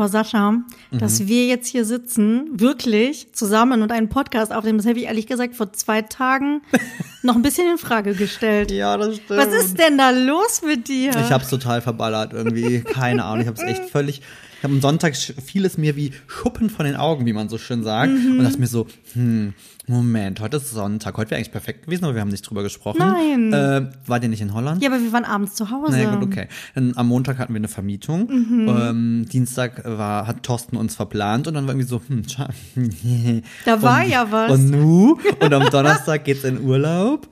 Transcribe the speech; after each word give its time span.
Boah, 0.00 0.08
Sascha, 0.08 0.52
Mhm. 0.52 0.64
dass 0.98 1.26
wir 1.26 1.44
jetzt 1.46 1.66
hier 1.68 1.84
sitzen, 1.84 2.58
wirklich 2.58 3.34
zusammen 3.34 3.82
und 3.82 3.92
einen 3.92 4.08
Podcast 4.08 4.50
aufnehmen, 4.50 4.78
das 4.78 4.86
habe 4.86 4.98
ich 4.98 5.04
ehrlich 5.04 5.26
gesagt 5.26 5.54
vor 5.54 5.74
zwei 5.74 6.00
Tagen 6.00 6.62
noch 7.22 7.34
ein 7.36 7.42
bisschen 7.42 7.70
in 7.70 7.76
Frage 7.76 8.14
gestellt. 8.14 8.70
Ja, 8.70 8.96
das 8.96 9.16
stimmt. 9.16 9.38
Was 9.38 9.52
ist 9.52 9.78
denn 9.78 9.98
da 9.98 10.08
los 10.08 10.62
mit 10.66 10.88
dir? 10.88 11.10
Ich 11.10 11.30
hab's 11.30 11.50
total 11.50 11.82
verballert 11.82 12.32
irgendwie. 12.32 12.80
Keine 12.80 13.24
Ahnung. 13.26 13.42
Ich 13.42 13.46
hab's 13.48 13.60
echt 13.62 13.90
völlig. 13.90 14.22
Ich 14.60 14.64
hab 14.64 14.72
am 14.72 14.82
Sonntag 14.82 15.16
fiel 15.16 15.64
es 15.64 15.78
mir 15.78 15.96
wie 15.96 16.12
Schuppen 16.26 16.68
von 16.68 16.84
den 16.84 16.94
Augen, 16.94 17.24
wie 17.24 17.32
man 17.32 17.48
so 17.48 17.56
schön 17.56 17.82
sagt. 17.82 18.12
Mhm. 18.12 18.38
Und 18.38 18.44
dachte 18.44 18.58
mir 18.58 18.66
so, 18.66 18.86
hm, 19.14 19.54
Moment, 19.86 20.38
heute 20.40 20.58
ist 20.58 20.70
Sonntag. 20.70 21.16
Heute 21.16 21.30
wäre 21.30 21.38
eigentlich 21.38 21.50
perfekt 21.50 21.86
gewesen, 21.86 22.04
aber 22.04 22.12
wir 22.14 22.20
haben 22.20 22.28
nicht 22.28 22.42
drüber 22.42 22.62
gesprochen. 22.62 22.98
Nein. 22.98 23.54
Äh, 23.54 23.90
war 24.06 24.20
der 24.20 24.28
nicht 24.28 24.42
in 24.42 24.52
Holland? 24.52 24.82
ja, 24.82 24.90
aber 24.90 25.00
wir 25.00 25.12
waren 25.14 25.24
abends 25.24 25.54
zu 25.54 25.70
Hause. 25.70 25.92
Na 25.92 26.02
ja, 26.02 26.14
gut, 26.14 26.24
okay. 26.24 26.46
Dann 26.74 26.92
am 26.94 27.08
Montag 27.08 27.38
hatten 27.38 27.54
wir 27.54 27.58
eine 27.58 27.68
Vermietung. 27.68 28.26
Mhm. 28.30 28.68
Ähm, 28.68 29.26
Dienstag 29.32 29.82
war, 29.86 30.26
hat 30.26 30.42
Thorsten 30.42 30.76
uns 30.76 30.94
verplant 30.94 31.48
und 31.48 31.54
dann 31.54 31.66
war 31.66 31.72
irgendwie 31.72 31.88
so, 31.88 32.02
hm, 32.06 32.22
scha- 32.22 32.50
Da 33.64 33.80
war 33.80 34.04
und, 34.04 34.10
ja 34.10 34.30
was. 34.30 34.52
Und 34.52 34.70
nu? 34.70 35.18
Und 35.40 35.54
am 35.54 35.70
Donnerstag 35.70 36.24
geht's 36.24 36.44
in 36.44 36.60
Urlaub. 36.60 37.28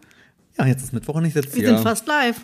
Ja, 0.59 0.67
jetzt 0.67 0.83
ist 0.83 0.95
Mittwoch 0.95 1.15
und 1.17 1.27
ich 1.27 1.35
sitze 1.35 1.55
wir 1.57 1.61
hier. 1.61 1.69
sind 1.77 1.83
fast 1.83 2.07
live. 2.09 2.41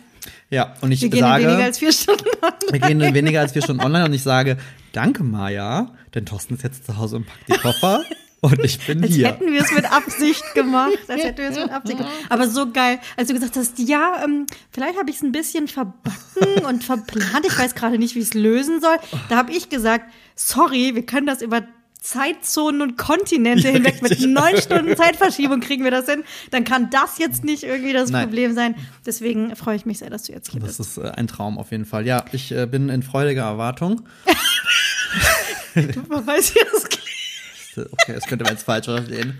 Ja, 0.49 0.73
und 0.81 0.91
ich 0.91 1.01
Wir 1.01 1.09
gehen 1.09 1.19
sage, 1.21 1.43
in 1.43 1.49
weniger 1.49 1.65
als 1.65 1.79
vier 1.79 1.91
Stunden 1.91 2.25
an. 2.41 2.53
wir 2.71 2.79
gehen 2.79 3.01
in 3.01 3.13
weniger 3.13 3.41
als 3.41 3.51
vier 3.53 3.61
Stunden 3.61 3.81
online 3.83 4.05
und 4.05 4.13
ich 4.13 4.23
sage, 4.23 4.57
danke 4.93 5.23
Maja, 5.23 5.91
denn 6.13 6.25
Thorsten 6.25 6.55
ist 6.55 6.63
jetzt 6.63 6.85
zu 6.85 6.97
Hause 6.97 7.17
und 7.17 7.25
packt 7.27 7.47
die 7.49 7.53
Koffer 7.57 8.03
und 8.41 8.63
ich 8.63 8.85
bin 8.85 9.01
Als 9.03 9.11
hier. 9.13 9.27
hätten 9.29 9.51
wir 9.51 9.61
es 9.61 9.71
mit 9.71 9.91
Absicht 9.91 10.43
gemacht. 10.53 10.93
Als 11.07 11.23
hätten 11.23 11.37
wir 11.39 11.49
es 11.49 11.57
mit 11.57 11.71
Absicht 11.71 11.97
gemacht. 11.97 12.13
Aber 12.29 12.47
so 12.47 12.71
geil, 12.71 12.99
als 13.17 13.27
du 13.27 13.33
gesagt 13.33 13.55
hast, 13.55 13.79
ja, 13.79 14.21
ähm, 14.23 14.45
vielleicht 14.71 14.99
habe 14.99 15.09
ich 15.09 15.15
es 15.15 15.23
ein 15.23 15.31
bisschen 15.31 15.67
verbacken 15.67 16.63
und 16.67 16.83
verplant. 16.83 17.45
Ich 17.47 17.57
weiß 17.57 17.73
gerade 17.73 17.97
nicht, 17.97 18.13
wie 18.13 18.19
ich 18.19 18.25
es 18.25 18.33
lösen 18.35 18.81
soll. 18.81 18.97
Da 19.29 19.37
habe 19.37 19.51
ich 19.51 19.69
gesagt, 19.69 20.11
sorry, 20.35 20.93
wir 20.93 21.05
können 21.07 21.25
das 21.25 21.41
über 21.41 21.63
Zeitzonen 22.05 22.81
und 22.83 22.97
Kontinente 22.97 23.67
Ja, 23.67 23.73
hinweg 23.73 24.01
mit 24.03 24.11
richtig. 24.11 24.27
neun 24.27 24.55
Stunden 24.57 24.95
Zeitverschiebung 24.95 25.59
kriegen 25.59 25.83
wir 25.83 25.89
das 25.91 26.05
hin. 26.05 26.23
Dann 26.51 26.63
kann 26.63 26.89
das 26.91 27.17
jetzt 27.17 27.43
nicht 27.43 27.63
irgendwie 27.63 27.93
das 27.93 28.11
Nein. 28.11 28.27
Problem 28.27 28.53
sein. 28.53 28.75
Deswegen 29.05 29.55
freue 29.55 29.75
ich 29.75 29.85
mich 29.87 29.97
sehr, 29.99 30.11
dass 30.11 30.23
du 30.23 30.33
jetzt 30.33 30.51
hier 30.51 30.59
Das 30.61 30.77
bist. 30.77 30.97
ist 30.97 30.97
äh, 31.03 31.09
ein 31.09 31.25
Traum 31.27 31.57
auf 31.57 31.71
jeden 31.71 31.85
Fall. 31.85 32.05
Ja, 32.05 32.23
ich 32.31 32.51
äh, 32.51 32.67
bin 32.67 32.89
in 32.89 33.01
freudiger 33.01 33.43
Erwartung. 33.43 34.07
Man 36.09 36.25
weiß, 36.27 36.53
wie 36.55 36.59
das 36.71 36.83
klingt. 36.89 37.89
Okay, 37.91 38.13
das 38.13 38.25
könnte 38.25 38.45
man 38.45 38.53
jetzt 38.53 38.63
falsch 38.63 38.85
verstehen. 38.85 39.39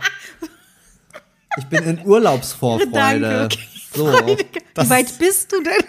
Ich 1.57 1.65
bin 1.65 1.83
in 1.83 2.05
Urlaubsvorfreude. 2.05 2.91
Danke, 2.91 3.45
okay. 3.45 3.59
So, 3.93 4.07
Wie 4.07 4.37
das, 4.73 4.89
weit 4.89 5.17
bist 5.19 5.53
du 5.53 5.61
denn? 5.63 5.85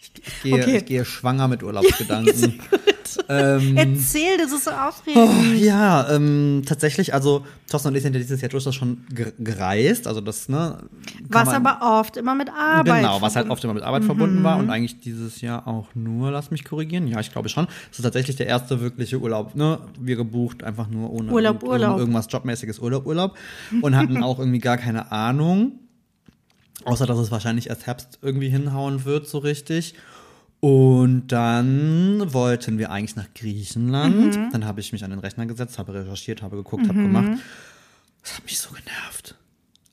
ich, 0.00 0.42
gehe, 0.42 0.54
Okay. 0.54 0.76
ich 0.78 0.84
gehe 0.86 1.04
schwanger 1.04 1.46
mit 1.46 1.62
Urlaubsgedanken. 1.62 2.60
Ähm, 3.28 3.76
Erzähl, 3.76 4.36
das 4.38 4.52
ist 4.52 4.64
so 4.64 4.70
aufregend. 4.70 5.28
Oh, 5.28 5.54
ja, 5.54 6.08
ähm, 6.10 6.62
tatsächlich, 6.66 7.12
also 7.14 7.44
Thorsten 7.68 7.88
und 7.88 7.94
ich 7.96 8.02
sind 8.02 8.14
ja 8.14 8.20
dieses 8.20 8.40
Jahr 8.40 8.48
durchaus 8.48 8.74
schon 8.74 9.04
ge- 9.14 9.32
gereist, 9.38 10.06
also 10.06 10.20
das, 10.20 10.48
ne? 10.48 10.78
Was 11.28 11.46
man- 11.46 11.66
aber 11.66 12.00
oft 12.00 12.16
immer 12.16 12.34
mit 12.34 12.48
Arbeit. 12.50 13.02
Genau, 13.02 13.20
was 13.22 13.36
halt 13.36 13.50
oft 13.50 13.62
immer 13.64 13.74
mit 13.74 13.82
Arbeit 13.82 14.04
verbunden 14.04 14.42
war 14.42 14.58
und 14.58 14.70
eigentlich 14.70 15.00
dieses 15.00 15.40
Jahr 15.40 15.66
auch 15.68 15.88
nur, 15.94 16.30
lass 16.30 16.50
mich 16.50 16.64
korrigieren, 16.64 17.06
ja, 17.06 17.20
ich 17.20 17.30
glaube 17.32 17.48
schon. 17.48 17.66
Das 17.90 17.98
ist 17.98 18.02
tatsächlich 18.02 18.36
der 18.36 18.46
erste 18.46 18.80
wirkliche 18.80 19.18
Urlaub, 19.20 19.54
ne? 19.54 19.78
Wir 20.00 20.16
gebucht, 20.16 20.62
einfach 20.64 20.88
nur 20.88 21.10
ohne 21.12 21.30
Urlaub, 21.32 21.62
ohne 21.62 21.72
Urlaub. 21.72 21.98
irgendwas 21.98 22.26
Jobmäßiges 22.30 22.78
Urlaub, 22.78 23.06
Urlaub 23.06 23.36
und 23.82 23.96
hatten 23.96 24.22
auch 24.22 24.38
irgendwie 24.38 24.58
gar 24.60 24.76
keine 24.78 25.12
Ahnung. 25.12 25.72
Außer, 26.84 27.04
dass 27.06 27.18
es 27.18 27.30
wahrscheinlich 27.30 27.68
erst 27.68 27.86
Herbst 27.86 28.18
irgendwie 28.22 28.48
hinhauen 28.48 29.04
wird, 29.04 29.28
so 29.28 29.36
richtig. 29.38 29.94
Und 30.60 31.28
dann 31.28 32.22
wollten 32.34 32.76
wir 32.78 32.90
eigentlich 32.90 33.16
nach 33.16 33.32
Griechenland. 33.34 34.36
Mhm. 34.36 34.50
Dann 34.52 34.66
habe 34.66 34.80
ich 34.80 34.92
mich 34.92 35.02
an 35.04 35.10
den 35.10 35.18
Rechner 35.20 35.46
gesetzt, 35.46 35.78
habe 35.78 35.94
recherchiert, 35.94 36.42
habe 36.42 36.56
geguckt, 36.56 36.86
habe 36.86 37.00
gemacht. 37.00 37.40
Das 38.22 38.36
hat 38.36 38.44
mich 38.44 38.58
so 38.58 38.68
genervt. 38.70 39.36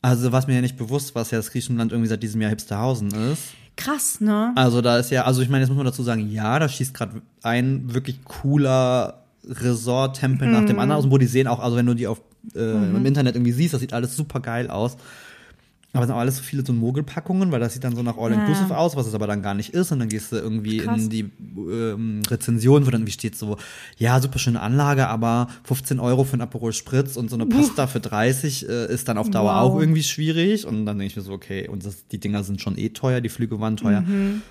Also, 0.01 0.31
was 0.33 0.47
mir 0.47 0.56
ja 0.56 0.61
nicht 0.61 0.77
bewusst 0.77 1.16
war, 1.16 1.22
ist 1.22 1.31
ja, 1.31 1.38
dass 1.38 1.51
Griechenland 1.51 1.91
irgendwie 1.94 2.09
seit 2.09 2.22
diesem 2.22 2.41
Jahr 2.41 2.50
Hipsterhausen 2.50 3.09
ist. 3.31 3.44
Krass, 3.77 4.19
ne? 4.19 4.51
Also, 4.56 4.81
da 4.81 4.97
ist 4.97 5.09
ja, 5.11 5.23
also 5.23 5.41
ich 5.41 5.50
meine, 5.50 5.61
jetzt 5.61 5.69
muss 5.69 5.77
man 5.77 5.85
dazu 5.85 6.03
sagen, 6.03 6.29
ja, 6.31 6.59
da 6.59 6.67
schießt 6.67 6.94
gerade 6.94 7.22
ein 7.44 7.94
wirklich 7.94 8.23
cooler 8.25 9.23
Resort-Tempel 9.45 10.50
nach 10.50 10.61
Mhm. 10.61 10.67
dem 10.67 10.79
anderen 10.79 11.00
aus, 11.03 11.09
wo 11.11 11.17
die 11.17 11.27
sehen 11.27 11.47
auch, 11.47 11.59
also 11.59 11.77
wenn 11.77 11.85
du 11.85 11.94
die 11.94 12.07
auf, 12.07 12.22
äh, 12.56 12.59
im 12.59 13.06
Internet 13.06 13.35
irgendwie 13.35 13.51
siehst, 13.53 13.73
das 13.73 13.81
sieht 13.81 13.94
alles 13.94 14.16
super 14.16 14.39
geil 14.41 14.69
aus. 14.69 14.97
Aber 15.97 16.03
es 16.03 16.07
sind 16.07 16.15
auch 16.15 16.19
alles 16.21 16.37
so 16.37 16.43
viele 16.43 16.65
so 16.65 16.71
Mogelpackungen, 16.73 17.51
weil 17.51 17.59
das 17.59 17.73
sieht 17.73 17.83
dann 17.83 17.95
so 17.95 18.03
nach 18.03 18.17
All-Inclusive 18.17 18.69
Ja. 18.69 18.77
aus, 18.77 18.95
was 18.95 19.07
es 19.07 19.13
aber 19.13 19.27
dann 19.27 19.41
gar 19.41 19.53
nicht 19.53 19.73
ist. 19.73 19.91
Und 19.91 19.99
dann 19.99 20.09
gehst 20.09 20.31
du 20.31 20.37
irgendwie 20.37 20.77
Krass. 20.77 21.01
in 21.01 21.09
die 21.09 21.29
ähm, 21.57 22.21
Rezension, 22.29 22.85
wo 22.85 22.91
dann 22.91 23.01
irgendwie 23.01 23.13
steht 23.13 23.35
so, 23.35 23.57
ja, 23.97 24.19
super 24.21 24.39
schöne 24.39 24.61
Anlage, 24.61 25.07
aber 25.07 25.47
15 25.63 25.99
Euro 25.99 26.23
für 26.23 26.37
ein 26.37 26.41
Aperol 26.41 26.71
Spritz 26.73 27.17
und 27.17 27.29
so 27.29 27.35
eine 27.35 27.45
Pasta 27.45 27.87
für 27.87 27.99
30 27.99 28.69
äh, 28.69 28.93
ist 28.93 29.07
dann 29.07 29.17
auf 29.17 29.29
Dauer 29.29 29.51
Wow. 29.53 29.73
auch 29.73 29.79
irgendwie 29.79 30.03
schwierig. 30.03 30.65
Und 30.65 30.85
dann 30.85 30.97
denke 30.99 31.11
ich 31.11 31.15
mir 31.17 31.23
so, 31.23 31.31
okay, 31.33 31.67
und 31.67 31.85
das, 31.85 32.07
die 32.07 32.19
Dinger 32.19 32.43
sind 32.43 32.61
schon 32.61 32.77
eh 32.77 32.89
teuer, 32.89 33.21
die 33.21 33.29
Flüge 33.29 33.59
waren 33.59 33.75
teuer. 33.77 34.01
Mhm. 34.01 34.41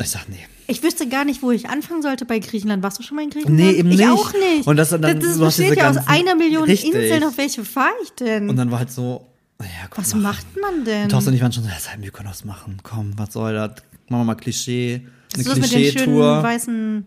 Ich 0.00 0.08
sag, 0.08 0.26
nee. 0.28 0.36
Ich 0.68 0.82
wüsste 0.82 1.06
gar 1.08 1.24
nicht, 1.24 1.42
wo 1.42 1.50
ich 1.50 1.68
anfangen 1.68 2.00
sollte 2.02 2.24
bei 2.24 2.38
Griechenland. 2.38 2.82
Warst 2.82 2.98
du 2.98 3.02
schon 3.02 3.16
mal 3.16 3.24
in 3.24 3.30
Griechenland? 3.30 3.58
Nee, 3.60 3.72
eben 3.78 3.90
ich 3.90 3.98
nicht. 3.98 4.08
auch 4.08 4.32
nicht. 4.32 4.66
Und 4.66 4.76
das 4.76 4.88
dann- 4.90 5.02
das, 5.02 5.14
das 5.18 5.38
besteht 5.38 5.76
ja 5.76 5.90
aus 5.90 5.98
einer 6.06 6.34
Million 6.34 6.64
Richtig. 6.64 6.94
Inseln. 6.94 7.24
Auf 7.24 7.36
welche 7.36 7.64
fahre 7.64 7.90
ich 8.02 8.10
denn? 8.12 8.48
Und 8.48 8.56
dann 8.56 8.70
war 8.70 8.78
halt 8.78 8.90
so, 8.90 9.26
ja, 9.64 9.88
komm, 9.90 10.04
Was 10.04 10.14
mach. 10.14 10.22
macht 10.22 10.46
man 10.60 10.84
denn? 10.84 11.08
Thorsten 11.08 11.30
und 11.30 11.36
ich 11.36 11.42
waren 11.42 11.52
schon 11.52 11.62
so, 11.64 11.68
ja, 11.68 11.74
halt 11.90 12.00
Mykonos 12.00 12.44
machen, 12.44 12.78
komm, 12.82 13.12
was 13.16 13.32
soll 13.32 13.54
das? 13.54 13.70
Machen 14.08 14.22
wir 14.22 14.24
mal 14.24 14.34
Klischee, 14.34 15.06
eine 15.34 15.44
das 15.44 15.54
mit 15.56 15.64
den 15.64 15.70
schönen 15.70 15.82
Klischee-Tour. 15.92 16.42
weißen 16.42 17.06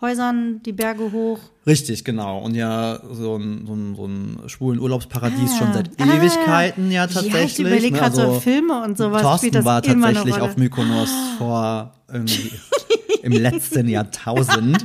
Häusern, 0.00 0.60
die 0.64 0.72
Berge 0.72 1.12
hoch? 1.12 1.38
Richtig, 1.64 2.04
genau. 2.04 2.40
Und 2.40 2.54
ja, 2.56 2.98
so 3.12 3.36
ein, 3.36 3.64
so 3.66 3.72
ein, 3.74 3.94
so 3.94 4.06
ein 4.06 4.48
schwulen 4.48 4.80
Urlaubsparadies 4.80 5.52
Ah. 5.54 5.58
schon 5.58 5.72
seit 5.72 5.90
Ah. 6.00 6.16
Ewigkeiten 6.16 6.90
ja 6.90 7.04
Ja, 7.04 7.06
ich 7.08 7.14
tatsächlich. 7.14 7.60
überlege 7.66 7.92
ne? 7.92 7.98
gerade 8.00 8.16
so 8.16 8.22
Also, 8.22 8.40
Filme 8.40 8.82
und 8.82 8.98
sowas. 8.98 9.22
Thorsten 9.22 9.64
war 9.64 9.80
tatsächlich 9.80 10.40
auf 10.40 10.56
Mykonos 10.56 11.08
vor 11.38 11.94
irgendwie 12.12 12.50
im 13.22 13.32
letzten 13.32 13.88
Jahrtausend. 13.88 14.84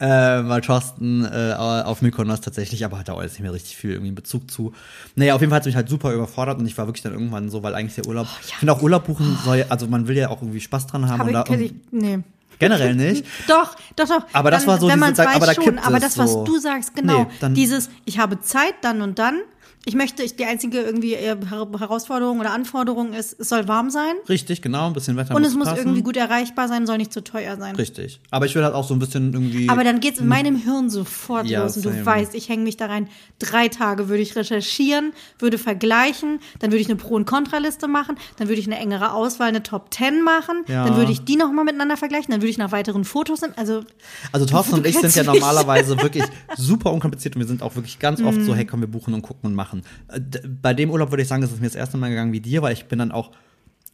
Äh, 0.00 0.06
war 0.08 0.60
Thorsten 0.60 1.24
äh, 1.24 1.54
auf 1.56 2.02
Mykonos 2.02 2.42
tatsächlich, 2.42 2.84
aber 2.84 2.98
hat 2.98 3.08
da 3.08 3.14
auch 3.14 3.22
jetzt 3.22 3.32
nicht 3.32 3.40
mehr 3.42 3.52
richtig 3.52 3.76
viel 3.76 3.92
irgendwie 3.92 4.12
Bezug 4.12 4.50
zu. 4.50 4.74
Naja, 5.14 5.34
auf 5.34 5.40
jeden 5.40 5.50
Fall 5.50 5.56
hat 5.56 5.62
es 5.62 5.66
mich 5.66 5.76
halt 5.76 5.88
super 5.88 6.12
überfordert 6.12 6.58
und 6.58 6.66
ich 6.66 6.76
war 6.76 6.86
wirklich 6.86 7.02
dann 7.02 7.12
irgendwann 7.12 7.48
so, 7.48 7.62
weil 7.62 7.74
eigentlich 7.74 7.94
der 7.94 8.06
Urlaub, 8.06 8.26
ich 8.46 8.54
finde 8.56 8.72
auch 8.72 8.82
Urlaub 8.82 9.06
buchen 9.06 9.38
soll, 9.44 9.64
also 9.70 9.86
man 9.86 10.06
will 10.06 10.16
ja 10.16 10.28
auch 10.28 10.42
irgendwie 10.42 10.60
Spaß 10.60 10.86
dran 10.88 11.08
haben. 11.08 11.18
Habe 11.20 11.28
und 11.30 11.32
da, 11.32 11.44
ich, 11.54 11.60
ich, 11.72 11.74
nee. 11.92 12.18
generell 12.58 12.94
nicht. 12.94 13.24
Doch, 13.48 13.74
doch, 13.96 14.06
doch. 14.06 14.22
Aber 14.34 14.50
das 14.50 14.66
war 14.66 14.78
so 14.78 14.88
wenn 14.88 15.00
Zeit- 15.14 15.28
weiß 15.28 15.36
aber 15.36 15.46
da 15.46 15.54
schon, 15.54 15.78
aber 15.78 15.98
das, 15.98 16.18
was 16.18 16.32
so. 16.32 16.44
du 16.44 16.58
sagst, 16.58 16.94
genau. 16.94 17.20
Nee, 17.22 17.26
dann- 17.40 17.54
dieses, 17.54 17.88
ich 18.04 18.18
habe 18.18 18.38
Zeit 18.40 18.74
dann 18.82 19.00
und 19.00 19.18
dann. 19.18 19.40
Ich 19.88 19.94
möchte, 19.94 20.24
ich, 20.24 20.34
die 20.34 20.44
einzige 20.44 20.80
irgendwie 20.80 21.14
äh, 21.14 21.36
Her- 21.48 21.68
Herausforderung 21.78 22.40
oder 22.40 22.50
Anforderung 22.52 23.12
ist, 23.12 23.36
es 23.38 23.48
soll 23.48 23.68
warm 23.68 23.88
sein 23.90 24.14
Richtig, 24.28 24.60
genau, 24.60 24.88
ein 24.88 24.92
bisschen 24.92 25.16
Wetter 25.16 25.32
und 25.34 25.44
es 25.44 25.54
muss 25.54 25.66
passen. 25.68 25.78
irgendwie 25.78 26.02
gut 26.02 26.16
erreichbar 26.16 26.66
sein, 26.66 26.86
soll 26.86 26.98
nicht 26.98 27.12
zu 27.12 27.22
teuer 27.22 27.56
sein. 27.56 27.76
Richtig. 27.76 28.20
Aber 28.32 28.46
ich 28.46 28.54
will 28.56 28.64
halt 28.64 28.74
auch 28.74 28.86
so 28.86 28.94
ein 28.94 28.98
bisschen 28.98 29.32
irgendwie. 29.32 29.68
Aber 29.68 29.84
dann 29.84 30.00
geht's 30.00 30.18
in 30.18 30.26
meinem 30.26 30.56
Hirn 30.56 30.90
sofort 30.90 31.46
Ja, 31.46 31.62
los 31.62 31.76
und 31.76 31.84
du 31.84 31.90
same. 31.90 32.04
weißt, 32.04 32.34
ich 32.34 32.48
hänge 32.48 32.64
mich 32.64 32.76
da 32.76 32.86
rein. 32.86 33.08
Drei 33.38 33.68
Tage 33.68 34.08
würde 34.08 34.22
ich 34.22 34.34
recherchieren, 34.34 35.12
würde 35.38 35.56
vergleichen, 35.56 36.40
dann 36.58 36.72
würde 36.72 36.80
ich 36.80 36.88
eine 36.88 36.96
Pro- 36.96 37.14
und 37.14 37.24
Kontraliste 37.24 37.86
machen, 37.86 38.16
dann 38.38 38.48
würde 38.48 38.60
ich 38.60 38.66
eine 38.66 38.78
engere 38.78 39.12
Auswahl, 39.12 39.48
eine 39.48 39.62
Top 39.62 39.94
10 39.94 40.20
machen, 40.22 40.64
Ja. 40.66 40.84
dann 40.84 40.96
würde 40.96 41.12
ich 41.12 41.24
die 41.24 41.36
nochmal 41.36 41.64
miteinander 41.64 41.96
vergleichen, 41.96 42.32
dann 42.32 42.40
würde 42.40 42.50
ich 42.50 42.58
nach 42.58 42.72
weiteren 42.72 43.04
Fotos, 43.04 43.40
also 43.54 43.84
Also 44.32 44.46
Thorsten 44.46 44.74
und 44.74 44.86
ich 44.88 44.98
sind 44.98 45.14
ja 45.14 45.22
normalerweise 45.22 45.96
wirklich 46.02 46.24
super 46.56 46.92
unkompliziert 46.92 47.36
und 47.36 47.40
wir 47.42 47.46
sind 47.46 47.62
auch 47.62 47.76
wirklich 47.76 48.00
ganz 48.00 48.20
oft 48.20 48.38
Mhm. 48.38 48.44
so, 48.44 48.54
hey, 48.56 48.64
komm, 48.66 48.80
wir 48.80 48.88
buchen 48.88 49.14
und 49.14 49.22
gucken 49.22 49.46
und 49.50 49.54
machen. 49.54 49.75
Äh, 50.08 50.20
d- 50.20 50.40
Bei 50.62 50.74
dem 50.74 50.90
Urlaub 50.90 51.10
würde 51.10 51.22
ich 51.22 51.28
sagen, 51.28 51.42
ist 51.42 51.52
es 51.52 51.60
mir 51.60 51.66
das 51.66 51.74
erste 51.76 51.96
Mal 51.96 52.08
gegangen 52.10 52.32
wie 52.32 52.40
dir, 52.40 52.62
weil 52.62 52.72
ich 52.72 52.86
bin 52.86 52.98
dann 52.98 53.12
auch 53.12 53.30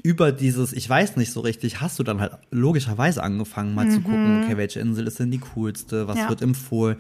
über 0.03 0.33
dieses, 0.33 0.73
ich 0.73 0.89
weiß 0.89 1.17
nicht 1.17 1.31
so 1.33 1.41
richtig, 1.41 1.81
hast 1.81 1.99
du 1.99 2.03
dann 2.03 2.21
halt 2.21 2.33
logischerweise 2.51 3.23
angefangen, 3.23 3.75
mal 3.75 3.89
zu 3.89 4.01
gucken, 4.01 4.43
okay, 4.45 4.57
welche 4.57 4.81
Insel 4.81 5.07
ist 5.07 5.19
denn 5.21 5.31
die 5.31 5.39
coolste, 5.55 6.09
was 6.09 6.17
Mhm. 6.17 6.21
Ja. 6.23 6.29
wird 6.29 6.43
empfohlen. 6.43 6.97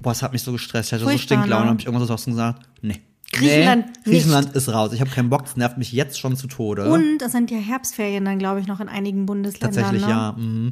Boah, 0.00 0.12
es 0.12 0.22
hat 0.22 0.32
mich 0.32 0.42
so 0.42 0.52
gestresst, 0.52 0.90
ich 0.90 0.92
hatte 0.92 1.04
so 1.04 1.10
Furchtbar, 1.10 1.38
Stinklaune, 1.38 1.64
ne? 1.64 1.70
habe 1.70 1.80
ich 1.80 1.86
irgendwas 1.86 2.06
Thorsten 2.08 2.30
gesagt, 2.32 2.62
nee. 2.82 3.00
Griechenland 3.32 3.86
nee, 4.04 4.12
Griechenland 4.12 4.54
ist 4.54 4.68
raus. 4.68 4.92
Ich 4.92 5.00
habe 5.00 5.10
keinen 5.10 5.28
Bock, 5.30 5.42
das 5.44 5.56
nervt 5.56 5.76
mich 5.78 5.90
jetzt 5.90 6.18
schon 6.20 6.36
zu 6.36 6.46
Tode. 6.46 6.88
und 6.90 7.20
es 7.20 7.32
sind 7.32 7.50
ja 7.50 7.58
Herbstferien 7.58 8.24
dann, 8.24 8.38
glaube 8.38 8.60
ich, 8.60 8.68
noch 8.68 8.78
in 8.78 8.88
einigen 8.88 9.26
Bundesländern. 9.26 9.74
Tatsächlich, 9.74 10.02
ne? 10.04 10.10
ja. 10.10 10.32
Mhm. 10.38 10.70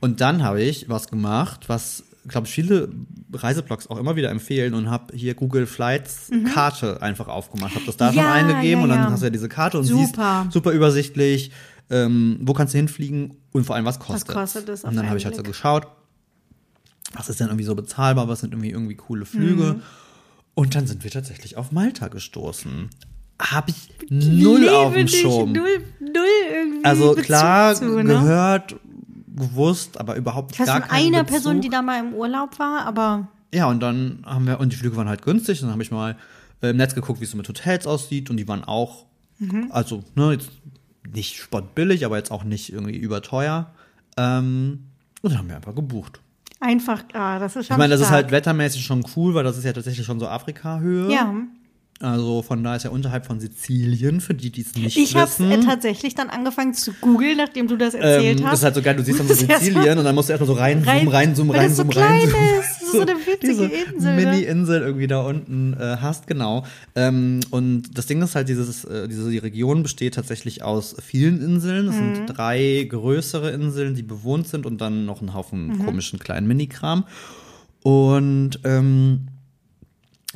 Und 0.00 0.20
dann 0.20 0.42
habe 0.42 0.60
ich 0.62 0.88
was 0.88 1.06
gemacht, 1.06 1.68
was, 1.68 2.02
glaube 2.28 2.46
ich, 2.46 2.52
viele 2.52 2.88
Reiseblogs 3.32 3.86
auch 3.88 3.98
immer 3.98 4.16
wieder 4.16 4.30
empfehlen 4.30 4.74
und 4.74 4.90
habe 4.90 5.14
hier 5.16 5.34
Google 5.34 5.66
Flights 5.66 6.30
Karte 6.52 7.02
einfach 7.02 7.28
aufgemacht. 7.28 7.74
Habe 7.74 7.84
das 7.86 7.96
da 7.96 8.12
schon 8.12 8.22
Mhm. 8.22 8.28
Ja, 8.28 8.32
eingegeben 8.32 8.78
ja, 8.80 8.82
und 8.84 8.88
dann 8.88 8.98
ja. 8.98 9.10
hast 9.10 9.20
du 9.20 9.26
ja 9.26 9.30
diese 9.30 9.48
Karte 9.48 9.78
und 9.78 9.84
Super. 9.84 10.42
siehst 10.44 10.52
super 10.54 10.70
übersichtlich, 10.72 11.50
ähm, 11.90 12.38
wo 12.42 12.54
kannst 12.54 12.74
du 12.74 12.78
hinfliegen 12.78 13.34
und 13.52 13.64
vor 13.64 13.76
allem, 13.76 13.84
was 13.84 13.98
kostet 13.98 14.34
kostet 14.34 14.68
es 14.68 14.84
auf 14.84 14.90
Und 14.90 14.96
dann 14.96 15.08
habe 15.08 15.18
ich 15.18 15.24
halt 15.26 15.36
so 15.36 15.42
geschaut, 15.42 15.86
was 17.12 17.28
ist 17.28 17.40
denn 17.40 17.48
irgendwie 17.48 17.64
so 17.64 17.74
bezahlbar, 17.74 18.28
was 18.28 18.40
sind 18.40 18.52
irgendwie 18.52 18.70
irgendwie 18.70 18.96
coole 18.96 19.24
Flüge. 19.26 19.74
Mhm. 19.74 19.82
Und 20.54 20.74
dann 20.74 20.86
sind 20.86 21.04
wir 21.04 21.10
tatsächlich 21.10 21.56
auf 21.56 21.72
Malta 21.72 22.08
gestoßen. 22.08 22.88
Habe 23.40 23.70
ich 23.70 23.90
null 24.08 24.60
Liebe 24.60 24.76
auf 24.76 24.94
dem 24.94 25.08
Schirm. 25.08 25.52
Null, 25.52 25.84
null 26.00 26.24
irgendwie 26.52 26.84
Also 26.84 27.10
Bezug 27.10 27.24
klar, 27.24 27.74
zu, 27.74 27.84
ne? 27.84 28.04
gehört, 28.04 28.76
gewusst, 29.34 29.98
aber 29.98 30.16
überhaupt 30.16 30.52
Ich 30.52 30.60
weiß 30.60 30.66
gar 30.66 30.80
von 30.80 30.88
keinen 30.88 31.06
einer 31.14 31.24
Bezug. 31.24 31.42
Person, 31.42 31.60
die 31.60 31.68
da 31.68 31.82
mal 31.82 32.00
im 32.00 32.14
Urlaub 32.14 32.58
war, 32.58 32.86
aber 32.86 33.28
Ja, 33.52 33.66
und 33.66 33.80
dann 33.80 34.22
haben 34.26 34.46
wir, 34.46 34.60
und 34.60 34.72
die 34.72 34.76
Flüge 34.76 34.96
waren 34.96 35.08
halt 35.08 35.22
günstig, 35.22 35.60
und 35.60 35.66
dann 35.68 35.72
habe 35.72 35.82
ich 35.82 35.90
mal 35.90 36.16
äh, 36.62 36.70
im 36.70 36.76
Netz 36.76 36.94
geguckt, 36.94 37.20
wie 37.20 37.24
es 37.24 37.30
so 37.32 37.36
mit 37.36 37.48
Hotels 37.48 37.86
aussieht, 37.86 38.30
und 38.30 38.36
die 38.36 38.46
waren 38.48 38.64
auch, 38.64 39.06
Mhm. 39.38 39.66
also, 39.70 40.04
ne, 40.14 40.32
jetzt 40.32 40.50
nicht 41.12 41.36
spottbillig, 41.36 42.04
aber 42.06 42.16
jetzt 42.16 42.30
auch 42.30 42.44
nicht 42.44 42.72
irgendwie 42.72 42.96
überteuer. 42.96 43.72
Ähm, 44.16 44.84
und 45.22 45.30
dann 45.32 45.38
haben 45.38 45.48
wir 45.48 45.56
einfach 45.56 45.74
gebucht. 45.74 46.20
einfach, 46.60 47.02
ah, 47.12 47.38
das 47.40 47.56
ist 47.56 47.66
schon 47.66 47.74
Ich 47.74 47.78
meine, 47.78 47.90
das 47.92 48.00
ist 48.00 48.06
stark. 48.06 48.22
halt 48.24 48.30
wettermäßig 48.32 48.84
schon 48.84 49.04
cool, 49.16 49.34
weil 49.34 49.44
das 49.44 49.58
ist 49.58 49.64
ja 49.64 49.72
tatsächlich 49.72 50.06
schon 50.06 50.18
so 50.20 50.28
Afrika-Höhe. 50.28 51.12
Ja, 51.12 51.34
Also 52.00 52.42
von 52.42 52.62
da 52.64 52.74
ist 52.74 52.82
ja 52.82 52.90
unterhalb 52.90 53.24
von 53.24 53.38
Sizilien, 53.40 54.20
für 54.20 54.34
die, 54.34 54.50
die 54.50 54.62
es 54.62 54.74
nicht 54.74 54.96
ich 54.96 55.14
habe 55.14 55.30
wissen. 55.30 55.50
äh, 55.50 55.60
tatsächlich 55.60 56.14
dann 56.16 56.28
angefangen 56.28 56.74
zu 56.74 56.92
googeln, 57.00 57.36
nachdem 57.38 57.68
du 57.68 57.76
das 57.76 57.94
erzählt 57.94 58.38
ähm, 58.38 58.42
das 58.42 58.50
hast. 58.52 58.58
ist 58.58 58.64
halt 58.64 58.74
so 58.74 58.82
geil, 58.82 58.96
du 58.96 59.04
siehst 59.04 59.20
dann 59.20 59.28
so 59.28 59.46
Das 59.46 59.60
Sizilien 59.60 59.98
und 59.98 60.04
dann 60.04 60.14
musst 60.14 60.28
du 60.28 60.32
erstmal 60.32 60.48
so 60.48 60.54
reinzoomen, 60.54 61.08
reinzoomen, 61.08 61.52
das 61.54 61.76
so 61.76 61.82
reinzoomen, 61.82 61.90
klein 61.92 62.10
reinzoomen. 62.12 62.60
ist. 62.60 62.80
Das 62.80 62.82
ist 62.82 62.92
so 62.92 63.00
eine 63.00 63.12
winzige 63.26 63.64
Insel, 63.94 64.16
ne? 64.16 64.24
Mini-Insel 64.26 64.80
irgendwie 64.82 65.06
da 65.06 65.20
unten 65.22 65.74
äh, 65.74 65.96
hast, 66.00 66.26
genau. 66.26 66.64
Ähm, 66.96 67.40
und 67.50 67.96
das 67.96 68.06
Ding 68.06 68.20
ist 68.22 68.34
halt, 68.34 68.48
dieses, 68.48 68.84
äh, 68.84 69.06
diese 69.08 69.30
die 69.30 69.38
Region 69.38 69.82
besteht 69.84 70.14
tatsächlich 70.14 70.62
aus 70.64 70.96
vielen 71.00 71.40
Inseln. 71.40 71.88
Es 71.88 71.94
Mhm. 71.94 72.14
sind 72.16 72.26
drei 72.26 72.86
größere 72.90 73.50
Inseln, 73.52 73.94
die 73.94 74.02
bewohnt 74.02 74.48
sind 74.48 74.66
und 74.66 74.80
dann 74.80 75.06
noch 75.06 75.22
ein 75.22 75.32
Haufen 75.32 75.68
Mhm. 75.68 75.84
komischen 75.86 76.18
kleinen 76.18 76.48
Minikram. 76.48 77.04
Und 77.82 78.58
ähm, 78.64 79.28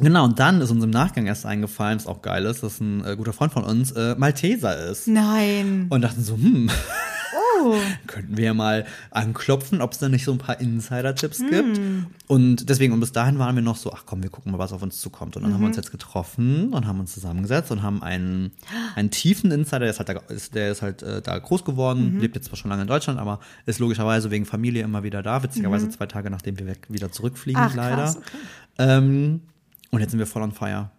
Genau, 0.01 0.25
und 0.25 0.39
dann 0.39 0.61
ist 0.61 0.71
uns 0.71 0.83
im 0.85 0.91
Nachgang 0.91 1.27
erst 1.27 1.45
eingefallen, 1.47 1.99
was 1.99 2.07
auch 2.07 2.23
geil 2.23 2.45
ist, 2.45 2.63
dass 2.63 2.81
ein 2.81 3.05
äh, 3.05 3.17
guter 3.17 3.33
Freund 3.33 3.53
von 3.53 3.65
uns 3.65 3.91
äh, 3.93 4.15
Malteser 4.17 4.77
ist. 4.91 5.09
Nein. 5.09 5.87
Und 5.91 6.03
dachten 6.03 6.23
so, 6.23 6.35
hm, 6.35 6.71
Oh. 7.61 7.75
könnten 8.07 8.37
wir 8.37 8.45
ja 8.47 8.55
mal 8.55 8.87
anklopfen, 9.11 9.81
ob 9.83 9.93
es 9.93 9.99
da 9.99 10.09
nicht 10.09 10.25
so 10.25 10.31
ein 10.33 10.39
paar 10.39 10.61
Insider-Tipps 10.61 11.41
Hm. 11.41 11.51
gibt. 11.51 11.81
Und 12.29 12.69
deswegen, 12.69 12.93
und 12.93 13.01
bis 13.01 13.11
dahin 13.13 13.39
waren 13.41 13.55
wir 13.57 13.63
noch 13.63 13.77
so, 13.77 13.93
ach 13.93 14.05
komm, 14.07 14.23
wir 14.23 14.31
gucken 14.31 14.53
mal, 14.53 14.59
was 14.59 14.73
auf 14.73 14.83
uns 14.83 15.01
zukommt. 15.01 15.37
Und 15.37 15.43
dann 15.43 15.53
haben 15.53 15.61
wir 15.61 15.67
uns 15.67 15.77
Mhm. 15.77 15.83
jetzt 15.83 15.91
getroffen 15.91 16.73
und 16.73 16.87
haben 16.87 17.01
uns 17.01 17.13
zusammengesetzt 17.15 17.71
und 17.73 17.83
haben 17.83 18.03
einen, 18.03 18.53
einen 18.95 19.11
tiefen 19.11 19.51
Insider, 19.51 19.81
der 19.81 19.91
ist 19.91 19.99
halt, 19.99 20.09
da, 20.09 20.13
ist, 20.33 20.55
der 20.55 20.71
ist 20.71 20.83
halt 20.83 21.03
äh, 21.03 21.21
da 21.21 21.37
groß 21.39 21.65
geworden, 21.65 22.15
Mhm. 22.15 22.21
lebt 22.21 22.37
jetzt 22.37 22.47
zwar 22.47 22.57
schon 22.57 22.71
lange 22.71 22.83
in 22.83 22.89
Deutschland, 22.89 23.19
aber 23.19 23.41
ist 23.67 23.81
logischerweise 23.81 24.31
wegen 24.31 24.47
Familie 24.47 24.85
immer 24.85 25.03
wieder 25.03 25.23
da, 25.23 25.43
witzigerweise 25.43 25.89
zwei 25.91 26.07
Tage 26.07 26.31
nachdem 26.31 26.59
wir 26.61 26.67
weg, 26.67 26.87
wieder 26.89 27.11
zurückfliegen, 27.11 27.61
Mhm. 27.61 27.69
Ach, 27.71 27.75
leider. 27.75 27.97
krass, 27.97 28.17
okay. 28.19 28.37
Ähm, 28.79 29.41
und 29.91 30.01
jetzt 30.01 30.11
sind 30.11 30.19
wir 30.19 30.27
voll 30.27 30.43
on 30.43 30.53
fire. 30.53 30.91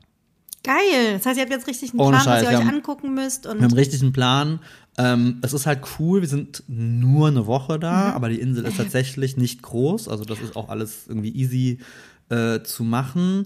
Geil. 0.63 1.13
Das 1.13 1.25
heißt, 1.25 1.37
ihr 1.37 1.43
habt 1.43 1.51
jetzt 1.53 1.67
richtig 1.67 1.91
einen 1.91 2.01
Ohne 2.01 2.17
Plan, 2.17 2.25
was 2.25 2.25
Scheiß, 2.25 2.43
ihr 2.43 2.49
wir 2.49 2.57
euch 2.59 2.65
haben- 2.65 2.75
angucken 2.75 3.13
müsst. 3.13 3.45
Und 3.47 3.57
Wir 3.59 3.63
haben 3.63 3.73
richtig 3.73 4.01
einen 4.01 4.11
Plan. 4.13 4.59
Ähm, 4.97 5.37
es 5.41 5.53
ist 5.53 5.65
halt 5.65 5.79
cool, 5.99 6.19
wir 6.21 6.27
sind 6.27 6.63
nur 6.67 7.29
eine 7.29 7.47
Woche 7.47 7.77
Mhm. 7.77 7.81
da, 7.81 8.11
aber 8.11 8.27
die 8.29 8.39
Insel 8.41 8.65
ist 8.65 8.75
tatsächlich 8.77 9.37
nicht 9.37 9.61
groß. 9.61 10.09
Also 10.09 10.25
das 10.25 10.39
ist 10.41 10.55
auch 10.57 10.67
alles 10.69 11.05
irgendwie 11.07 11.29
easy 11.33 11.79
äh, 12.29 12.61
zu 12.61 12.83
machen. 12.83 13.45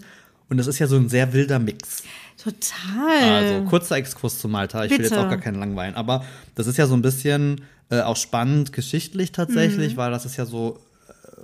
Und 0.49 0.57
das 0.57 0.67
ist 0.67 0.79
ja 0.79 0.87
so 0.87 0.95
ein 0.97 1.07
sehr 1.09 1.33
wilder 1.33 1.59
Mix. 1.59 2.03
total. 2.43 3.21
Also 3.33 3.63
kurzer 3.69 3.95
Exkurs 3.95 4.39
zu 4.39 4.47
Malta. 4.49 4.83
Ich 4.83 4.91
will 4.91 4.97
Bitte. 4.97 5.11
jetzt 5.11 5.17
auch 5.23 5.29
gar 5.29 5.37
keinen 5.37 5.59
langweilen. 5.59 5.95
Aber 5.95 6.25
das 6.55 6.67
ist 6.67 6.77
ja 6.77 6.87
so 6.87 6.95
ein 6.95 7.01
bisschen 7.01 7.61
äh, 7.89 8.01
auch 8.01 8.17
spannend 8.17 8.73
geschichtlich 8.73 9.29
Mhm. 9.29 9.33
tatsächlich, 9.35 9.97
weil 9.97 10.09
das 10.11 10.25
ist 10.25 10.35
ja 10.37 10.45
so, 10.45 10.79
äh, 11.07 11.41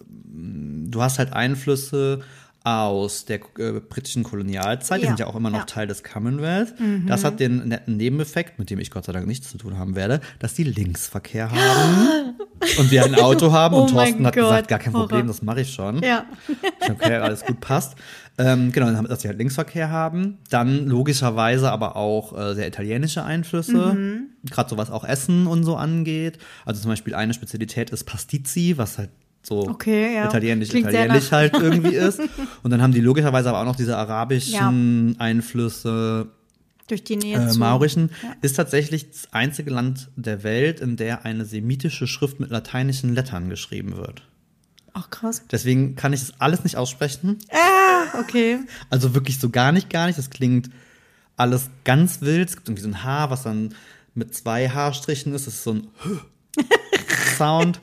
du 0.89 1.01
hast 1.01 1.19
halt 1.19 1.31
Einflüsse 1.33 2.21
aus 2.63 3.25
der 3.25 3.39
äh, 3.57 3.79
britischen 3.79 4.23
Kolonialzeit, 4.23 4.99
die 4.99 5.03
Ja, 5.05 5.09
sind 5.11 5.19
ja 5.19 5.27
auch 5.27 5.35
immer 5.35 5.49
noch 5.49 5.59
ja. 5.59 5.63
Mhm. 5.63 5.67
Teil 5.67 5.87
des 5.87 6.03
Commonwealth. 6.03 6.73
Das 7.07 7.23
hat 7.23 7.39
den 7.39 7.67
netten 7.69 7.95
Nebeneffekt, 7.97 8.59
mit 8.59 8.69
dem 8.69 8.79
ich 8.79 8.91
Gott 8.91 9.05
sei 9.05 9.13
Dank 9.13 9.27
nichts 9.27 9.49
zu 9.49 9.57
tun 9.57 9.77
haben 9.77 9.95
werde, 9.95 10.19
dass 10.39 10.53
die 10.55 10.65
Linksverkehr 10.65 11.49
haben 11.51 12.35
und 12.77 12.91
wir 12.91 13.05
ein 13.05 13.15
Auto 13.15 13.51
haben 13.53 13.75
Oh 13.75 13.83
und 13.83 13.91
Thorsten 13.91 14.25
hat 14.27 14.33
Gott, 14.35 14.43
gesagt, 14.43 14.67
gar 14.67 14.79
kein 14.79 14.93
Horror. 14.93 15.07
Problem, 15.07 15.27
das 15.27 15.41
mache 15.41 15.61
ich 15.61 15.73
schon. 15.73 16.03
ja. 16.03 16.25
Okay, 16.89 17.15
alles 17.15 17.45
gut 17.45 17.59
passt. 17.61 17.95
Ähm, 18.37 18.71
genau, 18.71 18.85
dann 18.87 18.97
haben, 18.97 19.07
dass 19.07 19.21
sie 19.21 19.27
halt 19.27 19.37
Linksverkehr 19.37 19.89
haben. 19.89 20.37
Dann 20.49 20.85
logischerweise 20.87 21.71
aber 21.71 21.95
auch 21.95 22.37
äh, 22.37 22.55
sehr 22.55 22.67
italienische 22.67 23.23
Einflüsse. 23.23 23.93
Mhm. 23.93 24.21
Gerade 24.49 24.69
so 24.69 24.77
was 24.77 24.91
auch 24.91 25.03
Essen 25.03 25.45
und 25.47 25.63
so 25.63 25.75
angeht. 25.75 26.37
Also 26.65 26.81
zum 26.81 26.89
Beispiel 26.91 27.15
eine 27.15 27.33
Spezialität 27.33 27.89
ist 27.89 28.05
Pastizi, 28.05 28.75
was 28.77 28.97
halt 28.97 29.09
so 29.41 29.67
Okay, 29.67 30.15
ja. 30.15 30.25
italienisch, 30.27 30.69
Klingt 30.69 30.89
italienisch 30.89 31.31
halt 31.31 31.53
irgendwie 31.53 31.95
ist. 31.95 32.19
Und 32.63 32.71
dann 32.71 32.81
haben 32.81 32.93
die 32.93 33.01
logischerweise 33.01 33.49
aber 33.49 33.61
auch 33.61 33.65
noch 33.65 33.75
diese 33.75 33.97
arabischen 33.97 35.15
Einflüsse, 35.19 36.27
Durch 36.87 37.03
die 37.03 37.17
Nähe 37.17 37.37
äh. 37.37 37.53
Maurischen. 37.57 38.11
Ja. 38.21 38.35
Ist 38.41 38.55
tatsächlich 38.55 39.09
das 39.09 39.31
einzige 39.31 39.71
Land 39.71 40.09
der 40.15 40.43
Welt, 40.43 40.81
in 40.81 40.97
der 40.97 41.25
eine 41.25 41.45
semitische 41.45 42.07
Schrift 42.07 42.39
mit 42.39 42.49
lateinischen 42.49 43.13
Lettern 43.13 43.49
geschrieben 43.49 43.95
wird. 43.97 44.23
Ach, 44.93 45.09
krass. 45.09 45.43
Deswegen 45.51 45.95
kann 45.95 46.13
ich 46.13 46.19
das 46.19 46.33
alles 46.39 46.63
nicht 46.63 46.75
aussprechen. 46.75 47.37
Ah, 47.51 48.19
okay. 48.19 48.59
Also 48.89 49.13
wirklich 49.13 49.39
so 49.39 49.49
gar 49.49 49.71
nicht, 49.71 49.89
gar 49.89 50.07
nicht. 50.07 50.17
Das 50.17 50.29
klingt 50.29 50.69
alles 51.37 51.69
ganz 51.85 52.21
wild. 52.21 52.49
Es 52.49 52.55
gibt 52.55 52.67
irgendwie 52.67 52.83
so 52.83 52.89
ein 52.89 53.03
Haar, 53.03 53.29
was 53.29 53.43
dann 53.43 53.73
mit 54.13 54.35
zwei 54.35 54.69
Haarstrichen 54.69 55.33
ist. 55.33 55.47
Das 55.47 55.53
ist 55.53 55.63
so 55.63 55.73
ein 55.73 55.87
Sound. 57.37 57.79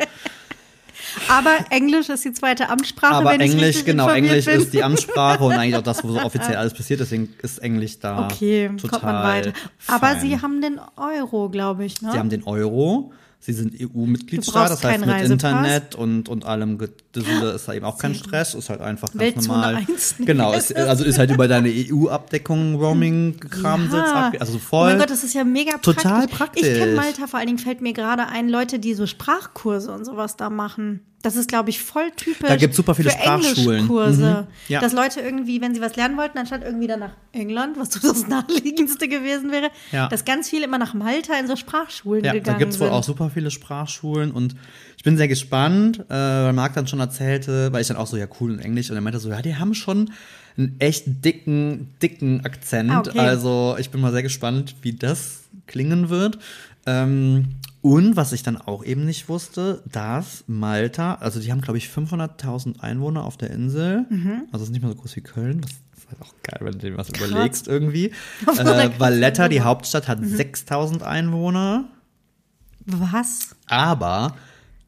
Aber 1.29 1.57
Englisch 1.71 2.09
ist 2.09 2.25
die 2.25 2.33
zweite 2.33 2.69
Amtssprache, 2.69 3.15
Aber 3.15 3.33
Englisch, 3.33 3.85
genau, 3.85 4.09
Englisch 4.09 4.45
bin. 4.45 4.61
ist 4.61 4.73
die 4.73 4.83
Amtssprache 4.83 5.43
und 5.45 5.53
eigentlich 5.53 5.77
auch 5.77 5.83
das, 5.83 6.03
wo 6.05 6.09
so 6.13 6.21
offiziell 6.25 6.57
alles 6.57 6.75
passiert. 6.75 7.01
Deswegen 7.01 7.35
ist 7.43 7.59
Englisch 7.59 7.99
da 7.99 8.25
Okay, 8.27 8.71
total 8.77 8.91
kommt 8.91 9.03
man 9.03 9.23
weiter. 9.25 9.53
Aber 9.87 10.07
fein. 10.09 10.21
sie 10.21 10.41
haben 10.41 10.61
den 10.61 10.81
Euro, 10.97 11.49
glaube 11.49 11.85
ich, 11.85 12.01
ne? 12.03 12.13
Sie 12.13 12.19
haben 12.19 12.31
den 12.31 12.45
Euro. 12.45 13.13
Sie 13.47 13.53
sind 13.53 13.75
EU-Mitgliedstaat, 13.81 14.71
das 14.71 14.83
heißt 14.83 14.99
mit 15.01 15.09
Reisepass. 15.09 15.31
Internet 15.31 15.95
und, 15.95 16.29
und 16.29 16.45
allem 16.45 16.79
Gedüssel 16.79 17.51
ist 17.55 17.69
da 17.69 17.75
eben 17.75 17.85
auch 17.85 17.97
kein 17.97 18.17
Stress, 18.17 18.55
ist 18.55 18.71
halt 18.71 18.81
einfach 18.81 19.07
ganz 19.13 19.21
Weltzone 19.21 19.47
normal. 19.47 19.75
eins. 19.89 20.17
Genau, 20.19 20.53
ist, 20.53 20.75
also 20.75 21.05
ist 21.05 21.17
halt 21.21 21.31
über 21.31 21.47
deine 21.47 21.69
EU-Abdeckung 21.69 22.75
Roaming-Kram 22.75 23.93
ab- 23.95 24.35
also 24.41 24.57
Oh 24.57 24.59
voll. 24.59 24.89
mein 24.91 24.99
Gott, 24.99 25.11
das 25.11 25.23
ist 25.23 25.35
ja 25.35 25.45
mega 25.45 25.79
Total 25.79 26.27
praktisch. 26.27 26.67
Ich 26.67 26.75
kenne 26.79 26.95
praktisch. 26.95 27.19
Malta, 27.19 27.27
vor 27.29 27.39
allen 27.39 27.47
Dingen 27.47 27.59
fällt 27.61 27.81
mir 27.83 27.93
gerade 27.93 28.27
ein, 28.27 28.49
Leute, 28.49 28.79
die 28.81 28.95
so 28.95 29.07
Sprachkurse 29.07 29.93
und 29.93 30.05
sowas 30.05 30.37
da 30.37 30.51
machen. 30.51 31.01
Das 31.23 31.35
ist, 31.35 31.49
glaube 31.49 31.71
ich, 31.71 31.81
voll 31.81 32.11
typisch. 32.15 32.47
Da 32.47 32.55
gibt's 32.57 32.77
super 32.77 32.95
viele 32.95 33.11
für 33.11 33.17
Sprachschulen. 33.19 33.81
Englischkurse. 33.81 34.47
Mhm. 34.49 34.55
Ja. 34.69 34.81
Dass 34.81 34.93
Leute 34.93 35.21
irgendwie, 35.21 35.61
wenn 35.61 35.75
sie 35.75 35.81
was 35.81 35.97
lernen 35.97 36.17
wollten, 36.17 36.39
anstatt 36.39 36.63
irgendwie 36.63 36.87
dann 36.87 37.01
nach 37.01 37.15
England, 37.33 37.77
was 37.79 37.91
so 37.93 38.01
das 38.01 38.27
naheliegendste 38.29 39.09
gewesen 39.09 39.51
wäre, 39.51 39.71
Ja. 39.91 40.09
dass 40.09 40.25
ganz 40.25 40.49
viele 40.51 40.67
immer 40.67 40.79
nach 40.79 40.95
Malta 40.95 41.35
in 41.41 41.49
so 41.49 41.57
Sprachschulen 41.57 42.23
Ja, 42.25 42.33
da 42.33 42.39
gegangen 42.39 42.59
gibt's 42.61 42.79
wohl 42.79 42.87
sind. 42.89 42.95
auch 42.95 43.03
super 43.03 43.31
viele 43.31 43.51
Sprachschulen 43.51 44.31
und 44.31 44.55
ich 44.97 45.03
bin 45.03 45.17
sehr 45.17 45.27
gespannt, 45.29 46.01
äh, 46.09 46.15
weil 46.15 46.53
Marc 46.53 46.75
dann 46.75 46.87
schon 46.87 47.01
erzählte, 47.01 47.73
weil 47.73 47.81
ich 47.81 47.89
dann 47.89 47.97
auch 47.97 48.07
so, 48.07 48.17
ja 48.17 48.27
cool 48.41 48.53
in 48.53 48.61
Englisch 48.61 48.91
und 48.91 48.97
er 48.97 49.03
meinte 49.03 49.19
so, 49.19 49.29
ja, 49.31 49.43
die 49.43 49.57
haben 49.57 49.75
schon 49.75 50.13
einen 50.57 50.77
echt 50.79 51.25
dicken, 51.25 51.89
dicken 52.03 52.45
Akzent. 52.45 52.91
Ah, 52.91 53.01
okay. 53.01 53.19
Also 53.19 53.77
ich 53.79 53.91
bin 53.91 54.01
mal 54.01 54.13
sehr 54.13 54.23
gespannt, 54.23 54.77
wie 54.83 54.93
das 54.93 55.41
klingen 55.67 56.09
wird. 56.09 56.39
Ähm, 56.87 57.47
und 57.95 58.17
was 58.17 58.33
ich 58.33 58.43
dann 58.43 58.57
auch 58.57 58.85
eben 58.85 59.05
nicht 59.05 59.29
wusste, 59.29 59.83
dass 59.91 60.45
Malta, 60.47 61.15
also 61.17 61.41
die 61.41 61.51
haben 61.53 61.61
glaube 61.61 61.79
ich 61.79 61.89
500.000 61.89 62.81
Einwohner 62.81 63.25
auf 63.25 63.37
der 63.37 63.51
Insel, 63.51 64.07
Mhm. 64.11 64.43
also 64.53 64.63
es 64.65 64.69
ist 64.69 64.73
nicht 64.73 64.83
mal 64.83 64.89
so 64.91 64.97
groß 64.97 65.17
wie 65.17 65.21
Köln, 65.21 65.63
was 65.63 65.71
ist 65.99 66.09
halt 66.11 66.23
auch 66.23 66.35
geil, 66.43 66.59
wenn 66.63 66.73
du 66.73 66.79
dir 66.91 66.97
was 66.97 67.09
überlegst 67.11 67.69
irgendwie. 67.69 68.13
Äh, 68.59 68.91
Valletta, 68.99 69.49
die. 69.49 69.61
Hauptstadt, 69.61 70.09
hat 70.09 70.21
6.000 70.21 71.03
Einwohner. 71.03 71.85
Was? 72.85 73.57
Aber 73.67 74.37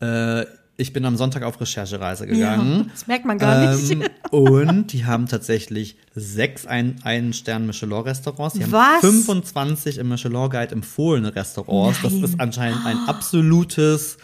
äh, 0.00 0.44
ich 0.80 0.92
bin 0.92 1.04
am 1.04 1.16
Sonntag 1.16 1.42
auf 1.42 1.60
Recherchereise 1.60 2.26
gegangen. 2.28 2.88
das 2.92 3.08
merkt 3.08 3.24
man 3.24 3.36
gar 3.36 3.74
nicht. 3.74 3.90
Ähm, 3.90 4.04
und 4.30 4.92
die 4.92 5.04
haben 5.04 5.26
tatsächlich 5.26 5.96
sechs 6.14 6.66
ein, 6.66 7.00
ein 7.02 7.32
Stern 7.32 7.66
Michelin 7.66 7.98
Restaurants. 7.98 8.54
Die 8.54 8.62
haben 8.62 8.70
Was? 8.72 9.00
25 9.00 9.98
im 9.98 10.08
Michelin 10.08 10.48
Guide 10.48 10.70
empfohlene 10.70 11.34
Restaurants. 11.34 12.00
Das 12.02 12.12
Nein. 12.12 12.24
ist 12.24 12.40
anscheinend 12.40 12.86
ein 12.86 12.96
absolutes 13.08 14.18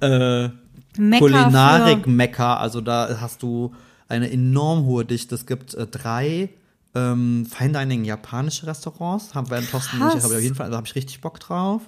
äh, 0.00 0.48
Kulinarik-Mecker. 0.96 2.58
Also 2.58 2.80
da 2.80 3.20
hast 3.20 3.44
du 3.44 3.72
eine 4.08 4.28
enorm 4.32 4.86
hohe 4.86 5.04
Dichte. 5.04 5.36
Es 5.36 5.46
gibt 5.46 5.74
äh, 5.74 5.86
drei 5.86 6.50
ähm, 6.96 7.46
Fine 7.46 7.78
Dining 7.78 8.04
japanische 8.04 8.66
Restaurants. 8.66 9.36
Haben 9.36 9.48
wir 9.48 9.58
in 9.58 9.66
Thorsten 9.68 9.98
ich, 9.98 10.02
habe 10.02 10.34
auf 10.34 10.40
jeden 10.40 10.56
Fall, 10.56 10.70
da 10.70 10.76
habe 10.76 10.88
ich 10.88 10.96
richtig 10.96 11.20
Bock 11.20 11.38
drauf. 11.38 11.82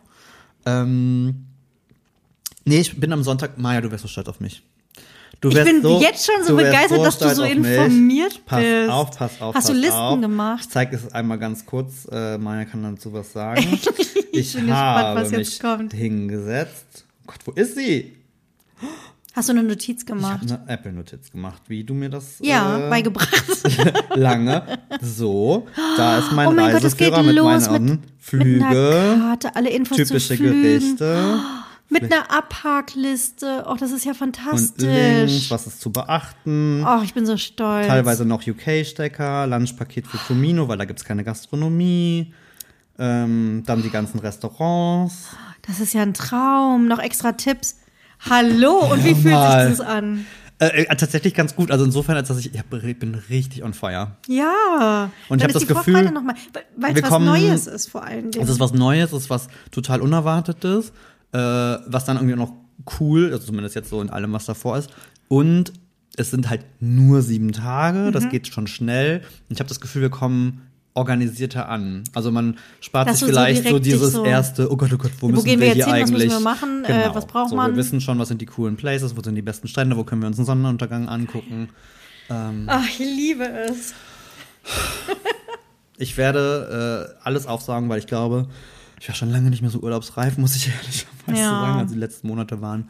Ähm, 0.64 1.45
nee, 2.66 2.80
ich 2.80 2.98
bin 3.00 3.12
am 3.12 3.22
Sonntag, 3.22 3.56
Maja, 3.58 3.80
du 3.80 3.90
wärst 3.90 4.02
so 4.02 4.08
stolz 4.08 4.28
auf 4.28 4.40
mich. 4.40 4.62
Du 5.40 5.48
Ich 5.50 5.54
wärst 5.54 5.70
bin 5.70 5.82
so, 5.82 6.00
jetzt 6.00 6.26
schon 6.26 6.42
so 6.44 6.56
du 6.56 6.62
begeistert, 6.64 7.04
dass 7.04 7.18
du 7.18 7.34
so 7.34 7.42
informiert 7.44 8.40
pass 8.46 8.60
bist. 8.62 8.90
auf, 8.90 9.10
pass 9.18 9.40
auf, 9.40 9.54
Hast 9.54 9.68
du 9.68 9.72
pass 9.72 9.80
Listen 9.82 9.96
auf. 9.98 10.20
gemacht? 10.20 10.60
Ich 10.62 10.70
zeige 10.70 10.96
es 10.96 11.12
einmal 11.12 11.38
ganz 11.38 11.64
kurz. 11.66 12.06
Äh, 12.10 12.38
Maja 12.38 12.64
kann 12.64 12.82
dazu 12.82 13.12
was 13.12 13.32
sagen. 13.32 13.60
ich 14.32 14.52
bin 14.54 14.66
gespannt, 14.66 14.68
habe 14.70 15.20
was 15.20 15.30
jetzt 15.30 15.38
mich 15.38 15.60
kommt. 15.60 15.92
hingesetzt. 15.92 17.04
Oh 17.22 17.32
Gott, 17.32 17.38
wo 17.44 17.52
ist 17.52 17.74
sie? 17.76 18.16
Hast 19.34 19.50
du 19.50 19.52
eine 19.52 19.62
Notiz 19.62 20.00
Ich 20.00 20.06
gemacht? 20.06 20.40
habe 20.50 20.62
eine 20.62 20.68
Apple-Notiz 20.72 21.30
gemacht, 21.30 21.60
wie 21.68 21.84
du 21.84 21.92
mir 21.92 22.08
das 22.08 22.36
ja, 22.40 22.86
äh, 22.86 22.88
beigebracht. 22.88 23.30
lange. 24.14 24.62
So, 25.02 25.66
da 25.98 26.18
ist 26.20 26.32
mein 26.32 26.48
Oh 26.48 26.52
mein 26.52 26.72
Gott, 26.72 26.82
es 26.84 26.96
geht 26.96 27.12
Reiseführer 27.12 27.22
mit 27.26 27.36
los 27.36 27.68
meinen 27.68 27.84
mit, 27.84 28.00
mit 28.00 28.10
Flüge, 28.18 28.64
einer 28.64 29.18
Karte, 29.20 29.54
alle 29.54 29.68
Infos 29.68 29.98
typische 29.98 30.28
zu 30.28 30.36
Flügen. 30.36 30.62
Gerichte. 30.62 31.38
Mit 31.88 32.04
einer 32.12 32.30
Abhakliste. 32.30 33.64
Oh, 33.68 33.76
das 33.78 33.92
ist 33.92 34.04
ja 34.04 34.10
und 34.12 34.18
fantastisch. 34.18 34.84
Links, 35.30 35.50
was 35.50 35.66
ist 35.66 35.80
zu 35.80 35.90
beachten. 35.92 36.84
Oh, 36.86 37.00
ich 37.04 37.14
bin 37.14 37.26
so 37.26 37.36
stolz. 37.36 37.86
Teilweise 37.86 38.24
noch 38.24 38.46
UK-Stecker, 38.46 39.46
Lunchpaket 39.46 40.06
für 40.06 40.18
Comino, 40.18 40.66
weil 40.68 40.78
da 40.78 40.84
gibt's 40.84 41.04
keine 41.04 41.22
Gastronomie. 41.24 42.32
Ähm, 42.98 43.62
dann 43.66 43.82
die 43.82 43.90
ganzen 43.90 44.18
Restaurants. 44.20 45.28
Das 45.66 45.80
ist 45.80 45.92
ja 45.94 46.02
ein 46.02 46.14
Traum. 46.14 46.88
Noch 46.88 46.98
extra 46.98 47.32
Tipps. 47.32 47.76
Hallo, 48.28 48.78
und 48.92 49.04
wie 49.04 49.14
fühlt 49.14 49.24
sich 49.24 49.32
das 49.34 49.80
an? 49.80 50.26
Äh, 50.58 50.84
äh, 50.84 50.96
tatsächlich 50.96 51.34
ganz 51.34 51.54
gut. 51.54 51.70
Also 51.70 51.84
insofern, 51.84 52.16
als 52.16 52.28
dass 52.28 52.38
ich, 52.38 52.54
ich 52.54 52.98
bin 52.98 53.14
richtig 53.28 53.62
on 53.62 53.74
fire. 53.74 54.16
Ja. 54.26 55.10
Und 55.28 55.36
ich 55.36 55.42
Dann 55.42 55.42
hab 55.42 55.48
ist 55.50 55.54
das 55.54 55.66
Gefühl, 55.66 55.94
weil- 55.94 56.94
es 56.96 57.02
was 57.02 57.08
kommen- 57.10 57.26
Neues 57.26 57.66
ist 57.66 57.88
vor 57.90 58.02
allen 58.04 58.30
Dingen. 58.30 58.42
Es 58.42 58.50
ist 58.50 58.58
was 58.58 58.72
Neues, 58.72 59.12
es 59.12 59.24
ist 59.24 59.30
was 59.30 59.48
total 59.70 60.00
Unerwartetes, 60.00 60.92
äh, 61.36 61.78
was 61.86 62.04
dann 62.04 62.16
irgendwie 62.16 62.34
auch 62.34 62.48
noch 62.48 62.52
cool, 63.00 63.32
also 63.32 63.46
zumindest 63.46 63.74
jetzt 63.74 63.90
so 63.90 64.00
in 64.00 64.10
allem, 64.10 64.32
was 64.32 64.46
davor 64.46 64.78
ist. 64.78 64.90
Und 65.28 65.72
es 66.16 66.30
sind 66.30 66.48
halt 66.48 66.64
nur 66.80 67.20
sieben 67.22 67.52
Tage, 67.52 67.98
Mhm. 68.08 68.12
das 68.12 68.28
geht 68.28 68.46
schon 68.48 68.66
schnell. 68.66 69.22
Ich 69.48 69.58
habe 69.58 69.68
das 69.68 69.80
Gefühl, 69.80 70.02
wir 70.02 70.10
kommen 70.10 70.62
organisierter 70.94 71.68
an. 71.68 72.04
Also 72.14 72.30
man 72.30 72.56
spart 72.80 73.06
Dass 73.08 73.18
sich 73.18 73.26
so 73.28 73.32
vielleicht 73.32 73.68
so 73.68 73.78
dich 73.78 73.92
dieses 73.92 74.12
so- 74.12 74.24
erste, 74.24 74.72
oh 74.72 74.76
Gott, 74.78 74.90
oh 74.94 74.96
Gott, 74.96 75.10
wo, 75.20 75.28
müssen 75.28 75.44
gehen 75.44 75.60
wir 75.60 75.66
wir 75.68 75.74
hier 75.74 75.84
hin? 75.86 75.92
Was 75.94 76.00
eigentlich? 76.10 76.28
müssen 76.28 76.38
wir 76.38 76.50
machen? 76.50 76.84
Äh, 76.86 77.10
was 77.12 77.26
braucht 77.26 77.50
so, 77.50 77.56
man? 77.56 77.72
Wir 77.72 77.76
wissen 77.76 78.00
schon, 78.00 78.18
was 78.18 78.28
sind 78.28 78.40
die 78.40 78.46
coolen 78.46 78.76
Places, 78.76 79.14
wo 79.14 79.22
sind 79.22 79.34
die 79.34 79.42
besten 79.42 79.68
Strände, 79.68 79.96
wo 79.98 80.04
können 80.04 80.22
wir 80.22 80.28
uns 80.28 80.38
einen 80.38 80.46
Sonnenuntergang 80.46 81.08
angucken. 81.08 81.68
Ach, 82.30 82.84
ich 82.88 82.98
liebe 82.98 83.44
es. 83.44 83.92
Ich 85.98 86.16
werde 86.16 87.14
äh, 87.20 87.20
alles 87.24 87.46
aufsagen, 87.46 87.88
weil 87.88 87.98
ich 87.98 88.06
glaube, 88.06 88.48
ich 89.00 89.08
war 89.08 89.14
schon 89.14 89.30
lange 89.30 89.50
nicht 89.50 89.62
mehr 89.62 89.70
so 89.70 89.80
urlaubsreif, 89.80 90.38
muss 90.38 90.56
ich 90.56 90.68
ehrlicherweise 90.68 91.40
Ja. 91.42 91.50
sagen. 91.50 91.78
Also 91.80 91.94
die 91.94 92.00
letzten 92.00 92.28
Monate 92.28 92.60
waren 92.60 92.88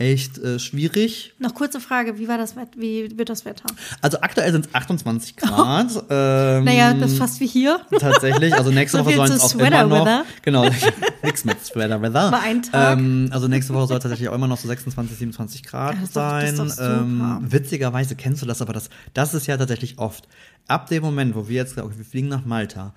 echt 0.00 0.38
äh, 0.38 0.58
schwierig. 0.58 1.34
Noch 1.38 1.54
kurze 1.54 1.78
Frage, 1.78 2.18
wie 2.18 2.26
war 2.26 2.38
das 2.38 2.56
Wetter? 2.56 2.70
Wie 2.76 3.16
wird 3.18 3.28
das 3.28 3.44
Wetter? 3.44 3.66
Also 4.00 4.20
aktuell 4.20 4.50
sind 4.50 4.66
es 4.66 4.74
28 4.74 5.36
Grad. 5.36 5.90
ähm, 6.08 6.64
Naja, 6.64 6.94
das 6.94 7.12
ist 7.12 7.18
fast 7.18 7.38
wie 7.40 7.46
hier. 7.46 7.80
Tatsächlich, 7.98 8.54
also 8.54 8.70
nächste 8.70 8.98
So 8.98 9.04
Woche 9.04 9.14
sollen 9.14 9.32
es 9.32 9.42
auch 9.42 9.54
immer 9.54 9.70
noch. 9.86 10.00
Weather. 10.06 10.24
Genau, 10.42 10.64
nix 11.22 11.44
mit 11.44 11.64
Sweater 11.64 12.00
Weather. 12.00 12.30
Mal 12.30 12.40
einen 12.40 12.62
Tag. 12.62 12.98
Ähm, 12.98 13.28
also 13.30 13.46
nächste 13.46 13.74
Woche 13.74 13.86
soll 13.88 13.98
es 13.98 14.02
tatsächlich 14.02 14.28
auch 14.30 14.34
immer 14.34 14.48
noch 14.48 14.58
so 14.58 14.66
26, 14.68 15.18
27 15.18 15.62
Grad 15.64 15.96
das 16.02 16.12
sein. 16.12 16.56
doch 16.56 16.78
ähm, 16.80 17.38
witzigerweise 17.42 18.16
kennst 18.16 18.40
du 18.42 18.46
das, 18.46 18.62
aber 18.62 18.72
das, 18.72 18.88
das 19.14 19.34
ist 19.34 19.46
ja 19.46 19.56
tatsächlich 19.56 19.98
oft. 19.98 20.26
Ab 20.66 20.88
dem 20.88 21.02
Moment, 21.02 21.34
wo 21.34 21.48
wir 21.48 21.56
jetzt, 21.56 21.76
okay, 21.78 21.94
wir 21.96 22.04
fliegen 22.04 22.28
nach 22.28 22.44
Malta, 22.44 22.94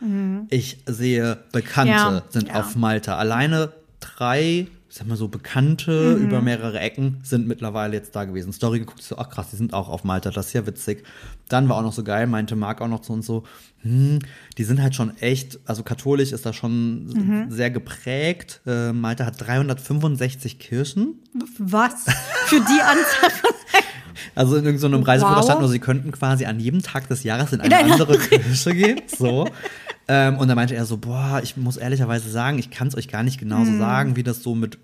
ich 0.50 0.77
sehe 0.86 1.38
Bekannte 1.51 1.91
Mhm. 1.93 1.98
Ja, 2.15 2.24
sind 2.29 2.48
ja. 2.48 2.55
auf 2.55 2.75
Malta. 2.75 3.17
Alleine 3.17 3.72
drei, 4.00 4.67
ich 4.93 5.00
sag 5.00 5.07
mal 5.07 5.17
so, 5.17 5.27
Bekannte 5.27 6.17
Mhm. 6.19 6.25
über 6.25 6.39
mehrere 6.43 6.79
Ecken 6.79 7.17
sind 7.23 7.47
mittlerweile 7.47 7.95
jetzt 7.95 8.15
da 8.15 8.25
gewesen. 8.25 8.53
Story 8.53 8.77
geguckt, 8.77 9.01
so, 9.01 9.17
ach 9.17 9.27
krass, 9.27 9.47
die 9.50 9.55
sind 9.55 9.73
auch 9.73 9.89
auf 9.89 10.03
Malta, 10.03 10.29
das 10.29 10.47
ist 10.47 10.53
ja 10.53 10.67
witzig. 10.67 11.03
Dann 11.50 11.67
war 11.67 11.77
auch 11.77 11.81
noch 11.81 11.93
so 11.93 12.03
geil, 12.03 12.27
meinte 12.27 12.55
Marc 12.55 12.79
auch 12.79 12.88
noch 12.88 13.00
zu 13.01 13.12
uns 13.12 13.25
so, 13.25 13.41
hm, 13.81 14.19
die 14.59 14.63
sind 14.63 14.79
halt 14.83 14.93
schon 14.93 15.17
echt, 15.17 15.59
also 15.65 15.81
katholisch 15.81 16.31
ist 16.31 16.45
da 16.45 16.53
schon 16.53 17.05
Mhm. 17.07 17.45
sehr 17.50 17.71
geprägt. 17.71 18.62
Äh, 18.67 18.93
Malta 18.93 19.25
hat 19.25 19.41
365 19.41 20.59
Kirchen. 20.59 21.15
Was? 21.57 22.05
Für 22.45 22.59
die 22.59 22.81
Anzahl 22.81 23.31
von 23.31 23.50
Also 24.35 24.57
in 24.57 24.65
irgendeinem 24.65 25.01
Reiseführer 25.01 25.38
Wow. 25.38 25.43
stand 25.43 25.59
nur, 25.62 25.69
sie 25.69 25.79
könnten 25.79 26.12
quasi 26.12 26.45
an 26.45 26.59
jedem 26.59 26.83
Tag 26.83 27.07
des 27.07 27.23
Jahres 27.23 27.51
in 27.51 27.62
In 27.62 27.65
eine 27.73 27.77
eine 27.77 27.93
andere 27.93 28.17
Kirche 28.19 28.75
gehen. 28.75 29.01
So. 29.07 29.47
Ähm, 30.07 30.38
und 30.38 30.48
dann 30.50 30.55
meinte 30.55 30.75
er 30.75 30.86
so, 30.86 30.98
boah, 30.98 31.39
ich 31.43 31.55
muss 31.57 31.77
ehrlicherweise 31.77 32.29
sagen, 32.29 32.60
ich 32.60 32.69
kann 32.69 32.88
es 32.89 32.95
euch 32.95 33.07
gar 33.07 33.24
nicht 33.24 33.39
genau 33.39 33.60
Mhm. 33.60 33.77
sagen, 33.77 34.15
wie 34.15 34.24
das 34.24 34.43
so 34.43 34.53
mit 34.55 34.77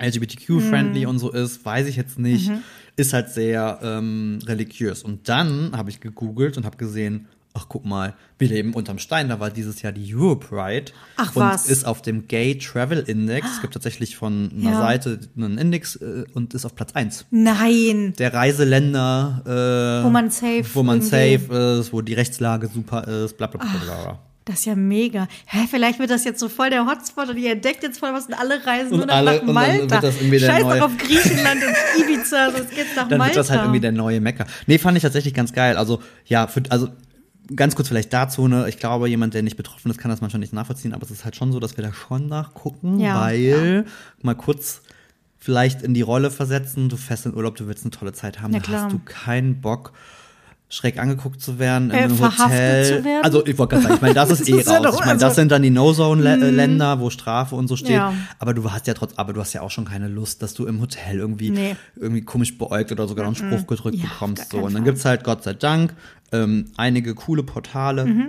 LGBTQ-friendly 0.00 1.06
und 1.06 1.18
so 1.18 1.30
ist, 1.30 1.64
weiß 1.64 1.86
ich 1.86 1.96
jetzt 1.96 2.18
nicht. 2.18 2.48
Mhm. 2.50 2.62
Ist 2.96 3.12
halt 3.12 3.28
sehr 3.30 3.78
ähm, 3.82 4.38
religiös. 4.46 5.02
Und 5.02 5.28
dann 5.28 5.72
habe 5.76 5.90
ich 5.90 6.00
gegoogelt 6.00 6.56
und 6.56 6.64
habe 6.64 6.76
gesehen, 6.76 7.26
ach 7.52 7.66
guck 7.68 7.84
mal, 7.84 8.14
wir 8.38 8.48
leben 8.48 8.74
unterm 8.74 8.98
Stein. 8.98 9.28
Da 9.28 9.40
war 9.40 9.50
dieses 9.50 9.82
Jahr 9.82 9.92
die 9.92 10.14
Europride. 10.14 10.92
Ach, 11.16 11.34
und 11.34 11.42
was? 11.42 11.66
ist 11.68 11.84
auf 11.84 12.00
dem 12.00 12.28
Gay 12.28 12.56
Travel 12.58 13.00
Index. 13.00 13.46
Es 13.56 13.60
gibt 13.60 13.74
tatsächlich 13.74 14.16
von 14.16 14.50
einer 14.56 14.70
Ja. 14.70 14.80
Seite 14.80 15.18
einen 15.36 15.58
Index 15.58 15.96
äh, 15.96 16.24
und 16.34 16.54
ist 16.54 16.64
auf 16.64 16.74
Platz 16.74 16.92
1 16.94 17.26
Nein. 17.30 18.14
der 18.18 18.32
Reiseländer, 18.32 19.42
äh, 20.02 20.04
Wo 20.04 20.10
man 20.10 20.30
safe 20.30 20.64
wo 20.74 20.82
man 20.82 21.00
irgendwie- 21.02 21.38
safe 21.48 21.78
ist, 21.80 21.92
wo 21.92 22.00
die 22.02 22.14
Rechtslage 22.14 22.68
super 22.72 23.06
ist, 23.06 23.36
bla 23.36 23.46
bla 23.48 23.60
bla 23.60 23.78
bla. 23.78 24.18
Das 24.46 24.60
ist 24.60 24.64
ja 24.64 24.74
mega. 24.74 25.28
Hä, 25.46 25.66
vielleicht 25.70 25.98
wird 25.98 26.10
das 26.10 26.24
jetzt 26.24 26.40
so 26.40 26.48
voll 26.48 26.70
der 26.70 26.86
Hotspot 26.86 27.28
und 27.28 27.36
ihr 27.36 27.52
entdeckt 27.52 27.82
jetzt 27.82 27.98
voll 28.00 28.12
was 28.12 28.26
und 28.26 28.34
alle 28.34 28.64
reisen 28.66 28.92
Und 28.94 29.00
nur 29.06 29.10
alle- 29.10 29.32
nach 29.34 29.40
und 29.42 29.46
dann 29.48 29.54
Malta. 29.54 29.90
wird 29.90 30.02
das 30.04 30.16
irgendwie 30.16 30.38
der 30.38 30.46
Scheiß 30.46 30.62
doch 30.62 30.80
auf 30.80 30.96
Griechenland 30.96 31.60
und 31.62 32.00
Ibiza, 32.02 32.50
sonst 32.50 32.70
geht's 32.70 32.96
nach 32.96 33.06
Dann 33.08 33.18
Malta. 33.18 33.34
wird 33.34 33.36
das 33.36 33.50
halt 33.50 33.60
irgendwie 33.62 33.80
der 33.80 33.92
neue 33.92 34.20
Mecker. 34.20 34.46
Nee, 34.66 34.78
fand 34.78 34.96
ich 34.96 35.02
tatsächlich 35.02 35.34
ganz 35.34 35.52
geil. 35.52 35.76
Also, 35.76 36.00
ja, 36.26 36.46
für, 36.46 36.62
also 36.70 36.88
ganz 37.56 37.74
kurz 37.74 37.88
vielleicht 37.88 38.12
dazu, 38.12 38.48
ne, 38.48 38.68
ich 38.68 38.78
glaube, 38.78 39.08
jemand, 39.08 39.34
der 39.34 39.42
nicht 39.42 39.56
betroffen 39.56 39.90
ist, 39.90 39.98
kann 39.98 40.10
das 40.10 40.20
manchmal 40.20 40.40
nicht 40.40 40.52
nachvollziehen, 40.52 40.92
aber 40.94 41.02
es 41.04 41.10
ist 41.10 41.24
halt 41.24 41.36
schon 41.36 41.52
so, 41.52 41.60
dass 41.60 41.76
wir 41.76 41.84
da 41.84 41.92
schon 41.92 42.26
nachgucken, 42.28 42.98
Ja, 43.00 43.20
weil 43.20 43.84
mal 44.22 44.34
kurz 44.34 44.82
vielleicht 45.38 45.82
in 45.82 45.94
die 45.94 46.02
Rolle 46.02 46.30
versetzen, 46.30 46.88
du 46.88 46.96
fährst 46.96 47.26
in 47.26 47.34
Urlaub, 47.34 47.56
du 47.56 47.66
willst 47.66 47.84
eine 47.84 47.90
tolle 47.90 48.12
Zeit 48.12 48.40
haben, 48.40 48.52
Na 48.52 48.58
da 48.58 48.64
klar. 48.64 48.84
hast 48.84 48.92
du 48.92 49.00
keinen 49.04 49.60
Bock 49.60 49.92
schräg 50.72 50.98
angeguckt 51.00 51.42
zu 51.42 51.58
werden 51.58 51.90
Äh, 51.90 52.08
verhaftet 52.08 52.44
Hotel. 52.46 52.84
zu 52.84 53.04
werden? 53.04 53.24
Also 53.24 53.44
ich 53.44 53.58
wollte 53.58 53.70
gerade 53.74 53.82
sagen, 53.82 53.94
ich 53.96 54.00
meine, 54.02 54.14
das 54.14 54.30
ist 54.30 54.40
Das 54.42 54.48
eh 54.48 54.52
ist 54.60 54.66
ja 54.68 54.76
raus. 54.78 54.82
doch- 54.84 54.94
ich 55.00 55.00
meine, 55.00 55.14
das 55.14 55.22
also- 55.24 55.34
sind 55.34 55.50
dann 55.50 55.62
die 55.62 55.70
No-Zone-Länder, 55.70 57.00
wo 57.00 57.10
Strafe 57.10 57.56
und 57.56 57.66
so 57.68 57.76
steht. 57.76 57.90
Ja. 57.90 58.14
Aber 58.38 58.54
du 58.54 58.70
hast 58.70 58.86
ja 58.86 58.94
trotz, 58.94 59.14
aber 59.16 59.32
du 59.32 59.40
hast 59.40 59.52
ja 59.52 59.62
auch 59.62 59.70
schon 59.70 59.84
keine 59.84 60.06
Lust, 60.08 60.42
dass 60.42 60.54
du 60.54 60.66
im 60.66 60.80
Hotel 60.80 61.18
irgendwie 61.18 61.50
Nee. 61.50 61.76
irgendwie 61.96 62.22
komisch 62.22 62.56
beäugt 62.56 62.92
oder 62.92 63.08
sogar 63.08 63.28
noch 63.28 63.38
einen 63.40 63.52
Spruch 63.52 63.66
gedrückt 63.66 63.96
Ja, 63.96 64.04
bekommst. 64.04 64.50
So. 64.50 64.58
Und 64.58 64.64
dann 64.72 64.72
Fall. 64.74 64.82
gibt's 64.84 65.04
halt, 65.04 65.24
Gott 65.24 65.42
sei 65.42 65.54
Dank, 65.54 65.94
ähm, 66.32 66.66
einige 66.76 67.14
coole 67.16 67.42
Portale. 67.42 68.06
Mhm. 68.06 68.26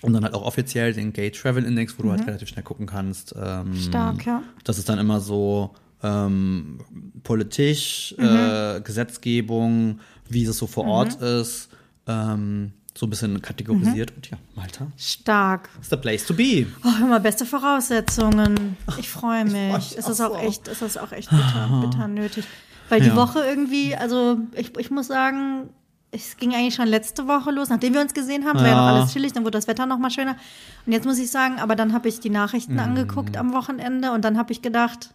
Und 0.00 0.14
dann 0.14 0.24
halt 0.24 0.34
auch 0.34 0.42
offiziell 0.46 0.92
den 0.94 1.12
Gay 1.12 1.30
Travel 1.30 1.64
Index, 1.64 1.96
wo 1.98 2.02
du 2.02 2.10
halt 2.10 2.26
relativ 2.26 2.48
schnell 2.48 2.64
gucken 2.64 2.86
kannst. 2.86 3.34
Ähm, 3.40 3.68
Mhm. 3.72 3.76
Stark, 3.76 4.26
ja. 4.26 4.42
Das 4.64 4.78
ist 4.78 4.88
dann 4.88 4.98
immer 4.98 5.20
so 5.20 5.70
ähm, 6.04 6.80
Politik, 7.22 8.16
Mhm. 8.18 8.24
äh, 8.24 8.80
Gesetzgebung, 8.80 10.00
wie 10.32 10.44
es 10.44 10.58
so 10.58 10.66
vor 10.66 10.84
Ort 10.86 11.20
ist, 11.20 11.68
ähm, 12.06 12.72
so 12.94 13.06
ein 13.06 13.10
bisschen 13.10 13.40
kategorisiert. 13.40 14.10
Mhm. 14.10 14.16
Und 14.16 14.30
ja, 14.30 14.36
Malta 14.54 14.86
Stark. 14.98 15.68
is 15.80 15.88
the 15.90 15.96
place 15.96 16.26
to 16.26 16.34
be. 16.34 16.66
Oh, 16.84 17.04
mal, 17.06 17.20
beste 17.20 17.46
Voraussetzungen. 17.46 18.76
Ich 18.98 19.08
freue 19.08 19.44
mich. 19.46 19.72
auch 19.74 19.98
ist 19.98 20.08
auch 20.20 20.32
so. 20.32 20.36
echt, 20.36 20.68
ist 20.68 20.98
auch 21.00 21.12
echt 21.12 21.30
bitter, 21.30 21.80
bitter 21.82 22.08
nötig. 22.08 22.44
Weil 22.88 23.00
die 23.00 23.08
Ja. 23.08 23.16
Woche 23.16 23.40
irgendwie, 23.40 23.96
also 23.96 24.38
ich, 24.54 24.76
ich 24.76 24.90
muss 24.90 25.06
sagen, 25.06 25.70
es 26.10 26.36
ging 26.36 26.52
eigentlich 26.52 26.74
schon 26.74 26.88
letzte 26.88 27.26
Woche 27.26 27.50
los, 27.50 27.70
nachdem 27.70 27.94
wir 27.94 28.02
uns 28.02 28.12
gesehen 28.12 28.44
haben, 28.44 28.58
war 28.58 28.66
ja 28.66 28.74
noch 28.74 28.86
Ja. 28.92 28.94
alles 29.00 29.12
chillig, 29.14 29.32
dann 29.32 29.44
wurde 29.44 29.56
das 29.56 29.66
Wetter 29.66 29.86
noch 29.86 29.96
mal 29.98 30.10
schöner. 30.10 30.36
Und 30.84 30.92
jetzt 30.92 31.06
muss 31.06 31.18
ich 31.18 31.30
sagen, 31.30 31.58
aber 31.58 31.74
dann 31.74 31.94
habe 31.94 32.08
ich 32.10 32.20
die 32.20 32.28
Nachrichten 32.28 32.78
angeguckt 32.78 33.38
am 33.38 33.54
Wochenende 33.54 34.12
und 34.12 34.22
dann 34.22 34.36
habe 34.36 34.52
ich 34.52 34.60
gedacht, 34.60 35.14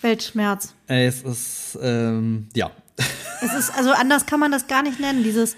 Weltschmerz. 0.00 0.74
Es 0.88 1.22
ist, 1.22 1.78
ähm, 1.80 2.48
ja. 2.56 2.70
Es 3.40 3.54
ist, 3.54 3.76
also 3.76 3.90
anders 3.92 4.26
kann 4.26 4.40
man 4.40 4.52
das 4.52 4.66
gar 4.66 4.82
nicht 4.82 5.00
nennen. 5.00 5.24
Dieses 5.24 5.56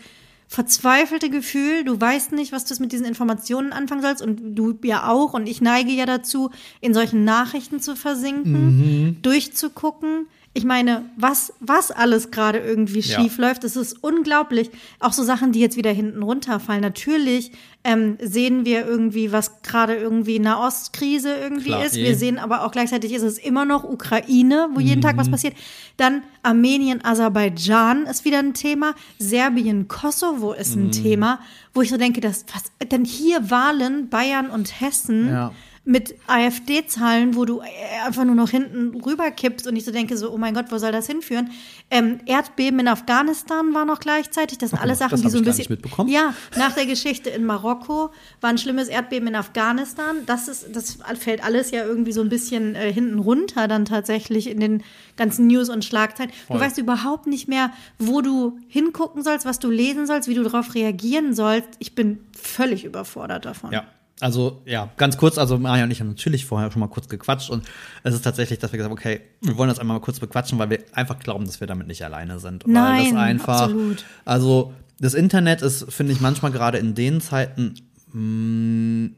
verzweifelte 0.49 1.31
Gefühl, 1.31 1.85
du 1.85 2.01
weißt 2.01 2.33
nicht, 2.33 2.53
was 2.53 2.65
du 2.65 2.75
mit 2.81 2.93
diesen 2.93 3.07
Informationen 3.07 3.73
anfangen 3.73 4.03
sollst 4.03 4.23
und 4.23 4.55
du 4.55 4.79
ja 4.85 5.09
auch 5.09 5.35
und 5.35 5.47
ich 5.47 5.61
neige 5.61 5.91
ja 5.91 6.07
dazu, 6.07 6.51
in 6.81 6.95
solchen 6.95 7.25
Nachrichten 7.25 7.81
zu 7.81 7.97
versinken, 7.97 9.19
durchzugucken. 9.23 10.29
Ich 10.57 10.65
meine, 10.65 11.05
was, 11.17 11.53
was 11.59 11.91
alles 11.91 12.31
gerade 12.31 12.59
irgendwie 12.59 13.01
Ja. 13.01 13.21
schief 13.21 13.39
läuft, 13.39 13.65
das 13.65 13.75
ist 13.75 14.03
unglaublich. 14.05 14.71
Auch 15.01 15.13
so 15.13 15.25
Sachen, 15.25 15.51
die 15.51 15.59
jetzt 15.59 15.77
wieder 15.77 15.91
hinten 15.91 16.23
runterfallen. 16.23 16.81
Natürlich 16.81 17.51
ähm, 17.83 18.17
sehen 18.23 18.65
wir 18.65 18.87
irgendwie, 18.87 19.33
was 19.33 19.63
gerade 19.63 19.97
irgendwie 19.97 20.39
Nahostkrise 20.39 21.35
irgendwie 21.35 21.71
Klar, 21.71 21.85
ist. 21.85 21.97
eh. 21.97 22.05
Wir 22.05 22.15
sehen 22.17 22.39
aber 22.39 22.65
auch 22.65 22.71
gleichzeitig 22.71 23.13
ist 23.13 23.23
es 23.23 23.37
immer 23.37 23.65
noch 23.65 23.83
Ukraine, 23.85 24.69
wo 24.75 24.81
jeden 24.81 25.03
Tag 25.03 25.17
was 25.17 25.29
passiert. 25.29 25.55
Dann 25.97 26.23
Armenien, 26.45 27.05
Aserbaidschan 27.05 28.07
ist 28.07 28.25
wieder 28.25 28.39
ein 28.39 28.55
Thema. 28.55 28.95
Serbien, 29.19 29.89
Kosovo 29.89 30.53
ist 30.53 30.77
ein 30.77 30.93
Thema, 30.93 31.41
wo 31.75 31.83
ich 31.83 31.91
so 31.91 31.97
denke, 31.97 32.21
dass 32.21 32.47
was 32.55 32.65
denn 32.91 33.05
hier 33.05 33.51
Wahlen, 33.51 34.09
Bayern 34.09 34.51
und 34.51 34.81
Hessen 34.81 35.29
Ja. 35.29 35.53
Mit 35.87 36.15
AfD-Zahlen, 36.27 37.37
wo 37.37 37.45
du 37.45 37.61
äh, 37.61 37.65
einfach 38.07 38.25
nur 38.25 38.35
noch 38.35 38.49
hinten 38.49 38.99
rüberkippst 39.03 39.67
und 39.67 39.77
ich 39.77 39.85
so 39.85 39.93
denke 39.93 40.17
so, 40.17 40.33
oh 40.33 40.39
mein 40.39 40.55
Gott, 40.55 40.67
wo 40.71 40.79
soll 40.79 40.93
das 40.93 41.07
hinführen? 41.07 41.51
Ähm, 41.91 42.21
Erdbeben 42.25 42.81
in 42.81 42.89
Afghanistan 42.89 43.75
war 43.75 43.85
noch 43.85 44.01
gleichzeitig. 44.01 44.57
Das 44.57 44.71
sind 44.71 44.81
alles 44.81 44.99
das 44.99 45.11
Sachen, 45.11 45.23
die 45.23 45.29
so 45.29 45.39
ein 45.39 45.45
bisschen. 45.45 45.79
Ja, 46.09 46.35
nach 46.57 46.73
der 46.73 46.87
Geschichte 46.87 47.29
in 47.29 47.45
Marokko 47.45 48.11
war 48.41 48.51
ein 48.51 48.57
schlimmes 48.57 48.89
Erdbeben 48.89 49.29
in 49.29 49.35
Afghanistan. 49.35 50.17
Das 50.25 50.49
ist, 50.49 50.75
das 50.75 50.99
fällt 51.19 51.45
alles 51.45 51.71
ja 51.71 51.85
irgendwie 51.85 52.13
so 52.13 52.23
ein 52.23 52.31
bisschen 52.31 52.75
äh, 52.77 52.91
hinten 52.91 53.19
runter 53.19 53.69
dann 53.69 53.85
tatsächlich 53.85 54.49
in 54.49 54.61
den 54.61 54.83
ganzen 55.17 55.47
News 55.49 55.69
und 55.69 55.85
Schlagzeilen. 55.85 56.33
Du 56.49 56.59
weißt 56.59 56.79
überhaupt 56.79 57.27
nicht 57.27 57.47
mehr, 57.47 57.71
wo 57.99 58.23
du 58.23 58.59
hingucken 58.69 59.23
sollst, 59.23 59.45
was 59.45 59.59
du 59.59 59.69
lesen 59.69 60.07
sollst, 60.07 60.29
wie 60.29 60.35
du 60.35 60.43
darauf 60.45 60.75
reagieren 60.75 61.35
sollst. 61.35 61.69
Ich 61.79 61.95
bin 61.95 62.21
völlig 62.37 62.85
überfordert 62.85 63.45
davon. 63.45 63.71
Ja. 63.71 63.85
Also 64.21 64.63
ja, 64.65 64.91
ganz 64.97 65.17
kurz, 65.17 65.39
also 65.39 65.59
Maja 65.59 65.85
und 65.85 65.91
ich 65.91 66.01
haben 66.01 66.09
natürlich 66.09 66.47
vorher 66.47 66.71
schon 66.71 66.81
mal 66.81 66.89
kurz 66.89 67.09
gequatscht 67.09 67.51
und 67.51 67.65
es 68.05 68.15
ist 68.15 68.23
tatsächlich, 68.23 68.61
dass 68.61 68.73
wir 68.73 68.79
gesagt 68.79 68.91
haben, 68.91 68.99
okay, 68.99 69.21
wir 69.41 69.57
wollen 69.57 69.69
das 69.69 69.81
einmal 69.81 69.99
mal 69.99 70.03
kurz 70.03 70.21
bequatschen, 70.21 70.59
weil 70.59 70.71
wir 70.71 70.79
einfach 70.93 71.19
glauben, 71.19 71.47
dass 71.47 71.61
wir 71.61 71.67
damit 71.67 71.89
nicht 71.89 72.05
alleine 72.05 72.39
sind. 72.39 72.67
Nein, 72.67 72.97
weil 72.97 73.13
das 73.13 73.21
einfach, 73.21 73.61
absolut. 73.63 74.05
Also 74.25 74.73
das 75.01 75.15
Internet 75.15 75.63
ist, 75.63 75.93
finde 75.93 76.13
ich, 76.13 76.21
manchmal 76.21 76.53
gerade 76.53 76.79
in 76.79 76.95
den 76.95 77.21
Zeiten 77.21 77.75
mh, 78.13 79.11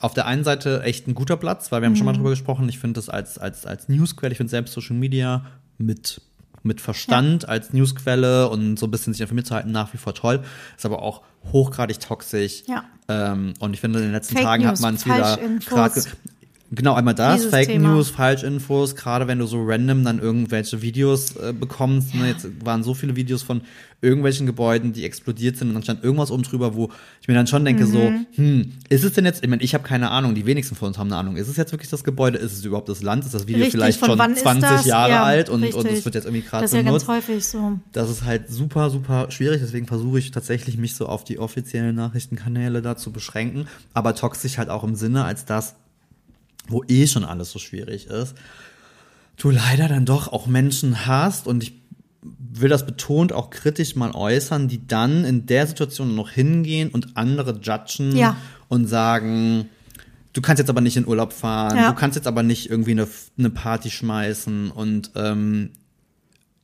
auf 0.00 0.14
der 0.14 0.26
einen 0.26 0.44
Seite 0.44 0.82
echt 0.82 1.06
ein 1.06 1.14
guter 1.14 1.36
Platz, 1.36 1.70
weil 1.70 1.80
wir 1.80 1.86
haben 1.86 1.96
schon 1.96 2.06
mal 2.06 2.12
drüber 2.12 2.30
gesprochen. 2.30 2.68
Ich 2.68 2.78
finde 2.78 2.98
das 2.98 3.08
als, 3.08 3.38
als, 3.38 3.66
als 3.66 3.88
Newsquelle, 3.88 4.32
ich 4.32 4.38
finde 4.38 4.50
selbst 4.50 4.74
Social 4.74 4.96
Media 4.96 5.44
mit, 5.78 6.20
mit 6.62 6.80
Verstand 6.80 7.48
als 7.48 7.72
Newsquelle 7.72 8.48
und 8.48 8.78
so 8.78 8.86
ein 8.86 8.90
bisschen 8.90 9.12
sich 9.12 9.20
informiert 9.20 9.46
zu 9.46 9.54
halten 9.54 9.70
nach 9.70 9.92
wie 9.92 9.98
vor 9.98 10.14
toll. 10.14 10.42
Ist 10.76 10.86
aber 10.86 11.02
auch 11.02 11.22
hochgradig 11.52 12.00
toxisch. 12.00 12.64
Ja. 12.66 12.84
Ähm, 13.12 13.54
und 13.58 13.74
ich 13.74 13.80
finde, 13.80 13.98
in 13.98 14.06
den 14.06 14.12
letzten 14.12 14.34
Fake 14.34 14.44
Tagen 14.44 14.64
News, 14.64 14.72
hat 14.72 14.80
man 14.80 14.94
es 14.94 15.06
wieder 15.06 15.38
gerade 15.66 16.02
Genau, 16.74 16.94
einmal 16.94 17.14
das, 17.14 17.36
Dieses 17.36 17.50
Fake 17.50 17.66
Thema. 17.68 17.90
News, 17.90 18.08
Falschinfos, 18.08 18.96
gerade 18.96 19.28
wenn 19.28 19.38
du 19.38 19.46
so 19.46 19.62
random 19.62 20.04
dann 20.04 20.18
irgendwelche 20.18 20.80
Videos 20.80 21.36
äh, 21.36 21.52
bekommst. 21.52 22.14
Ne? 22.14 22.28
Jetzt 22.28 22.48
waren 22.64 22.82
so 22.82 22.94
viele 22.94 23.14
Videos 23.14 23.42
von 23.42 23.60
irgendwelchen 24.00 24.46
Gebäuden, 24.46 24.92
die 24.94 25.04
explodiert 25.04 25.56
sind 25.58 25.68
und 25.68 25.74
dann 25.74 25.82
stand 25.84 26.02
irgendwas 26.02 26.30
oben 26.30 26.42
drüber, 26.42 26.74
wo 26.74 26.90
ich 27.20 27.28
mir 27.28 27.34
dann 27.34 27.46
schon 27.46 27.64
denke, 27.64 27.86
so, 27.86 28.10
Mhm. 28.10 28.26
hm, 28.34 28.72
ist 28.88 29.04
es 29.04 29.12
denn 29.12 29.24
jetzt, 29.24 29.44
ich 29.44 29.50
meine, 29.50 29.62
ich 29.62 29.74
habe 29.74 29.84
keine 29.84 30.10
Ahnung, 30.10 30.34
die 30.34 30.44
wenigsten 30.46 30.74
von 30.74 30.88
uns 30.88 30.98
haben 30.98 31.08
eine 31.08 31.18
Ahnung, 31.18 31.36
ist 31.36 31.46
es 31.46 31.56
jetzt 31.56 31.72
wirklich 31.72 31.90
das 31.90 32.02
Gebäude, 32.02 32.38
ist 32.38 32.52
es 32.52 32.64
überhaupt 32.64 32.88
das 32.88 33.02
Land, 33.02 33.24
ist 33.24 33.34
das 33.34 33.46
Video 33.46 33.58
Richtig, 33.64 33.72
vielleicht 33.72 34.04
schon 34.04 34.18
wann 34.18 34.32
ist 34.32 34.40
20 34.40 34.68
das? 34.68 34.86
Jahre 34.86 35.10
Ja, 35.12 35.22
alt 35.24 35.50
und, 35.50 35.62
und 35.74 35.86
es 35.86 36.04
wird 36.04 36.14
jetzt 36.16 36.24
irgendwie 36.24 36.42
gerade 36.42 36.62
Das 36.64 36.72
ist 36.72 36.76
ja 36.76 36.82
ganz 36.82 37.04
benutzt. 37.04 37.28
häufig 37.28 37.46
so. 37.46 37.78
Das 37.92 38.10
ist 38.10 38.24
halt 38.24 38.50
super, 38.50 38.90
super 38.90 39.30
schwierig. 39.30 39.60
Deswegen 39.60 39.86
versuche 39.86 40.18
ich 40.18 40.30
tatsächlich, 40.32 40.78
mich 40.78 40.94
so 40.96 41.06
auf 41.06 41.22
die 41.22 41.38
offiziellen 41.38 41.94
Nachrichtenkanäle 41.94 42.82
da 42.82 42.96
zu 42.96 43.12
beschränken. 43.12 43.68
Aber 43.94 44.14
toxisch 44.16 44.58
halt 44.58 44.68
auch 44.70 44.82
im 44.84 44.94
Sinne, 44.96 45.24
als 45.24 45.44
das, 45.44 45.76
wo 46.68 46.82
eh 46.88 47.06
schon 47.06 47.24
alles 47.24 47.50
so 47.50 47.58
schwierig 47.58 48.06
ist, 48.06 48.34
du 49.36 49.50
leider 49.50 49.88
dann 49.88 50.04
doch 50.04 50.28
auch 50.32 50.46
Menschen 50.46 51.06
hast 51.06 51.46
und 51.46 51.62
ich 51.62 51.74
will 52.54 52.68
das 52.68 52.86
betont 52.86 53.32
auch 53.32 53.50
kritisch 53.50 53.96
mal 53.96 54.12
äußern, 54.12 54.68
die 54.68 54.86
dann 54.86 55.24
in 55.24 55.46
der 55.46 55.66
Situation 55.66 56.14
noch 56.14 56.30
hingehen 56.30 56.90
und 56.90 57.16
andere 57.16 57.58
judgen 57.60 58.14
Ja. 58.16 58.36
und 58.68 58.86
sagen, 58.86 59.68
du 60.32 60.40
kannst 60.40 60.60
jetzt 60.60 60.68
aber 60.70 60.80
nicht 60.82 60.96
in 60.96 61.06
Urlaub 61.06 61.32
fahren, 61.32 61.76
Ja. 61.78 61.88
du 61.90 61.94
kannst 61.96 62.14
jetzt 62.16 62.26
aber 62.28 62.42
nicht 62.42 62.70
irgendwie 62.70 62.92
eine, 62.92 63.08
eine 63.38 63.50
Party 63.50 63.90
schmeißen 63.90 64.70
und 64.70 65.10
ähm, 65.16 65.70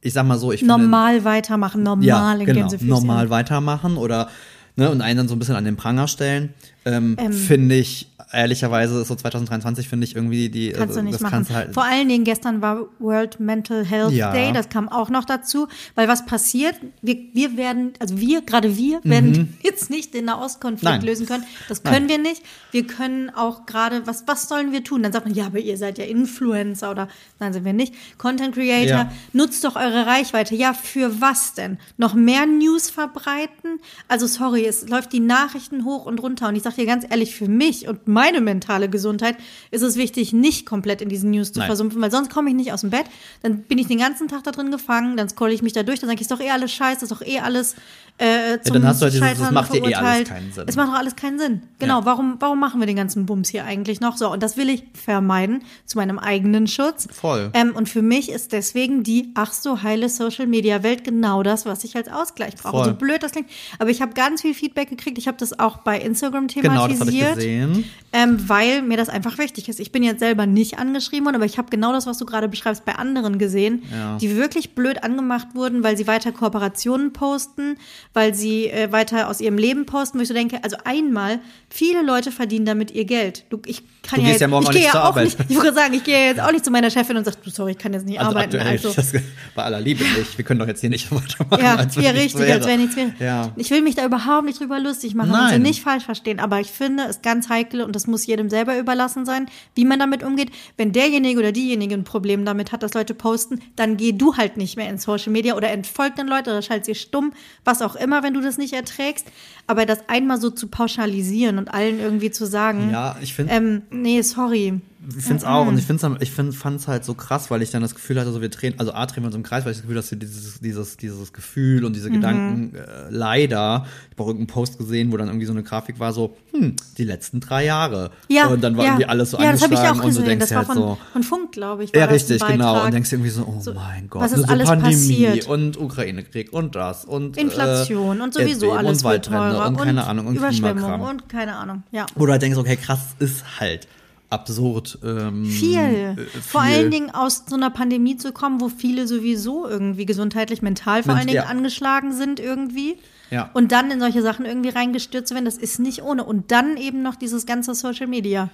ich 0.01 0.13
sag 0.13 0.27
mal 0.27 0.39
so, 0.39 0.53
ich 0.53 0.61
finde, 0.61 0.75
Normal 0.79 1.25
weitermachen, 1.25 1.83
normal 1.83 2.05
ja, 2.07 2.33
in 2.35 2.47
genau, 2.47 2.61
Gänsefüßchen. 2.61 2.89
normal 2.89 3.31
weitermachen 3.31 3.97
oder 3.97 4.29
ne, 4.77 4.91
und 4.91 5.01
einen 5.01 5.17
dann 5.17 5.29
so 5.29 5.35
ein 5.35 5.41
bisschen 5.41 5.57
an 5.57 5.65
den 5.65 5.77
Pranger 5.77 6.07
stellen, 6.07 6.55
ähm, 6.85 7.17
Ähm. 7.19 7.33
finde 7.33 7.75
ich 7.75 8.07
ehrlicherweise 8.33 9.05
so 9.05 9.15
2023 9.15 9.89
finde 9.89 10.05
ich 10.05 10.15
irgendwie 10.17 10.49
die 10.49 10.73
Kannst 10.73 10.97
du 10.97 11.01
äh, 11.01 11.03
nicht 11.03 11.21
machen. 11.21 11.47
du 11.49 11.55
halt 11.55 11.75
Vor 11.75 11.85
allen 11.85 12.09
Dingen 12.09 12.25
gestern 12.25 12.61
war 12.63 12.87
World 12.99 13.41
Mental 13.41 13.85
Health 13.85 14.13
Ja. 14.13 14.33
Day, 14.33 14.53
das 14.53 14.69
kam 14.69 14.89
auch 14.89 15.09
noch 15.11 15.25
dazu, 15.25 15.69
weil 15.95 16.09
was 16.09 16.27
passiert, 16.27 16.75
wir, 17.03 17.17
wir 17.33 17.57
werden, 17.57 17.93
also 17.99 18.19
wir, 18.21 18.43
gerade 18.43 18.77
wir, 18.77 19.01
werden 19.05 19.57
jetzt 19.63 19.91
nicht 19.91 20.15
den 20.15 20.27
Nahostkonflikt 20.27 20.79
Mhm. 20.83 20.89
Nein. 20.99 21.03
lösen 21.07 21.27
können. 21.27 21.45
Das 21.69 21.83
Nein. 21.85 21.93
können 21.95 22.09
wir 22.09 22.19
nicht. 22.19 22.43
Wir 22.71 22.87
können 22.87 23.31
auch 23.31 23.67
gerade, 23.67 24.07
was, 24.07 24.25
was 24.27 24.49
sollen 24.49 24.73
wir 24.73 24.85
tun? 24.85 25.03
Dann 25.03 25.13
sagt 25.13 25.27
man, 25.27 25.35
ja, 25.35 25.47
aber 25.47 25.59
ihr 25.59 25.77
seid 25.77 25.99
ja 25.99 26.05
Influencer 26.05 26.91
oder 26.91 27.09
nein, 27.41 27.53
sind 27.53 27.65
wir 27.65 27.73
nicht. 27.73 27.95
Content 28.19 28.55
Creator, 28.55 28.87
Ja. 28.89 29.13
nutzt 29.33 29.65
doch 29.65 29.77
eure 29.77 30.07
Reichweite. 30.07 30.55
Ja, 30.55 30.73
für 30.75 31.21
was 31.21 31.55
denn? 31.55 31.79
Noch 31.97 32.15
mehr 32.15 32.47
News 32.47 32.91
verbreiten? 32.91 33.81
Also 34.09 34.27
sorry, 34.27 34.65
es 34.67 34.89
läuft 34.89 35.13
die 35.13 35.21
Nachrichten 35.21 35.85
hoch 35.85 36.07
und 36.07 36.21
runter 36.23 36.49
und 36.49 36.57
ich 36.57 36.63
sage 36.63 36.77
dir 36.77 36.87
ganz 36.87 37.05
ehrlich, 37.09 37.35
für 37.35 37.49
mich 37.49 37.89
und 37.89 38.07
meine 38.19 38.41
mentale 38.41 38.89
Gesundheit 38.89 39.37
ist 39.71 39.83
es 39.83 39.97
wichtig, 39.97 40.33
nicht 40.33 40.67
komplett 40.67 41.01
in 41.01 41.09
diesen 41.09 41.31
News 41.31 41.53
zu 41.53 41.61
Nein. 41.61 41.69
versumpfen, 41.69 42.03
weil 42.03 42.11
sonst 42.11 42.31
komme 42.31 42.51
ich 42.51 42.57
nicht 42.57 42.73
aus 42.73 42.81
dem 42.81 42.91
Bett. 42.91 43.07
Dann 43.43 43.63
bin 43.63 43.79
ich 43.79 43.87
den 43.87 43.99
ganzen 43.99 44.27
Tag 44.27 44.43
da 44.43 44.51
drin 44.51 44.73
gefangen, 44.73 45.17
dann 45.17 45.29
scrolle 45.29 45.53
ich 45.53 45.63
mich 45.63 45.73
da 45.73 45.85
durch, 45.85 46.01
dann 46.01 46.09
sage 46.09 46.17
ich, 46.17 46.23
ist 46.23 46.33
doch 46.33 46.41
eh 46.41 46.51
alles 46.51 46.73
scheiße, 46.73 47.05
ist 47.05 47.13
doch 47.13 47.23
eh 47.23 47.39
alles 47.39 47.77
äh, 48.19 48.61
zum 48.63 48.75
dann 48.75 48.87
hast 48.87 49.01
du 49.01 49.05
halt 49.05 49.15
dieses, 49.15 49.39
das 49.39 49.51
macht 49.53 49.73
dir 49.73 49.79
eh 49.79 49.95
alles 49.95 49.97
verurteilt. 49.99 50.29
keinen 50.29 50.53
Sinn. 50.53 50.65
Es 50.67 50.77
macht 50.77 50.89
doch 50.89 50.95
alles 50.99 51.17
keinen 51.17 51.39
Sinn. 51.39 51.63
Genau, 51.79 52.01
Ja. 52.01 52.05
warum, 52.07 52.37
warum 52.41 52.59
machen 52.59 52.81
wir 52.81 52.87
den 52.87 52.97
ganzen 52.97 53.27
Bums 53.27 53.49
hier 53.49 53.65
eigentlich 53.65 54.01
noch? 54.01 54.17
So, 54.17 54.33
und 54.33 54.43
das 54.43 54.57
will 54.57 54.69
ich 54.69 54.83
vermeiden, 54.93 55.63
zu 55.87 55.99
meinem 55.99 56.19
eigenen 56.19 56.67
Schutz. 56.67 57.09
Voll. 57.13 57.51
Ähm, 57.55 57.75
und 57.77 57.89
für 57.89 58.03
mich 58.03 58.31
ist 58.31 58.53
deswegen 58.53 59.03
die 59.05 59.31
ach 59.35 59.53
so 59.53 59.83
heile 59.83 60.09
Social 60.09 60.47
Media 60.47 60.83
Welt 60.83 61.05
genau 61.05 61.43
das, 61.43 61.65
was 61.65 61.85
ich 61.85 61.95
als 61.97 62.09
Ausgleich 62.09 62.57
brauche. 62.57 62.77
Voll. 62.77 62.85
So 62.87 62.95
blöd 62.95 63.23
das 63.23 63.33
klingt. 63.33 63.49
Aber 63.79 63.91
ich 63.91 64.03
habe 64.03 64.13
ganz 64.15 64.43
viel 64.43 64.55
Feedback 64.55 64.91
gekriegt. 64.91 65.17
Ich 65.19 65.29
habe 65.29 65.37
das 65.39 65.59
auch 65.59 65.79
bei 65.79 66.01
Instagram 66.01 66.49
genau, 66.49 66.75
das 66.89 66.93
ich 66.93 66.99
thematisiert. 66.99 67.35
gesehen. 67.37 67.85
Ähm, 68.13 68.49
weil 68.49 68.83
mir 68.83 68.97
das 68.97 69.09
einfach 69.11 69.39
wichtig 69.39 69.69
ist. 69.69 69.79
Ich 69.81 69.93
bin 69.93 70.03
jetzt 70.03 70.19
selber 70.21 70.47
nicht 70.47 70.79
angeschrieben 70.79 71.27
worden, 71.27 71.37
aber 71.37 71.45
ich 71.45 71.59
habe 71.59 71.69
genau 71.71 71.93
das, 71.93 72.07
was 72.07 72.19
du 72.19 72.27
gerade 72.27 72.49
beschreibst, 72.49 72.85
bei 72.85 72.95
anderen 72.97 73.39
gesehen, 73.39 73.83
Ja. 73.93 74.17
die 74.19 74.35
wirklich 74.37 74.75
blöd 74.75 75.05
angemacht 75.05 75.49
wurden, 75.55 75.85
weil 75.85 75.97
sie 75.97 76.07
weiter 76.07 76.33
Kooperationen 76.33 77.13
posten, 77.13 77.77
weil 78.15 78.35
sie 78.35 78.69
äh, 78.69 78.91
weiter 78.93 79.29
aus 79.29 79.41
ihrem 79.41 79.59
Leben 79.59 79.87
posten, 79.87 80.19
wo 80.19 80.23
ich 80.23 80.29
so 80.29 80.35
denke, 80.35 80.63
also 80.65 80.77
einmal, 80.85 81.41
viele 81.69 82.03
Leute 82.03 82.33
verdienen 82.33 82.67
damit 82.67 82.91
ihr 82.91 83.05
Geld. 83.05 83.45
Du, 83.51 83.61
ich 83.67 83.83
kann 84.03 84.17
Du 84.21 84.23
ja 84.23 84.29
gehst 84.29 84.33
jetzt, 84.35 84.41
ja 84.41 84.49
morgen 84.49 84.63
ich 84.65 84.69
auch 84.69 84.73
gehe 84.73 84.81
nicht 84.81 84.87
ja 84.87 84.93
zur 84.93 85.03
auch 85.03 85.07
Arbeit. 85.09 85.25
nicht, 85.25 85.39
ich 85.51 85.57
würde 85.57 85.73
sagen, 85.75 85.95
ich 85.95 86.05
gehe 86.05 86.27
jetzt 86.29 86.41
auch 86.41 86.53
nicht 86.53 86.65
zu 86.65 86.71
meiner 86.71 86.91
Chefin 86.91 87.17
und 87.17 87.25
sage, 87.25 87.37
du, 87.45 87.51
sorry, 87.51 87.73
ich 87.73 87.79
kann 87.79 87.93
jetzt 87.93 88.07
nicht 88.07 88.19
Also 88.19 88.31
arbeiten. 88.31 88.57
aktuell, 88.57 88.73
Also, 88.79 88.93
das, 88.93 89.13
bei 89.55 89.63
aller 89.65 89.81
Liebe 89.81 90.03
nicht. 90.05 90.39
Wir 90.39 90.45
können 90.45 90.61
doch 90.61 90.67
jetzt 90.67 90.81
hier 90.81 90.91
nicht 90.91 91.11
weitermachen. 91.13 91.63
ja, 91.65 91.75
als 91.77 91.95
ja, 91.97 92.11
richtig, 92.11 92.51
als 92.53 92.67
wäre 92.67 92.79
nichts 92.79 92.97
wäre. 92.97 93.13
Ja. 93.19 93.53
Ich 93.57 93.71
will 93.71 93.83
mich 93.83 93.95
da 93.97 94.05
überhaupt 94.05 94.47
nicht 94.47 94.61
drüber 94.61 94.79
lustig 94.81 95.15
machen 95.15 95.31
Nein. 95.33 95.63
nicht 95.63 95.83
falsch 95.83 96.05
verstehen, 96.05 96.41
aber 96.41 96.61
ich 96.61 96.71
finde 96.71 97.05
es 97.05 97.23
ganz 97.23 97.49
heikel 97.49 97.83
und 97.83 97.95
das 97.95 98.07
muss 98.07 98.25
jedem 98.27 98.49
selber 98.51 98.79
überlassen 98.79 99.27
sein, 99.27 99.47
wie 99.75 99.85
man 99.85 99.99
damit 99.99 100.23
umgeht. 100.23 100.51
Wenn 100.77 100.93
derjenige 100.93 101.39
oder 101.39 101.53
diejenige 101.53 101.95
ein 101.95 102.05
Problem 102.05 102.45
damit 102.45 102.73
hat, 102.73 102.83
dass 102.83 102.95
Leute 102.95 103.15
posten, 103.15 103.61
dann 103.77 103.97
geh 103.97 104.13
du 104.13 104.37
halt 104.37 104.57
nicht 104.57 104.77
mehr 104.77 104.89
in 104.89 104.99
Social 104.99 105.33
Media 105.33 105.55
oder 105.57 105.71
entfolg 105.71 106.17
den 106.17 106.29
Leute 106.29 106.51
oder 106.51 106.63
schalt 106.63 106.85
sie 106.85 106.95
stumm, 106.95 107.33
was 107.65 107.83
auch 107.83 107.95
immer, 107.97 108.23
wenn 108.23 108.35
du 108.35 108.41
das 108.41 108.59
nicht 108.59 108.73
erträgst. 108.73 109.27
Aber 109.67 109.85
das 109.85 109.99
einmal 110.09 110.41
so 110.41 110.49
zu 110.49 110.69
pauschalisieren 110.69 111.59
und 111.59 111.75
allen 111.75 112.01
irgendwie 112.01 112.31
zu 112.31 112.47
sagen, 112.47 112.91
Ja, 112.91 113.17
ich 113.21 113.35
finde 113.35 113.53
ähm, 113.53 113.83
nee, 114.03 114.23
sorry. 114.23 114.81
Ich 115.17 115.25
finde 115.25 115.39
es 115.39 115.45
auch 115.45 115.67
und 115.67 115.79
ich 115.79 115.87
finde 115.87 116.17
ich 116.21 116.31
find, 116.31 116.55
fand 116.55 116.81
es 116.81 116.87
halt 116.89 117.05
so 117.05 117.15
krass, 117.15 117.51
weil 117.51 117.63
ich 117.63 117.71
dann 117.71 117.81
das 117.81 117.95
Gefühl 117.95 118.21
hatte, 118.21 118.31
so 118.33 118.43
wir 118.43 118.51
drehen, 118.51 118.75
also 118.79 118.93
A 118.93 119.07
drehen 119.07 119.23
wir 119.23 119.29
uns 119.29 119.37
im 119.37 119.43
Kreis, 119.43 119.65
weil 119.65 119.73
ich 119.73 119.79
das 119.79 119.83
Gefühl, 119.83 119.97
dass 119.97 120.11
wir 120.11 120.19
dieses, 120.19 120.61
dieses, 120.61 120.97
dieses 120.99 121.33
Gefühl 121.33 121.85
und 121.85 121.93
Mhm. 121.93 121.95
diese 121.95 122.11
Gedanken 122.11 122.75
äh, 122.75 122.81
leider, 123.11 123.87
ich 124.07 124.13
habe 124.13 124.23
auch 124.23 124.27
irgendeinen 124.27 124.47
Post 124.49 124.79
gesehen, 124.79 125.11
wo 125.11 125.17
dann 125.17 125.29
irgendwie 125.29 125.47
so 125.47 125.53
eine 125.53 125.63
Grafik 125.63 125.99
war, 125.99 126.13
so, 126.13 126.37
hm, 126.53 126.77
die 126.99 127.05
letzten 127.05 127.41
drei 127.41 127.65
Jahre. 127.65 128.11
Ja, 128.29 128.49
und 128.49 128.63
dann 128.63 128.77
war 128.77 128.85
ja. 128.85 128.91
irgendwie 128.93 129.07
alles 129.07 129.31
so 129.31 129.39
Ja, 129.39 129.53
das 129.53 129.63
habe 129.63 129.75
ich 129.75 129.81
angeschlagen 129.81 130.01
auch 130.01 130.05
und 130.05 130.17
du 130.17 130.23
denkst 130.23 130.45
Das 130.47 130.51
war 130.51 130.59
halt 130.59 130.67
von, 130.67 130.77
so. 130.77 130.99
von 131.13 131.23
Funk, 131.23 131.53
glaube 131.53 131.85
ich. 131.85 131.93
War 131.95 132.01
Ja, 132.01 132.07
das 132.07 132.15
richtig, 132.17 132.47
genau. 132.47 132.85
Und 132.85 132.93
denkst 132.95 133.13
irgendwie 133.13 133.31
so, 133.31 133.43
oh 133.47 133.61
So, 133.61 133.75
mein 133.75 134.09
Gott, 134.09 134.23
was 134.23 134.33
ist 134.33 134.41
so 134.47 134.53
alles 134.53 134.69
Pandemie 134.69 134.93
passiert? 134.93 135.47
und 135.49 135.77
Ukraine-Krieg 135.79 136.53
und 136.53 136.75
das 136.75 137.05
und 137.05 137.37
Inflation 137.37 138.21
äh, 138.21 138.23
und 138.23 138.35
sowieso 138.35 138.73
alles 138.73 138.99
und 138.99 139.05
Waldbrände 139.05 139.59
und 139.63 139.77
keine 139.79 140.07
Ahnung 140.07 140.27
und 140.27 140.37
Überschwemmung 140.37 141.01
und 141.01 141.29
keine 141.29 141.57
Ahnung. 141.57 141.83
Ja. 141.93 142.07
Wo 142.15 142.27
du 142.27 142.33
halt 142.33 142.43
denkst, 142.43 142.59
okay, 142.59 142.77
krass, 142.77 143.01
ist 143.19 143.61
halt 143.61 143.89
absurd. 144.31 144.99
Ähm, 145.03 145.45
Viel. 145.45 145.79
äh, 145.79 146.17
Vor 146.41 146.63
viel. 146.63 146.71
allen 146.71 146.91
Dingen 146.91 147.11
aus 147.11 147.45
so 147.49 147.57
einer 147.57 147.71
Pandemie 147.71 148.17
zu 148.17 148.33
kommen, 148.33 148.61
wo 148.61 148.69
viele 148.69 149.07
sowieso 149.07 149.67
irgendwie 149.67 150.07
gesundheitlich, 150.07 150.63
mental 150.63 151.03
vor 151.03 151.15
allen 151.15 151.27
Dingen 151.27 151.37
ja. 151.37 151.47
angeschlagen 151.47 152.13
sind 152.13 152.41
irgendwie. 152.41 152.99
Ja. 153.31 153.51
Und 153.53 153.73
dann 153.73 153.91
in 153.91 154.01
solche 154.01 154.23
Sachen 154.23 154.47
irgendwie 154.47 154.71
reingestürzt 154.71 155.29
zu 155.29 155.35
werden, 155.35 155.45
das 155.45 155.59
ist 155.59 155.79
nicht 155.79 156.03
ohne. 156.03 156.25
Und 156.25 156.51
dann 156.51 156.77
eben 156.77 157.03
noch 157.03 157.17
dieses 157.17 157.47
ganze 157.47 157.75
Social 157.75 158.07
Media 158.07 158.49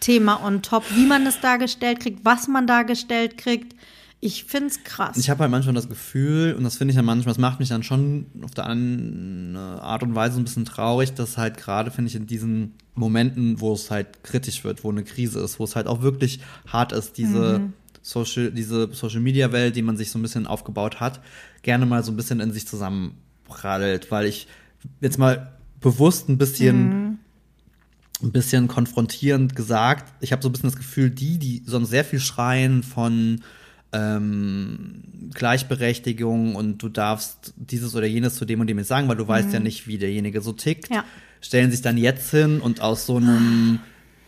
Thema 0.00 0.44
on 0.44 0.62
top, 0.62 0.84
wie 0.94 1.06
man 1.06 1.26
es 1.26 1.40
dargestellt 1.40 2.00
kriegt, 2.00 2.24
was 2.24 2.48
man 2.48 2.66
dargestellt 2.66 3.36
kriegt. 3.36 3.74
Ich 4.22 4.44
find's 4.44 4.84
krass. 4.84 5.16
Ich 5.16 5.30
habe 5.30 5.40
halt 5.40 5.50
manchmal 5.50 5.74
das 5.74 5.88
Gefühl, 5.88 6.54
und 6.54 6.64
das 6.64 6.76
finde 6.76 6.92
ich 6.92 6.96
ja 6.96 7.02
manchmal, 7.02 7.32
das 7.32 7.40
macht 7.40 7.58
mich 7.58 7.70
dann 7.70 7.82
schon 7.82 8.26
auf 8.42 8.50
der 8.50 8.66
einen 8.66 9.56
Art 9.56 10.02
und 10.02 10.14
Weise 10.14 10.38
ein 10.38 10.44
bisschen 10.44 10.66
traurig, 10.66 11.14
dass 11.14 11.38
halt 11.38 11.56
gerade, 11.56 11.90
finde 11.90 12.10
ich, 12.10 12.16
in 12.16 12.26
diesen 12.26 12.74
Momenten, 12.94 13.60
wo 13.60 13.72
es 13.72 13.90
halt 13.90 14.22
kritisch 14.22 14.62
wird, 14.62 14.84
wo 14.84 14.90
eine 14.90 15.04
Krise 15.04 15.40
ist, 15.40 15.58
wo 15.58 15.64
es 15.64 15.74
halt 15.74 15.86
auch 15.86 16.02
wirklich 16.02 16.40
hart 16.66 16.92
ist, 16.92 17.16
diese 17.16 17.72
Social, 18.02 18.50
diese 18.50 18.92
Social 18.92 19.20
Media 19.20 19.52
Welt, 19.52 19.74
die 19.74 19.82
man 19.82 19.96
sich 19.96 20.10
so 20.10 20.18
ein 20.18 20.22
bisschen 20.22 20.46
aufgebaut 20.46 21.00
hat, 21.00 21.20
gerne 21.62 21.86
mal 21.86 22.04
so 22.04 22.12
ein 22.12 22.16
bisschen 22.16 22.40
in 22.40 22.52
sich 22.52 22.66
zusammenprallt, 22.66 24.10
weil 24.10 24.26
ich 24.26 24.48
jetzt 25.00 25.18
mal 25.18 25.52
bewusst 25.80 26.28
ein 26.28 26.36
bisschen 26.36 27.18
ein 28.22 28.32
bisschen 28.32 28.68
konfrontierend 28.68 29.56
gesagt. 29.56 30.12
Ich 30.20 30.32
habe 30.32 30.42
so 30.42 30.50
ein 30.50 30.52
bisschen 30.52 30.68
das 30.68 30.76
Gefühl, 30.76 31.08
die, 31.08 31.38
die 31.38 31.62
sonst 31.64 31.88
sehr 31.88 32.04
viel 32.04 32.20
schreien 32.20 32.82
von 32.82 33.40
ähm, 33.92 35.02
Gleichberechtigung 35.34 36.54
und 36.56 36.78
du 36.82 36.88
darfst 36.88 37.52
dieses 37.56 37.94
oder 37.94 38.06
jenes 38.06 38.36
zu 38.36 38.44
dem 38.44 38.60
und 38.60 38.66
dem 38.66 38.78
jetzt 38.78 38.88
sagen, 38.88 39.08
weil 39.08 39.16
du 39.16 39.26
weißt 39.26 39.52
ja 39.52 39.60
nicht, 39.60 39.86
wie 39.86 39.98
derjenige 39.98 40.40
so 40.40 40.52
tickt, 40.52 40.90
Ja. 40.90 41.04
stellen 41.40 41.70
sich 41.70 41.82
dann 41.82 41.96
jetzt 41.98 42.30
hin 42.30 42.60
und 42.60 42.80
aus 42.80 43.06
so 43.06 43.16
einem 43.16 43.80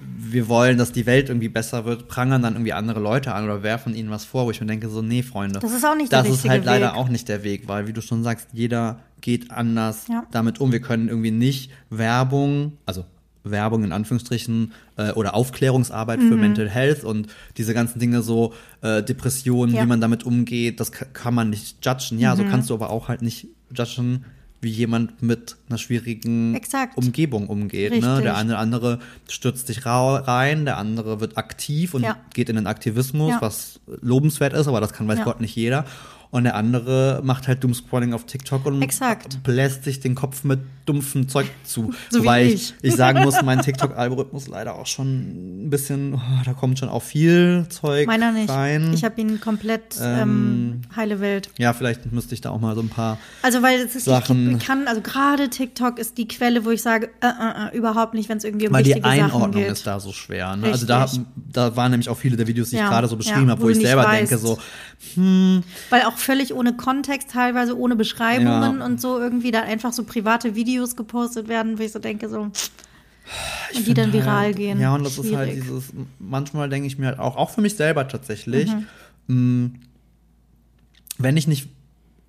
wir 0.05 0.48
wollen, 0.48 0.79
dass 0.79 0.90
die 0.90 1.07
Welt 1.07 1.29
irgendwie 1.29 1.48
besser 1.48 1.85
wird, 1.85 2.09
prangern 2.09 2.42
dann 2.42 2.55
irgendwie 2.55 2.72
andere 2.72 2.98
Leute 2.98 3.33
an 3.35 3.44
oder 3.44 3.62
werfen 3.62 3.94
ihnen 3.94 4.11
was 4.11 4.25
vor, 4.25 4.46
wo 4.46 4.51
ich 4.51 4.61
mir 4.61 4.66
denke, 4.66 4.88
so, 4.88 5.01
nee, 5.01 5.22
Freunde. 5.22 5.61
Das 5.61 5.70
ist 5.72 5.85
auch 5.85 5.94
nicht 5.94 6.11
der 6.11 6.25
Das 6.25 6.29
ist 6.33 6.48
halt 6.48 6.64
leider 6.64 6.88
Weg. 6.88 6.96
auch 6.96 7.09
nicht 7.09 7.29
der 7.29 7.44
Weg, 7.44 7.68
weil, 7.68 7.87
wie 7.87 7.92
du 7.92 8.01
schon 8.01 8.25
sagst, 8.25 8.48
jeder 8.53 8.98
geht 9.20 9.53
anders 9.53 10.09
Ja. 10.09 10.25
damit 10.33 10.59
um. 10.61 10.72
Wir 10.72 10.81
können 10.81 11.07
irgendwie 11.09 11.31
nicht 11.31 11.70
Werbung, 11.88 12.72
also 12.85 13.05
Werbung 13.44 13.85
in 13.85 13.92
Anführungsstrichen 13.92 14.72
äh, 14.96 15.11
oder 15.12 15.35
Aufklärungsarbeit 15.35 16.20
für 16.20 16.37
Mental 16.37 16.68
Health 16.68 17.05
und 17.05 17.26
diese 17.57 17.74
ganzen 17.74 17.98
Dinge 17.98 18.22
so 18.22 18.55
äh, 18.83 19.02
Depressionen, 19.02 19.74
Ja. 19.74 19.83
wie 19.83 19.87
man 19.87 20.00
damit 20.00 20.24
umgeht, 20.24 20.78
das 20.81 20.92
ka- 20.92 21.07
kann 21.12 21.35
man 21.35 21.50
nicht 21.50 21.85
judgen. 21.85 22.18
Ja, 22.18 22.37
so 22.37 22.44
kannst 22.44 22.70
du 22.70 22.74
aber 22.74 22.90
auch 22.90 23.09
halt 23.09 23.22
nicht 23.22 23.48
judgen, 23.76 24.24
wie 24.61 24.70
jemand 24.70 25.22
mit 25.22 25.57
einer 25.68 25.78
schwierigen 25.78 26.55
Exakt. 26.55 26.96
Umgebung 26.96 27.48
umgeht. 27.48 28.00
Ne? 28.00 28.20
Der 28.22 28.37
eine 28.37 28.59
andere 28.59 29.00
stürzt 29.28 29.66
sich 29.66 29.85
rein, 29.85 30.64
der 30.66 30.78
andere 30.78 31.20
wird 31.20 31.37
aktiv 31.37 31.94
und 31.94 32.02
Ja. 32.05 32.16
geht 32.33 32.48
in 32.48 32.55
den 32.55 32.68
Aktivismus, 32.68 33.31
Ja. 33.31 33.38
was 33.40 33.81
lobenswert 34.00 34.52
ist, 34.52 34.68
aber 34.68 34.81
das 34.81 34.92
kann 34.92 35.09
weiß. 35.09 35.24
Gott 35.24 35.40
nicht 35.40 35.57
jeder. 35.57 35.85
Und 36.32 36.44
der 36.44 36.54
andere 36.54 37.20
macht 37.22 37.46
halt 37.46 37.62
Doomscrolling 37.62 38.14
auf 38.14 38.24
TikTok 38.24 38.64
und 38.64 38.80
Exakt. 38.80 39.42
bläst 39.44 39.84
sich 39.84 40.00
den 40.00 40.14
Kopf 40.14 40.44
mit 40.44 40.60
dumpfem 40.86 41.28
Zeug 41.28 41.46
zu. 41.62 41.92
So 42.10 42.20
Wobei 42.20 42.46
ich. 42.46 42.54
ich, 42.54 42.74
ich 42.82 42.94
sagen 42.96 43.22
muss, 43.22 43.40
mein 43.42 43.60
TikTok-Algorithmus 43.60 44.48
leider 44.48 44.74
auch 44.76 44.86
schon 44.86 45.66
ein 45.66 45.70
bisschen, 45.70 46.14
oh, 46.14 46.18
da 46.46 46.54
kommt 46.54 46.78
schon 46.78 46.88
auch 46.88 47.02
viel 47.02 47.66
Zeug 47.68 48.06
Meiner 48.06 48.32
nicht. 48.32 48.48
rein. 48.48 48.92
Ich 48.94 49.04
habe 49.04 49.20
ihn 49.20 49.40
komplett 49.40 49.96
ähm, 50.02 50.18
Ähm, 50.18 50.80
heile 50.96 51.20
Welt. 51.20 51.50
ja, 51.58 51.74
vielleicht 51.74 52.10
müsste 52.12 52.32
ich 52.34 52.40
da 52.40 52.48
auch 52.48 52.60
mal 52.60 52.74
so 52.74 52.80
ein 52.80 52.88
paar. 52.88 53.18
Also 53.42 53.60
weil 53.62 53.80
es 53.80 53.94
ist, 53.94 54.06
Sachen- 54.06 54.56
ich 54.56 54.66
kann, 54.66 54.88
also 54.88 55.02
gerade 55.02 55.50
TikTok 55.50 55.98
ist 55.98 56.16
die 56.16 56.26
Quelle, 56.28 56.64
wo 56.64 56.70
ich 56.70 56.80
sage, 56.80 57.10
äh, 57.20 57.26
äh, 57.26 57.68
äh, 57.74 57.76
überhaupt 57.76 58.14
nicht, 58.14 58.30
wenn 58.30 58.38
es 58.38 58.44
irgendwie 58.44 58.68
um 58.68 58.72
Weil 58.72 58.84
die 58.84 58.88
wichtige 58.94 59.06
Sachen 59.06 59.24
Einordnung 59.24 59.62
geht. 59.62 59.70
ist 59.70 59.86
da 59.86 60.00
so 60.00 60.12
schwer. 60.12 60.56
Ne? 60.56 60.68
Also 60.68 60.86
da, 60.86 61.06
da 61.52 61.76
waren 61.76 61.90
nämlich 61.90 62.08
auch 62.08 62.16
viele 62.16 62.38
der 62.38 62.46
Videos, 62.46 62.70
die 62.70 62.76
Ja, 62.76 62.84
ich 62.84 62.88
gerade 62.90 63.06
so 63.06 63.16
beschrieben 63.16 63.44
ja, 63.44 63.50
habe, 63.50 63.60
wo 63.62 63.68
ich 63.68 63.78
selber 63.78 64.04
weißt. 64.04 64.30
denke, 64.30 64.38
so, 64.38 64.58
Weil 65.90 66.02
auch 66.06 66.16
völlig 66.22 66.54
ohne 66.54 66.74
Kontext, 66.76 67.30
teilweise 67.30 67.76
ohne 67.78 67.96
Beschreibungen 67.96 68.78
Ja. 68.80 68.85
und 68.87 69.00
so 69.00 69.18
irgendwie 69.18 69.50
da 69.50 69.62
einfach 69.62 69.92
so 69.92 70.04
private 70.04 70.54
Videos 70.54 70.96
gepostet 70.96 71.48
werden, 71.48 71.78
wo 71.78 71.82
ich 71.82 71.92
so 71.92 71.98
denke, 71.98 72.28
so. 72.28 72.40
und 73.74 73.87
die 73.87 73.94
dann 73.94 74.11
find 74.11 74.24
viral 74.24 74.37
halt, 74.46 74.56
gehen. 74.56 74.80
Ja, 74.80 74.94
und 74.94 75.04
das 75.04 75.16
ist 75.18 75.35
halt 75.35 75.50
Schwierig. 75.50 75.64
dieses, 75.64 75.92
manchmal 76.18 76.68
denke 76.68 76.87
ich 76.87 76.98
mir 76.98 77.06
halt 77.06 77.18
auch, 77.18 77.37
auch 77.37 77.50
für 77.50 77.61
mich 77.61 77.76
selber 77.76 78.06
tatsächlich, 78.08 78.70
Mhm. 79.26 79.68
mh, 79.68 79.70
wenn 81.18 81.37
ich 81.37 81.46
nicht 81.46 81.68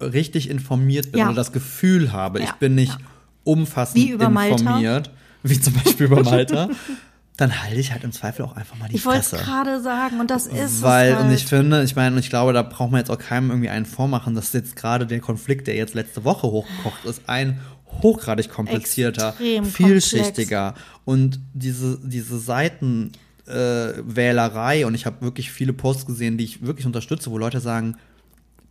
richtig 0.02 0.50
informiert 0.50 1.12
bin 1.12 1.20
Ja. 1.20 1.28
oder 1.28 1.36
das 1.36 1.52
Gefühl 1.52 2.12
habe, 2.12 2.40
ich 2.40 2.46
Ja, 2.48 2.56
bin 2.60 2.76
nicht 2.76 2.98
umfassend 3.44 4.04
Wie 4.04 4.10
über 4.12 4.30
Malta. 4.30 4.56
informiert, 4.56 5.12
wie 5.44 5.60
zum 5.60 5.74
Beispiel 5.74 6.06
über 6.08 6.24
Malta, 6.24 6.70
dann 7.38 7.64
halte 7.64 7.80
ich 7.80 7.92
halt 7.92 8.04
im 8.04 8.12
Zweifel 8.12 8.46
auch 8.46 8.56
einfach 8.56 8.78
mal 8.78 8.88
die 8.90 8.96
Ich 8.96 9.06
wollte 9.06 9.22
es 9.22 9.30
Fresse. 9.30 9.44
gerade 9.44 9.82
sagen 9.82 10.20
und 10.20 10.30
das 10.30 10.46
ist 10.46 10.84
Weil, 10.84 11.12
es 11.12 11.16
halt. 11.18 11.26
und 11.26 11.34
ich 11.34 11.46
finde, 11.46 11.84
ich 11.84 11.96
meine, 11.96 12.20
ich 12.20 12.30
glaube, 12.30 12.54
da 12.54 12.62
braucht 12.62 12.92
man 12.92 13.00
jetzt 13.00 13.10
auch 13.10 13.18
keinem 13.18 13.50
irgendwie 13.50 13.70
einen 13.70 13.88
vormachen, 13.88 14.36
dass 14.36 14.54
jetzt 14.54 14.76
gerade 14.76 15.08
der 15.08 15.20
Konflikt, 15.20 15.66
der 15.68 15.76
jetzt 15.76 15.96
letzte 15.96 16.24
Woche 16.24 16.46
hochgekocht 16.48 17.06
ist, 17.06 17.24
ein 17.28 17.60
hochgradig 18.02 18.50
komplizierter, 18.50 19.30
Extrem 19.30 19.66
vielschichtiger 19.66 20.74
und 21.06 21.40
diese, 21.54 22.00
diese 22.04 22.40
Seitenwählerei 22.40 24.82
äh, 24.82 24.86
und 24.86 24.96
ich 24.96 25.06
habe 25.06 25.22
wirklich 25.22 25.52
viele 25.52 25.74
Posts 25.74 26.06
gesehen, 26.06 26.38
die 26.38 26.44
ich 26.44 26.66
wirklich 26.66 26.86
unterstütze, 26.86 27.32
wo 27.32 27.38
Leute 27.38 27.60
sagen, 27.60 27.98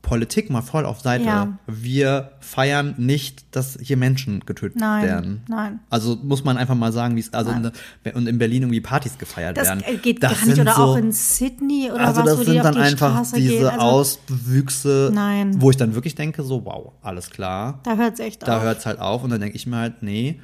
Politik 0.02 0.50
mal 0.50 0.62
voll 0.62 0.84
auf 0.84 1.00
Seite. 1.00 1.24
Ja. 1.24 1.58
Wir 1.66 2.32
feiern 2.40 2.94
nicht, 2.98 3.44
dass 3.56 3.78
hier 3.80 3.96
Menschen 3.96 4.40
getötet 4.44 4.78
Nein, 4.80 5.04
werden. 5.04 5.42
nein. 5.48 5.80
Also 5.90 6.18
muss 6.22 6.44
man 6.44 6.58
einfach 6.58 6.74
mal 6.74 6.92
sagen, 6.92 7.14
wie 7.16 7.20
es 7.20 7.32
also 7.32 7.52
in, 7.52 7.70
und 8.12 8.26
in 8.26 8.36
Berlin 8.36 8.62
irgendwie 8.64 8.80
Partys 8.80 9.16
gefeiert 9.16 9.56
das 9.56 9.68
werden. 9.68 9.84
geht 10.02 10.22
Das 10.22 10.38
gar 10.40 10.46
nicht. 10.46 10.60
Oder 10.60 10.74
so, 10.74 10.82
auch 10.82 10.96
in 10.96 11.12
Sydney 11.12 11.90
oder 11.92 12.00
also 12.06 12.20
was, 12.22 12.26
das 12.30 12.38
wo 12.38 12.42
sind 12.42 12.54
die 12.54 12.60
dann 12.60 12.74
die 12.74 12.80
einfach 12.80 13.12
Straße 13.14 13.36
diese 13.36 13.48
gehen. 13.54 13.66
Also, 13.68 13.80
Auswüchse, 13.80 15.10
Nein. 15.14 15.60
wo 15.60 15.70
ich 15.70 15.76
dann 15.76 15.94
wirklich 15.94 16.14
denke, 16.14 16.42
so 16.42 16.64
wow, 16.64 16.92
alles 17.02 17.30
klar. 17.30 17.80
da 17.84 17.96
hört 17.96 18.14
es 18.14 18.20
echt 18.20 18.46
Da 18.46 18.56
auf. 18.58 18.62
hört 18.62 18.78
es 18.78 18.86
halt 18.86 18.98
auf 18.98 19.22
und 19.24 19.30
dann 19.30 19.40
denke 19.40 19.56
ich 19.56 19.66
mir 19.66 19.76
halt, 19.76 20.02
nee, 20.02 20.40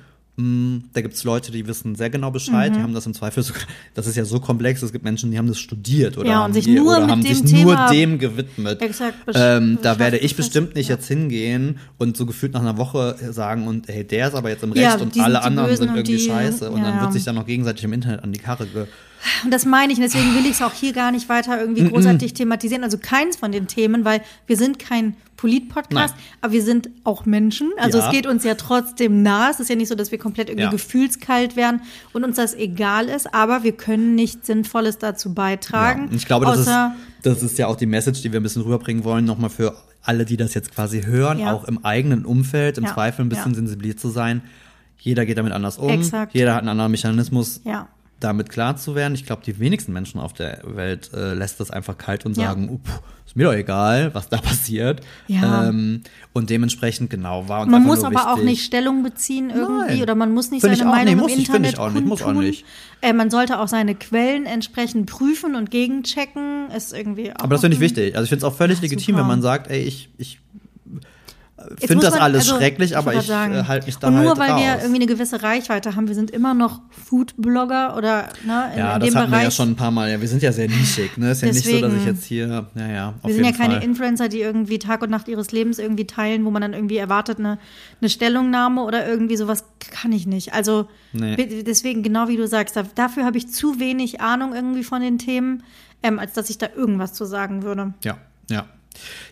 da 0.92 1.00
gibt 1.00 1.14
es 1.14 1.24
Leute, 1.24 1.50
die 1.50 1.66
wissen 1.66 1.96
sehr 1.96 2.10
genau 2.10 2.30
Bescheid, 2.30 2.70
Mhm. 2.70 2.76
die 2.76 2.82
haben 2.82 2.94
das 2.94 3.06
im 3.06 3.12
Zweifel 3.14 3.42
sogar, 3.42 3.62
das 3.94 4.06
ist 4.06 4.14
ja 4.16 4.24
so 4.24 4.38
komplex, 4.38 4.82
es 4.82 4.92
gibt 4.92 5.04
Menschen, 5.04 5.32
die 5.32 5.38
haben 5.38 5.48
das 5.48 5.58
studiert 5.58 6.16
oder 6.16 6.28
Ja, 6.28 6.36
und 6.38 6.42
haben, 6.44 6.52
sich 6.54 6.64
die, 6.66 6.74
nur 6.76 6.96
oder 6.96 7.08
haben 7.08 7.24
dem 7.24 7.34
sich 7.34 7.50
Thema 7.50 7.74
nur 7.86 7.90
dem 7.92 8.18
gewidmet. 8.20 8.80
exakt 8.80 9.16
Ähm, 9.34 9.78
da 9.82 9.98
werde 9.98 10.18
ich 10.18 10.36
bestimmt 10.36 10.76
nicht 10.76 10.88
Ja. 10.90 10.94
jetzt 10.94 11.08
hingehen 11.08 11.78
und 11.98 12.16
so 12.16 12.24
gefühlt 12.24 12.52
nach 12.52 12.60
einer 12.60 12.76
Woche 12.78 13.16
sagen 13.32 13.66
und 13.66 13.88
hey, 13.88 14.04
der 14.04 14.28
ist 14.28 14.34
aber 14.34 14.48
jetzt 14.50 14.62
im 14.62 14.72
Ja, 14.74 14.92
Recht 14.92 15.02
und 15.02 15.14
die 15.14 15.18
sind 15.18 15.24
alle 15.24 15.42
anderen 15.42 15.76
sind 15.76 15.90
und 15.90 15.96
irgendwie 15.96 16.18
die- 16.18 16.26
scheiße 16.28 16.70
und 16.70 16.82
dann 16.82 16.94
ja. 16.96 17.00
wird 17.02 17.12
sich 17.14 17.24
dann 17.24 17.34
noch 17.34 17.46
gegenseitig 17.46 17.82
im 17.82 17.92
Internet 17.92 18.22
an 18.22 18.32
die 18.32 18.38
Karre 18.38 18.66
ge 18.66 18.86
Und 19.44 19.50
das 19.52 19.66
meine 19.66 19.92
ich, 19.92 19.98
und 19.98 20.04
deswegen 20.04 20.32
will 20.36 20.44
ich 20.44 20.52
es 20.52 20.62
auch 20.62 20.72
hier 20.72 20.92
gar 20.92 21.10
nicht 21.10 21.28
weiter 21.28 21.60
irgendwie 21.60 21.82
großartig 21.88 22.34
thematisieren. 22.34 22.84
Also 22.84 22.98
keins 22.98 23.34
von 23.36 23.50
den 23.50 23.66
Themen, 23.66 24.04
weil 24.04 24.20
wir 24.46 24.56
sind 24.56 24.78
kein 24.78 25.14
Polit-Podcast, 25.38 26.14
aber 26.42 26.52
wir 26.52 26.62
sind 26.62 26.90
auch 27.04 27.24
Menschen. 27.24 27.70
Also 27.78 27.96
Ja. 27.98 28.06
es 28.06 28.10
geht 28.12 28.26
uns 28.26 28.44
ja 28.44 28.54
trotzdem 28.56 29.22
nah. 29.22 29.48
Es 29.50 29.60
ist 29.60 29.70
ja 29.70 29.76
nicht 29.76 29.88
so, 29.88 29.94
dass 29.94 30.12
wir 30.12 30.18
komplett 30.18 30.48
irgendwie 30.50 30.64
Ja. 30.64 30.70
gefühlskalt 30.70 31.56
werden 31.56 31.80
und 32.12 32.24
uns 32.24 32.36
das 32.36 32.54
egal 32.54 33.06
ist, 33.08 33.32
aber 33.32 33.62
wir 33.62 33.72
können 33.72 34.14
nichts 34.14 34.46
Sinnvolles 34.46 34.98
dazu 34.98 35.32
beitragen. 35.32 36.02
Ja, 36.04 36.10
und 36.10 36.16
ich 36.16 36.26
glaube, 36.26 36.44
das 36.44 36.60
ist, 36.60 36.70
das 37.22 37.42
ist 37.42 37.56
ja 37.56 37.68
auch 37.68 37.76
die 37.76 37.86
Message, 37.86 38.20
die 38.20 38.30
wir 38.32 38.40
ein 38.40 38.42
bisschen 38.42 38.62
rüberbringen 38.62 39.04
wollen, 39.04 39.24
nochmal 39.24 39.50
für 39.50 39.74
alle, 40.02 40.24
die 40.24 40.36
das 40.36 40.52
jetzt 40.54 40.74
quasi 40.74 41.02
hören, 41.02 41.42
auch 41.46 41.64
im 41.64 41.84
eigenen 41.84 42.24
Umfeld, 42.26 42.76
im 42.78 42.86
Zweifel 42.86 43.24
ein 43.24 43.28
bisschen 43.30 43.54
sensibilisiert 43.54 44.00
zu 44.00 44.08
sein. 44.10 44.42
Jeder 45.00 45.24
geht 45.24 45.38
damit 45.38 45.52
anders 45.52 45.78
um. 45.78 45.88
Exakt. 45.90 46.34
Jeder 46.34 46.54
hat 46.54 46.60
einen 46.60 46.70
anderen 46.70 46.90
Mechanismus, 46.90 47.60
Ja. 47.64 47.88
Damit 48.20 48.48
klar 48.50 48.76
zu 48.76 48.94
werden. 48.94 49.14
Ich 49.14 49.24
glaube, 49.26 49.42
die 49.44 49.58
wenigsten 49.60 49.92
Menschen 49.92 50.18
auf 50.20 50.32
der 50.32 50.60
Welt 50.64 51.10
äh, 51.14 51.34
lässt 51.34 51.60
das 51.60 51.70
einfach 51.70 51.96
kalt 51.96 52.26
und 52.26 52.36
Ja. 52.36 52.46
sagen, 52.48 52.68
"Uh, 52.68 52.78
puh, 52.78 52.92
ist 53.26 53.36
mir 53.36 53.44
doch 53.44 53.52
egal, 53.54 54.12
was 54.14 54.28
da 54.28 54.36
passiert. 54.40 55.00
Ja. 55.28 55.68
Ähm, 55.68 56.02
und 56.32 56.50
dementsprechend, 56.50 57.10
genau, 57.10 57.48
war 57.48 57.62
uns 57.62 57.70
Man 57.70 57.84
muss 57.84 58.02
aber 58.02 58.32
auch 58.32 58.36
wichtig. 58.38 58.44
nicht 58.50 58.64
Stellung 58.64 59.02
beziehen 59.02 59.50
irgendwie 59.50 59.94
Nein. 59.94 60.02
oder 60.02 60.14
man 60.14 60.32
muss 60.34 60.50
nicht 60.50 60.62
Find 60.62 60.76
seine 60.76 60.90
auch. 60.90 60.94
Meinung 60.94 61.16
muss 61.16 61.32
im 61.32 61.38
ich, 61.40 61.46
Internet 61.46 61.72
ich 61.74 61.78
auch 61.78 61.90
nicht, 61.92 62.06
muss 62.06 62.22
auch 62.22 62.32
nicht. 62.32 62.64
Äh, 63.00 63.12
man 63.12 63.30
sollte 63.30 63.60
auch 63.60 63.68
seine 63.68 63.94
Quellen 63.94 64.46
entsprechend 64.46 65.06
prüfen 65.08 65.54
und 65.54 65.70
gegenchecken. 65.70 66.70
Ist 66.76 66.92
irgendwie 66.92 67.30
auch 67.32 67.36
Aber 67.44 67.54
das 67.54 67.60
finde 67.60 67.76
ich 67.76 67.80
wichtig. 67.80 68.14
Also 68.16 68.24
ich 68.24 68.30
finde 68.30 68.44
es 68.46 68.52
auch 68.52 68.56
völlig 68.56 68.80
legitim, 68.82 69.14
super. 69.14 69.20
wenn 69.20 69.26
man 69.28 69.42
sagt, 69.42 69.70
ey, 69.70 69.80
ich, 69.82 70.08
ich 70.18 70.40
finde 71.86 72.04
das 72.06 72.14
man- 72.14 72.22
alles 72.22 72.42
also, 72.48 72.56
schrecklich, 72.56 72.96
aber 72.96 73.14
ich 73.14 73.22
sagen, 73.22 73.54
äh, 73.54 73.64
halte 73.64 73.86
mich 73.86 73.96
da 73.98 74.08
Und 74.08 74.14
nur 74.14 74.28
halt 74.28 74.38
weil 74.38 74.50
raus. 74.50 74.60
wir 74.62 74.74
irgendwie 74.82 74.96
eine 75.02 75.06
gewisse 75.06 75.42
Reichweite 75.42 75.96
haben, 75.96 76.08
wir 76.08 76.14
sind 76.14 76.30
immer 76.30 76.54
noch 76.54 76.80
Food-Blogger 77.06 77.96
oder 77.96 78.28
ne, 78.46 78.70
in, 78.72 78.78
ja, 78.78 78.94
in 78.94 79.00
das 79.00 79.08
dem 79.10 79.14
hatten 79.18 79.26
wir 79.26 79.26
Bereich. 79.30 79.42
ja 79.44 79.50
schon 79.50 79.70
ein 79.70 79.76
paar 79.76 79.90
Mal. 79.90 80.10
Ja, 80.10 80.20
wir 80.20 80.28
sind 80.28 80.42
ja 80.42 80.52
sehr 80.52 80.68
nischig, 80.68 81.16
ne? 81.18 81.30
Ist 81.32 81.42
ja 81.42 81.48
nicht 81.48 81.64
so, 81.64 81.70
dass 81.80 81.92
ich 81.92 81.98
Deswegen. 81.98 82.06
jetzt 82.16 82.24
hier, 82.24 82.66
naja, 82.74 83.14
auf 83.22 83.28
wir 83.28 83.34
sind 83.34 83.44
ja 83.44 83.52
keine 83.52 83.74
Fall. 83.74 83.84
Influencer, 83.84 84.28
die 84.28 84.40
irgendwie 84.40 84.78
Tag 84.78 85.02
und 85.02 85.10
Nacht 85.10 85.28
ihres 85.28 85.50
Lebens 85.52 85.78
irgendwie 85.78 86.06
teilen, 86.06 86.44
wo 86.44 86.50
man 86.50 86.62
dann 86.62 86.74
irgendwie 86.74 86.96
erwartet, 86.98 87.38
eine, 87.38 87.58
eine 88.00 88.08
Stellungnahme 88.08 88.82
oder 88.82 89.06
irgendwie 89.08 89.36
sowas 89.36 89.64
kann 89.90 90.12
ich 90.12 90.26
nicht. 90.26 90.54
Also 90.54 90.88
Nee. 91.12 91.36
deswegen, 91.66 92.02
genau 92.02 92.28
wie 92.28 92.36
du 92.36 92.46
sagst, 92.46 92.76
da, 92.76 92.84
dafür 92.94 93.24
habe 93.24 93.38
ich 93.38 93.50
zu 93.50 93.80
wenig 93.80 94.20
Ahnung 94.20 94.54
irgendwie 94.54 94.84
von 94.84 95.00
den 95.00 95.18
Themen, 95.18 95.62
ähm, 96.02 96.18
als 96.18 96.32
dass 96.34 96.50
ich 96.50 96.58
da 96.58 96.66
irgendwas 96.76 97.12
zu 97.14 97.24
sagen 97.24 97.62
würde. 97.62 97.94
Ja, 98.04 98.16
ja. 98.50 98.66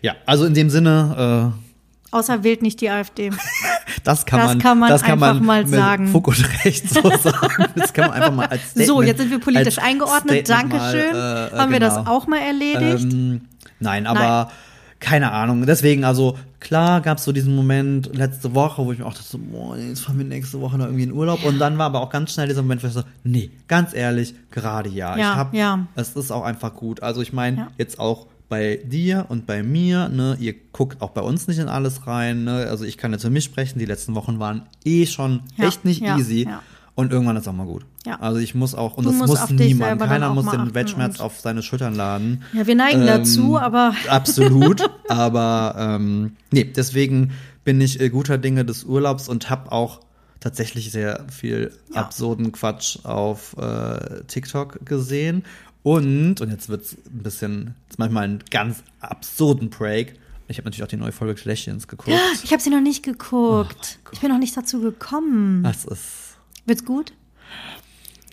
Ja, 0.01 0.15
also 0.25 0.45
in 0.45 0.53
dem 0.53 0.69
Sinne, 0.69 1.53
äh, 1.53 1.66
Außer 2.11 2.43
wählt 2.43 2.61
nicht 2.61 2.79
die 2.81 2.89
AfD. 2.89 3.31
das 4.03 4.25
kann 4.25 4.39
Das 4.39 4.47
man, 4.47 4.59
kann 4.59 4.79
man 4.79 4.89
das 4.89 5.01
kann 5.01 5.11
einfach 5.21 5.33
man 5.41 5.45
mal 5.45 5.67
sagen. 5.67 6.13
Und 6.13 6.63
Recht 6.65 6.89
so 6.89 7.01
sagen. 7.21 7.65
Das 7.75 7.93
kann 7.93 8.09
man 8.09 8.13
einfach 8.13 8.33
mal 8.33 8.45
als 8.45 8.61
Statement, 8.71 8.87
so, 8.87 9.01
jetzt 9.01 9.17
sind 9.19 9.29
wir 9.31 9.39
politisch 9.39 9.77
eingeordnet. 9.79 10.47
Statement 10.47 10.73
Dankeschön. 10.73 11.11
Mal, 11.11 11.51
äh, 11.53 11.57
Haben 11.57 11.71
wir 11.71 11.79
das 11.79 11.95
genau. 11.97 12.11
auch 12.11 12.27
mal 12.27 12.39
erledigt? 12.39 13.11
Ähm, 13.11 13.41
nein, 13.79 14.07
aber 14.07 14.51
keine 14.99 15.31
Ahnung. 15.31 15.65
Deswegen, 15.65 16.03
also 16.05 16.37
klar 16.59 17.01
gab 17.01 17.17
es 17.17 17.25
so 17.25 17.31
diesen 17.31 17.55
Moment 17.55 18.15
letzte 18.15 18.55
Woche, 18.55 18.85
wo 18.85 18.91
ich 18.91 18.99
mir 18.99 19.05
auch 19.05 19.13
dachte, 19.13 19.37
boah, 19.37 19.77
jetzt 19.77 20.01
fahren 20.01 20.17
wir 20.17 20.25
nächste 20.25 20.59
Woche 20.61 20.77
noch 20.77 20.85
irgendwie 20.85 21.03
in 21.03 21.11
Urlaub. 21.11 21.43
Und 21.43 21.59
dann 21.59 21.77
war 21.77 21.87
aber 21.87 22.01
auch 22.01 22.09
ganz 22.09 22.33
schnell 22.33 22.47
dieser 22.47 22.61
Moment, 22.63 22.83
wo 22.83 22.87
ich 22.87 22.93
so, 22.93 23.03
nee, 23.23 23.51
ganz 23.67 23.93
ehrlich, 23.93 24.33
gerade 24.49 24.89
ja. 24.89 25.15
Ja, 25.17 25.31
ich 25.31 25.37
hab, 25.37 25.53
ja. 25.53 25.85
es 25.95 26.15
ist 26.15 26.31
auch 26.31 26.43
einfach 26.43 26.73
gut. 26.73 27.03
Also 27.03 27.21
ich 27.21 27.33
meine, 27.33 27.57
Ja. 27.57 27.67
jetzt 27.77 27.99
auch 27.99 28.27
bei 28.49 28.79
dir 28.83 29.25
und 29.29 29.45
bei 29.45 29.61
mir, 29.63 30.07
ne, 30.09 30.37
ihr 30.39 30.53
guckt 30.71 31.01
auch 31.01 31.09
bei 31.11 31.21
uns 31.21 31.47
nicht 31.47 31.59
in 31.59 31.67
alles 31.67 32.07
rein, 32.07 32.43
ne? 32.45 32.67
Also 32.69 32.85
ich 32.85 32.97
kann 32.97 33.11
jetzt 33.11 33.23
für 33.23 33.29
mich 33.29 33.43
sprechen, 33.43 33.77
die 33.79 33.85
letzten 33.85 34.15
Wochen 34.15 34.39
waren 34.39 34.63
eh 34.85 35.05
schon 35.05 35.41
Ja, 35.57 35.67
echt 35.67 35.83
nicht 35.85 36.01
ja, 36.01 36.17
easy. 36.17 36.45
ja. 36.49 36.61
Und 36.95 37.11
irgendwann 37.11 37.35
ist 37.37 37.47
auch 37.47 37.53
mal 37.53 37.67
gut. 37.67 37.85
Ja. 38.07 38.19
Also 38.21 38.39
ich 38.39 38.55
muss 38.55 38.73
auch, 38.73 38.97
und 38.97 39.03
Du 39.05 39.11
das 39.11 39.19
muss 39.19 39.49
niemand, 39.51 40.01
keiner 40.01 40.33
muss 40.33 40.49
den 40.49 40.61
und- 40.61 41.19
auf 41.21 41.39
seine 41.39 41.61
Schultern 41.61 41.93
laden. 41.93 42.41
Ja, 42.53 42.65
wir 42.65 42.73
neigen 42.75 43.01
Ähm, 43.01 43.07
dazu, 43.07 43.57
aber 43.59 43.93
Absolut, 44.09 44.81
aber 45.07 45.75
ähm, 45.77 46.37
nee, 46.51 46.63
deswegen 46.63 47.31
bin 47.63 47.81
ich 47.81 47.99
äh, 47.99 48.09
guter 48.09 48.37
Dinge 48.39 48.65
des 48.65 48.83
Urlaubs 48.85 49.29
und 49.29 49.49
habe 49.49 49.71
auch 49.71 49.99
tatsächlich 50.39 50.91
sehr 50.91 51.25
viel 51.31 51.71
Ja. 51.93 52.01
absurden 52.01 52.51
Quatsch 52.51 52.99
auf 53.03 53.55
äh, 53.59 54.23
TikTok 54.27 54.85
gesehen. 54.85 55.43
Und, 55.87 56.41
und 56.41 56.49
jetzt 56.51 56.67
wird's 56.69 56.97
ein 57.05 57.23
bisschen, 57.23 57.75
jetzt 57.87 57.97
manchmal 57.97 58.25
einen 58.25 58.43
ganz 58.51 58.83
absurden 58.99 59.69
Break. 59.69 60.19
Ich 60.49 60.57
habe 60.57 60.65
natürlich 60.65 60.83
auch 60.83 60.87
die 60.87 60.97
neue 60.97 61.11
Folge 61.13 61.35
Kardashians 61.35 61.87
geguckt. 61.87 62.17
ich 62.43 62.51
habe 62.51 62.61
sie 62.61 62.69
noch 62.69 62.81
nicht 62.81 63.05
Oh 63.07 63.11
geguckt. 63.11 63.99
ich 64.11 64.19
bin 64.19 64.29
noch 64.29 64.37
nicht 64.39 64.55
dazu 64.57 64.81
gekommen. 64.81 65.63
Das 65.63 65.85
ist, 65.85 66.37
Wird's 66.65 66.83
gut? 66.83 67.13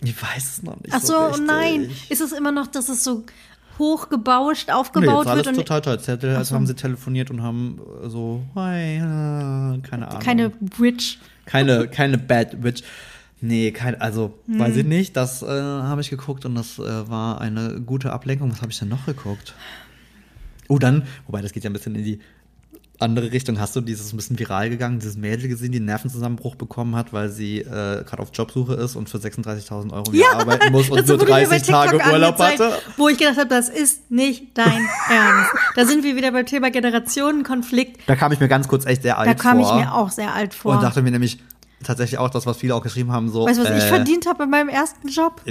ich 0.03 0.21
weiß 0.21 0.57
es 0.57 0.63
noch 0.63 0.75
nicht 0.81 0.93
Ach 0.93 0.99
so 1.01 1.13
so, 1.13 1.25
richtig. 1.27 1.45
nein. 1.47 1.89
Ist 2.09 2.19
es 2.21 2.33
immer 2.33 2.51
noch, 2.51 2.67
dass 2.67 2.89
es 2.89 3.03
so 3.03 3.23
hochgebauscht, 3.79 4.67
Nee, 4.67 4.73
aufgebaut 4.73 5.25
jetzt 5.25 5.31
alles 5.31 5.45
wird 5.45 5.55
total 5.55 5.81
toll. 5.81 5.97
Jetzt 6.05 6.23
Ach 6.25 6.45
so. 6.45 6.55
haben 6.55 6.67
sie 6.67 6.75
telefoniert 6.75 7.29
und 7.31 7.41
haben 7.41 7.79
äh, 8.03 8.09
so, 8.09 8.43
hi, 8.55 8.97
keine 9.89 10.07
Ahnung. 10.09 10.19
keine 10.19 10.49
Bridge? 10.49 11.15
keine, 11.45 11.87
keine 11.87 12.17
Bad 12.17 12.63
Witch. 12.63 12.83
Nee, 13.47 13.71
kein, 13.71 13.99
also 14.01 14.33
Hm. 14.47 14.59
weiß 14.59 14.75
ich 14.77 14.85
nicht. 14.85 15.15
Das 15.15 15.41
äh, 15.41 15.45
habe 15.47 16.01
ich 16.01 16.09
geguckt 16.09 16.45
und 16.45 16.55
das 16.55 16.79
äh, 16.79 17.09
war 17.09 17.41
eine 17.41 17.81
gute 17.81 18.11
Ablenkung. 18.13 18.51
Was 18.51 18.61
habe 18.61 18.71
ich 18.71 18.79
denn 18.79 18.89
noch 18.89 19.05
geguckt? 19.05 19.53
Oh, 20.67 20.79
dann, 20.79 21.03
wobei 21.27 21.41
das 21.41 21.51
geht 21.53 21.63
ja 21.63 21.69
ein 21.69 21.73
bisschen 21.73 21.95
in 21.95 22.03
die 22.03 22.19
andere 22.97 23.31
Richtung. 23.33 23.59
Hast 23.59 23.75
du 23.75 23.81
dieses 23.81 24.13
ein 24.13 24.15
bisschen 24.15 24.39
viral 24.39 24.69
gegangen, 24.69 24.99
dieses 24.99 25.17
Mädel 25.17 25.49
gesehen, 25.49 25.71
die 25.73 25.79
einen 25.79 25.85
Nervenzusammenbruch 25.85 26.55
bekommen 26.55 26.95
hat, 26.95 27.11
weil 27.11 27.29
sie 27.29 27.59
äh, 27.59 27.63
gerade 28.05 28.19
auf 28.19 28.29
Jobsuche 28.33 28.73
ist 28.75 28.95
und 28.95 29.09
für 29.09 29.17
36.000 29.17 29.91
Euro 29.91 30.11
Jahr 30.13 30.39
arbeiten 30.39 30.71
muss 30.71 30.89
und 30.89 31.05
nur 31.05 31.19
wurde 31.19 31.25
mir 31.25 31.31
bei 31.31 31.43
30 31.45 31.67
Tage 31.67 31.97
Urlaub 31.97 32.39
hatte? 32.39 32.71
Wo 32.97 33.09
ich 33.09 33.17
gedacht 33.17 33.37
habe, 33.37 33.49
das 33.49 33.67
ist 33.69 34.09
nicht 34.09 34.57
dein 34.57 34.65
Ernst. 35.09 35.51
Da 35.75 35.85
sind 35.85 36.03
wir 36.05 36.15
wieder 36.15 36.31
beim 36.31 36.45
Thema 36.45 36.71
Generationenkonflikt. 36.71 37.99
Da 38.07 38.15
kam 38.15 38.31
ich 38.31 38.39
mir 38.39 38.47
ganz 38.47 38.67
kurz 38.69 38.85
echt 38.85 39.01
sehr 39.01 39.17
alt 39.17 39.27
Da 39.29 39.33
kam 39.33 39.59
vor. 39.61 39.69
ich 39.77 39.85
mir 39.85 39.93
auch 39.93 40.09
sehr 40.09 40.33
alt 40.33 40.53
vor. 40.53 40.75
Und 40.75 40.81
dachte 40.83 41.01
mir 41.01 41.11
nämlich 41.11 41.39
tatsächlich 41.83 42.17
auch 42.17 42.29
das, 42.29 42.45
was 42.45 42.57
viele 42.57 42.75
auch 42.75 42.81
geschrieben 42.81 43.11
haben, 43.11 43.29
so. 43.29 43.45
weißt 43.45 43.59
du, 43.59 43.63
was 43.63 43.71
ich 43.71 43.83
äh, 43.83 43.87
verdient 43.87 44.25
habe 44.27 44.43
in 44.43 44.49
meinem 44.49 44.69
ersten 44.69 45.07
Job? 45.07 45.41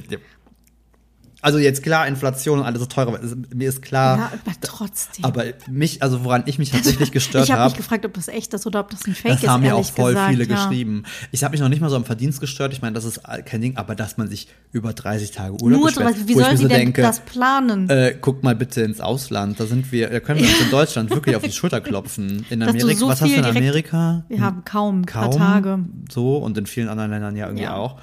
Also 1.45 1.59
jetzt 1.59 1.83
klar, 1.83 2.07
Inflation 2.09 2.59
und 2.61 2.65
alles 2.65 2.81
ist 2.81 2.91
teurer, 2.91 3.21
mir 3.55 3.69
ist 3.69 3.83
klar. 3.83 4.17
Ja, 4.19 4.25
aber 4.33 4.57
trotzdem. 4.63 5.25
Aber 5.27 5.45
mich, 5.71 6.03
also 6.03 6.25
woran 6.25 6.45
ich 6.47 6.59
mich 6.59 6.71
tatsächlich 6.71 7.13
gestört 7.13 7.45
ich 7.47 7.51
habe 7.51 7.61
habe, 7.61 7.71
mich 7.73 7.77
gefragt, 7.77 8.07
ob 8.07 8.15
das 8.15 8.29
echt 8.29 8.55
ist 8.55 8.67
oder 8.67 8.81
ob 8.81 8.89
das 8.91 9.07
ein 9.07 9.15
Fake 9.15 9.33
das 9.35 9.43
ist. 9.43 9.49
haben 9.51 9.63
ja 9.63 9.75
auch 9.75 9.85
voll 9.85 10.13
gesagt, 10.15 10.31
viele 10.31 10.45
ja. 10.47 10.55
geschrieben. 10.55 11.03
Ich 11.33 11.45
habe 11.45 11.53
mich 11.53 11.61
noch 11.61 11.69
nicht 11.69 11.81
mal 11.83 11.91
so 11.91 11.97
am 11.97 12.07
Verdienst 12.07 12.41
gestört. 12.41 12.73
Ich 12.73 12.81
meine, 12.81 12.95
das 12.95 13.05
ist 13.05 13.21
kein 13.45 13.61
Ding, 13.61 13.77
aber 13.77 13.95
dass 13.95 14.17
man 14.17 14.29
sich 14.29 14.49
über 14.73 14.95
30 14.95 15.33
Tage 15.33 15.53
Urlaub 15.63 15.81
Nur 15.81 15.89
beschwert, 15.89 16.15
sowas, 16.17 16.29
wie 16.29 16.35
wo 16.35 16.39
ich 16.39 16.45
soll 16.45 16.53
mir 16.53 16.57
sie 16.57 16.63
so 16.65 16.69
denn 16.69 16.79
denke, 16.79 17.03
das 17.03 17.21
planen? 17.21 17.91
äh, 17.91 18.17
guck 18.21 18.43
mal 18.43 18.57
bitte 18.57 18.81
ins 18.81 19.01
Ausland. 19.03 19.61
Da 19.61 19.67
sind 19.67 19.93
wir, 19.93 20.09
da 20.09 20.21
können 20.21 20.41
wir 20.41 20.49
uns 20.49 20.61
in 20.63 20.71
Deutschland 20.71 21.11
wirklich 21.11 21.37
auf 21.37 21.43
die 21.43 21.53
Schulter 21.53 21.83
klopfen. 21.83 22.47
In 22.49 22.63
Amerika, 22.63 22.95
so 22.99 23.07
was 23.09 23.21
hast 23.21 23.29
du 23.31 23.35
in 23.37 23.43
direkt- 23.43 23.57
Amerika? 23.59 24.25
wir 24.29 24.41
haben 24.41 24.65
kaum, 24.65 25.01
ein 25.03 25.05
paar 25.05 25.29
Kaum 25.29 25.39
Tage. 25.39 25.79
so 26.11 26.39
und 26.39 26.57
in 26.57 26.65
vielen 26.67 26.89
anderen 26.89 27.11
Ländern 27.11 27.37
ja 27.37 27.47
irgendwie 27.47 27.65
Ja. 27.65 27.77
auch. 27.77 27.99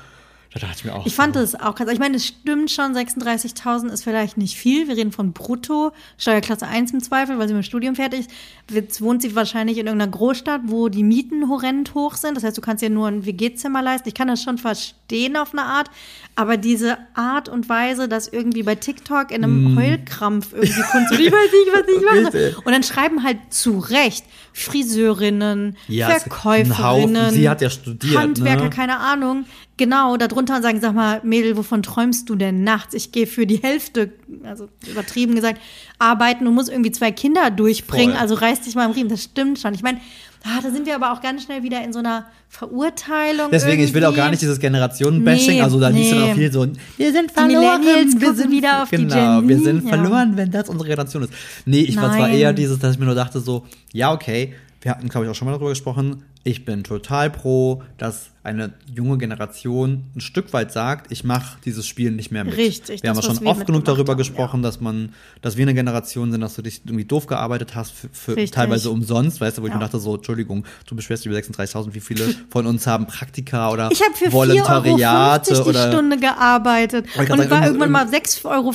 Da 0.53 0.59
dachte 0.59 0.79
ich 0.79 0.83
mir 0.83 0.93
auch. 0.93 1.05
Ich 1.05 1.15
fand 1.15 1.35
so, 1.35 1.41
es 1.41 1.55
auch 1.55 1.75
krass. 1.75 1.87
Ich 1.93 1.99
meine, 1.99 2.17
es 2.17 2.27
stimmt 2.27 2.69
schon, 2.69 2.93
36.000 2.93 3.89
ist 3.89 4.03
vielleicht 4.03 4.37
nicht 4.37 4.57
viel. 4.57 4.89
Wir 4.89 4.97
reden 4.97 5.13
von 5.13 5.31
Brutto, 5.31 5.93
Steuerklasse 6.17 6.67
1 6.67 6.91
im 6.91 7.01
Zweifel, 7.01 7.39
weil 7.39 7.47
sie 7.47 7.53
mit 7.53 7.63
dem 7.63 7.65
Studium 7.65 7.95
fertig 7.95 8.21
ist. 8.21 8.31
Jetzt 8.69 9.01
wohnt 9.01 9.21
sie 9.21 9.33
wahrscheinlich 9.33 9.77
in 9.77 9.87
irgendeiner 9.87 10.11
Großstadt, 10.11 10.63
wo 10.65 10.89
die 10.89 11.03
Mieten 11.03 11.47
horrend 11.47 11.93
hoch 11.95 12.15
sind. 12.15 12.35
Das 12.35 12.43
heißt, 12.43 12.57
du 12.57 12.61
kannst 12.61 12.83
dir 12.83 12.89
nur 12.89 13.07
ein 13.07 13.25
WG-Zimmer 13.25 13.81
leisten. 13.81 14.09
Ich 14.09 14.13
kann 14.13 14.27
das 14.27 14.43
schon 14.43 14.57
verstehen 14.57 15.37
auf 15.37 15.53
eine 15.53 15.63
Art. 15.63 15.89
Aber 16.35 16.57
diese 16.57 16.97
Art 17.13 17.47
und 17.47 17.69
Weise, 17.69 18.09
dass 18.09 18.27
irgendwie 18.27 18.63
bei 18.63 18.75
TikTok 18.75 19.31
in 19.31 19.45
einem 19.45 19.77
Heulkrampf 19.77 20.51
irgendwie 20.51 20.81
Kunst, 20.81 21.11
und 21.11 21.19
ich 21.21 21.31
weiß 21.31 21.51
nicht, 21.51 21.71
was 21.71 21.87
ich 21.87 22.23
mache. 22.23 22.61
Und 22.65 22.73
dann 22.73 22.83
schreiben 22.83 23.23
halt 23.23 23.37
zu 23.51 23.79
Recht 23.79 24.25
Friseurinnen, 24.53 25.77
Ja, 25.87 26.09
Verkäuferinnen. 26.09 27.31
Sie 27.33 27.49
hat 27.49 27.61
ja 27.61 27.69
studiert, 27.69 28.17
Handwerker, 28.17 28.65
ne? 28.65 28.69
keine 28.69 28.99
Ahnung, 28.99 29.45
genau, 29.77 30.17
darunter 30.17 30.57
und 30.57 30.61
sagen, 30.61 30.79
sag 30.81 30.93
mal, 30.93 31.21
Mädel, 31.23 31.57
wovon 31.57 31.83
träumst 31.83 32.29
du 32.29 32.35
denn 32.35 32.63
nachts? 32.63 32.93
Ich 32.93 33.11
gehe 33.11 33.27
für 33.27 33.45
die 33.47 33.57
Hälfte, 33.61 34.11
also 34.43 34.67
übertrieben 34.87 35.35
gesagt, 35.35 35.61
arbeiten 35.99 36.47
und 36.47 36.53
muss 36.53 36.69
irgendwie 36.69 36.91
zwei 36.91 37.11
Kinder 37.11 37.49
durchbringen, 37.49 38.11
Voll. 38.11 38.21
also 38.21 38.35
reiß 38.35 38.61
dich 38.61 38.75
mal 38.75 38.85
im 38.85 38.91
Riemen. 38.91 39.09
Das 39.09 39.23
stimmt 39.23 39.59
schon. 39.59 39.73
Ich 39.73 39.83
meine, 39.83 39.99
ah, 40.43 40.61
da 40.61 40.71
sind 40.71 40.85
wir 40.85 40.95
aber 40.95 41.13
auch 41.13 41.21
ganz 41.21 41.43
schnell 41.43 41.63
wieder 41.63 41.83
in 41.83 41.93
so 41.93 41.99
einer 41.99 42.25
Verurteilung. 42.49 43.49
Deswegen, 43.51 43.83
ich 43.83 43.93
will 43.93 44.03
auch 44.03 44.09
irgendwie. 44.09 44.17
gar 44.17 44.29
nicht 44.29 44.41
dieses 44.41 44.59
Generationen-Bashing, 44.59 45.55
Nee, 45.55 45.61
also 45.61 45.79
da 45.79 45.89
liest 45.89 46.11
du 46.11 46.15
dann 46.15 46.25
nee. 46.25 46.31
auch 46.31 46.35
viel 46.35 46.51
so, 46.51 46.67
wir 46.97 47.11
sind 47.11 47.29
Die 47.29 47.33
verloren, 47.33 47.81
wir 47.83 48.33
sind 48.33 48.51
wieder 48.51 48.83
auf 48.83 48.89
die 48.89 48.97
genau, 48.97 49.39
Gen 49.39 49.49
wir 49.49 49.59
sind 49.59 49.83
ja. 49.83 49.89
verloren, 49.89 50.37
wenn 50.37 50.51
das 50.51 50.69
unsere 50.69 50.89
Generation 50.89 51.23
ist. 51.23 51.33
Nee, 51.65 51.81
ich 51.81 51.95
war 51.97 52.11
zwar 52.11 52.27
Nein. 52.27 52.37
eher 52.37 52.53
dieses, 52.53 52.79
dass 52.79 52.93
ich 52.93 52.99
mir 52.99 53.05
nur 53.05 53.15
dachte 53.15 53.39
so, 53.39 53.65
ja, 53.93 54.11
okay, 54.11 54.53
wir 54.81 54.91
hatten, 54.91 55.09
glaube 55.09 55.25
ich, 55.25 55.31
auch 55.31 55.35
schon 55.35 55.45
mal 55.45 55.51
darüber 55.51 55.69
gesprochen, 55.69 56.23
ich 56.43 56.65
bin 56.65 56.83
total 56.83 57.29
pro, 57.29 57.83
dass 57.97 58.31
eine 58.43 58.73
junge 58.91 59.19
Generation 59.19 60.05
ein 60.15 60.21
Stück 60.21 60.51
weit 60.53 60.71
sagt, 60.71 61.11
ich 61.11 61.23
mache 61.23 61.57
dieses 61.63 61.85
Spiel 61.85 62.09
nicht 62.09 62.31
mehr 62.31 62.43
mit. 62.43 62.57
Richtig, 62.57 63.03
Wir 63.03 63.11
haben 63.11 63.15
das, 63.17 63.25
ja 63.25 63.29
was 63.29 63.37
schon 63.37 63.45
wir 63.45 63.51
oft 63.51 63.67
genug 63.67 63.85
darüber 63.85 64.13
haben, 64.13 64.17
gesprochen, 64.17 64.63
dass 64.63 64.81
man, 64.81 65.13
dass 65.43 65.57
wir 65.57 65.61
eine 65.65 65.75
Generation 65.75 66.31
sind, 66.31 66.41
dass 66.41 66.55
du 66.55 66.63
dich 66.63 66.81
irgendwie 66.83 67.05
doof 67.05 67.27
gearbeitet 67.27 67.75
hast, 67.75 67.91
für, 67.91 68.09
für 68.11 68.45
teilweise 68.49 68.89
umsonst, 68.89 69.39
weißt 69.41 69.59
du, 69.59 69.61
wo 69.61 69.67
ich 69.67 69.71
Ja. 69.73 69.77
mir 69.77 69.83
dachte 69.83 69.99
so, 69.99 70.15
Entschuldigung, 70.15 70.65
du 70.87 70.95
beschwerst 70.95 71.23
dich 71.23 71.31
über 71.31 71.39
36.000, 71.39 71.93
wie 71.93 71.99
viele 71.99 72.33
von 72.49 72.65
uns 72.65 72.87
haben 72.87 73.05
Praktika 73.05 73.69
oder 73.69 73.91
Ich 73.91 74.01
habe 74.01 74.15
für 74.15 74.25
4,50 74.25 74.31
Volontariate 74.31 75.51
Euro 75.53 75.63
die 75.63 75.69
oder 75.69 75.91
Stunde 75.91 76.17
gearbeitet 76.17 77.05
ich 77.13 77.19
und 77.19 77.25
grad 77.27 77.49
war 77.51 77.65
irgendwann 77.67 77.91
mal 77.91 78.05
irgend- 78.11 78.15
6,50 78.27 78.45
Euro, 78.45 78.73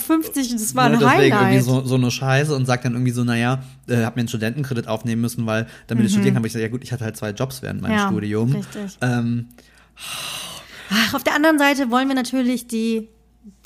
das 0.52 0.74
war 0.76 0.88
ne, 0.88 0.94
ein 0.94 1.00
deswegen 1.00 1.20
irgendwie 1.34 1.34
Highlight. 1.58 1.64
so, 1.64 1.80
so 1.84 1.94
eine 1.96 2.10
Scheiße 2.12 2.54
und 2.54 2.66
sagt 2.66 2.84
dann 2.84 2.92
irgendwie 2.92 3.12
so, 3.12 3.24
naja, 3.24 3.64
äh, 3.88 4.04
hab 4.04 4.14
mir 4.14 4.20
einen 4.20 4.28
Studentenkredit 4.28 4.86
aufnehmen 4.86 5.20
müssen, 5.22 5.44
weil 5.46 5.66
damit 5.88 6.04
ich 6.06 6.12
studieren 6.12 6.34
kann, 6.34 6.40
aber 6.40 6.46
ich 6.46 6.52
sage, 6.52 6.64
ja 6.64 6.70
gut, 6.70 6.84
ich 6.84 6.92
hatte 6.92 7.04
halt 7.04 7.16
zwei 7.16 7.30
Jobs 7.30 7.55
während 7.62 7.82
meinem. 7.82 7.96
Ja, 7.96 8.08
Studium. 8.08 8.52
richtig. 8.52 8.98
Ähm, 9.00 9.48
Ach, 10.90 11.14
auf 11.14 11.24
der 11.24 11.34
anderen 11.34 11.58
Seite 11.58 11.90
wollen 11.90 12.08
wir 12.08 12.14
natürlich 12.14 12.66
die 12.68 13.08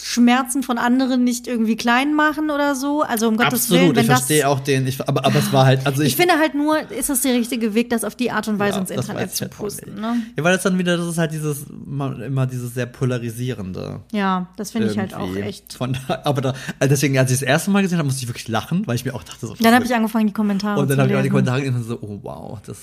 Schmerzen 0.03 0.63
von 0.63 0.77
anderen 0.77 1.25
nicht 1.25 1.47
irgendwie 1.47 1.75
klein 1.77 2.15
machen 2.15 2.51
oder 2.51 2.75
so. 2.75 3.03
Also 3.03 3.29
um 3.29 3.37
Gottes 3.39 3.63
absolut, 3.65 3.83
Willen, 3.83 3.97
wenn 3.97 4.03
ich 4.03 4.09
das. 4.09 4.19
verstehe 4.21 4.47
auch 4.49 4.61
den, 4.61 4.87
ich, 4.87 5.01
aber, 5.07 5.25
aber 5.25 5.39
es 5.39 5.53
war 5.53 5.65
halt, 5.65 5.87
also 5.87 6.03
ich, 6.03 6.09
Ich 6.09 6.17
finde 6.17 6.35
halt 6.39 6.55
nur, 6.55 6.91
ist 6.91 7.09
das 7.09 7.23
der 7.23 7.33
richtige 7.35 7.73
Weg, 7.75 7.89
das 7.91 8.05
auf 8.05 8.15
die 8.15 8.31
Art 8.31 8.47
und 8.49 8.59
Weise 8.59 8.75
Ja, 8.77 8.81
ins 8.83 8.91
Internet 8.91 9.35
zu 9.35 9.43
halt 9.43 9.53
posten. 9.57 9.91
nicht. 9.93 10.01
Ne? 10.01 10.17
Ja, 10.37 10.45
weil 10.45 10.53
das 10.55 10.63
dann 10.65 10.79
wieder, 10.79 10.97
das 10.99 11.07
ist 11.07 11.17
halt 11.19 11.33
dieses, 11.33 11.65
immer 11.67 12.47
dieses 12.47 12.75
sehr 12.75 12.87
polarisierende. 12.87 14.01
Ja, 14.13 14.49
das 14.57 14.71
finde 14.71 14.89
ich 14.91 14.99
halt 14.99 15.15
auch 15.15 15.35
echt. 15.37 15.73
Von, 15.75 15.97
aber 16.09 16.41
da, 16.43 16.49
also 16.79 16.91
deswegen, 16.91 17.17
als 17.19 17.31
ich 17.31 17.41
das 17.41 17.49
erste 17.49 17.71
Mal 17.71 17.83
gesehen 17.83 17.99
habe, 17.99 18.07
musste 18.07 18.23
ich 18.23 18.29
wirklich 18.29 18.49
lachen, 18.49 18.87
weil 18.87 18.97
ich 18.97 19.05
mir 19.07 19.15
auch 19.15 19.23
dachte, 19.23 19.47
so, 19.47 19.55
Dann 19.61 19.75
habe 19.75 19.85
ich 19.85 19.95
angefangen, 19.95 20.27
die 20.27 20.33
Kommentare 20.35 20.79
Und 20.81 20.89
dann 20.91 20.97
zu 20.97 21.03
habe 21.03 21.11
ich 21.11 21.17
auch 21.17 21.21
die 21.21 21.23
lesen. 21.25 21.33
Kommentare 21.33 21.61
gelesen 21.61 21.77
und 21.79 21.85
so, 21.89 21.99
oh 22.03 22.19
wow, 22.23 22.59
das 22.67 22.77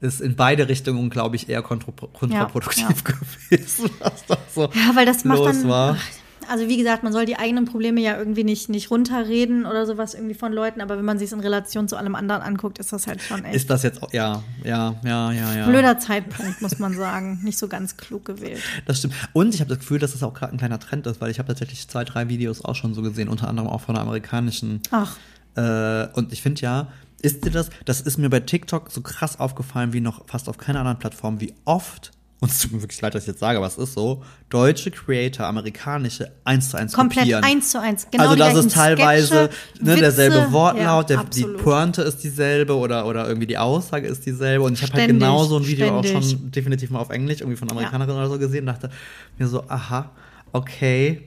ist 0.00 0.20
in 0.20 0.34
beide 0.36 0.68
Richtungen, 0.68 1.10
glaube 1.10 1.36
ich, 1.36 1.48
eher 1.48 1.62
kontra 1.62 1.92
kontraproduktiv 2.12 2.86
ja. 2.88 3.14
gewesen, 3.50 3.90
was 4.00 4.24
da 4.26 4.36
so 4.54 4.62
Ja, 4.74 4.94
weil 4.94 5.06
das 5.06 5.24
macht 5.24 5.44
dann. 5.44 5.68
war. 5.68 5.96
Also 6.48 6.66
wie 6.66 6.78
gesagt, 6.78 7.04
man 7.04 7.12
soll 7.12 7.26
die 7.26 7.36
eigenen 7.36 7.64
Probleme 7.64 8.00
ja 8.00 8.16
irgendwie 8.18 8.42
nicht, 8.42 8.68
nicht 8.70 8.90
runterreden 8.90 9.66
oder 9.66 9.86
sowas 9.86 10.14
irgendwie 10.14 10.34
von 10.34 10.52
Leuten, 10.52 10.80
aber 10.80 10.98
wenn 10.98 11.04
man 11.04 11.16
sich 11.16 11.26
es 11.26 11.32
in 11.32 11.38
Relation 11.38 11.86
zu 11.86 11.96
allem 11.96 12.16
anderen 12.16 12.42
anguckt, 12.42 12.80
ist 12.80 12.92
das 12.92 13.06
halt 13.06 13.22
schon 13.22 13.44
echt 13.44 13.54
Ist 13.54 13.70
das 13.70 13.84
jetzt, 13.84 14.02
auch- 14.02 14.12
ja, 14.12 14.42
ja, 14.64 14.96
ja, 15.04 15.30
ja, 15.30 15.54
ja. 15.54 15.66
blöder 15.68 16.00
Zeitpunkt, 16.00 16.60
muss 16.60 16.80
man 16.80 16.94
sagen. 16.94 17.38
Nicht 17.44 17.56
so 17.58 17.68
ganz 17.68 17.96
klug 17.96 18.24
gewählt. 18.24 18.60
Das 18.86 18.98
stimmt. 18.98 19.14
Und 19.32 19.54
ich 19.54 19.60
habe 19.60 19.68
das 19.68 19.78
Gefühl, 19.78 20.00
dass 20.00 20.10
das 20.10 20.24
auch 20.24 20.34
gerade 20.34 20.52
ein 20.52 20.58
kleiner 20.58 20.80
Trend 20.80 21.06
ist, 21.06 21.20
weil 21.20 21.30
ich 21.30 21.38
habe 21.38 21.46
tatsächlich 21.48 21.86
zwei, 21.86 22.02
drei 22.02 22.28
Videos 22.28 22.64
auch 22.64 22.74
schon 22.74 22.94
so 22.94 23.02
gesehen, 23.02 23.28
unter 23.28 23.46
anderem 23.46 23.68
auch 23.68 23.82
von 23.82 23.94
einer 23.94 24.02
amerikanischen. 24.02 24.80
Ach, 24.90 25.16
Äh, 25.56 26.06
und 26.14 26.32
ich 26.32 26.42
finde 26.42 26.60
ja, 26.62 26.88
ist 27.22 27.44
dir 27.44 27.50
das, 27.50 27.70
das 27.84 28.00
ist 28.00 28.18
mir 28.18 28.30
bei 28.30 28.40
TikTok 28.40 28.90
so 28.90 29.00
krass 29.00 29.38
aufgefallen 29.38 29.92
wie 29.92 30.00
noch 30.00 30.26
fast 30.26 30.48
auf 30.48 30.58
keiner 30.58 30.80
anderen 30.80 30.98
Plattform, 30.98 31.40
wie 31.40 31.54
oft, 31.64 32.12
und 32.40 32.50
es 32.50 32.58
tut 32.58 32.72
mir 32.72 32.80
wirklich 32.80 33.00
leid, 33.02 33.14
dass 33.14 33.24
ich 33.24 33.28
jetzt 33.28 33.40
sage, 33.40 33.58
aber 33.58 33.66
es 33.66 33.76
ist 33.76 33.92
so, 33.92 34.22
deutsche 34.48 34.90
Creator, 34.90 35.46
amerikanische, 35.46 36.32
eins 36.44 36.70
zu 36.70 36.78
eins 36.78 36.94
komplett 36.94 37.24
kopieren. 37.24 37.44
eins 37.44 37.70
zu 37.70 37.80
eins. 37.80 38.06
Genau 38.10 38.24
also 38.24 38.36
das 38.36 38.54
ist 38.54 38.72
teilweise 38.72 39.50
Sketche, 39.50 39.84
ne, 39.84 39.96
derselbe 39.96 40.36
Witze. 40.36 40.52
Wortlaut, 40.52 41.10
Ja, 41.10 41.16
der, 41.16 41.24
die. 41.24 41.44
Pointe 41.44 42.00
ist 42.00 42.24
dieselbe 42.24 42.76
oder, 42.76 43.06
oder 43.06 43.28
irgendwie 43.28 43.46
die 43.46 43.58
Aussage 43.58 44.08
ist 44.08 44.24
dieselbe. 44.24 44.64
Und 44.64 44.72
ich 44.72 44.82
habe 44.82 44.94
halt 44.94 45.08
genau 45.08 45.44
so 45.44 45.58
ein 45.58 45.66
Video 45.66 45.98
auch 45.98 46.02
ständig. 46.02 46.30
schon 46.30 46.50
definitiv 46.50 46.88
mal 46.88 47.00
auf 47.00 47.10
Englisch, 47.10 47.40
irgendwie 47.40 47.58
von 47.58 47.70
Amerikanerinnen 47.70 48.16
oder 48.18 48.30
so 48.30 48.38
gesehen, 48.38 48.64
dachte 48.64 48.88
mir 49.38 49.46
so, 49.46 49.64
aha, 49.68 50.10
okay. 50.52 51.26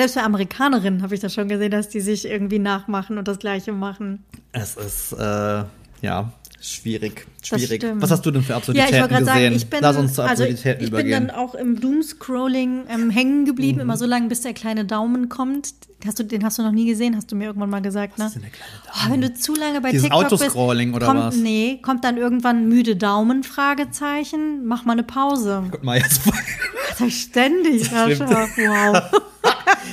Selbst 0.00 0.14
bei 0.14 0.22
Amerikanerinnen 0.22 1.02
habe 1.02 1.14
ich 1.14 1.20
das 1.20 1.34
schon 1.34 1.48
gesehen, 1.48 1.70
dass 1.72 1.90
die 1.90 2.00
sich 2.00 2.24
irgendwie 2.26 2.58
nachmachen 2.58 3.18
und 3.18 3.28
das 3.28 3.38
Gleiche 3.38 3.72
machen. 3.72 4.24
Es 4.52 4.74
ist, 4.76 5.12
äh, 5.12 5.64
ja, 6.00 6.32
schwierig. 6.58 7.26
Das 7.40 7.60
Schwierig. 7.60 7.84
Was 7.96 8.10
hast 8.10 8.24
du 8.24 8.30
denn 8.30 8.40
für 8.42 8.52
Ja, 8.52 8.56
Absurditäten 8.56 8.94
ich 8.94 9.00
wollte 9.02 9.14
gerade 9.14 9.24
gesehen? 9.26 9.42
sagen, 9.44 9.56
ich 9.56 9.66
bin, 9.68 9.78
Lass 9.82 9.96
uns 9.98 10.14
zu 10.14 10.22
also 10.22 10.44
ich, 10.44 10.50
Absurditäten 10.52 10.84
ich 10.84 10.90
bin 10.90 11.00
übergehen. 11.00 11.26
dann 11.28 11.36
auch 11.36 11.54
im 11.54 11.78
Doomscrolling 11.80 12.84
ähm, 12.88 13.10
hängen 13.10 13.44
geblieben, 13.44 13.76
Mhm. 13.76 13.82
immer 13.82 13.96
so 13.98 14.06
lange, 14.06 14.28
bis 14.28 14.40
der 14.40 14.54
kleine 14.54 14.86
Daumen 14.86 15.28
kommt. 15.28 15.68
Hast 16.06 16.18
du, 16.18 16.22
den 16.24 16.44
hast 16.44 16.56
du 16.58 16.62
noch 16.62 16.72
nie 16.72 16.86
gesehen, 16.86 17.14
hast 17.14 17.30
du 17.30 17.36
mir 17.36 17.44
irgendwann 17.44 17.68
mal 17.68 17.82
gesagt, 17.82 18.16
ne? 18.18 18.24
ist 18.26 18.36
denn 18.36 18.42
der 18.42 18.50
kleine 18.52 18.72
Oh, 19.06 19.12
wenn 19.12 19.20
du 19.20 19.34
zu 19.34 19.54
lange 19.54 19.82
bei 19.82 19.90
Dieses 19.90 20.04
TikTok 20.08 20.24
Autoscrolling 20.24 20.92
bist, 20.92 20.96
oder 20.96 21.06
kommt, 21.08 21.20
was? 21.20 21.36
Nee, 21.36 21.78
kommt 21.82 22.04
dann 22.04 22.16
irgendwann 22.16 22.68
müde 22.70 22.96
Daumen, 22.96 23.42
Fragezeichen, 23.44 24.64
mach 24.64 24.86
mal 24.86 24.92
eine 24.92 25.02
Pause. 25.02 25.64
Guck 25.70 25.84
mal 25.84 25.98
jetzt. 25.98 26.22
Das 26.88 27.00
ich 27.08 27.20
ständig. 27.20 27.84
Sascha. 27.88 28.26
Wow. 28.56 29.20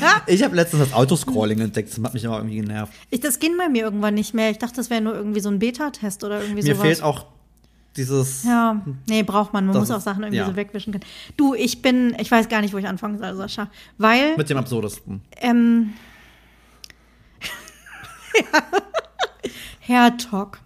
Ich 0.27 0.43
habe 0.43 0.55
letztens 0.55 0.83
das 0.83 0.93
Autoscrolling 0.93 1.59
entdeckt. 1.59 1.89
Das 1.89 2.03
hat 2.03 2.13
mich 2.13 2.25
aber 2.27 2.37
irgendwie 2.37 2.57
genervt. 2.57 2.93
Ich, 3.09 3.19
das 3.19 3.39
ging 3.39 3.57
bei 3.57 3.69
mir 3.69 3.83
irgendwann 3.83 4.13
nicht 4.13 4.33
mehr. 4.33 4.49
Ich 4.51 4.57
dachte, 4.57 4.75
das 4.75 4.89
wäre 4.89 5.01
nur 5.01 5.15
irgendwie 5.15 5.39
so 5.39 5.49
ein 5.49 5.59
Beta-Test 5.59 6.23
oder 6.23 6.41
irgendwie 6.41 6.63
Mir 6.63 6.75
sowas. 6.75 6.87
fehlt 6.87 7.03
auch 7.03 7.25
dieses. 7.95 8.43
Ja, 8.43 8.81
nee, 9.07 9.23
braucht 9.23 9.53
man. 9.53 9.65
Man 9.65 9.77
muss 9.77 9.91
auch 9.91 10.01
Sachen 10.01 10.23
irgendwie 10.23 10.37
ja. 10.37 10.45
so 10.45 10.55
wegwischen 10.55 10.93
können. 10.93 11.05
Du, 11.35 11.53
ich 11.53 11.81
bin, 11.81 12.15
ich 12.19 12.29
weiß 12.31 12.47
gar 12.49 12.61
nicht, 12.61 12.73
wo 12.73 12.77
ich 12.77 12.87
anfangen 12.87 13.17
soll, 13.17 13.35
Sascha. 13.35 13.69
Weil, 13.97 14.37
Mit 14.37 14.49
dem 14.49 14.57
absurdesten. 14.57 15.21
ähm, 15.37 15.93
Hair-Talk. 19.87 20.59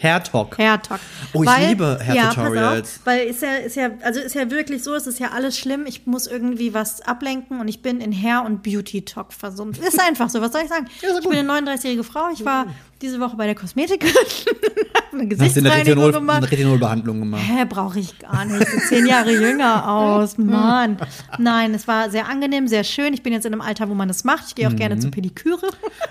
Hair-Talk. 0.00 0.58
Hair-Talk. 0.58 1.00
Oh, 1.32 1.42
ich 1.42 1.48
Weil- 1.48 1.68
liebe 1.68 1.98
Ja, 2.06 2.14
Hair-Tutorials. 2.34 2.98
auf, 2.98 3.06
weil 3.06 3.26
ist 3.26 3.42
ja, 3.42 3.54
ist 3.54 3.76
ja, 3.76 3.90
also 4.02 4.20
ist 4.20 4.34
ja 4.34 4.50
wirklich 4.50 4.82
so, 4.82 4.94
es 4.94 5.06
ist 5.06 5.18
ja 5.18 5.30
alles 5.32 5.58
schlimm. 5.58 5.84
Ich 5.86 6.06
muss 6.06 6.26
irgendwie 6.26 6.74
was 6.74 7.00
ablenken 7.02 7.60
und 7.60 7.68
ich 7.68 7.82
bin 7.82 8.00
in 8.00 8.12
Hair- 8.12 8.44
und 8.44 8.62
Beauty-Talk 8.62 9.32
versumpft. 9.32 9.82
Ist 9.82 10.00
einfach 10.00 10.28
so, 10.28 10.40
was 10.40 10.52
soll 10.52 10.62
ich 10.62 10.68
sagen? 10.68 10.86
Ja, 11.00 11.08
ja 11.08 11.14
ich 11.16 11.22
bin 11.28 11.30
gut. 11.30 11.50
eine 11.50 11.70
39-jährige 11.70 12.04
Frau. 12.04 12.28
Ich 12.32 12.44
war 12.44 12.66
diese 13.02 13.20
Woche 13.20 13.36
bei 13.36 13.46
der 13.46 13.54
Kosmetikerin. 13.54 14.14
eine 15.12 15.28
Gesichtsreinigung 15.28 15.72
Retinol, 15.80 16.12
gemacht. 16.12 16.36
eine 16.38 16.50
Retinolbehandlung 16.50 17.18
gemacht? 17.20 17.42
Hä, 17.46 17.64
brauche 17.68 17.98
ich 18.00 18.18
gar 18.18 18.44
nicht. 18.44 18.60
Ich 18.76 18.82
zehn 18.88 19.06
Jahre 19.06 19.32
jünger 19.32 19.88
aus. 19.90 20.36
Mann. 20.38 20.98
Nein, 21.38 21.72
es 21.74 21.88
war 21.88 22.10
sehr 22.10 22.28
angenehm, 22.28 22.68
sehr 22.68 22.84
schön. 22.84 23.14
Ich 23.14 23.22
bin 23.22 23.32
jetzt 23.32 23.46
in 23.46 23.52
einem 23.52 23.60
Alter, 23.62 23.88
wo 23.88 23.94
man 23.94 24.08
das 24.08 24.24
macht. 24.24 24.44
Ich 24.48 24.54
gehe 24.54 24.66
auch 24.68 24.72
Mhm. 24.72 24.76
gerne 24.76 24.98
zur 24.98 25.10
Pediküre. 25.10 25.66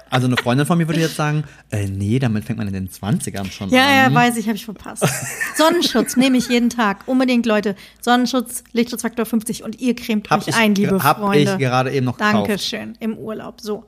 Also 0.10 0.28
eine 0.28 0.38
Freundin 0.38 0.65
von 0.65 0.78
mir 0.78 0.88
würde 0.88 1.02
jetzt 1.02 1.15
sagen, 1.15 1.43
äh, 1.71 1.86
nee, 1.88 2.17
damit 2.19 2.45
fängt 2.45 2.58
man 2.58 2.67
in 2.67 2.74
den 2.74 2.89
20ern 2.89 3.52
schon 3.52 3.69
Ja, 3.69 3.84
an. 4.06 4.12
ja, 4.13 4.13
weiß 4.13 4.38
ich, 4.38 4.48
habe 4.48 4.56
ich 4.56 4.65
verpasst. 4.65 5.06
Sonnenschutz 5.56 6.15
nehme 6.17 6.38
ich 6.38 6.48
jeden 6.50 6.69
Tag. 6.69 7.04
Unbedingt, 7.08 7.45
Leute. 7.45 7.76
Sonnenschutz, 8.02 8.63
Lichtschutzfaktor 8.74 9.26
50 9.26 9.63
und 9.63 9.80
ihr 9.80 9.95
cremt 9.95 10.30
Hab 10.30 10.41
euch 10.41 10.48
ich, 10.50 10.56
ein, 10.56 10.74
liebe 10.76 11.04
hab 11.04 11.17
Freunde. 11.19 11.52
ich 11.54 11.58
gerade 11.58 11.91
eben 11.91 12.06
noch 12.06 12.17
gekauft. 12.17 12.34
Dankeschön. 12.36 12.95
Im 13.00 13.17
Urlaub, 13.17 13.62
so. 13.62 13.86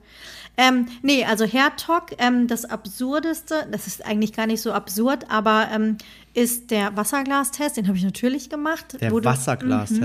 Ähm, 0.58 0.88
nee, 1.04 1.24
also 1.24 1.46
Hairtalk, 1.46 2.16
ähm, 2.18 2.48
das 2.48 2.66
Absurdeste, 2.66 3.68
das 3.72 3.86
ist 3.88 4.06
eigentlich 4.06 4.34
gar 4.34 4.48
nicht 4.48 4.62
so 4.62 4.72
absurd, 4.72 5.26
aber 5.30 5.68
ähm, 5.72 5.98
ist 6.34 6.70
der 6.70 6.96
Wasserglastest, 6.96 7.78
den 7.78 7.88
habe 7.88 7.98
ich 7.98 8.04
natürlich 8.04 8.50
gemacht. 8.50 8.98
Der 9.02 9.10
du- 9.10 9.16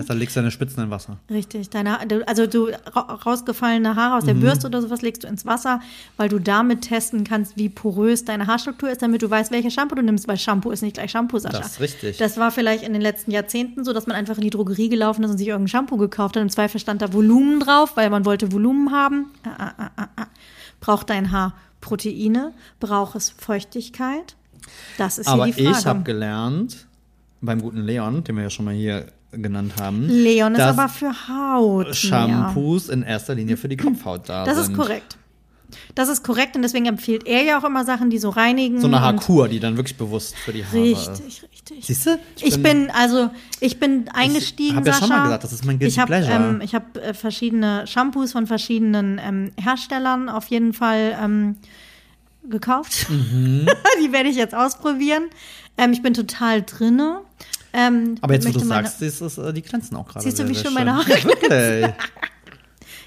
Mhm. 0.03 0.07
Da 0.07 0.15
legst 0.15 0.35
du 0.37 0.41
deine 0.41 0.51
Spitzen 0.51 0.83
in 0.85 0.91
Wasser. 0.91 1.19
Richtig, 1.31 1.69
deine, 1.69 1.99
also 2.27 2.47
du 2.47 2.69
ra- 2.87 3.15
rausgefallene 3.27 3.97
Haare 3.97 4.13
Mhm. 4.13 4.17
aus 4.19 4.25
der 4.25 4.35
Bürste 4.35 4.67
oder 4.67 4.81
sowas 4.81 5.03
legst 5.03 5.25
du 5.25 5.29
ins 5.29 5.45
Wasser, 5.45 5.81
weil 6.17 6.29
du 6.31 6.39
damit 6.39 6.83
testen 6.83 7.25
kannst, 7.25 7.57
wie 7.59 7.69
porös 7.69 8.25
deine 8.25 8.47
Haarstruktur 8.47 8.89
ist, 8.91 9.03
damit 9.03 9.21
du 9.23 9.29
weißt, 9.31 9.51
welches 9.53 9.75
Shampoo 9.75 9.95
du 9.95 10.03
nimmst, 10.03 10.27
weil 10.27 10.39
Shampoo 10.39 10.71
ist 10.71 10.83
nicht 10.83 10.95
gleich 10.95 11.11
Shampoo, 11.11 11.39
Sascha. 11.39 11.59
Das 11.59 11.73
ist 11.73 11.81
richtig. 11.81 12.17
Das 12.19 12.39
war 12.39 12.51
vielleicht 12.51 12.83
in 12.85 12.93
den 12.95 13.03
letzten 13.03 13.31
Jahrzehnten 13.31 13.85
so, 13.85 13.93
dass 13.93 14.07
man 14.07 14.17
einfach 14.17 14.37
in 14.37 14.43
die 14.43 14.51
Drogerie 14.51 14.89
gelaufen 14.89 15.25
ist 15.25 15.31
und 15.31 15.39
sich 15.39 15.49
irgendein 15.49 15.69
Shampoo 15.69 15.97
gekauft 15.99 16.37
hat. 16.37 16.43
Im 16.43 16.49
Zweifel 16.51 16.81
stand 16.81 17.03
da 17.03 17.13
Volumen 17.13 17.61
drauf, 17.61 17.97
weil 17.97 18.09
man 18.09 18.25
wollte 18.25 18.53
Volumen 18.53 18.91
haben. 18.93 19.27
Ah, 19.45 19.51
ah, 19.59 19.73
ah, 19.77 19.91
ah, 19.97 20.09
ah. 20.17 20.27
Braucht 20.83 21.09
dein 21.09 21.33
Haar 21.33 21.55
Proteine? 21.81 22.53
Braucht 22.79 23.15
es 23.17 23.31
Feuchtigkeit? 23.31 24.37
Das 24.99 25.17
ist 25.17 25.27
Aber 25.29 25.47
hier 25.47 25.55
die 25.55 25.65
Frage. 25.65 25.79
ich 25.79 25.87
habe 25.87 26.03
gelernt, 26.03 26.87
beim 27.41 27.63
guten 27.63 27.81
Leon, 27.83 28.23
den 28.25 28.37
wir 28.37 28.43
ja 28.45 28.51
schon 28.51 28.67
mal 28.67 28.75
hier 28.75 29.07
genannt 29.33 29.75
haben, 29.81 30.07
Leon 30.09 30.55
ist 30.55 30.61
aber 30.61 30.89
für 30.91 31.11
Haut. 31.29 31.97
Shampoos 31.97 32.89
in 32.91 33.03
erster 33.03 33.35
Linie 33.35 33.57
für 33.57 33.69
die 33.69 33.79
Kopfhaut 33.79 34.29
da 34.29 34.45
Das 34.45 34.57
sind. 34.59 34.73
ist 34.73 34.77
korrekt. 34.79 35.17
Das 35.95 36.09
ist 36.09 36.23
korrekt 36.25 36.57
und 36.57 36.63
deswegen 36.63 36.87
empfiehlt 36.87 37.27
er 37.27 37.43
ja 37.43 37.59
auch 37.59 37.65
immer 37.65 37.85
Sachen, 37.85 38.11
die 38.11 38.19
so 38.19 38.31
reinigen. 38.31 38.81
So 38.81 38.87
eine 38.87 39.01
Haarkur, 39.01 39.49
die 39.49 39.61
dann 39.61 39.77
wirklich 39.77 39.97
bewusst 39.97 40.37
für 40.37 40.53
die 40.53 40.65
Haare 40.65 40.83
Richtig, 40.83 41.43
richtig. 41.43 41.87
Siehst 41.87 42.07
du? 42.07 42.19
Ich 42.41 42.63
bin, 42.63 42.91
also, 42.91 43.31
ich 43.61 43.79
bin 43.79 44.09
eingestiegen, 44.13 44.77
hab 44.77 44.87
ja 44.87 44.95
schon 44.95 45.09
mal 45.09 45.25
gesagt, 45.25 45.45
das 45.45 45.53
ist 45.53 45.65
mein 45.65 45.79
Guilty 45.79 45.93
ich 45.95 45.99
hab, 45.99 46.07
Pleasure. 46.07 46.33
Ähm, 46.35 46.61
ich 46.63 46.75
habe 46.75 47.03
äh, 47.03 47.15
verschiedene 47.15 47.87
Shampoos 47.87 48.33
von 48.33 48.47
verschiedenen 48.47 49.21
ähm, 49.23 49.53
Herstellern 49.61 50.29
auf 50.29 50.47
jeden 50.49 50.73
Fall 50.73 51.17
ähm, 51.23 51.57
gekauft. 52.49 53.09
Mhm. 53.11 53.67
Die 54.05 54.13
werde 54.13 54.29
ich 54.29 54.37
jetzt 54.37 54.55
ausprobieren. 54.55 55.25
Ähm, 55.79 55.93
ich 55.93 56.03
bin 56.03 56.15
total 56.15 56.63
drinne. 56.63 57.21
Ähm, 57.73 58.17
Aber 58.21 58.35
jetzt, 58.35 58.47
wo 58.47 58.53
du 58.53 58.65
meine- 58.65 58.87
sagst, 58.87 58.99
siehst 58.99 59.21
du, 59.39 59.43
äh, 59.43 59.53
die 59.53 59.63
glänzen 59.63 59.97
auch 59.97 60.07
gerade. 60.07 60.23
Siehst 60.23 60.39
du, 60.39 60.49
wie 60.49 60.55
schön 60.55 60.75
meine 60.75 60.95
Haare 60.95 61.09
wirklich. 61.25 61.95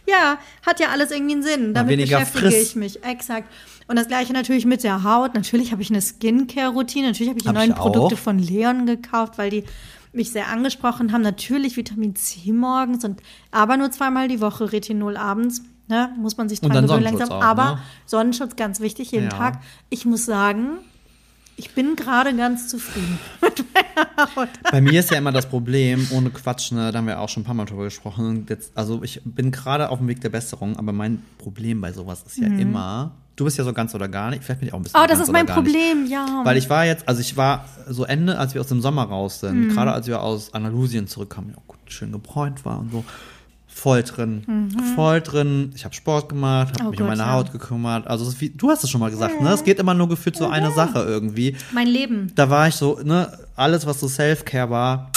Ja, 0.08 0.38
hat 0.66 0.80
ja 0.80 0.90
alles 0.90 1.12
irgendwie 1.12 1.34
einen 1.34 1.44
Sinn. 1.44 1.74
Damit 1.74 1.92
weniger 1.98 2.20
beschäftige 2.20 2.46
friss. 2.52 2.70
ich 2.70 2.76
mich. 2.76 3.04
Exakt. 3.04 3.52
Und 3.88 3.98
das 3.98 4.08
gleiche 4.08 4.34
natürlich 4.34 4.66
mit 4.66 4.84
der 4.84 5.04
Haut. 5.04 5.34
Natürlich 5.34 5.72
habe 5.72 5.82
ich 5.82 5.90
eine 5.90 6.02
Skincare-Routine. 6.02 7.08
Natürlich 7.08 7.30
habe 7.30 7.38
ich 7.38 7.44
die 7.44 7.50
Hab 7.50 7.56
neuen 7.56 7.72
ich 7.72 7.76
Produkte 7.76 8.18
von 8.18 8.40
Leon 8.40 8.86
gekauft, 8.86 9.38
weil 9.38 9.50
die 9.50 9.64
mich 10.12 10.32
sehr 10.32 10.48
angesprochen 10.48 11.12
haben. 11.12 11.22
Natürlich 11.22 11.78
Vitamin 11.78 12.16
C 12.16 12.52
morgens 12.52 13.04
und 13.04 13.22
aber 13.52 13.78
nur 13.78 13.92
zweimal 13.92 14.28
die 14.28 14.42
Woche 14.42 14.72
Retinol 14.72 15.18
abends. 15.18 15.62
Ne, 15.88 16.10
muss 16.18 16.36
man 16.36 16.50
sich 16.50 16.62
dran 16.62 16.88
gewöhnen 16.88 17.04
langsam. 17.04 17.30
auch, 17.30 17.44
aber 17.44 17.76
ne? 17.76 17.80
Sonnenschutz 18.08 18.56
ganz 18.56 18.80
wichtig 18.80 19.12
jeden 19.12 19.26
Ja. 19.26 19.38
Tag. 19.38 19.60
Ich 19.92 20.04
muss 20.04 20.26
sagen, 20.26 20.80
ich 21.58 21.72
bin 21.74 21.96
gerade 21.96 22.36
ganz 22.36 22.68
zufrieden 22.68 23.18
mit 23.42 23.64
meiner 23.74 24.36
Haut. 24.36 24.50
Bei 24.72 24.82
mir 24.82 25.00
ist 25.00 25.10
ja 25.12 25.18
immer 25.18 25.32
das 25.32 25.46
Problem, 25.48 26.08
ohne 26.12 26.30
Quatsch, 26.30 26.72
ne, 26.72 26.92
da 26.92 26.98
haben 27.00 27.08
wir 27.08 27.20
auch 27.20 27.30
schon 27.30 27.42
ein 27.44 27.46
paar 27.46 27.56
Mal 27.56 27.66
drüber 27.66 27.86
gesprochen. 27.86 28.46
Jetzt, 28.50 28.72
also 28.78 29.04
ich 29.04 29.22
bin 29.24 29.52
gerade 29.52 29.90
auf 29.90 30.00
dem 30.00 30.08
Weg 30.08 30.22
der 30.22 30.30
Besserung, 30.30 30.78
aber 30.78 30.92
mein 30.92 31.22
Problem 31.38 31.80
bei 31.82 31.92
sowas 31.94 32.24
ist 32.28 32.38
ja 32.38 32.48
immer, 32.48 33.12
du 33.38 33.46
bist 33.46 33.58
ja 33.58 33.64
so 33.64 33.74
ganz 33.74 33.96
oder 33.96 34.08
gar 34.08 34.30
nicht, 34.32 34.44
vielleicht 34.44 34.60
bin 34.60 34.68
ich 34.68 34.74
auch 34.74 34.80
ein 34.80 34.84
bisschen 34.84 35.00
Oh, 35.00 35.06
das 35.08 35.18
ganz 35.18 35.28
ist 35.30 35.32
mein 35.34 35.46
gar 35.46 35.62
nicht. 35.62 35.74
Problem, 35.74 36.06
ja. 36.12 36.42
Weil 36.44 36.58
ich 36.58 36.70
war 36.70 36.86
jetzt, 36.86 37.08
also 37.08 37.22
ich 37.22 37.38
war 37.38 37.66
so 37.88 38.04
Ende, 38.06 38.38
als 38.38 38.54
wir 38.54 38.62
aus 38.62 38.68
dem 38.68 38.82
Sommer 38.82 39.04
raus 39.04 39.40
sind, 39.40 39.68
Mhm. 39.68 39.70
gerade 39.70 39.92
als 39.94 40.08
wir 40.08 40.22
aus 40.22 40.54
Andalusien 40.54 41.08
zurückkamen, 41.08 41.52
ja 41.52 41.58
gut, 41.68 41.80
schön 41.88 42.12
gebräunt 42.12 42.66
war 42.66 42.80
und 42.80 42.92
so, 42.92 43.06
voll 43.78 44.04
drin, 44.04 44.72
voll 44.96 45.20
drin. 45.20 45.72
Ich 45.76 45.84
habe 45.84 45.94
Sport 45.94 46.30
gemacht, 46.30 46.80
habe 46.80 46.84
Mhm. 46.84 46.88
Oh 46.88 46.92
mich 46.92 47.02
um 47.02 47.08
Gott, 47.08 47.18
meine 47.18 47.30
ja. 47.30 47.34
Haut 47.36 47.52
gekümmert. 47.52 48.08
Also 48.08 48.40
wie, 48.40 48.50
du 48.50 48.70
hast 48.70 48.84
es 48.86 48.90
schon 48.90 49.02
mal 49.02 49.12
gesagt, 49.12 49.42
ne? 49.42 49.50
Es 49.52 49.66
geht 49.66 49.80
immer 49.80 49.94
nur 49.94 50.08
gefühlt 50.08 50.38
so 50.38 50.48
eine 50.48 50.72
Sache 50.72 51.00
irgendwie. 51.00 51.58
mein 51.74 51.88
Leben. 51.88 52.32
Da 52.36 52.50
war 52.50 52.70
ich 52.70 52.76
so, 52.76 53.00
ne, 53.04 53.38
alles 53.58 53.86
was 53.86 54.00
so 54.00 54.08
Self-Care 54.08 54.70
war, 54.70 55.12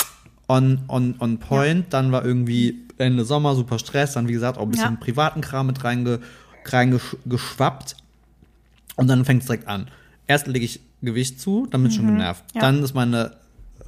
on, 0.48 0.80
on, 0.88 1.14
on 1.20 1.38
point. 1.38 1.86
Dann 1.90 2.10
war 2.10 2.24
irgendwie 2.24 2.80
Ende 2.98 3.24
Sommer 3.24 3.54
super 3.54 3.78
Stress, 3.78 4.14
dann 4.14 4.26
wie 4.26 4.32
gesagt 4.32 4.58
auch 4.58 4.62
ein 4.62 4.70
bisschen 4.72 4.94
Ja. 4.94 5.00
privaten 5.00 5.40
Kram 5.40 5.68
mit 5.68 5.84
reinge, 5.84 6.18
reingeschwappt. 6.64 7.96
Und 8.96 9.06
dann 9.08 9.24
fängt 9.24 9.42
es 9.42 9.46
direkt 9.46 9.68
an. 9.68 9.86
Erst 10.26 10.48
lege 10.48 10.64
ich 10.64 10.80
Gewicht 11.00 11.40
zu, 11.40 11.68
dann 11.70 11.82
bin 11.82 11.90
ich 11.92 11.96
schon 11.96 12.06
genervt. 12.06 12.42
Mhm. 12.54 12.60
Ja. 12.60 12.66
Dann 12.66 12.82
ist 12.82 12.94
meine 12.94 13.32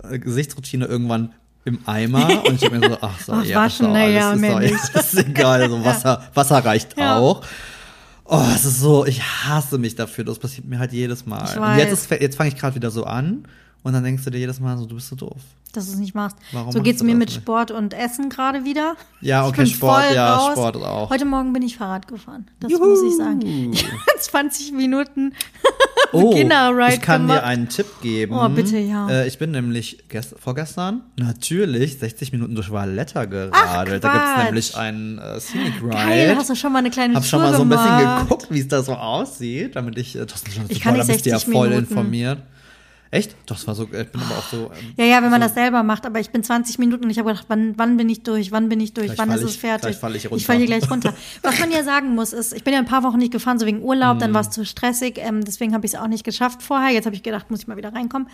äh, 0.08 0.18
Gesichtsroutine 0.20 0.86
irgendwann 0.86 1.32
im 1.64 1.78
Eimer 1.86 2.44
und 2.46 2.54
ich 2.54 2.60
denke 2.60 2.78
mir 2.78 2.88
so, 2.90 2.98
ach 3.00 3.20
so, 3.20 3.32
Ach, 3.32 3.44
ja, 3.44 3.56
waschen, 3.64 3.92
na 3.92 4.00
alles, 4.04 4.14
ja, 4.42 4.58
ist, 4.60 4.94
doch, 4.94 5.00
ist 5.00 5.14
egal, 5.18 5.62
also 5.62 5.84
Wasser, 5.84 6.22
Wasser 6.34 6.64
reicht 6.64 6.96
Ja. 6.98 7.18
auch. 7.18 7.44
Oh, 8.24 8.42
es 8.54 8.64
ist 8.64 8.80
so, 8.80 9.04
ich 9.06 9.20
hasse 9.22 9.76
mich 9.76 9.96
dafür. 9.96 10.24
Das 10.24 10.38
passiert 10.38 10.64
mir 10.66 10.78
halt 10.78 10.92
jedes 10.92 11.26
Mal. 11.26 11.58
Und 11.58 11.78
jetzt, 11.78 11.92
ist, 11.92 12.10
jetzt 12.10 12.36
fange 12.36 12.48
ich 12.50 12.56
gerade 12.56 12.76
wieder 12.76 12.90
so 12.92 13.02
an 13.04 13.44
und 13.82 13.92
dann 13.92 14.04
denkst 14.04 14.22
du 14.24 14.30
dir 14.30 14.38
jedes 14.38 14.60
Mal 14.60 14.78
so, 14.78 14.86
du 14.86 14.94
bist 14.94 15.08
so 15.08 15.16
doof. 15.16 15.36
dass 15.72 15.86
du 15.86 15.92
es 15.94 15.98
nicht 15.98 16.14
machst. 16.14 16.36
Warum 16.52 16.70
so 16.70 16.80
geht's 16.80 17.00
du 17.00 17.04
mir 17.06 17.16
mit 17.16 17.28
nicht? 17.30 17.40
Sport 17.42 17.72
und 17.72 17.92
Essen 17.92 18.28
gerade 18.30 18.64
wieder. 18.64 18.94
Ja, 19.20 19.46
okay, 19.48 19.66
Sport, 19.66 20.14
ja, 20.14 20.36
raus. 20.36 20.52
Sport 20.52 20.76
auch. 20.76 21.10
Heute 21.10 21.24
Morgen 21.24 21.52
bin 21.52 21.62
ich 21.62 21.76
Fahrrad 21.76 22.06
gefahren. 22.06 22.46
Das 22.60 22.70
Juhu. 22.70 22.86
muss 22.86 23.02
ich 23.02 23.16
sagen. 23.16 23.72
20 24.20 24.72
Minuten. 24.72 25.34
Oh, 26.12 26.30
Beginner-Ride 26.30 26.94
ich 26.94 27.00
kann 27.00 27.22
gemacht. 27.22 27.38
dir 27.42 27.44
einen 27.46 27.68
Tipp 27.68 27.86
geben. 28.02 28.34
Oh, 28.34 28.48
bitte, 28.48 28.78
ja. 28.78 29.08
Äh, 29.08 29.28
ich 29.28 29.38
bin 29.38 29.52
nämlich 29.52 30.04
gest 30.08 30.34
vorgestern 30.38 31.02
natürlich 31.16 31.98
60 31.98 32.32
Minuten 32.32 32.54
durch 32.54 32.70
Valletta 32.72 33.26
geradelt. 33.26 34.02
da 34.02 34.12
gibt's 34.12 34.44
nämlich 34.44 34.76
einen 34.76 35.18
äh, 35.18 35.38
Scenic 35.40 35.74
Ride. 35.82 35.90
Geil, 35.94 36.36
hast 36.36 36.50
du 36.50 36.54
schon 36.56 36.72
mal 36.72 36.80
eine 36.80 36.90
kleine 36.90 37.14
Hab 37.14 37.22
Tour 37.22 37.28
schon 37.30 37.42
mal 37.42 37.54
so 37.54 37.62
ein 37.62 37.68
bisschen 37.68 37.98
gemacht. 37.98 38.22
geguckt, 38.22 38.46
wie 38.50 38.58
es 38.60 38.68
da 38.68 38.82
so 38.82 38.94
aussieht, 38.94 39.76
damit 39.76 39.98
ich, 39.98 40.16
äh, 40.16 40.26
das 40.26 40.42
schon 40.52 40.64
Ich 40.68 40.80
kann 40.80 40.94
da 40.94 41.04
nicht 41.04 41.12
bist 41.12 41.26
du 41.26 41.30
ja 41.30 41.36
60 41.38 41.52
voll 41.54 41.68
Minuten. 41.68 41.88
informiert. 41.88 42.38
Echt? 43.12 43.34
Das 43.46 43.66
war 43.66 43.74
so, 43.74 43.84
ich 43.84 43.90
bin 43.90 44.20
aber 44.20 44.38
auch 44.38 44.48
so. 44.48 44.70
Ähm, 44.72 44.92
Ja, 44.96 45.04
ja, 45.04 45.16
wenn 45.22 45.30
man 45.30 45.40
so, 45.42 45.48
das 45.48 45.54
selber 45.54 45.82
macht, 45.82 46.06
aber 46.06 46.20
ich 46.20 46.30
bin 46.30 46.44
20 46.44 46.78
Minuten 46.78 47.02
und 47.04 47.10
ich 47.10 47.18
habe 47.18 47.28
gedacht, 47.30 47.46
wann, 47.48 47.76
wann 47.76 47.96
bin 47.96 48.08
ich 48.08 48.22
durch, 48.22 48.52
wann 48.52 48.68
bin 48.68 48.78
ich 48.78 48.94
durch, 48.94 49.18
wann 49.18 49.30
fall 49.30 49.38
ist 49.38 49.44
es 49.44 49.50
ich- 49.56 49.60
fertig? 49.60 49.82
gleich 49.82 49.96
fall 49.98 50.14
ich 50.14 50.26
runter. 50.26 50.36
Ich 50.36 50.46
falle 50.46 50.58
hier 50.60 50.66
gleich 50.68 50.88
runter. 50.88 51.12
Was 51.42 51.58
man 51.58 51.72
ja 51.72 51.82
sagen 51.82 52.14
muss, 52.14 52.32
ist, 52.32 52.52
ich 52.52 52.62
bin 52.62 52.72
ja 52.72 52.78
ein 52.78 52.86
paar 52.86 53.02
Wochen 53.02 53.18
nicht 53.18 53.32
gefahren, 53.32 53.58
so 53.58 53.66
wegen 53.66 53.82
Urlaub, 53.82 54.14
Mhm. 54.16 54.20
dann 54.20 54.34
war 54.34 54.42
es 54.42 54.50
zu 54.50 54.64
stressig, 54.64 55.18
ähm, 55.18 55.44
deswegen 55.44 55.74
habe 55.74 55.84
ich 55.86 55.94
es 55.94 55.98
auch 56.00 56.06
nicht 56.06 56.22
geschafft 56.22 56.62
vorher. 56.62 56.90
Jetzt 56.94 57.06
habe 57.06 57.16
ich 57.16 57.24
gedacht, 57.24 57.50
muss 57.50 57.60
ich 57.60 57.66
mal 57.66 57.76
wieder 57.76 57.92
reinkommen. 57.92 58.28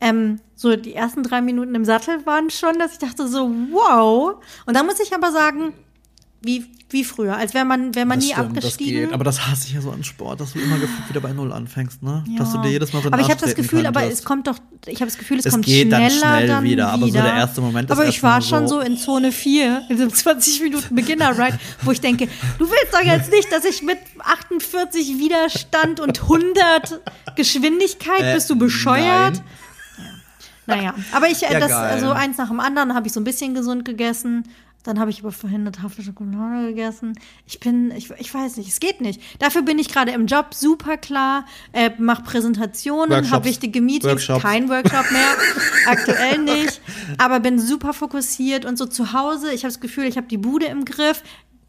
Ähm, 0.00 0.40
so 0.54 0.76
die 0.76 0.94
ersten 0.94 1.22
drei 1.24 1.42
Minuten 1.42 1.74
im 1.74 1.84
Sattel 1.84 2.24
waren 2.24 2.48
schon, 2.48 2.78
dass 2.78 2.92
ich 2.92 2.98
dachte 3.00 3.28
so, 3.28 3.50
wow. 3.70 4.36
Und 4.64 4.74
dann 4.74 4.86
muss 4.86 4.98
ich 4.98 5.14
aber 5.14 5.30
sagen, 5.30 5.74
wie, 6.42 6.66
wie 6.90 7.04
früher, 7.04 7.36
als 7.36 7.54
wäre 7.54 7.64
man, 7.64 7.94
wäre 7.94 8.04
man 8.04 8.18
das 8.18 8.26
nie 8.26 8.32
stimmt, 8.34 8.56
das 8.56 8.64
abgestiegen. 8.64 9.04
geht. 9.04 9.12
Aber 9.14 9.24
das 9.24 9.46
hasse 9.46 9.66
ich 9.68 9.72
ja 9.74 9.80
so 9.80 9.90
an 9.92 10.04
Sport, 10.04 10.40
dass 10.40 10.52
du 10.52 10.58
immer 10.58 10.76
gefühlt 10.78 11.08
wieder 11.08 11.20
bei 11.20 11.32
Null 11.32 11.52
anfängst, 11.52 12.02
ne? 12.02 12.22
Dass 12.36 12.50
du 12.52 12.58
Ja. 12.58 12.62
dir 12.64 12.70
jedes 12.72 12.92
Mal 12.92 13.00
so 13.00 13.06
einen 13.06 13.14
Aber 13.14 13.22
ich 13.22 13.30
habe 13.30 13.40
das 13.40 13.54
Gefühl, 13.54 13.86
aber 13.86 14.00
könntest. 14.00 14.20
es 14.20 14.24
kommt 14.26 14.46
doch, 14.46 14.58
ich 14.86 14.96
habe 15.00 15.06
das 15.10 15.16
Gefühl, 15.18 15.38
es, 15.38 15.46
Es 15.46 15.52
kommt 15.52 15.64
geht 15.64 15.90
dann 15.90 16.10
schneller 16.10 16.18
schnell 16.36 16.46
dann 16.48 16.64
wieder, 16.64 16.88
aber 16.90 17.06
so 17.06 17.12
der 17.12 17.24
erste 17.32 17.60
Moment 17.62 17.88
ist 17.90 17.96
Aber 17.96 18.06
ich 18.08 18.22
war 18.22 18.42
schon 18.42 18.68
so- 18.68 18.80
so 18.80 18.86
in 18.86 18.96
Zone 18.98 19.32
4, 19.32 19.82
in 19.88 19.96
diesem 19.96 20.12
20 20.12 20.60
Minuten 20.62 20.94
Beginner 20.94 21.30
Ride, 21.38 21.58
wo 21.82 21.92
ich 21.92 22.00
denke, 22.00 22.28
du 22.58 22.68
willst 22.68 22.92
doch 22.92 23.00
jetzt 23.02 23.30
nicht, 23.30 23.50
dass 23.50 23.64
ich 23.64 23.82
mit 23.82 23.98
48 24.18 25.18
Widerstand 25.18 26.00
und 26.00 26.22
100 26.28 27.00
Geschwindigkeit, 27.36 28.20
Äh, 28.22 28.34
bist 28.34 28.50
du 28.50 28.56
bescheuert? 28.56 29.36
nein. 29.36 29.42
Naja, 30.66 30.94
aber 31.12 31.28
ich, 31.28 31.42
äh, 31.42 31.52
Ja, 31.54 31.60
das, 31.60 31.70
geil. 31.70 31.90
also 31.90 32.12
eins 32.12 32.38
nach 32.38 32.48
dem 32.48 32.60
anderen 32.60 32.94
habe 32.94 33.06
ich 33.06 33.12
so 33.12 33.20
ein 33.20 33.24
bisschen 33.24 33.54
gesund 33.54 33.84
gegessen. 33.84 34.44
Dann 34.82 34.98
habe 34.98 35.10
ich 35.10 35.20
aber 35.20 35.32
vorhin 35.32 35.62
eine 35.62 35.72
Tafel 35.72 36.04
Schokolade 36.04 36.68
gegessen. 36.68 37.18
Ich 37.46 37.60
bin, 37.60 37.90
ich, 37.92 38.10
ich 38.18 38.34
weiß 38.34 38.56
nicht, 38.56 38.68
es 38.68 38.80
geht 38.80 39.00
nicht. 39.00 39.20
Dafür 39.38 39.62
bin 39.62 39.78
ich 39.78 39.88
gerade 39.88 40.12
im 40.12 40.26
Job 40.26 40.54
super 40.54 40.96
klar, 40.96 41.44
äh, 41.72 41.90
mache 41.98 42.22
Präsentationen, 42.22 43.30
habe 43.30 43.44
wichtige 43.44 43.80
Meetings, 43.80 44.26
kein 44.40 44.68
Workshop 44.68 45.10
mehr, 45.12 45.36
aktuell 45.86 46.38
nicht, 46.38 46.80
aber 47.18 47.40
bin 47.40 47.58
super 47.58 47.92
fokussiert 47.92 48.64
und 48.64 48.76
so 48.76 48.86
zu 48.86 49.12
Hause. 49.12 49.52
Ich 49.52 49.64
habe 49.64 49.72
das 49.72 49.80
Gefühl, 49.80 50.04
ich 50.04 50.16
habe 50.16 50.26
die 50.26 50.38
Bude 50.38 50.66
im 50.66 50.84
Griff. 50.84 51.22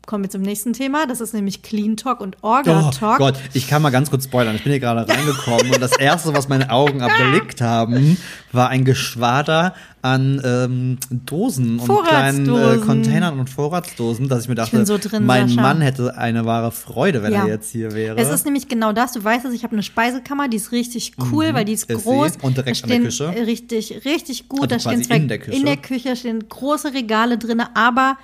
Kommen 0.05 0.23
wir 0.23 0.29
zum 0.29 0.41
nächsten 0.41 0.73
Thema. 0.73 1.05
Das 1.07 1.21
ist 1.21 1.33
nämlich 1.33 1.61
Clean 1.61 1.95
Talk 1.97 2.19
und 2.19 2.37
Orga 2.41 2.87
Oh 2.87 2.91
Talk. 2.91 3.17
Gott, 3.19 3.35
ich 3.53 3.67
kann 3.67 3.81
mal 3.81 3.89
ganz 3.89 4.09
kurz 4.09 4.25
spoilern. 4.25 4.55
Ich 4.55 4.63
bin 4.63 4.71
hier 4.71 4.79
gerade 4.79 5.07
reingekommen 5.09 5.71
und 5.73 5.81
das 5.81 5.97
erste, 5.97 6.33
was 6.33 6.49
meine 6.49 6.69
Augen 6.71 6.99
erblickt 6.99 7.61
haben, 7.61 8.17
war 8.51 8.69
ein 8.69 8.83
Geschwader 8.85 9.73
an 10.01 10.41
ähm, 10.43 10.97
Dosen 11.09 11.79
und 11.79 12.05
kleinen 12.05 12.45
äh. 12.53 12.77
Containern 12.85 13.39
und 13.39 13.49
Vorratsdosen, 13.49 14.27
dass 14.27 14.43
ich 14.43 14.49
mir 14.49 14.55
dachte, 14.55 14.75
bin 14.75 14.85
so 14.85 14.97
drin, 14.97 15.25
mein 15.25 15.47
Sascha. 15.47 15.61
Mann 15.61 15.79
hätte 15.79 16.17
eine 16.17 16.45
wahre 16.45 16.73
Freude, 16.73 17.23
wenn 17.23 17.31
Ja. 17.31 17.43
er 17.45 17.47
jetzt 17.53 17.71
hier 17.71 17.93
wäre. 17.93 18.17
Es 18.19 18.29
ist 18.29 18.43
nämlich 18.43 18.67
genau 18.67 18.91
das. 18.91 19.13
Du 19.13 19.23
weißt 19.23 19.45
es, 19.45 19.53
ich 19.53 19.63
habe 19.63 19.71
eine 19.73 19.83
Speisekammer, 19.83 20.49
die 20.49 20.57
ist 20.57 20.73
richtig 20.73 21.13
cool, 21.31 21.53
weil 21.53 21.63
die 21.63 21.71
ist, 21.73 21.87
Mhm. 21.89 21.95
Ist 21.95 22.03
sie. 22.03 22.09
groß. 22.09 22.31
Und 22.41 22.57
direkt 22.57 22.81
da 22.81 22.83
an 22.83 22.89
der 22.89 22.99
Küche. 22.99 23.29
Richtig, 23.47 24.03
richtig 24.03 24.49
gut. 24.49 24.73
Also 24.73 24.89
da 24.89 24.91
stehen 24.91 25.03
zwei 25.05 25.15
in 25.15 25.27
der 25.29 25.39
Küche. 25.39 25.57
in 25.57 25.65
der 25.65 25.77
Küche 25.77 26.15
stehen 26.17 26.49
große 26.49 26.93
Regale 26.93 27.37
drin, 27.37 27.61
aber 27.73 28.17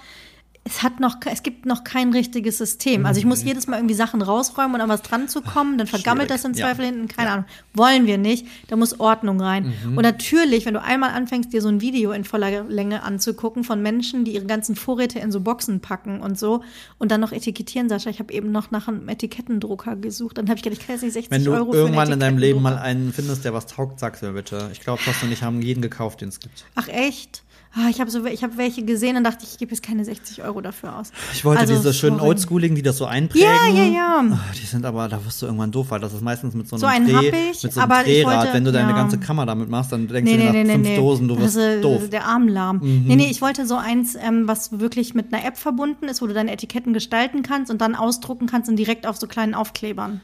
es 0.70 0.84
hat 0.84 1.00
noch, 1.00 1.18
es 1.26 1.44
gibt 1.44 1.66
noch 1.66 1.84
kein 1.84 2.14
richtiges 2.14 2.58
System. 2.58 3.06
Also 3.06 3.20
ich 3.20 3.26
muss 3.26 3.44
jedes 3.44 3.68
Mal 3.68 3.78
irgendwie 3.78 3.96
Sachen 3.96 4.22
rausräumen 4.22 4.76
und 4.76 4.82
an 4.82 4.90
was 4.90 5.02
dran 5.02 5.28
zu 5.28 5.42
kommen, 5.42 5.78
dann 5.78 5.88
vergammelt 5.88 6.30
Mhm. 6.30 6.34
Schwierig, 6.34 6.42
das 6.42 6.46
im 6.46 6.54
ja. 6.58 6.66
Zweifel 6.66 6.86
hinten, 6.86 7.08
keine 7.08 7.32
Ahnung. 7.32 7.46
Wollen 7.74 8.06
wir 8.06 8.18
nicht. 8.18 8.46
Da 8.68 8.76
muss 8.76 9.00
Ordnung 9.00 9.42
rein. 9.42 9.74
Mhm. 9.84 9.98
Und 9.98 10.04
natürlich, 10.04 10.66
wenn 10.66 10.74
du 10.74 10.82
einmal 10.82 11.12
anfängst, 11.12 11.52
dir 11.52 11.62
so 11.62 11.70
ein 11.70 11.82
Video 11.82 12.12
in 12.12 12.24
voller 12.24 12.64
Länge 12.66 13.04
anzugucken 13.04 13.64
von 13.64 13.82
Menschen, 13.82 14.26
die 14.26 14.34
ihre 14.34 14.46
ganzen 14.46 14.76
Vorräte 14.76 15.20
in 15.20 15.32
so 15.32 15.42
Boxen 15.42 15.80
packen 15.80 16.22
und 16.22 16.38
so 16.38 16.64
und 16.98 17.12
dann 17.12 17.22
noch 17.22 17.32
etikettieren, 17.32 17.90
Sascha, 17.90 18.10
ich 18.10 18.20
habe 18.20 18.34
eben 18.34 18.52
noch 18.52 18.72
nach 18.72 18.88
einem 18.88 19.08
Etikettendrucker 19.10 19.96
gesucht. 19.96 20.38
Dann 20.38 20.50
habe 20.50 20.58
ich 20.58 20.64
gedacht, 20.64 20.82
ich 20.82 20.88
kann 20.88 20.96
jetzt 20.96 21.04
nicht 21.04 21.14
60 21.14 21.32
wenn 21.32 21.44
du 21.44 21.54
Euro 21.54 21.72
für 21.72 21.78
einen 21.78 21.88
irgendwann 21.88 22.12
in 22.12 22.20
deinem 22.20 22.38
Leben 22.38 22.62
mal 22.62 22.78
einen 22.78 23.12
findest, 23.14 23.46
der 23.46 23.54
was 23.54 23.66
taugt, 23.66 24.00
sag's 24.00 24.22
mir 24.22 24.34
bitte. 24.34 24.70
Ich 24.72 24.82
glaube, 24.82 25.02
Thorsten 25.04 25.28
und 25.28 25.32
ich 25.32 25.44
haben 25.44 25.62
jeden 25.62 25.82
gekauft, 25.82 26.22
den 26.22 26.30
es 26.30 26.40
gibt. 26.40 26.66
Ach 26.76 26.88
echt? 26.88 27.44
Ah, 27.72 27.88
ich 27.92 28.02
habe 28.02 28.10
so, 28.10 28.26
ich 28.26 28.44
habe 28.44 28.58
welche 28.58 28.84
gesehen 28.84 29.16
und 29.16 29.24
dachte, 29.24 29.46
ich 29.48 29.60
gebe 29.60 29.70
jetzt 29.72 29.84
keine 29.84 30.04
60 30.04 30.42
Euro 30.44 30.60
dafür 30.60 30.98
aus. 30.98 31.12
Ich 31.34 31.46
wollte 31.46 31.62
Also, 31.62 31.76
diese 31.76 31.94
schönen. 31.94 32.20
Oldschooligen, 32.20 32.76
die 32.76 32.82
das 32.82 32.98
so 32.98 33.06
einprägen. 33.06 33.48
Ja, 33.48 33.68
ja, 33.72 33.84
ja. 33.86 34.24
Ah, 34.32 34.40
Die 34.60 34.66
sind 34.66 34.84
aber, 34.88 35.08
da 35.08 35.24
wirst 35.24 35.40
du 35.44 35.46
irgendwann 35.46 35.72
doof, 35.72 35.86
weil 35.90 36.00
das 36.00 36.14
ist 36.14 36.24
meistens 36.24 36.56
mit 36.56 36.68
so 36.68 36.76
einem 36.78 36.80
So 36.82 36.88
einen 36.88 37.06
Dreh, 37.08 37.14
hab 37.16 37.24
ich, 37.52 37.62
mit 37.64 37.72
so 37.74 37.80
einem 37.80 37.90
Drehrad. 38.04 38.38
wollte- 38.40 38.54
Wenn 38.56 38.66
du 38.66 38.72
deine 38.72 38.90
ja. 38.90 38.96
ganze 38.96 39.20
Kammer 39.20 39.46
damit 39.46 39.70
machst, 39.70 39.92
dann 39.92 40.08
denkst 40.08 40.32
Nee, 40.32 40.38
du 40.38 40.44
dir 40.46 40.52
nee, 40.52 40.58
nach 40.64 40.66
nee, 40.68 40.74
fünf 40.74 40.88
nee. 40.88 40.96
Dosen, 40.98 41.28
du 41.28 41.38
wirst 41.38 41.58
das 41.58 41.76
ist, 41.76 41.84
doof. 41.84 42.10
Der 42.10 42.26
Arm 42.26 42.48
lahm. 42.48 42.78
Mhm. 42.78 43.04
Nee, 43.06 43.16
nee, 43.18 43.28
ich 43.30 43.40
wollte 43.42 43.68
so 43.68 43.76
eins, 43.76 44.16
ähm, 44.16 44.48
was 44.48 44.80
wirklich 44.80 45.14
mit 45.14 45.32
einer 45.32 45.46
App 45.46 45.58
verbunden 45.58 46.06
ist, 46.06 46.24
wo 46.24 46.28
du 46.28 46.34
deine 46.34 46.52
Etiketten 46.52 46.94
gestalten 46.94 47.44
kannst 47.44 47.70
und 47.70 47.82
dann 47.82 47.94
ausdrucken 47.94 48.48
kannst 48.48 48.68
und 48.68 48.78
direkt 48.78 49.06
auf 49.06 49.18
so 49.18 49.28
kleinen 49.28 49.54
Aufklebern. 49.54 50.22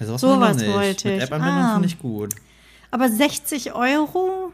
Also, 0.00 0.14
was 0.14 0.22
ich 0.22 0.28
noch 0.28 0.54
nicht. 0.54 0.72
wollte 0.74 1.08
Mit 1.08 1.16
ich. 1.18 1.22
App-Anbindung 1.24 1.62
Ah. 1.64 1.72
finde 1.74 1.88
ich 1.88 1.98
gut. 1.98 2.34
Aber 2.90 3.10
60 3.10 3.74
Euro? 3.74 4.52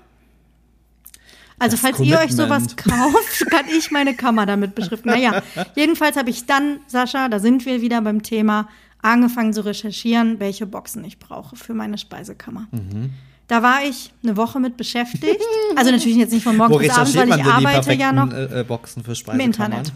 Also, 1.64 1.76
Das 1.76 1.80
falls 1.80 2.00
ihr 2.00 2.18
euch 2.18 2.32
sowas 2.32 2.76
Commitment. 2.76 3.14
kauft, 3.14 3.46
kann 3.50 3.64
ich 3.76 3.90
meine 3.90 4.14
Kammer 4.14 4.46
damit 4.46 4.74
beschriften. 4.74 5.08
Naja, 5.08 5.42
jedenfalls 5.74 6.16
habe 6.16 6.30
ich 6.30 6.46
dann, 6.46 6.80
Sascha, 6.86 7.28
da 7.28 7.38
sind 7.40 7.64
wir 7.66 7.80
wieder 7.80 8.00
beim 8.02 8.22
Thema, 8.22 8.68
angefangen 9.02 9.52
zu 9.52 9.64
recherchieren, 9.64 10.40
welche 10.40 10.66
Boxen 10.66 11.04
ich 11.04 11.18
brauche 11.18 11.56
für 11.56 11.74
meine 11.74 11.98
Speisekammer. 11.98 12.66
Mhm. 12.70 13.12
Da 13.48 13.62
war 13.62 13.84
ich 13.84 14.10
eine 14.22 14.36
Woche 14.38 14.58
mit 14.60 14.76
beschäftigt. 14.76 15.40
Also 15.76 15.90
natürlich 15.90 16.16
jetzt 16.16 16.32
nicht 16.32 16.44
von 16.44 16.56
morgens 16.56 16.76
Wo 16.76 16.78
bis 16.78 16.90
abends, 16.90 17.14
weil 17.16 17.28
ich 17.28 17.44
arbeite 17.44 17.92
ja 17.92 18.12
noch. 18.12 18.32
äh, 18.32 18.60
äh, 18.60 18.64
Boxen 18.64 19.04
für 19.04 19.14
Speisekammern? 19.14 19.46
Internet. 19.46 19.92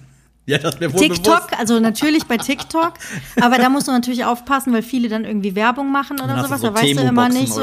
Ja, 0.48 0.56
das 0.56 0.80
mir 0.80 0.90
wohl 0.90 0.98
TikTok, 0.98 1.48
bewusst. 1.48 1.58
also 1.58 1.78
natürlich 1.78 2.24
bei 2.24 2.38
TikTok, 2.38 2.94
aber 3.40 3.58
da 3.58 3.68
musst 3.68 3.86
du 3.86 3.92
natürlich 3.92 4.24
aufpassen, 4.24 4.72
weil 4.72 4.80
viele 4.80 5.10
dann 5.10 5.26
irgendwie 5.26 5.54
Werbung 5.54 5.92
machen 5.92 6.18
oder 6.18 6.28
Dann 6.28 6.44
sowas. 6.46 6.62
so 6.62 6.68
da 6.68 6.74
weißt 6.74 6.98
du 6.98 7.02
immer 7.02 7.28
nicht 7.28 7.52
so. 7.52 7.62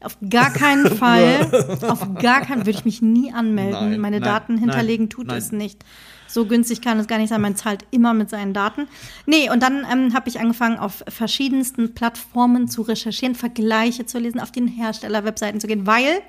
Auf 0.00 0.18
gar 0.28 0.50
keinen 0.50 0.96
Fall, 0.96 1.78
auf 1.86 2.14
gar 2.20 2.40
keinen 2.40 2.62
würde 2.62 2.70
ich 2.72 2.84
mich 2.84 3.00
nie 3.02 3.32
anmelden. 3.32 3.90
Nein, 3.90 4.00
Meine 4.00 4.18
nein, 4.18 4.28
Daten 4.28 4.58
hinterlegen 4.58 5.04
nein, 5.04 5.10
tut 5.10 5.30
es 5.30 5.52
nicht. 5.52 5.84
So 6.26 6.44
günstig 6.44 6.82
kann 6.82 6.98
es 6.98 7.06
gar 7.06 7.18
nicht 7.18 7.28
sein. 7.28 7.40
Man 7.40 7.54
zahlt 7.54 7.84
immer 7.92 8.14
mit 8.14 8.30
seinen 8.30 8.52
Daten. 8.52 8.88
Nee, 9.26 9.48
und 9.50 9.62
dann 9.62 9.86
ähm, 9.90 10.12
habe 10.12 10.28
ich 10.28 10.40
angefangen, 10.40 10.76
auf 10.78 11.04
verschiedensten 11.08 11.94
Plattformen 11.94 12.66
zu 12.66 12.82
recherchieren, 12.82 13.36
Vergleiche 13.36 14.06
zu 14.06 14.18
lesen, 14.18 14.40
auf 14.40 14.50
den 14.50 14.66
Hersteller-Webseiten 14.66 15.60
zu 15.60 15.68
gehen, 15.68 15.86
weil 15.86 16.20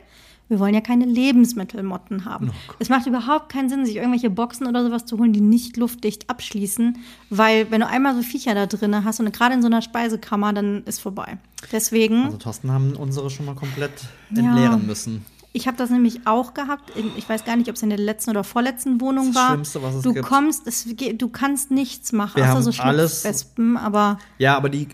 wir 0.49 0.59
wollen 0.59 0.73
ja 0.73 0.81
keine 0.81 1.05
Lebensmittelmotten 1.05 2.25
haben. 2.25 2.51
es 2.79 2.89
macht 2.89 3.07
überhaupt 3.07 3.49
keinen 3.49 3.69
Sinn, 3.69 3.85
sich 3.85 3.95
irgendwelche 3.95 4.29
Boxen 4.29 4.67
oder 4.67 4.83
sowas 4.83 5.05
zu 5.05 5.17
holen, 5.17 5.31
die 5.33 5.41
nicht 5.41 5.77
luftdicht 5.77 6.29
abschließen, 6.29 6.97
weil 7.29 7.69
wenn 7.71 7.81
du 7.81 7.87
einmal 7.87 8.15
so 8.15 8.21
Viecher 8.21 8.55
da 8.55 8.65
drin 8.65 9.03
hast 9.05 9.19
und 9.19 9.31
gerade 9.31 9.53
in 9.53 9.61
so 9.61 9.67
einer 9.67 9.81
Speisekammer, 9.81 10.51
dann 10.53 10.83
ist 10.85 10.99
vorbei. 10.99 11.37
Deswegen, 11.71 12.25
Also 12.25 12.37
Thorsten 12.37 12.71
haben 12.71 12.93
unsere 12.95 13.29
schon 13.29 13.45
mal 13.45 13.55
komplett 13.55 13.91
Ja. 14.31 14.41
entleeren 14.43 14.85
müssen. 14.87 15.25
ich 15.51 15.67
habe 15.67 15.77
das 15.77 15.89
nämlich 15.89 16.25
auch 16.27 16.53
gehabt. 16.53 16.91
In, 16.95 17.05
ich 17.17 17.27
weiß 17.27 17.43
gar 17.45 17.55
nicht, 17.55 17.69
ob 17.69 17.75
es 17.75 17.81
in 17.83 17.89
der 17.89 17.97
letzten 17.97 18.29
oder 18.31 18.43
vorletzten 18.43 19.01
Wohnung 19.01 19.25
Das 19.25 19.27
ist 19.27 19.35
das 19.35 19.43
war. 19.43 19.49
Schlimmste, 19.51 19.83
was 19.83 19.95
es 19.95 20.01
du 20.03 20.13
gibt. 20.13 20.25
kommst, 20.25 20.67
es, 20.67 20.85
du 21.17 21.27
kannst 21.29 21.71
nichts 21.71 22.11
machen, 22.11 22.37
Wir 22.37 22.43
außer 22.45 22.53
haben 22.53 22.61
so 22.71 22.81
alles- 22.81 23.21
Schlupfwespen, 23.21 23.77
aber 23.77 24.19
Ja, 24.37 24.55
aber 24.57 24.69
die 24.69 24.87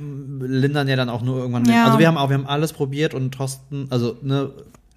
ähm, 0.00 0.40
lindern 0.42 0.88
ja 0.88 0.96
dann 0.96 1.08
auch 1.08 1.22
nur 1.22 1.38
irgendwann. 1.38 1.64
Ja. 1.66 1.84
Also 1.86 1.98
wir 1.98 2.06
haben 2.08 2.16
auch, 2.16 2.28
wir 2.30 2.38
haben 2.38 2.46
alles 2.46 2.72
probiert 2.72 3.14
und 3.14 3.32
Thorsten, 3.32 3.86
also 3.90 4.16
ne, 4.22 4.50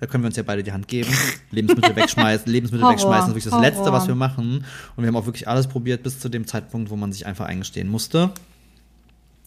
da 0.04 0.08
können 0.08 0.24
wir 0.24 0.28
uns 0.28 0.36
ja 0.36 0.44
beide 0.44 0.64
die 0.64 0.74
Hand 0.74 0.90
geben. 0.90 1.10
Lebensmittel 1.52 1.96
wegschmeißen, 1.96 2.52
Lebensmittel 2.52 2.84
Horror, 2.84 2.94
wegschmeißen, 2.98 3.22
ist 3.22 3.28
wirklich 3.30 3.44
das 3.46 3.54
Horror. 3.54 3.64
Letzte, 3.66 3.92
was 3.94 4.08
wir 4.08 4.16
machen. 4.16 4.66
Und 4.98 5.04
wir 5.04 5.08
haben 5.08 5.16
auch 5.16 5.26
wirklich 5.26 5.48
alles 5.48 5.68
probiert 5.68 6.04
bis 6.04 6.20
zu 6.20 6.28
dem 6.28 6.46
Zeitpunkt, 6.46 6.90
wo 6.90 6.98
man 6.98 7.14
sich 7.14 7.26
einfach 7.26 7.46
eingestehen 7.46 7.88
musste. 7.88 8.32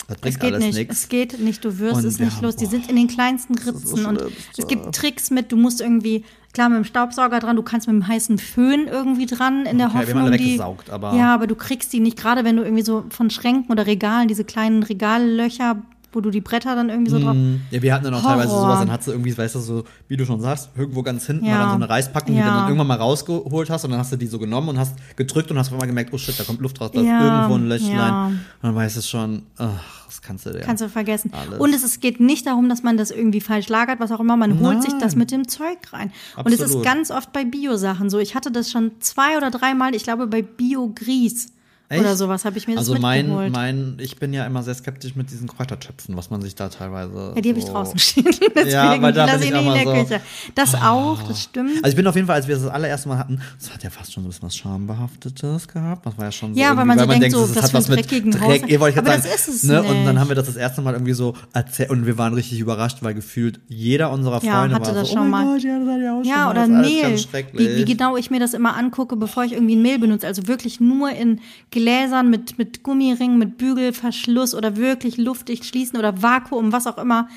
Das 0.09 0.17
es 0.17 0.21
bringt 0.23 0.41
geht 0.41 0.55
alles 0.55 0.65
nicht. 0.65 0.77
nichts. 0.79 1.03
Es 1.03 1.09
geht 1.09 1.41
nicht, 1.41 1.65
du 1.65 1.79
wirst 1.79 1.97
Und 1.97 2.05
es 2.07 2.19
nicht 2.19 2.37
haben- 2.37 2.45
los. 2.45 2.57
Die 2.57 2.67
sind 2.67 2.89
in 2.89 2.97
den 2.97 3.09
kleinsten 3.09 3.55
Ritzen 3.59 4.07
und 4.07 4.19
Schlimmste. 4.21 4.33
es 4.57 4.67
gibt 4.67 4.95
Tricks 4.95 5.31
mit, 5.31 5.51
du 5.53 5.57
musst 5.57 5.81
irgendwie, 5.81 6.25
klar, 6.55 6.69
mit 6.69 6.79
dem 6.79 6.85
Staubsauger 6.85 7.39
dran, 7.41 7.57
du 7.57 7.63
kannst 7.63 7.87
mit 7.89 7.95
dem 7.97 8.07
heißen 8.07 8.39
Föhn 8.39 8.87
irgendwie 8.87 9.27
dran, 9.27 9.67
in 9.67 9.79
der 9.79 9.89
Okay, 9.89 9.99
Hoffnung, 10.07 10.33
die, 10.33 10.61
aber- 10.91 11.15
ja, 11.17 11.35
aber 11.35 11.47
du 11.47 11.55
kriegst 11.57 11.93
die 11.93 12.01
nicht, 12.01 12.17
gerade 12.17 12.45
wenn 12.45 12.57
du 12.57 12.63
irgendwie 12.63 12.85
so 12.85 13.05
von 13.11 13.29
Schränken 13.31 13.71
oder 13.73 13.87
Regalen, 13.87 14.29
diese 14.29 14.45
kleinen 14.45 14.83
Regallöcher, 14.85 15.83
wo 16.17 16.21
du 16.23 16.31
die 16.31 16.41
Bretter 16.41 16.75
dann 16.75 16.89
irgendwie 16.89 17.11
so 17.11 17.19
drauf, 17.21 17.35
Mhm. 17.35 17.61
Ja, 17.71 17.83
wir 17.83 17.93
hatten 17.95 18.05
dann 18.05 18.15
auch 18.15 18.23
teilweise 18.23 18.49
Horror. 18.51 18.63
sowas, 18.63 18.79
dann 18.81 18.91
hat 18.91 19.05
sie 19.05 19.11
irgendwie, 19.13 19.37
weißt 19.37 19.55
du, 19.55 19.61
so, 19.61 19.85
wie 20.09 20.17
du 20.17 20.25
schon 20.25 20.41
sagst, 20.41 20.71
irgendwo 20.77 21.03
ganz 21.03 21.27
hinten 21.27 21.45
Ja. 21.45 21.53
war 21.53 21.59
dann 21.61 21.69
so 21.71 21.75
eine 21.77 21.89
Reispackung, 21.91 22.33
die 22.35 22.41
Ja. 22.41 22.47
du 22.47 22.51
dann 22.53 22.65
irgendwann 22.69 22.87
mal 22.87 22.97
rausgeholt 22.97 23.69
hast 23.71 23.85
und 23.85 23.91
dann 23.91 24.01
hast 24.01 24.13
du 24.13 24.17
die 24.17 24.27
so 24.27 24.39
genommen 24.39 24.71
und 24.71 24.79
hast 24.79 24.95
gedrückt 25.17 25.51
und 25.51 25.59
hast 25.59 25.67
auf 25.69 25.75
einmal 25.75 25.87
gemerkt, 25.89 26.13
oh 26.15 26.19
shit, 26.19 26.41
da 26.41 26.45
kommt 26.45 26.61
Luft 26.61 26.81
raus, 26.81 26.91
da 26.93 27.01
Ja, 27.03 27.19
ist 27.19 27.25
irgendwo 27.25 27.55
ein 27.57 27.69
Löchlein. 27.69 28.13
Und 28.27 28.41
dann 28.63 28.75
weißt 28.75 28.97
du 28.97 29.03
schon, 29.03 29.43
ach, 29.59 30.07
das 30.07 30.23
kannst 30.23 30.47
du 30.47 30.51
dir. 30.53 30.61
Kannst 30.61 30.83
du 30.83 30.89
vergessen. 30.89 31.31
Alles. 31.35 31.61
Und 31.61 31.75
es, 31.75 31.83
es 31.85 32.01
geht 32.01 32.19
nicht 32.21 32.47
darum, 32.47 32.69
dass 32.71 32.83
man 32.83 32.97
das 32.97 33.11
irgendwie 33.11 33.41
falsch 33.43 33.69
lagert, 33.69 34.01
was 34.01 34.11
auch 34.11 34.21
immer. 34.21 34.37
Man 34.39 34.61
holt 34.61 34.83
sich 34.83 34.93
das 34.95 35.13
Nein. 35.13 35.19
mit 35.19 35.31
dem 35.33 35.49
Zeug 35.49 35.77
rein. 35.93 36.13
Und 36.37 36.47
es 36.49 36.55
ist 36.55 36.63
Absolut. 36.63 36.85
ganz 36.87 37.11
oft 37.11 37.33
bei 37.33 37.45
Bio-Sachen 37.45 38.09
so. 38.09 38.19
Ich 38.19 38.35
hatte 38.35 38.51
das 38.51 38.71
schon 38.71 38.93
zwei 39.01 39.37
oder 39.37 39.51
dreimal, 39.51 39.95
ich 39.95 40.05
glaube, 40.05 40.27
bei 40.27 40.41
Bio-Grieß 40.43 41.49
Echt? 41.89 42.01
oder 42.01 42.17
sowas 42.17 42.45
habe 42.45 42.59
ich 42.59 42.67
mir 42.67 42.75
das 42.75 42.89
also 42.89 43.01
mein, 43.01 43.27
mitgeholt. 43.27 43.53
mein, 43.53 43.97
ich 44.01 44.17
bin 44.19 44.33
ja 44.33 44.45
immer 44.45 44.63
sehr 44.65 44.75
skeptisch 44.75 45.15
mit 45.15 45.31
diesen 45.31 45.47
Kräutertöpfen, 45.49 46.17
was 46.17 46.31
man 46.31 46.43
sich 46.43 46.55
da 46.57 46.69
teilweise. 46.69 47.33
ja, 47.37 47.41
die 47.41 47.49
habe 47.51 47.59
ich 47.61 47.67
so 47.67 47.73
draußen 47.73 47.99
stehen. 48.01 48.25
Deswegen 48.55 48.71
Ja, 48.71 49.01
weil 49.01 49.13
da 49.13 49.27
bin 49.27 49.35
ich 49.37 49.41
die 49.43 49.49
in 49.49 49.55
auch 49.69 49.75
der 49.75 49.85
so, 49.85 49.93
Küche. 49.93 50.21
Das 50.55 50.75
auch, 50.75 51.23
das 51.23 51.43
stimmt. 51.45 51.71
Also 51.85 51.89
ich 51.91 51.97
bin 51.97 52.07
auf 52.07 52.15
jeden 52.17 52.27
Fall, 52.27 52.37
als 52.37 52.49
wir 52.49 52.57
das, 52.57 52.65
das 52.65 52.73
allererste 52.73 53.09
Mal 53.09 53.19
hatten, 53.19 53.41
das 53.61 53.73
hat 53.73 53.83
ja 53.85 53.91
fast 53.91 54.13
schon 54.13 54.23
so 54.25 54.29
ein 54.29 54.31
bisschen 54.31 54.47
was 54.47 54.57
Schambehaftetes 54.57 55.69
gehabt. 55.69 56.07
Das 56.07 56.19
war 56.19 56.25
ja 56.25 56.33
schon 56.33 56.55
so 56.55 56.61
Ja, 56.61 56.77
weil 56.77 56.85
man 56.85 56.99
so 56.99 57.07
denkt, 57.07 57.31
so, 57.33 57.47
das 57.47 57.63
hat 57.63 57.75
was 57.75 57.89
mit 57.89 58.11
Dreck, 58.11 58.25
Haushalt. 58.41 58.69
ihr 58.69 58.81
wollt 58.81 58.93
ich 58.95 58.99
Aber 58.99 59.11
gerade 59.11 59.23
das 59.23 59.25
sagen, 59.25 59.35
ist 59.35 59.49
es 59.49 59.63
ne? 59.65 59.81
Und 59.83 59.89
dann 59.89 60.05
nicht. 60.15 60.19
haben 60.19 60.29
wir 60.29 60.35
das 60.37 60.47
das 60.47 60.57
erste 60.57 60.83
Mal 60.83 60.95
irgendwie 60.95 61.13
so 61.13 61.35
erzählt 61.53 61.91
und 61.91 62.07
wir 62.07 62.19
waren 62.19 62.35
richtig 62.35 62.59
überrascht, 62.61 62.99
weil 63.03 63.15
gefühlt 63.15 63.61
jeder 63.69 64.11
unserer 64.11 64.43
Ja, 64.43 64.59
Freunde 64.61 64.75
hatte 64.77 64.87
war 64.87 64.95
das 64.95 65.09
so, 65.09 65.15
schon 65.15 65.27
oh 65.27 65.31
mal. 65.31 65.45
Gott, 65.55 65.63
ja, 65.63 65.79
das 65.79 65.89
hat 65.89 66.01
ja 66.01 66.13
auch 66.15 66.23
schon 66.23 66.25
Ja, 66.25 66.37
mal, 66.47 66.51
oder 66.51 66.61
das 66.61 67.27
Mehl. 67.31 67.53
Wie, 67.53 67.77
wie 67.77 67.85
genau 67.85 68.17
ich 68.17 68.31
mir 68.31 68.41
das 68.41 68.55
immer 68.55 68.77
angucke, 68.77 69.17
bevor 69.17 69.45
ich 69.45 69.53
irgendwie 69.53 69.77
ein 69.77 69.83
Mehl 69.83 69.99
benutze. 69.99 70.27
Also 70.27 70.47
wirklich 70.49 70.81
nur 70.81 71.11
in 71.11 71.41
Gläsern 71.77 72.31
mit, 72.31 72.57
mit 72.57 72.83
Gummiringen, 72.83 73.37
mit 73.37 73.59
Bügelverschluss 73.59 74.55
oder 74.55 74.77
wirklich 74.77 75.19
luftdicht 75.19 75.67
schließen 75.67 75.99
oder 75.99 76.23
Vakuum, 76.23 76.73
was 76.73 76.87
auch 76.87 76.97
immer. 76.97 77.29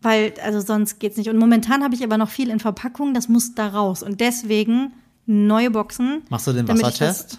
Weil, 0.00 0.32
also 0.42 0.60
sonst 0.60 0.98
geht's 0.98 1.18
nicht. 1.18 1.28
Und 1.28 1.36
momentan 1.36 1.84
habe 1.84 1.94
ich 1.94 2.02
aber 2.02 2.16
noch 2.16 2.30
viel 2.30 2.48
in 2.48 2.58
Verpackungen, 2.58 3.12
das 3.12 3.28
muss 3.28 3.54
da 3.54 3.68
raus. 3.68 4.02
Und 4.02 4.22
deswegen 4.22 4.94
neue 5.26 5.70
Boxen. 5.70 6.22
Machst 6.30 6.46
du 6.46 6.54
den 6.54 6.66
Wassertest? 6.66 7.38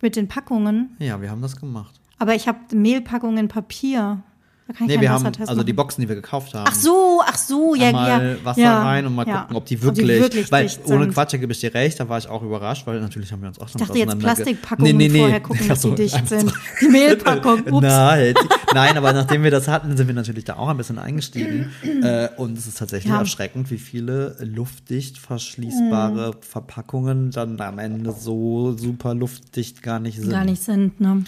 Mit 0.00 0.16
den 0.16 0.28
Packungen. 0.28 0.96
Ja, 0.98 1.20
wir 1.20 1.30
haben 1.30 1.42
das 1.42 1.56
gemacht. 1.56 2.00
Aber 2.18 2.34
ich 2.34 2.48
habe 2.48 2.58
Mehlpackungen 2.74 3.48
Papier. 3.48 4.22
Da 4.68 4.74
kann 4.74 4.86
ich 4.86 4.96
Nee, 4.96 5.00
wir 5.00 5.10
haben, 5.10 5.24
also 5.24 5.62
die 5.62 5.72
machen. 5.72 5.76
Boxen, 5.76 6.02
die 6.02 6.08
wir 6.10 6.16
gekauft 6.16 6.52
haben. 6.52 6.66
Ach 6.68 6.74
so, 6.74 7.22
ach 7.24 7.38
so, 7.38 7.74
ja, 7.74 7.90
mal 7.90 8.36
ja. 8.36 8.44
Wasser 8.44 8.60
ja, 8.60 8.82
rein 8.82 9.06
und 9.06 9.14
mal 9.14 9.26
ja. 9.26 9.40
gucken, 9.40 9.56
ob 9.56 9.64
die 9.64 9.80
wirklich, 9.82 10.52
weil 10.52 10.64
dicht 10.66 10.80
ohne 10.84 11.04
sind. 11.04 11.14
Quatsch, 11.14 11.32
da 11.32 11.38
gebe 11.38 11.52
ich 11.52 11.60
dir 11.60 11.72
recht, 11.72 11.98
da 11.98 12.06
war 12.10 12.18
ich 12.18 12.28
auch 12.28 12.42
überrascht, 12.42 12.86
weil 12.86 13.00
natürlich 13.00 13.32
haben 13.32 13.40
wir 13.40 13.48
uns 13.48 13.58
auch 13.58 13.68
schon 13.70 13.80
Ich 13.80 13.86
dachte 13.86 13.98
jetzt 13.98 14.18
Plastikpackungen 14.18 15.10
vorher 15.10 15.40
gucken, 15.40 15.68
dass 15.68 15.80
die 15.80 15.94
dicht 15.94 16.28
sind. 16.28 16.52
Die 16.82 16.88
Mehlpackung, 16.88 17.60
ups. 17.70 17.80
Nein, 17.80 18.34
nein, 18.74 18.98
aber 18.98 19.14
nachdem 19.14 19.42
wir 19.42 19.50
das 19.50 19.68
hatten, 19.68 19.96
sind 19.96 20.06
wir 20.06 20.14
natürlich 20.14 20.44
da 20.44 20.56
auch 20.56 20.68
ein 20.68 20.76
bisschen 20.76 20.98
eingestiegen. 20.98 21.72
äh, 22.02 22.28
und 22.36 22.58
es 22.58 22.66
ist 22.66 22.76
tatsächlich 22.76 23.10
Ja. 23.10 23.20
erschreckend, 23.20 23.70
wie 23.70 23.78
viele 23.78 24.36
luftdicht 24.40 25.16
verschließbare 25.16 26.32
Mhm. 26.32 26.42
Verpackungen 26.42 27.30
dann 27.30 27.58
am 27.62 27.78
Ende 27.78 28.12
so 28.12 28.76
super 28.76 29.14
luftdicht 29.14 29.82
gar 29.82 29.98
nicht 29.98 30.20
sind. 30.20 30.28
Gar 30.30 30.44
nicht 30.44 30.62
sind, 30.62 31.00
ne? 31.00 31.24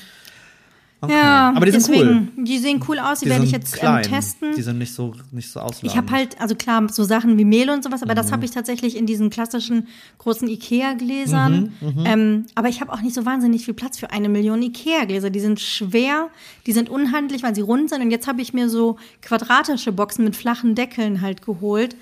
Okay. 1.03 1.15
Ja, 1.15 1.53
aber 1.57 1.65
die 1.65 1.73
sind 1.73 1.89
cool. 1.89 2.05
deswegen, 2.29 2.45
Die 2.45 2.59
sehen 2.59 2.85
cool 2.87 2.99
aus, 2.99 3.21
die, 3.21 3.25
Die 3.25 3.31
werde 3.31 3.45
ich 3.47 3.53
jetzt 3.53 3.79
ähm, 3.83 4.03
testen. 4.03 4.55
Die 4.55 4.61
sind 4.61 4.77
nicht 4.77 4.93
so, 4.93 5.15
nicht 5.33 5.51
so 5.51 5.61
ausladend. 5.61 5.91
Ich 5.91 5.97
habe 5.97 6.11
halt, 6.13 6.39
also 6.41 6.55
klar, 6.55 6.87
so 6.93 7.05
Sachen 7.05 7.39
wie 7.39 7.47
Mehl 7.47 7.71
und 7.71 7.83
sowas, 7.83 8.03
aber 8.03 8.13
Mhm. 8.13 8.17
das 8.17 8.33
habe 8.33 8.45
ich 8.45 8.51
tatsächlich 8.51 8.97
in 8.99 9.07
diesen 9.07 9.31
klassischen 9.31 9.89
großen 10.19 10.47
Ikea-Gläsern. 10.47 11.73
Mhm, 11.81 12.05
ähm, 12.05 12.47
aber 12.55 12.69
ich 12.69 12.81
habe 12.81 12.93
auch 12.93 13.01
nicht 13.01 13.15
so 13.15 13.25
wahnsinnig 13.25 13.65
viel 13.65 13.75
Platz 13.75 13.99
für 13.99 14.11
eine 14.11 14.29
Million 14.29 14.61
Ikea-Gläser. 14.63 15.31
Die 15.31 15.41
sind 15.41 15.61
schwer, 15.61 16.29
die 16.67 16.73
sind 16.73 16.89
unhandlich, 16.91 17.43
weil 17.43 17.55
sie 17.55 17.61
rund 17.63 17.89
sind. 17.91 18.03
Und 18.03 18.11
jetzt 18.11 18.27
habe 18.27 18.43
ich 18.43 18.53
mir 18.53 18.69
so 18.69 18.97
quadratische 19.23 19.93
Boxen 19.93 20.25
mit 20.25 20.37
flachen 20.37 20.75
Deckeln 20.75 21.21
halt 21.23 21.43
geholt. 21.45 21.97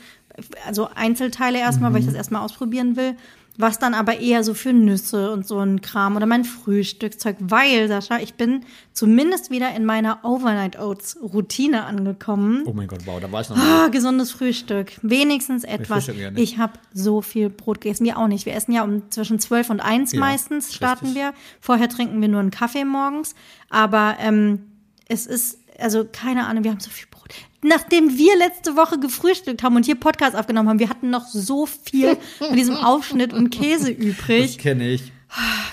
Also 0.66 0.88
Einzelteile 0.94 1.58
erstmal, 1.58 1.90
Mhm. 1.90 1.94
weil 1.94 2.00
ich 2.00 2.06
das 2.06 2.14
erstmal 2.14 2.42
ausprobieren 2.42 2.96
will. 2.96 3.14
Was 3.60 3.80
dann 3.80 3.92
aber 3.92 4.20
eher 4.20 4.44
so 4.44 4.54
für 4.54 4.72
Nüsse 4.72 5.32
und 5.32 5.46
so 5.46 5.58
ein 5.58 5.80
Kram 5.80 6.14
oder 6.14 6.26
mein 6.26 6.44
Frühstückszeug, 6.44 7.36
weil, 7.40 7.88
Sascha, 7.88 8.18
ich 8.20 8.34
bin 8.34 8.64
zumindest 8.92 9.50
wieder 9.50 9.74
in 9.74 9.84
meiner 9.84 10.24
Overnight 10.24 10.78
Oats 10.78 11.18
Routine 11.20 11.84
angekommen. 11.84 12.62
Oh 12.66 12.72
mein 12.72 12.86
Gott, 12.86 13.00
wow, 13.04 13.18
da 13.20 13.30
war 13.32 13.40
ich 13.40 13.48
noch 13.48 13.56
nicht. 13.56 13.66
Ah, 13.66 13.88
gesundes 13.88 14.30
Frühstück. 14.30 14.92
Wenigstens 15.02 15.64
etwas. 15.64 16.04
frühstücken 16.06 16.36
ja. 16.36 16.42
Ich 16.42 16.58
habe 16.58 16.74
so 16.94 17.20
viel 17.20 17.50
Brot 17.50 17.80
gegessen. 17.80 18.04
Wir 18.04 18.16
auch 18.16 18.28
nicht. 18.28 18.46
Wir 18.46 18.54
essen 18.54 18.70
ja 18.72 18.84
um 18.84 19.10
zwischen 19.10 19.40
12 19.40 19.70
und 19.70 19.80
1 19.80 20.12
Ja, 20.12 20.20
meistens 20.20 20.72
starten 20.72 21.06
richtig. 21.06 21.22
wir. 21.22 21.34
Vorher 21.60 21.88
trinken 21.88 22.20
wir 22.20 22.28
nur 22.28 22.40
einen 22.40 22.52
Kaffee 22.52 22.84
morgens. 22.84 23.34
Aber 23.70 24.16
ähm, 24.20 24.60
es 25.08 25.26
ist, 25.26 25.58
also 25.78 26.04
keine 26.10 26.46
Ahnung, 26.46 26.64
wir 26.64 26.70
haben 26.70 26.80
so 26.80 26.90
viel 26.90 27.06
Brot. 27.10 27.28
Nachdem 27.62 28.16
wir 28.16 28.36
letzte 28.36 28.76
Woche 28.76 28.98
gefrühstückt 29.00 29.62
haben 29.62 29.74
und 29.76 29.84
hier 29.84 29.96
Podcast 29.96 30.36
aufgenommen 30.36 30.68
haben, 30.68 30.78
wir 30.78 30.88
hatten 30.88 31.10
noch 31.10 31.26
so 31.26 31.66
viel 31.66 32.16
von 32.38 32.54
diesem 32.56 32.76
Aufschnitt 32.76 33.32
und 33.32 33.50
Käse 33.50 33.92
Das 33.94 34.04
übrig. 34.04 34.58
kenne 34.58 34.88
ich. 34.88 35.12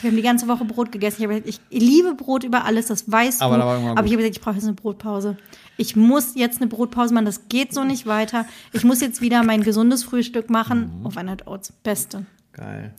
Wir 0.01 0.09
haben 0.09 0.17
die 0.17 0.21
ganze 0.23 0.47
Woche 0.47 0.65
Brot 0.65 0.91
gegessen. 0.91 1.21
Ich, 1.21 1.27
gesagt, 1.29 1.47
ich 1.47 1.59
liebe 1.69 2.13
Brot 2.13 2.43
über 2.43 2.65
alles, 2.65 2.87
das 2.87 3.09
weißt 3.09 3.41
Aber 3.41 3.55
du. 3.55 3.61
da 3.61 3.67
Aber 3.67 4.05
ich 4.05 4.11
habe 4.13 4.17
gesagt, 4.17 4.35
ich 4.35 4.41
brauche 4.41 4.55
jetzt 4.55 4.65
eine 4.65 4.73
Brotpause. 4.73 5.37
Ich 5.77 5.95
muss 5.95 6.35
jetzt 6.35 6.59
eine 6.59 6.67
Brotpause 6.67 7.13
machen, 7.13 7.25
das 7.25 7.47
geht 7.47 7.73
so 7.73 7.83
nicht 7.83 8.05
weiter. 8.05 8.45
Ich 8.73 8.83
muss 8.83 8.99
jetzt 8.99 9.21
wieder 9.21 9.43
mein 9.43 9.63
gesundes 9.63 10.03
Frühstück 10.03 10.49
machen. 10.49 10.99
Mhm. 10.99 11.05
Overnight 11.05 11.47
Oats, 11.47 11.71
beste. 11.71 12.25
Geil. 12.51 12.93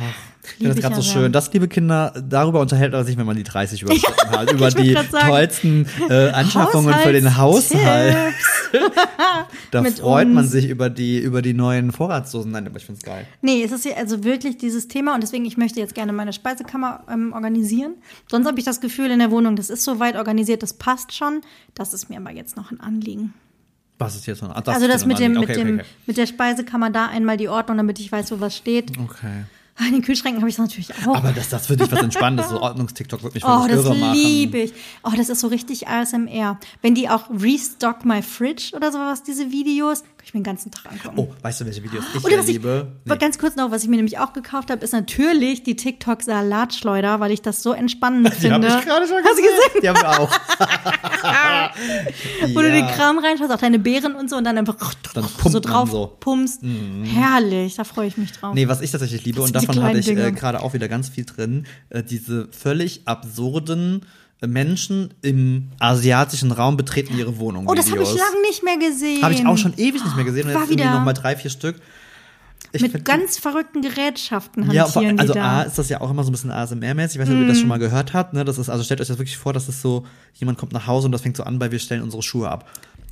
Ach, 0.00 0.04
ich 0.44 0.50
finde 0.54 0.74
das 0.74 0.80
gerade 0.82 0.94
so 0.96 1.02
sehr. 1.02 1.12
schön. 1.12 1.32
Das, 1.32 1.52
liebe 1.52 1.68
Kinder, 1.68 2.12
darüber 2.26 2.60
unterhält 2.60 2.92
man 2.92 3.04
sich, 3.04 3.16
wenn 3.16 3.26
man 3.26 3.36
die 3.36 3.42
30 3.42 3.82
überschritten 3.82 4.30
hat. 4.30 4.50
Über 4.52 4.70
die 4.70 4.94
tollsten 4.94 5.86
äh, 6.08 6.30
Anschaffungen 6.30 6.94
für 6.94 7.12
den 7.12 7.36
Haushalt. 7.36 8.16
Da 9.70 9.82
mit 9.82 9.98
freut 9.98 10.28
man 10.28 10.44
uns. 10.44 10.52
sich 10.52 10.68
über 10.68 10.88
die, 10.90 11.18
über 11.18 11.42
die 11.42 11.52
neuen 11.54 11.92
Vorratsdosen. 11.92 12.50
Nein, 12.52 12.66
aber 12.66 12.76
ich 12.78 12.86
finde 12.86 12.98
es 13.00 13.04
geil. 13.04 13.26
Nee, 13.42 13.62
es 13.62 13.72
ist 13.72 13.84
ja 13.84 13.96
also 13.96 14.24
wirklich 14.24 14.56
dieses 14.56 14.88
Thema 14.88 15.14
und 15.14 15.22
deswegen, 15.22 15.44
ich 15.44 15.56
möchte 15.56 15.80
jetzt 15.80 15.94
gerne 15.94 16.12
meine 16.12 16.32
Speisekammer 16.32 17.04
ähm, 17.10 17.32
organisieren. 17.34 17.94
Sonst 18.30 18.46
habe 18.46 18.58
ich 18.58 18.64
das 18.64 18.80
Gefühl 18.80 19.10
in 19.10 19.18
der 19.18 19.30
Wohnung, 19.30 19.56
das 19.56 19.68
ist 19.70 19.84
so 19.84 20.00
weit 20.00 20.16
organisiert, 20.16 20.62
das 20.62 20.72
passt 20.74 21.14
schon. 21.14 21.40
Das 21.74 21.92
ist 21.94 22.08
mir 22.08 22.18
aber 22.18 22.30
jetzt 22.30 22.56
noch 22.56 22.70
ein 22.70 22.80
Anliegen. 22.80 23.34
Was 23.98 24.16
ist 24.16 24.26
jetzt 24.26 24.42
noch? 24.42 24.50
Ach, 24.50 24.62
also 24.66 24.86
ist 24.86 24.92
das 24.94 25.02
dir 25.02 25.08
mit 25.08 25.16
noch 25.16 25.18
dem, 25.24 25.32
an- 25.34 25.40
mit 25.40 25.50
okay, 25.50 25.64
dem, 25.64 25.74
okay, 25.80 25.86
mit 26.06 26.16
der 26.16 26.26
Speisekammer 26.26 26.90
da 26.90 27.06
einmal 27.06 27.36
die 27.36 27.48
Ordnung, 27.48 27.76
damit 27.78 27.98
ich 28.00 28.10
weiß, 28.10 28.30
wo 28.32 28.40
was 28.40 28.56
steht. 28.56 28.92
okay. 28.98 29.44
In 29.86 29.92
den 29.92 30.02
Kühlschränken 30.02 30.40
habe 30.40 30.50
ich 30.50 30.56
das 30.56 30.66
natürlich 30.66 30.92
auch. 31.06 31.14
Aber 31.16 31.32
das, 31.32 31.48
das 31.50 31.66
für 31.68 31.76
dich 31.76 31.90
was 31.92 32.00
Entspannendes. 32.02 32.48
So 32.48 32.60
Ordnungs-TikTok 32.62 33.22
wird 33.22 33.34
mich 33.34 33.44
Oh, 33.44 33.66
das 33.68 33.84
machen. 33.84 34.12
liebe 34.12 34.58
ich. 34.58 34.72
Oh, 35.04 35.10
das 35.16 35.28
ist 35.28 35.40
so 35.40 35.46
richtig 35.46 35.86
ASMR. 35.88 36.58
Wenn 36.82 36.94
die 36.94 37.08
auch 37.08 37.30
Restock 37.30 38.04
My 38.04 38.20
Fridge 38.22 38.72
oder 38.74 38.90
sowas, 38.90 39.22
diese 39.22 39.50
Videos, 39.52 40.02
kann 40.02 40.10
ich 40.24 40.34
mir 40.34 40.40
den 40.40 40.44
ganzen 40.44 40.70
Tag 40.72 40.90
angucken. 40.92 41.14
Oh, 41.16 41.28
weißt 41.42 41.60
du, 41.60 41.64
welche 41.66 41.82
Videos 41.82 42.04
ich 42.14 42.24
Oder 42.24 42.38
was 42.38 42.46
ich, 42.48 42.54
liebe? 42.54 42.92
aber 43.06 43.16
ganz 43.16 43.38
kurz 43.38 43.54
noch, 43.56 43.70
was 43.70 43.82
ich 43.84 43.88
mir 43.88 43.96
nämlich 43.96 44.18
auch 44.18 44.32
gekauft 44.32 44.70
habe, 44.70 44.84
ist 44.84 44.92
natürlich 44.92 45.62
die 45.62 45.76
TikTok 45.76 46.22
Salatschleuder, 46.22 47.20
weil 47.20 47.30
ich 47.30 47.42
das 47.42 47.62
so 47.62 47.72
entspannend 47.72 48.26
Die 48.42 48.50
habe 48.50 48.62
finde. 48.66 48.78
ich 48.80 48.84
gerade 48.84 49.06
schon 49.06 49.16
Hast 49.24 49.38
du 49.38 49.42
gesehen? 49.42 49.80
Die 49.82 49.88
haben 49.88 50.00
wir 50.00 50.20
auch. 50.20 50.30
Wo 52.54 52.60
du 52.60 52.70
den. 52.70 52.86
Kram 52.86 53.18
reinschaust, 53.18 53.52
auch 53.52 53.58
deine 53.58 53.78
Beeren 53.78 54.14
und 54.14 54.30
so 54.30 54.36
und 54.36 54.44
dann 54.44 54.58
einfach 54.58 54.76
Dann 55.14 55.24
so 55.46 55.60
drauf 55.60 55.90
so. 55.90 56.06
Mhm. 56.06 56.20
pumpst. 56.20 56.60
Herrlich, 57.04 57.76
da 57.76 57.84
freue 57.84 58.08
ich 58.08 58.16
mich 58.16 58.32
drauf. 58.32 58.54
Nee, 58.54 58.68
was 58.68 58.80
ich 58.80 58.90
tatsächlich 58.90 59.24
liebe, 59.24 59.40
und 59.40 59.48
sind 59.48 59.60
die 59.62 59.66
davon 59.66 59.82
hatte 59.82 59.98
ich 59.98 60.08
äh, 60.08 60.32
gerade 60.32 60.60
auch 60.62 60.74
wieder 60.74 60.88
ganz 60.88 61.08
viel 61.08 61.24
drin, 61.24 61.66
äh, 61.90 62.02
diese 62.02 62.48
völlig 62.50 63.02
absurden 63.06 64.06
äh, 64.40 64.46
Menschen 64.46 65.14
im 65.22 65.68
asiatischen 65.78 66.52
Raum 66.52 66.76
betreten 66.76 67.18
ihre 67.18 67.38
Wohnung. 67.38 67.66
oh, 67.68 67.74
das 67.74 67.90
habe 67.90 68.02
ich 68.02 68.08
lange 68.08 68.40
nicht 68.46 68.62
mehr 68.62 68.78
gesehen. 68.78 69.22
Habe 69.22 69.34
ich 69.34 69.46
auch 69.46 69.58
schon 69.58 69.74
ewig 69.76 70.02
nicht 70.04 70.16
mehr 70.16 70.24
gesehen. 70.24 70.44
Und 70.44 70.50
jetzt 70.50 70.60
irgendwie 70.62 70.78
wieder- 70.84 70.94
noch 70.94 71.04
mal 71.04 71.12
drei, 71.12 71.36
vier 71.36 71.50
Stück. 71.50 71.76
Ich 72.72 72.82
Mit 72.82 73.04
ganz 73.04 73.38
verrückten 73.38 73.80
Gerätschaften 73.82 74.70
ja, 74.70 74.84
hantieren 74.84 75.16
vor- 75.16 75.20
also 75.20 75.32
die 75.32 75.38
A 75.38 75.58
da. 75.58 75.62
Mhm. 75.64 75.68
ist 75.68 75.78
das 75.78 75.88
ja 75.88 76.00
auch 76.00 76.10
immer 76.10 76.22
so 76.22 76.28
ein 76.30 76.32
bisschen 76.32 76.50
ASMR-mäßig. 76.50 77.14
Ich 77.14 77.18
weiß 77.20 77.28
nicht, 77.28 77.36
ob 77.38 77.42
ihr 77.42 77.48
das 77.48 77.58
schon 77.58 77.68
mal 77.68 77.78
gehört 77.78 78.12
habt. 78.12 78.34
Ne? 78.34 78.44
Das 78.44 78.58
ist, 78.58 78.68
also 78.68 78.84
stellt 78.84 79.00
euch 79.00 79.08
das 79.08 79.18
wirklich 79.18 79.38
vor, 79.38 79.52
dass 79.52 79.68
es 79.68 79.80
so, 79.80 80.04
jemand 80.34 80.58
kommt 80.58 80.72
nach 80.72 80.86
Hause 80.86 81.06
und 81.06 81.12
das 81.12 81.22
fängt 81.22 81.36
so 81.36 81.44
an, 81.44 81.58
weil 81.60 81.72
wir 81.72 81.78
stellen 81.78 82.02
unsere 82.02 82.22
Schuhe 82.22 82.48
ab. 82.50 82.68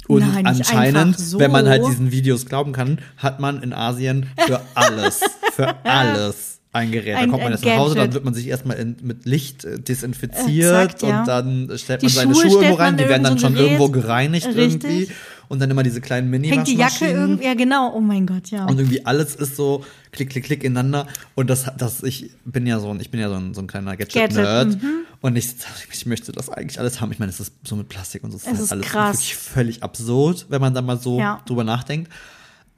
Und 0.08 0.20
Nein, 0.34 0.46
anscheinend, 0.46 1.18
so. 1.18 1.38
wenn 1.40 1.50
man 1.50 1.66
halt 1.68 1.84
diesen 1.86 2.12
Videos 2.12 2.46
glauben 2.46 2.72
kann, 2.72 2.98
hat 3.16 3.40
man 3.40 3.62
in 3.62 3.72
Asien 3.72 4.26
für 4.46 4.60
alles, 4.74 5.20
für 5.54 5.74
alles 5.84 6.60
ein 6.72 6.92
Gerät. 6.92 7.16
Ein- 7.16 7.24
da 7.24 7.30
kommt 7.32 7.42
man 7.44 7.52
jetzt 7.52 7.64
nach 7.64 7.76
Hause, 7.76 7.94
dann 7.96 8.12
wird 8.12 8.24
man 8.24 8.34
sich 8.34 8.46
erstmal 8.46 8.76
in, 8.76 8.96
mit 9.02 9.24
Licht 9.24 9.64
äh, 9.64 9.80
desinfiziert 9.80 10.74
Exakt, 10.92 11.02
ja. 11.02 11.20
und 11.20 11.28
dann 11.28 11.70
stellt 11.78 12.02
Die 12.02 12.06
man 12.06 12.14
seine 12.14 12.34
Schuhe 12.34 12.42
Schuhe 12.50 12.62
irgendwo 12.64 12.74
rein, 12.74 12.96
die 12.98 13.08
werden 13.08 13.24
dann 13.24 13.38
so 13.38 13.46
schon 13.46 13.56
irgendwo 13.56 13.88
gereinigt 13.88 14.46
Richtig. 14.46 14.84
irgendwie. 14.84 15.08
Und 15.48 15.60
dann 15.60 15.70
immer 15.70 15.82
diese 15.82 16.00
kleinen 16.00 16.28
mini 16.30 16.48
Hängt 16.48 16.66
die 16.66 16.76
Jacke 16.76 17.06
irgendwie, 17.06 17.44
ja 17.44 17.54
genau, 17.54 17.92
oh 17.94 18.00
mein 18.00 18.26
Gott, 18.26 18.50
ja. 18.50 18.66
und 18.66 18.78
irgendwie 18.78 19.04
alles 19.06 19.36
ist 19.36 19.56
so 19.56 19.84
klick, 20.12 20.30
klick, 20.30 20.44
klick 20.44 20.64
ineinander. 20.64 21.06
Und 21.34 21.48
das, 21.50 21.66
das, 21.76 22.02
ich 22.02 22.30
bin 22.44 22.66
ja 22.66 22.80
so 22.80 22.90
ein, 22.90 23.00
ich 23.00 23.10
bin 23.10 23.20
ja 23.20 23.28
so 23.28 23.36
ein, 23.36 23.54
so 23.54 23.60
ein 23.60 23.66
kleiner 23.66 23.96
Gadget-Nerd. 23.96 24.34
Gadget, 24.70 24.82
mhm. 24.82 25.04
Und 25.20 25.36
ich, 25.36 25.54
ich 25.92 26.06
möchte 26.06 26.32
das 26.32 26.48
eigentlich 26.50 26.78
alles 26.80 27.00
haben. 27.00 27.12
Ich 27.12 27.18
meine, 27.18 27.30
es 27.30 27.40
ist 27.40 27.52
so 27.64 27.76
mit 27.76 27.88
Plastik 27.88 28.24
und 28.24 28.30
so. 28.30 28.36
Es 28.38 28.46
Es 28.46 28.60
ist 28.60 28.72
alles 28.72 28.86
krass. 28.86 29.16
wirklich 29.16 29.36
völlig 29.36 29.82
absurd, 29.82 30.46
wenn 30.48 30.60
man 30.60 30.74
da 30.74 30.82
mal 30.82 30.98
so 30.98 31.18
Ja. 31.18 31.40
drüber 31.46 31.64
nachdenkt. 31.64 32.10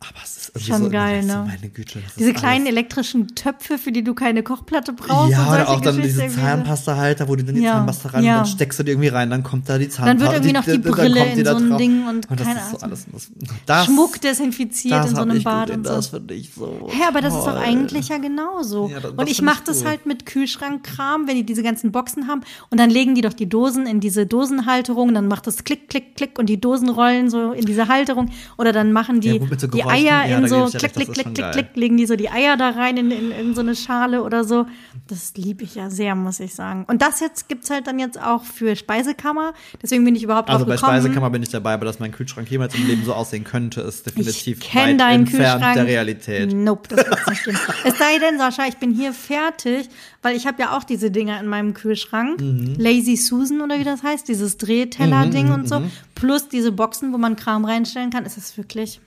Aber 0.01 0.19
es 0.23 0.37
ist 0.37 0.49
irgendwie 0.51 0.71
Schon 0.73 0.83
so, 0.85 0.91
geil, 0.91 1.23
so, 1.23 1.29
ne? 1.29 1.45
meine 1.49 1.69
Güte. 1.71 1.99
das 2.01 2.15
Diese 2.15 2.33
kleinen 2.33 2.67
alles. 2.67 2.73
elektrischen 2.73 3.35
Töpfe, 3.35 3.79
für 3.79 3.91
die 3.91 4.05
du 4.05 4.15
keine 4.15 4.45
Kochplatte 4.45 4.93
brauchst. 4.93 5.25
und 5.25 5.31
Ja, 5.31 5.39
solche 5.45 5.63
oder 5.63 5.69
auch 5.71 5.81
dann 5.81 6.01
diese 6.01 6.29
so. 6.31 6.37
Zahnpasta-Halter, 6.41 7.27
wo 7.29 7.35
du 7.35 7.43
dann 7.43 7.57
die 7.57 7.63
Ja, 7.63 7.73
Zahnpasta 7.73 8.09
rein, 8.11 8.23
ja. 8.25 8.37
dann 8.37 8.47
steckst 8.47 8.79
du 8.79 8.85
die 8.85 8.93
irgendwie 8.93 9.09
rein, 9.09 9.29
dann 9.29 9.43
kommt 9.43 9.69
da 9.69 9.77
die 9.77 9.89
Zahnpasta. 9.89 10.07
Dann 10.07 10.21
wird 10.21 10.33
irgendwie 10.33 10.53
noch 10.53 10.65
die 10.65 10.79
Brille 10.89 11.33
in 11.33 11.45
so 11.45 11.55
ein 11.57 11.79
Ding 11.79 12.07
und 12.07 12.29
das 12.31 12.47
keine 12.47 12.61
so 12.61 12.67
Ahnung. 12.79 12.83
alles. 12.83 13.07
Das, 13.13 13.29
das, 13.67 13.87
Schmuck 13.87 14.21
desinfiziert 14.21 14.95
das 14.95 15.11
in 15.11 15.17
so 15.17 15.23
einem 15.23 15.43
Bad 15.43 15.71
und 15.71 15.83
Das 15.85 16.07
so. 16.07 16.17
finde 16.19 16.35
ich 16.35 16.53
so. 16.55 16.89
Hä, 16.91 17.03
aber 17.09 17.21
das 17.21 17.35
ist 17.35 17.41
doch 17.41 17.55
toll. 17.55 17.63
eigentlich 17.65 18.09
ja 18.09 18.19
genauso. 18.19 18.89
Ja, 18.89 19.01
das- 19.01 19.11
und 19.11 19.21
das 19.21 19.31
ich 19.31 19.43
mache 19.43 19.65
das 19.67 19.85
halt 19.85 20.07
mit 20.07 20.27
Kühlschrankkram, 20.27 21.27
wenn 21.27 21.35
die 21.35 21.45
diese 21.45 21.65
ganzen 21.65 21.91
Boxen 21.93 22.29
haben. 22.29 22.43
Und 22.71 22.79
dann 22.79 22.91
legen 22.91 23.17
die 23.17 23.21
doch 23.21 23.33
die 23.33 23.49
Dosen 23.49 23.87
in 23.87 23.99
diese 23.99 24.27
Dosenhalterung. 24.27 25.13
Dann 25.13 25.27
macht 25.27 25.47
das 25.49 25.65
Klick, 25.65 25.89
Klick, 25.89 26.15
Klick 26.17 26.39
und 26.39 26.47
die 26.47 26.61
Dosen 26.61 26.89
rollen 26.89 27.31
so 27.31 27.53
in 27.53 27.65
diese 27.65 27.89
Halterung. 27.89 28.31
Oder 28.59 28.73
dann 28.73 28.93
machen 28.93 29.21
die 29.21 29.41
Eier 29.89 30.25
in 30.25 30.43
da 30.43 30.49
so 30.49 30.79
Klick, 30.79 30.93
Klick, 30.93 31.09
ist 31.09 31.15
Klick, 31.15 31.35
Klick. 31.35 31.53
Klick, 31.53 31.77
legen 31.77 31.97
die 31.97 32.07
so 32.07 32.17
die 32.17 32.31
Eier 32.31 32.57
da 32.57 32.71
rein 32.71 32.97
in, 32.97 33.11
in, 33.11 33.31
in 33.31 33.55
so 33.55 33.61
eine 33.61 33.75
Schale 33.75 34.23
oder 34.23 34.45
so. 34.45 34.67
Das 35.09 35.33
liebe 35.37 35.65
ich 35.65 35.75
ja 35.75 35.91
sehr, 35.91 36.15
muss 36.15 36.41
ich 36.41 36.55
sagen. 36.55 36.85
Und 36.89 37.03
das 37.03 37.21
jetzt 37.21 37.49
gibt's 37.49 37.71
halt 37.71 37.87
dann 37.87 37.99
jetzt 37.99 38.21
auch 38.21 38.45
für 38.45 38.77
Speisekammer. 38.77 39.55
Deswegen 39.83 40.05
bin 40.05 40.15
ich 40.15 40.23
überhaupt 40.23 40.51
Also 40.51 40.67
bei 40.67 40.75
gekommen. 40.75 40.93
Speisekammer 40.93 41.31
bin 41.31 41.43
ich 41.43 41.49
dabei, 41.49 41.75
aber 41.75 41.87
dass 41.87 41.99
mein 41.99 42.13
Kühlschrank 42.13 42.51
jemals 42.51 42.75
im 42.75 42.87
Leben 42.87 43.05
so 43.05 43.15
aussehen 43.15 43.45
könnte, 43.45 43.81
ist 43.81 44.07
definitiv 44.07 44.59
Ich 44.63 44.75
weit 44.75 45.01
deinen 45.01 45.21
entfernt 45.21 45.53
Kühlschrank. 45.55 45.75
der 45.75 45.87
Realität. 45.87 46.53
Nope, 46.53 46.95
das 46.95 47.07
wird's 47.07 47.27
nicht 47.27 47.45
geben. 47.45 47.59
es 47.85 47.99
sei 47.99 48.19
denn, 48.19 48.39
Sascha, 48.39 48.67
ich 48.67 48.77
bin 48.77 48.93
hier 48.95 49.13
fertig, 49.13 49.89
weil 50.23 50.37
ich 50.37 50.47
habe 50.47 50.61
ja 50.63 50.77
auch 50.77 50.85
diese 50.85 51.11
Dinger 51.11 51.41
in 51.41 51.47
meinem 51.47 51.75
Kühlschrank. 51.75 52.41
Mhm. 52.41 52.75
Lazy 52.79 53.17
Susan 53.17 53.61
oder 53.61 53.79
wie 53.79 53.85
das 53.85 54.03
heißt, 54.03 54.29
dieses 54.29 54.59
Drehteller-Ding 54.59 55.51
und 55.53 55.69
so. 55.69 55.83
Plus 56.15 56.49
diese 56.49 56.73
Boxen, 56.73 57.13
wo 57.13 57.19
man 57.19 57.37
Kram 57.37 57.65
reinstellen 57.65 58.11
kann. 58.11 58.25
Ist 58.25 58.37
das 58.37 58.57
wirklich. 58.57 59.01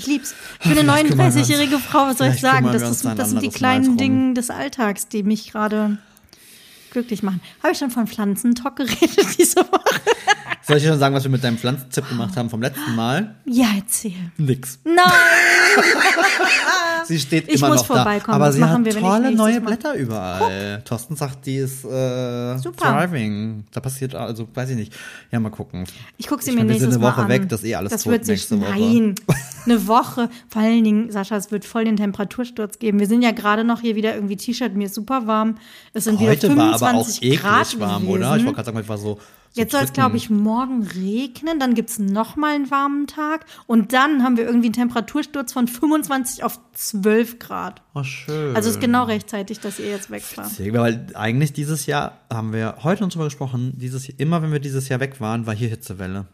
Ich 0.00 0.06
lieb's. 0.06 0.34
Ich 0.60 0.68
bin 0.68 0.78
eine 0.78 0.80
Vielleicht 0.92 1.08
kümmern 1.08 1.18
wir 1.18 1.40
uns- 1.40 1.48
39-jährige 1.50 1.78
Frau, 1.78 2.06
was 2.06 2.18
soll 2.18 2.28
ich 2.28 2.40
sagen? 2.40 2.66
Das, 2.72 2.82
ist, 2.82 3.04
das 3.04 3.30
sind 3.30 3.42
die 3.42 3.48
kleinen. 3.50 3.96
Dinge 3.96 4.34
des 4.34 4.50
Alltags, 4.50 5.08
die 5.08 5.22
mich 5.22 5.52
gerade 5.52 5.98
glücklich 6.90 7.22
machen. 7.22 7.40
Habe 7.62 7.72
ich 7.72 7.78
schon 7.78 7.90
von 7.90 8.06
Pflanzentalk 8.06 8.76
geredet 8.76 9.26
diese 9.38 9.56
Woche? 9.60 10.00
Soll 10.66 10.76
ich 10.76 10.82
dir 10.84 10.90
schon 10.90 10.98
sagen, 10.98 11.14
was 11.14 11.24
wir 11.24 11.30
mit 11.30 11.42
deinem 11.44 11.58
Pflanzenzip 11.58 12.08
gemacht 12.08 12.36
haben 12.36 12.48
vom 12.50 12.62
letzten 12.62 12.94
Mal? 12.94 13.34
Ja, 13.44 13.66
erzähl. 13.76 14.12
Nix. 14.36 14.78
Nein! 14.84 14.96
Sie 17.10 17.18
steht 17.18 17.48
Ich 17.48 17.56
immer 17.60 17.68
muss 17.68 17.78
noch 17.78 17.86
vorbeikommen, 17.86 18.38
da. 18.38 18.44
Aber 18.44 18.52
sie 18.52 18.60
machen 18.60 18.84
hat 18.86 18.94
wir, 18.94 19.00
tolle 19.00 19.32
neue 19.34 19.60
Blätter 19.60 19.94
überall. 19.94 20.82
Thorsten 20.84 21.16
sagt, 21.16 21.44
die 21.46 21.56
ist 21.56 21.84
äh, 21.84 22.56
Super. 22.58 22.98
thriving. 23.06 23.64
Da 23.72 23.80
passiert, 23.80 24.14
also 24.14 24.46
weiß 24.54 24.70
ich 24.70 24.76
nicht. 24.76 24.92
Ja, 25.30 25.40
mal 25.40 25.50
gucken. 25.50 25.84
Ich 26.16 26.26
gucke 26.28 26.42
sie 26.42 26.50
Ich 26.50 26.54
mir 26.56 26.60
meine, 26.62 26.68
wir 26.70 26.74
nächstes 26.74 26.94
sind 26.94 27.02
eine 27.04 27.12
Woche 27.12 27.22
an. 27.22 27.28
weg, 27.28 27.48
das 27.48 27.60
ist 27.60 27.66
eh 27.66 27.74
alles 27.74 27.90
Das 27.92 28.02
tot 28.04 28.12
wird 28.12 28.24
sich, 28.24 28.34
nächste 28.50 28.60
Woche. 28.60 28.70
nein, 28.70 29.14
eine 29.66 29.86
Woche. 29.88 30.30
Vor 30.48 30.62
allen 30.62 30.84
Dingen, 30.84 31.10
Sascha, 31.10 31.36
es 31.36 31.50
wird 31.50 31.64
voll 31.64 31.84
den 31.84 31.96
Temperatursturz 31.96 32.78
geben. 32.78 33.00
Wir 33.00 33.06
sind 33.06 33.22
ja 33.22 33.32
gerade 33.32 33.64
noch 33.64 33.80
hier 33.80 33.96
wieder 33.96 34.14
irgendwie 34.14 34.36
T-Shirt, 34.36 34.74
mir 34.74 34.86
ist 34.86 34.94
super 34.94 35.26
warm. 35.26 35.56
Es 35.92 36.04
sind 36.04 36.20
Heute 36.20 36.48
wieder 36.48 36.56
war 36.56 36.74
aber 36.74 36.86
auch 36.98 37.06
25 37.06 37.22
eklig 37.22 37.40
Grad 37.42 37.80
warm, 37.80 38.02
gewesen. 38.02 38.16
oder? 38.18 38.36
Ich 38.36 38.42
wollte 38.44 38.54
gerade 38.54 38.66
sagen, 38.66 38.78
ich 38.80 38.88
war 38.88 38.98
so 38.98 39.18
Jetzt 39.52 39.72
soll 39.72 39.82
es, 39.82 39.92
glaube 39.92 40.16
ich, 40.16 40.30
morgen 40.30 40.84
regnen, 40.84 41.58
dann 41.58 41.74
gibt 41.74 41.90
es 41.90 41.98
nochmal 41.98 42.54
einen 42.54 42.70
warmen 42.70 43.08
Tag 43.08 43.46
und 43.66 43.92
dann 43.92 44.22
haben 44.22 44.36
wir 44.36 44.44
irgendwie 44.44 44.68
einen 44.68 44.74
Temperatursturz 44.74 45.52
von 45.52 45.66
25 45.66 46.44
auf 46.44 46.60
12 46.74 47.40
Grad. 47.40 47.82
Oh, 47.94 48.04
schön. 48.04 48.54
Also 48.54 48.70
ist 48.70 48.80
genau 48.80 49.04
rechtzeitig, 49.04 49.58
dass 49.58 49.80
ihr 49.80 49.90
jetzt 49.90 50.08
wegfahrt. 50.10 50.52
Deswegen, 50.52 50.78
Weil 50.78 51.06
eigentlich 51.14 51.52
dieses 51.52 51.86
Jahr 51.86 52.18
haben 52.32 52.52
wir 52.52 52.76
heute 52.84 53.02
uns 53.02 53.14
drüber 53.14 53.24
gesprochen, 53.24 53.72
dieses, 53.76 54.08
immer 54.08 54.40
wenn 54.40 54.52
wir 54.52 54.60
dieses 54.60 54.88
Jahr 54.88 55.00
weg 55.00 55.20
waren, 55.20 55.46
war 55.46 55.54
hier 55.54 55.68
Hitzewelle. 55.68 56.26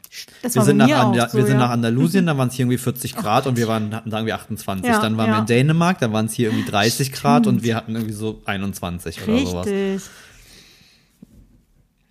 Das 0.43 0.55
wir 0.55 0.61
war 0.61 0.67
sind, 0.67 0.77
nach, 0.77 0.87
mir 0.87 1.01
auch 1.01 1.07
Anda- 1.07 1.29
so, 1.31 1.39
wir 1.39 1.47
sind 1.47 1.55
ja. 1.55 1.61
nach 1.61 1.71
Andalusien, 1.71 2.27
da 2.27 2.37
waren 2.37 2.49
es 2.49 2.55
hier 2.55 2.65
irgendwie 2.65 2.79
40 2.79 3.17
Grad 3.17 3.47
und 3.47 3.57
wir 3.57 3.67
waren, 3.67 3.95
hatten 3.95 4.13
irgendwie 4.13 4.35
28. 4.35 4.87
Ja, 4.87 5.01
dann 5.01 5.17
waren 5.17 5.29
wir 5.29 5.35
ja. 5.35 5.41
in 5.41 5.47
Dänemark, 5.47 5.99
da 6.01 6.13
waren 6.13 6.27
es 6.27 6.35
hier 6.35 6.51
irgendwie 6.51 6.71
30 6.71 7.13
Grad 7.13 7.47
und 7.47 7.63
wir 7.63 7.77
hatten 7.77 7.95
irgendwie 7.95 8.15
so 8.15 8.43
21 8.45 9.27
oder 9.27 9.39
sowas. 9.47 9.67
Richtig. 9.67 10.03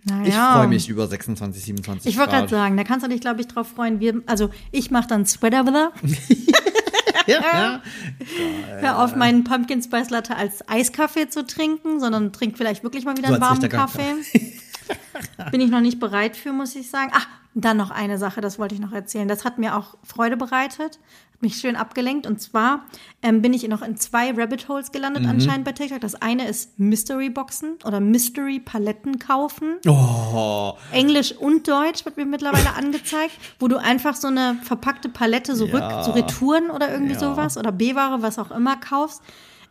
Naja. 0.08 0.28
Ich 0.28 0.36
freue 0.36 0.68
mich 0.68 0.88
über 0.88 1.08
26, 1.08 1.64
27 1.64 2.12
Ich 2.12 2.18
wollte 2.18 2.32
gerade 2.32 2.48
sagen, 2.48 2.78
da 2.78 2.84
kannst 2.84 3.06
du 3.06 3.10
dich, 3.10 3.22
glaube 3.22 3.42
ich, 3.42 3.48
drauf 3.48 3.68
freuen. 3.68 4.00
Wir, 4.00 4.22
also 4.28 4.52
ich 4.72 4.92
mache 4.92 5.08
dann 5.08 5.26
Sweater 5.26 5.66
weather. 5.66 5.92
Ja, 7.28 7.40
ja. 7.42 7.82
Hör 8.82 9.04
auf, 9.04 9.16
meinen 9.16 9.44
Pumpkin 9.44 9.82
Spice 9.82 10.10
Latte 10.10 10.36
als 10.36 10.68
Eiskaffee 10.68 11.28
zu 11.28 11.46
trinken, 11.46 12.00
sondern 12.00 12.32
trink 12.34 12.58
vielleicht 12.58 12.84
wirklich 12.84 13.06
mal 13.06 13.18
wieder 13.18 13.30
So 13.30 13.34
einen 13.34 13.42
warmen 13.42 13.70
Kaffee. 13.70 14.16
Bin 15.52 15.62
ich 15.62 15.72
noch 15.72 15.82
nicht 15.82 16.00
bereit 16.00 16.38
für, 16.38 16.52
muss 16.52 16.76
ich 16.76 16.90
sagen. 16.90 17.12
Ach, 17.14 17.28
dann 17.56 17.78
noch 17.78 17.90
eine 17.90 18.18
Sache, 18.18 18.42
das 18.42 18.60
wollte 18.60 18.76
ich 18.76 18.82
noch 18.82 18.92
erzählen. 18.92 19.28
Das 19.28 19.46
hat 19.46 19.58
mir 19.58 19.76
auch 19.76 19.98
Freude 20.04 20.38
bereitet, 20.38 21.00
mich 21.42 21.56
schön 21.58 21.76
abgelenkt. 21.76 22.26
Und 22.28 22.42
zwar 22.42 22.86
ähm, 23.22 23.42
bin 23.42 23.54
ich 23.54 23.68
noch 23.68 23.82
in 23.82 23.98
zwei 23.98 24.32
Rabbit 24.32 24.68
Holes 24.70 24.92
gelandet 24.92 25.24
Mhm. 25.24 25.30
anscheinend 25.30 25.66
bei 25.66 25.72
TikTok. 25.72 26.02
Das 26.02 26.16
eine 26.16 26.48
ist 26.48 26.80
Mystery 26.80 27.30
Boxen 27.30 27.78
oder 27.84 28.00
Mystery 28.00 28.60
Paletten 28.60 29.20
kaufen. 29.20 29.76
Oh, 29.88 30.74
Englisch 30.92 31.32
und 31.34 31.68
Deutsch 31.68 32.06
wird 32.06 32.18
mir 32.18 32.26
mittlerweile 32.26 32.74
angezeigt, 32.76 33.34
wo 33.60 33.68
du 33.68 33.78
einfach 33.78 34.16
so 34.16 34.28
eine 34.28 34.58
verpackte 34.64 35.10
Palette, 35.10 35.56
so, 35.56 35.66
Ja. 35.66 35.74
Rück, 35.98 36.06
so 36.06 36.12
Retouren 36.12 36.70
oder 36.70 36.92
irgendwie 36.92 37.14
Ja. 37.14 37.20
sowas 37.20 37.58
oder 37.58 37.72
B-Ware, 37.72 38.22
was 38.22 38.40
auch 38.40 38.52
immer 38.52 38.76
kaufst. 38.78 39.22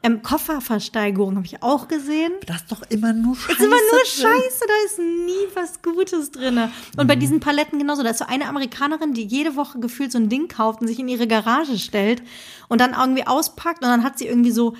Ähm, 0.05 0.21
Kofferversteigerung 0.23 1.37
habe 1.37 1.47
ich 1.47 1.63
auch 1.63 1.89
gesehen. 1.89 2.33
das 2.47 2.57
ist 2.63 2.71
doch 2.73 2.83
immer 2.91 3.13
nur 3.13 3.35
Scheiße. 3.37 3.53
Ist 3.53 3.61
immer 3.61 3.69
nur 3.77 3.79
drin. 3.79 4.05
Scheiße, 4.05 4.65
da 4.69 4.75
ist 4.87 4.99
nie 4.99 5.47
was 5.55 5.83
Gutes 5.83 6.31
drin. 6.31 6.59
Und 6.59 7.05
Mhm. 7.05 7.07
bei 7.09 7.17
diesen 7.17 7.41
Paletten 7.41 7.79
genauso. 7.79 8.03
Da 8.03 8.11
ist 8.11 8.19
so 8.19 8.27
eine 8.27 8.47
Amerikanerin, 8.47 9.15
die 9.15 9.25
jede 9.25 9.57
Woche 9.57 9.81
gefühlt 9.81 10.13
so 10.13 10.19
ein 10.19 10.29
Ding 10.29 10.49
kauft 10.49 10.81
und 10.83 10.89
sich 10.89 10.99
in 10.99 11.09
ihre 11.09 11.27
Garage 11.27 11.79
stellt 11.79 12.23
und 12.69 12.81
dann 12.81 12.93
irgendwie 12.93 13.27
auspackt 13.27 13.83
und 13.83 13.89
dann 13.89 14.05
hat 14.05 14.19
sie 14.19 14.27
irgendwie 14.27 14.51
so, 14.51 14.77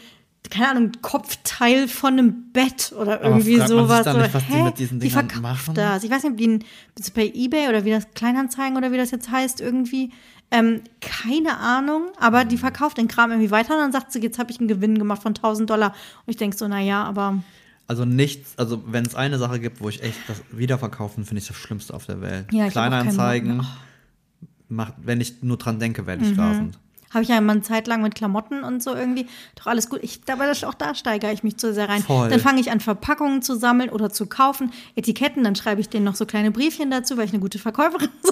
keine 0.51 0.69
Ahnung, 0.69 0.93
Kopfteil 1.01 1.89
von 1.89 2.13
einem 2.13 2.53
Bett 2.53 2.93
oder 3.01 3.23
irgendwie 3.23 3.57
man 3.57 3.67
sich 3.67 3.77
sowas. 3.77 4.05
dann 4.05 4.17
so, 4.17 4.21
nicht, 4.23 4.35
was 4.35 4.47
die 4.47 4.53
hä? 4.53 4.63
mit 4.63 4.79
diesen 4.79 5.01
die 5.01 5.09
Dingern 5.09 5.29
verkauft 5.31 5.43
machen? 5.43 5.75
das. 5.75 6.05
Ich 6.05 6.11
weiß 6.11 6.23
nicht, 6.25 6.33
ob 6.33 6.37
die 6.39 6.49
ein- 6.49 6.65
bei 7.15 7.31
Ebay 7.35 7.69
oder 7.71 7.87
wie 7.87 7.91
das 7.93 8.11
Kleinanzeigen 8.15 8.77
oder 8.77 8.93
wie 8.93 8.99
das 8.99 9.11
jetzt 9.11 9.31
heißt, 9.31 9.63
irgendwie. 9.63 10.11
Ähm, 10.57 10.83
keine 11.01 11.59
Ahnung, 11.59 12.13
aber 12.19 12.45
die 12.45 12.57
verkauft 12.59 12.97
den 12.99 13.09
Kram 13.09 13.31
irgendwie 13.33 13.51
weiter 13.51 13.75
und 13.75 13.81
dann 13.81 13.93
sagt 13.93 14.13
sie, 14.13 14.21
jetzt 14.21 14.39
habe 14.39 14.51
ich 14.53 14.59
einen 14.61 14.69
Gewinn 14.69 14.99
gemacht 14.99 15.21
von 15.23 15.31
1000 15.35 15.69
Dollar. 15.69 15.89
Und 15.91 16.31
ich 16.31 16.37
denke 16.37 16.57
so, 16.57 16.69
naja, 16.69 17.03
aber 17.05 17.43
Also 17.89 18.05
nichts, 18.05 18.57
also 18.57 18.83
wenn 18.87 19.05
es 19.05 19.15
eine 19.15 19.39
Sache 19.39 19.59
gibt, 19.59 19.81
wo 19.81 19.89
ich 19.89 20.03
echt 20.03 20.19
das 20.29 20.41
Wiederverkaufen 20.53 21.25
finde 21.25 21.41
ich 21.43 21.49
das 21.49 21.57
Schlimmste 21.57 21.93
auf 21.93 22.07
der 22.07 22.21
Welt. 22.21 22.47
Ja, 22.53 22.69
Kleinanzeigen, 22.69 23.59
Bock 23.59 23.67
macht, 24.69 24.95
wenn 25.03 25.21
ich 25.21 25.43
nur 25.43 25.57
dran 25.57 25.79
denke, 25.81 26.07
werde 26.07 26.25
Mhm. 26.25 26.33
ich 26.33 26.39
rasend. 26.39 26.79
Habe 27.11 27.23
ich 27.23 27.29
ja 27.29 27.41
mal 27.41 27.53
eine 27.53 27.63
Zeit 27.63 27.87
lang 27.87 28.03
mit 28.03 28.17
Klamotten 28.17 28.65
und 28.65 28.83
so 28.83 28.93
irgendwie. 28.95 29.29
Doch 29.55 29.67
alles 29.69 29.89
gut. 29.89 30.01
Ich, 30.03 30.21
aber 30.29 30.47
das, 30.47 30.65
auch 30.65 30.75
da 30.75 30.97
steigere 30.97 31.33
ich 31.33 31.45
mich 31.45 31.57
zu 31.59 31.73
sehr 31.73 31.89
rein. 31.89 32.03
Voll. 32.03 32.29
Dann 32.29 32.41
fange 32.41 32.61
ich 32.61 32.73
an, 32.73 32.81
Verpackungen 32.81 33.41
zu 33.41 33.57
sammeln 33.57 33.91
oder 33.91 34.11
zu 34.11 34.27
kaufen. 34.27 34.73
Etiketten, 34.97 35.45
dann 35.45 35.55
schreibe 35.55 35.81
ich 35.81 35.89
denen 35.89 36.05
noch 36.05 36.17
so 36.17 36.27
kleine 36.27 36.51
Briefchen 36.51 36.91
dazu, 36.91 37.17
weil 37.17 37.27
ich 37.27 37.33
eine 37.33 37.39
gute 37.41 37.61
Verkäuferin 37.61 38.09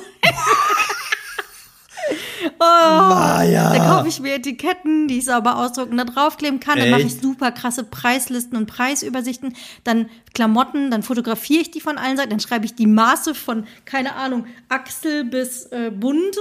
bin. 2.43 2.59
Maja. 2.59 3.73
Dann 3.73 3.89
kaufe 3.89 4.09
ich 4.09 4.21
mir 4.21 4.35
Etiketten, 4.35 5.09
die 5.09 5.19
ich 5.19 5.25
sauber 5.25 5.57
ausdrucken, 5.59 5.97
da 5.97 6.05
draufkleben 6.05 6.61
kann. 6.61 6.79
Dann 6.79 6.91
mache 6.91 7.03
ich 7.03 7.21
super 7.21 7.53
krasse 7.53 7.85
Preislisten 7.85 8.57
und 8.57 8.67
Preisübersichten. 8.67 9.55
Dann 9.85 10.09
Klamotten, 10.35 10.91
dann 10.91 11.03
fotografiere 11.03 11.63
ich 11.63 11.71
die 11.71 11.81
von 11.81 11.99
allen 11.99 12.17
Seiten. 12.17 12.31
Dann 12.31 12.41
schreibe 12.41 12.65
ich 12.65 12.75
die 12.75 12.87
Maße 12.87 13.35
von, 13.35 13.67
keine 13.85 14.17
Ahnung, 14.17 14.47
Achsel 14.69 15.25
bis 15.25 15.67
äh, 15.67 15.91
Bund. 15.91 16.37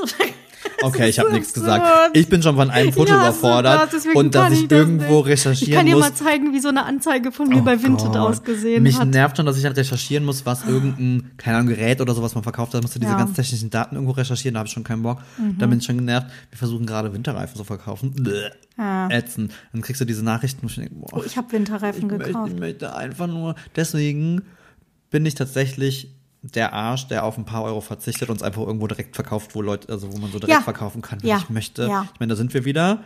Okay, 0.84 1.10
ich 1.10 1.20
habe 1.20 1.32
nichts 1.32 1.54
gesagt. 1.54 2.16
Ich 2.18 2.28
bin 2.28 2.42
schon 2.42 2.56
von 2.56 2.70
einem 2.72 2.92
Foto 2.92 3.12
Ja, 3.12 3.18
überfordert 3.20 3.90
deswegen 3.94 4.18
und 4.18 4.34
dass 4.36 4.52
ich 4.54 4.68
das 4.68 4.80
irgendwo 4.80 5.18
nicht. 5.18 5.28
recherchieren 5.28 5.70
Ich 5.72 5.76
kann 5.78 5.86
dir 5.86 5.96
muss. 5.96 6.10
mal 6.10 6.14
zeigen, 6.16 6.54
wie 6.54 6.60
so 6.60 6.70
eine 6.70 6.86
Anzeige 6.86 7.32
von 7.32 7.48
mir 7.50 7.62
bei 7.62 7.82
Vinted 7.82 8.08
Gott. 8.08 8.16
ausgesehen 8.18 8.82
Mich 8.84 9.00
hat. 9.00 9.08
nervt 9.10 9.38
schon, 9.38 9.46
dass 9.46 9.58
ich 9.58 9.64
dann 9.64 9.74
recherchieren 9.74 10.26
muss, 10.26 10.46
was 10.46 10.66
irgendein, 10.68 11.32
keine 11.38 11.58
Ahnung, 11.58 11.70
Gerät 11.70 12.02
oder 12.02 12.14
sowas 12.16 12.34
man 12.34 12.44
verkauft. 12.44 12.74
Da 12.74 12.82
musst 12.82 12.96
du 12.96 13.00
diese 13.00 13.12
Ja. 13.12 13.18
ganz 13.18 13.34
technischen 13.34 13.70
Daten 13.70 13.96
irgendwo 13.96 14.14
recherchieren, 14.14 14.54
da 14.56 14.60
habe 14.60 14.68
ich 14.68 14.74
schon 14.74 14.84
keinen 14.84 15.04
Bock. 15.04 15.20
Da 15.60 15.68
bin 15.68 15.80
ich 15.80 15.86
schon 15.86 15.98
genervt. 15.98 16.28
Wir 16.50 16.58
versuchen 16.58 16.86
gerade 16.86 17.14
Winterreifen 17.14 17.56
zu 17.58 17.64
verkaufen. 17.64 18.14
Bäh. 18.16 18.50
Ja. 18.78 19.10
Ätzend. 19.12 19.52
Dann 19.74 19.82
kriegst 19.82 20.02
du 20.02 20.06
diese 20.06 20.24
Nachrichten, 20.24 20.66
ich 20.66 20.76
denke, 20.76 20.96
boah, 20.96 21.10
Oh, 21.14 21.24
ich 21.26 21.38
habe 21.38 21.52
Winterreifen 21.52 22.04
ich 22.06 22.12
möchte, 22.12 22.26
gekauft. 22.26 22.52
ich 22.54 22.60
möchte 22.60 22.96
einfach 22.96 23.28
nur. 23.28 23.56
Deswegen 23.76 24.42
bin 25.12 25.26
ich 25.26 25.36
tatsächlich 25.36 26.10
der 26.44 26.74
Arsch, 26.74 27.08
der 27.08 27.24
auf 27.24 27.38
ein 27.38 27.46
paar 27.46 27.64
Euro 27.64 27.82
verzichtet 27.82 28.30
und 28.30 28.38
es 28.38 28.42
einfach 28.44 28.62
irgendwo 28.64 28.88
direkt 28.88 29.16
verkauft, 29.16 29.54
wo 29.54 29.62
Leute, 29.62 29.92
also 29.92 30.12
wo 30.12 30.18
man 30.18 30.32
so 30.32 30.40
direkt 30.40 30.58
Ja. 30.58 30.62
verkaufen 30.62 31.02
kann. 31.02 31.20
Ja. 31.22 31.38
Ich 31.38 31.50
möchte, 31.50 31.86
Ja. 31.86 32.08
ich 32.14 32.20
meine, 32.20 32.32
da 32.32 32.36
sind 32.36 32.54
wir 32.54 32.66
wieder. 32.66 33.00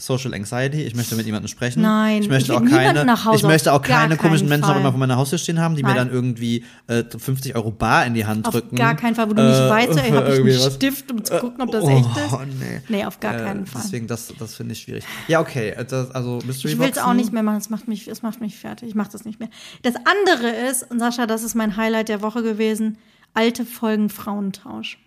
Social 0.00 0.34
Anxiety, 0.34 0.82
ich 0.82 0.94
möchte 0.94 1.14
mit 1.14 1.26
jemandem 1.26 1.48
sprechen. 1.48 1.82
Nein, 1.82 2.22
ich 2.22 2.28
möchte 2.28 2.52
ich 2.52 2.58
auch 2.58 2.64
keine, 2.64 3.06
ich 3.34 3.42
möchte 3.42 3.72
auch 3.72 3.76
auf 3.80 3.82
keine 3.82 4.16
komischen 4.16 4.48
keinen 4.48 4.60
Menschen 4.60 4.72
Fall. 4.72 4.80
immer 4.80 4.90
vor 4.90 4.98
meiner 4.98 5.16
Haustür 5.16 5.38
stehen 5.38 5.60
haben, 5.60 5.76
die 5.76 5.82
mir 5.82 5.90
Nein. 5.90 5.96
dann 6.08 6.10
irgendwie 6.10 6.64
äh, 6.86 7.04
50 7.04 7.54
Euro 7.56 7.70
bar 7.70 8.06
in 8.06 8.14
die 8.14 8.24
Hand 8.26 8.46
Auf 8.46 8.52
drücken. 8.52 8.76
gar 8.76 8.96
keinen 8.96 9.14
Fall, 9.14 9.28
wo 9.30 9.34
du 9.34 9.42
nicht 9.42 9.58
Äh, 9.58 9.68
weißt, 9.70 9.98
ey, 9.98 10.10
habe 10.10 10.32
ich 10.32 10.40
einen 10.40 10.48
was. 10.66 10.74
Stift, 10.74 11.12
um 11.12 11.24
zu 11.24 11.38
gucken, 11.38 11.60
ob 11.62 11.70
das 11.70 11.84
oh, 11.84 11.90
echt 11.90 12.16
ist? 12.16 12.38
Nee. 12.58 12.80
Nee, 12.88 13.04
auf 13.04 13.20
gar 13.20 13.34
Äh, 13.34 13.44
keinen 13.44 13.66
Fall. 13.66 13.82
Deswegen, 13.84 14.06
das, 14.06 14.32
das 14.38 14.54
finde 14.54 14.72
ich 14.72 14.80
schwierig. 14.80 15.04
Ja, 15.28 15.40
okay. 15.40 15.70
äh, 15.70 15.84
Das, 15.84 16.10
also 16.10 16.38
Mystery 16.46 16.72
Ich 16.72 16.78
will 16.78 16.88
es 16.90 16.98
auch 16.98 17.14
nicht 17.14 17.32
mehr 17.32 17.42
machen, 17.42 17.58
es 17.58 17.70
macht 17.70 17.86
mich, 17.88 18.08
es 18.08 18.22
macht 18.22 18.40
mich 18.40 18.56
fertig. 18.58 18.88
Ich 18.88 18.94
mache 18.94 19.10
das 19.12 19.24
nicht 19.24 19.38
mehr. 19.40 19.48
Das 19.82 19.94
andere 19.96 20.48
ist, 20.70 20.90
und 20.90 20.98
Sascha, 20.98 21.26
das 21.26 21.42
ist 21.42 21.54
mein 21.54 21.76
Highlight 21.76 22.08
der 22.08 22.22
Woche 22.22 22.42
gewesen, 22.42 22.98
alte 23.34 23.64
Folgen 23.64 24.08
Frauentausch 24.08 24.98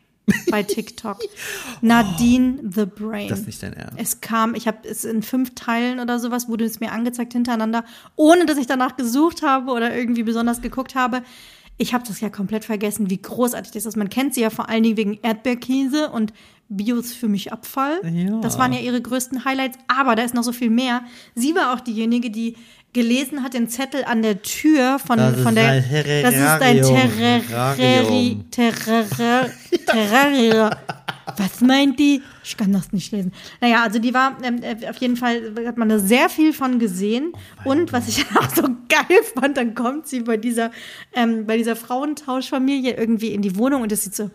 bei 0.50 0.64
TikTok. 0.64 1.20
Nadine 1.82 2.60
the 2.72 2.86
Brain. 2.86 3.30
Das 3.30 3.42
ist 3.42 3.48
nicht 3.48 3.64
dein 3.64 3.74
Ernst. 3.74 3.96
Es 3.98 4.22
kam, 4.22 4.56
ich 4.56 4.68
habe 4.68 4.88
es 4.88 5.06
in 5.06 5.22
fünf 5.22 5.56
Teilen 5.56 6.00
oder 6.00 6.20
sowas, 6.20 6.48
wurde 6.48 6.66
es 6.66 6.80
mir 6.80 6.92
angezeigt 6.92 7.34
hintereinander, 7.34 7.84
ohne 8.16 8.46
dass 8.46 8.58
ich 8.58 8.68
danach 8.68 8.96
gesucht 8.96 9.42
habe 9.42 9.72
oder 9.72 9.96
irgendwie 9.96 10.24
besonders 10.24 10.62
geguckt 10.62 10.96
habe. 10.96 11.24
Ich 11.78 11.94
habe 11.94 12.04
das 12.08 12.22
ja 12.22 12.30
komplett 12.30 12.66
vergessen, 12.66 13.10
wie 13.10 13.22
großartig 13.22 13.72
das 13.72 13.86
ist. 13.86 13.98
Man 13.98 14.10
kennt 14.10 14.34
sie 14.36 14.42
ja 14.42 14.50
vor 14.50 14.70
allen 14.70 14.84
Dingen 14.84 14.98
wegen 14.98 15.20
Erdbeerkäse 15.22 16.10
und 16.10 16.32
Bio 16.70 16.98
ist 16.98 17.14
für 17.14 17.28
mich 17.28 17.52
Abfall. 17.52 18.00
Ja. 18.04 18.40
Das 18.40 18.58
waren 18.58 18.74
ja 18.74 18.80
ihre 18.80 19.02
größten 19.02 19.46
Highlights, 19.46 19.78
aber 19.88 20.16
da 20.16 20.24
ist 20.24 20.34
noch 20.34 20.44
so 20.44 20.52
viel 20.52 20.70
mehr. 20.70 21.04
Sie 21.36 21.56
war 21.56 21.74
auch 21.74 21.80
diejenige, 21.80 22.30
die 22.32 22.56
gelesen 22.94 23.44
hat 23.44 23.54
den 23.54 23.68
Zettel 23.68 24.04
an 24.06 24.22
der 24.22 24.42
Tür 24.42 25.00
von, 25.00 25.18
Das 25.18 25.40
von 25.42 25.56
der. 25.56 25.82
Das 25.82 26.34
ist 26.36 26.42
ein 26.42 26.82
Terrarium. 26.82 27.44
Terrari, 27.76 28.38
Terrari, 28.52 29.50
Terrarium. 29.86 30.70
Was 31.38 31.62
meint 31.62 32.00
die? 32.00 32.22
Ich 32.44 32.58
kann 32.58 32.74
das 32.74 32.92
nicht 32.92 33.12
lesen. 33.12 33.32
Naja, 33.62 33.84
also 33.84 34.00
die 34.00 34.14
war, 34.14 34.38
ähm, 34.44 34.62
äh, 34.62 34.90
auf 34.90 34.98
jeden 34.98 35.16
Fall 35.16 35.54
hat 35.66 35.78
man 35.78 35.90
da 35.90 35.98
sehr 35.98 36.30
viel 36.30 36.54
von 36.54 36.80
gesehen. 36.80 37.34
Und 37.64 37.94
was 37.94 38.08
ich 38.08 38.26
auch 38.38 38.50
so 38.54 38.64
geil 38.90 39.20
fand, 39.34 39.58
dann 39.58 39.74
kommt 39.74 40.08
sie 40.08 40.22
bei 40.22 40.38
dieser, 40.38 40.72
ähm, 41.14 41.46
bei 41.46 41.58
dieser 41.58 41.76
Frauentauschfamilie 41.76 42.96
irgendwie 42.96 43.34
in 43.34 43.42
die 43.42 43.58
Wohnung 43.58 43.82
und 43.84 43.92
das 43.92 44.04
sieht 44.04 44.16
so, 44.16 44.30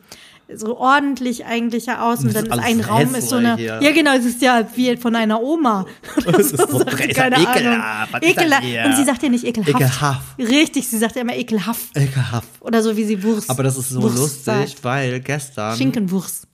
so 0.57 0.79
ordentlich 0.79 1.45
eigentlich 1.45 1.87
ja 1.87 2.09
aus. 2.11 2.21
Und 2.21 2.35
Das 2.35 2.45
dann 2.45 2.59
ist 2.59 2.65
ein 2.65 2.81
Raum 2.81 3.15
ist 3.15 3.29
so 3.29 3.37
eine, 3.37 3.57
hässlich, 3.57 3.67
ja. 3.83 3.93
genau, 3.93 4.13
es 4.15 4.25
ist 4.25 4.41
ja 4.43 4.67
wie 4.75 4.97
von 4.97 5.15
einer 5.15 5.41
Oma. 5.43 5.85
Oder 6.27 6.39
ist 6.41 6.57
so 6.57 6.79
sagt 6.79 7.15
keine 7.15 7.37
Ahnung. 7.37 7.53
ekelhaft. 7.55 8.15
Das 8.15 8.23
Ekelhaft. 8.23 8.65
hier? 8.65 8.85
Und 8.87 8.97
sie 8.97 9.05
sagt 9.05 9.23
ja 9.23 9.29
nicht 9.29 9.45
ekelhaft. 9.45 9.75
Ekelhaft. 9.75 10.39
Richtig, 10.39 10.89
sie 10.89 10.99
sagt 10.99 11.17
ja 11.17 11.23
immer 11.23 11.37
ekelhaft. 11.37 11.95
Ekelhaft. 11.97 12.49
Oder 12.61 12.83
so 12.83 12.97
wie 12.97 13.05
sie 13.05 13.23
Wurst. 13.23 13.51
Aber 13.51 13.63
das 13.63 13.77
ist 13.77 13.91
so 13.91 14.03
Wurst 14.03 14.17
lustig, 14.17 14.45
sagt. 14.45 14.85
weil 14.85 15.21
gestern 15.21 15.77
Schinkenwurst. 15.77 16.47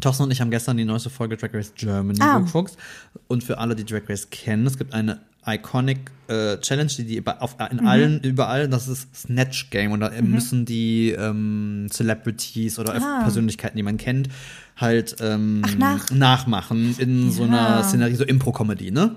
Thorsten 0.00 0.24
und 0.24 0.30
ich 0.30 0.40
haben 0.42 0.50
gestern 0.50 0.76
die 0.76 0.84
neueste 0.84 1.08
Folge 1.08 1.38
Drag 1.38 1.54
Race 1.54 1.72
Germany 1.74 2.18
Ah. 2.20 2.38
geguckt. 2.40 2.76
Und 3.28 3.42
für 3.42 3.56
alle, 3.58 3.74
die 3.74 3.84
Drag 3.84 4.02
Race 4.08 4.28
kennen, 4.30 4.66
es 4.66 4.76
gibt 4.76 4.92
eine 4.92 5.20
Iconic 5.46 6.10
äh, 6.28 6.56
Challenge, 6.58 6.90
die 6.98 7.04
die 7.04 7.26
auf, 7.26 7.56
in 7.70 7.78
Mhm. 7.78 7.86
allen, 7.86 8.20
überall, 8.22 8.68
das 8.68 8.88
ist 8.88 9.14
Snatch 9.14 9.70
Game. 9.70 9.92
Und 9.92 10.00
da 10.00 10.10
müssen 10.22 10.64
die 10.64 11.10
ähm, 11.10 11.86
Celebrities 11.90 12.78
oder 12.80 12.94
Ah. 12.96 13.22
Persönlichkeiten, 13.22 13.76
die 13.76 13.82
man 13.84 13.96
kennt, 13.96 14.28
halt 14.76 15.16
ähm, 15.20 15.62
Ach, 15.64 15.74
nach- 15.76 16.10
nachmachen 16.10 16.94
in 16.98 17.30
so 17.30 17.44
einer 17.44 17.76
Ja. 17.78 17.82
Szenerie, 17.84 18.16
so 18.16 18.24
Impro-Comedy, 18.24 18.90
ne? 18.90 19.14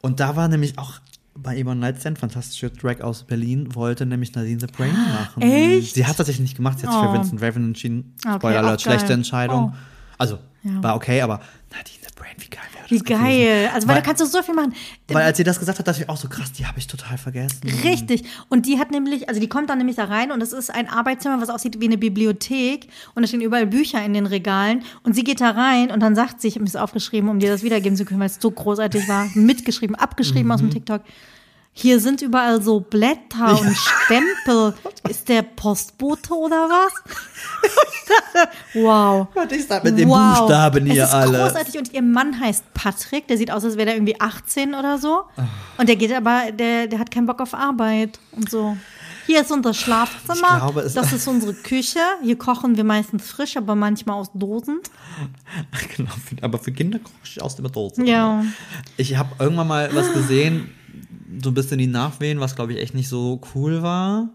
Und 0.00 0.20
da 0.20 0.34
war 0.36 0.48
nämlich 0.48 0.78
auch 0.78 0.94
bei 1.34 1.62
Yvonne 1.62 1.80
Nightstand, 1.80 2.18
fantastische 2.18 2.70
Drag 2.70 3.00
aus 3.02 3.22
Berlin, 3.24 3.74
wollte 3.74 4.04
nämlich 4.06 4.34
Nadine 4.34 4.60
the 4.60 4.66
Brain 4.66 4.92
machen. 4.92 5.42
Ah, 5.42 5.46
Echt? 5.46 5.94
Sie 5.94 6.04
hat 6.06 6.16
tatsächlich 6.16 6.42
nicht 6.42 6.56
gemacht, 6.56 6.78
sie 6.78 6.86
hat 6.86 6.92
sich 6.94 7.02
Oh. 7.02 7.06
für 7.12 7.18
Vincent 7.18 7.42
Raven 7.42 7.64
entschieden. 7.68 8.14
Okay, 8.24 8.36
Spoiler 8.36 8.58
Alert, 8.58 8.82
schlechte. 8.82 9.12
Entscheidung. 9.12 9.72
Oh. 9.74 9.78
Also, 10.18 10.38
Ja. 10.62 10.82
war 10.82 10.96
okay, 10.96 11.20
aber 11.22 11.40
Nadine 11.70 11.98
the 12.02 12.10
Brain, 12.16 12.34
wie 12.38 12.48
geil 12.50 12.62
wäre 12.74 12.81
Wie 12.92 12.98
das 12.98 13.04
gewesen. 13.06 13.22
geil. 13.24 13.70
Also, 13.74 13.88
weil, 13.88 13.96
Weil- 13.96 14.02
da 14.02 14.06
kannst 14.06 14.20
du 14.22 14.26
so 14.26 14.42
viel 14.42 14.54
machen. 14.54 14.74
Weil 15.08 15.22
als 15.24 15.36
sie 15.36 15.44
das 15.44 15.58
gesagt 15.58 15.78
hat, 15.78 15.88
dachte 15.88 16.02
ich 16.02 16.08
auch 16.08 16.16
so 16.16 16.28
krass, 16.28 16.52
die 16.52 16.66
habe 16.66 16.78
ich 16.78 16.86
total 16.86 17.18
vergessen. 17.18 17.68
Richtig. 17.82 18.24
Und 18.48 18.66
die 18.66 18.78
hat 18.78 18.90
nämlich, 18.90 19.28
also 19.28 19.40
die 19.40 19.48
kommt 19.48 19.68
dann 19.70 19.78
nämlich 19.78 19.96
da 19.96 20.04
rein 20.04 20.30
und 20.30 20.40
es 20.42 20.52
ist 20.52 20.70
ein 20.72 20.88
Arbeitszimmer, 20.88 21.40
was 21.40 21.48
aussieht 21.50 21.80
wie 21.80 21.86
eine 21.86 21.98
Bibliothek 21.98 22.86
und 23.14 23.22
da 23.22 23.26
stehen 23.28 23.40
überall 23.40 23.66
Bücher 23.66 24.04
in 24.04 24.14
den 24.14 24.26
Regalen 24.26 24.82
und 25.02 25.14
sie 25.14 25.24
geht 25.24 25.40
da 25.40 25.50
rein 25.50 25.90
und 25.90 26.00
dann 26.00 26.14
sagt 26.14 26.40
sie, 26.40 26.48
ich 26.48 26.54
habe 26.54 26.62
mir 26.64 26.70
das 26.70 26.76
aufgeschrieben, 26.80 27.28
um 27.28 27.38
dir 27.38 27.50
das 27.50 27.62
wiedergeben 27.62 27.96
zu 27.96 28.04
können, 28.04 28.20
weil 28.20 28.26
es 28.28 28.38
so 28.40 28.50
großartig 28.50 29.08
war, 29.08 29.28
mitgeschrieben, 29.34 29.96
abgeschrieben 29.96 30.50
aus 30.52 30.60
dem 30.60 30.70
TikTok. 30.70 31.02
Hier 31.74 32.00
sind 32.00 32.20
überall 32.20 32.60
so 32.60 32.80
Blätter 32.80 33.58
und 33.58 33.76
Stempel. 33.76 34.74
Ist 35.08 35.28
der 35.28 35.42
Postbote 35.42 36.34
oder 36.34 36.68
was? 36.68 36.92
wow. 38.74 39.26
Und 39.34 39.52
ich 39.52 39.66
sag 39.66 39.82
mit 39.82 39.98
den 39.98 40.08
wow. 40.08 40.40
Buchstaben 40.40 40.86
hier 40.86 41.04
es 41.04 41.08
ist 41.08 41.14
alle. 41.14 41.38
großartig 41.38 41.78
und 41.78 41.92
ihr 41.92 42.02
Mann 42.02 42.38
heißt 42.38 42.72
Patrick, 42.74 43.26
der 43.26 43.36
sieht 43.38 43.50
aus, 43.50 43.64
als 43.64 43.76
wäre 43.76 43.86
der 43.86 43.94
irgendwie 43.96 44.20
18 44.20 44.74
oder 44.74 44.98
so. 44.98 45.24
Und 45.78 45.88
der 45.88 45.96
geht 45.96 46.12
aber, 46.12 46.52
der, 46.52 46.86
der 46.86 46.98
hat 46.98 47.10
keinen 47.10 47.26
Bock 47.26 47.40
auf 47.40 47.54
Arbeit 47.54 48.20
und 48.32 48.48
so. 48.48 48.76
Hier 49.26 49.40
ist 49.40 49.50
unser 49.50 49.72
Schlafzimmer, 49.72 50.58
glaube, 50.58 50.90
das 50.94 51.12
ist 51.12 51.26
unsere 51.26 51.54
Küche. 51.54 52.00
Hier 52.22 52.36
kochen 52.36 52.76
wir 52.76 52.84
meistens 52.84 53.26
frisch, 53.26 53.56
aber 53.56 53.74
manchmal 53.74 54.16
aus 54.16 54.30
Dosen. 54.34 54.80
Genau, 55.96 56.10
aber 56.40 56.58
für 56.58 56.72
Kinder 56.72 56.98
koche 56.98 57.14
ich 57.24 57.42
aus 57.42 57.56
dem 57.56 57.70
Dose. 57.70 58.04
Ja. 58.04 58.44
Ich 58.96 59.16
habe 59.16 59.30
irgendwann 59.38 59.68
mal 59.68 59.90
was 59.94 60.12
gesehen, 60.12 60.70
so 61.42 61.50
ein 61.50 61.54
bisschen 61.54 61.78
die 61.78 61.86
Nachwehen, 61.86 62.40
was 62.40 62.56
glaube 62.56 62.72
ich 62.72 62.80
echt 62.80 62.94
nicht 62.94 63.08
so 63.08 63.40
cool 63.54 63.82
war. 63.82 64.30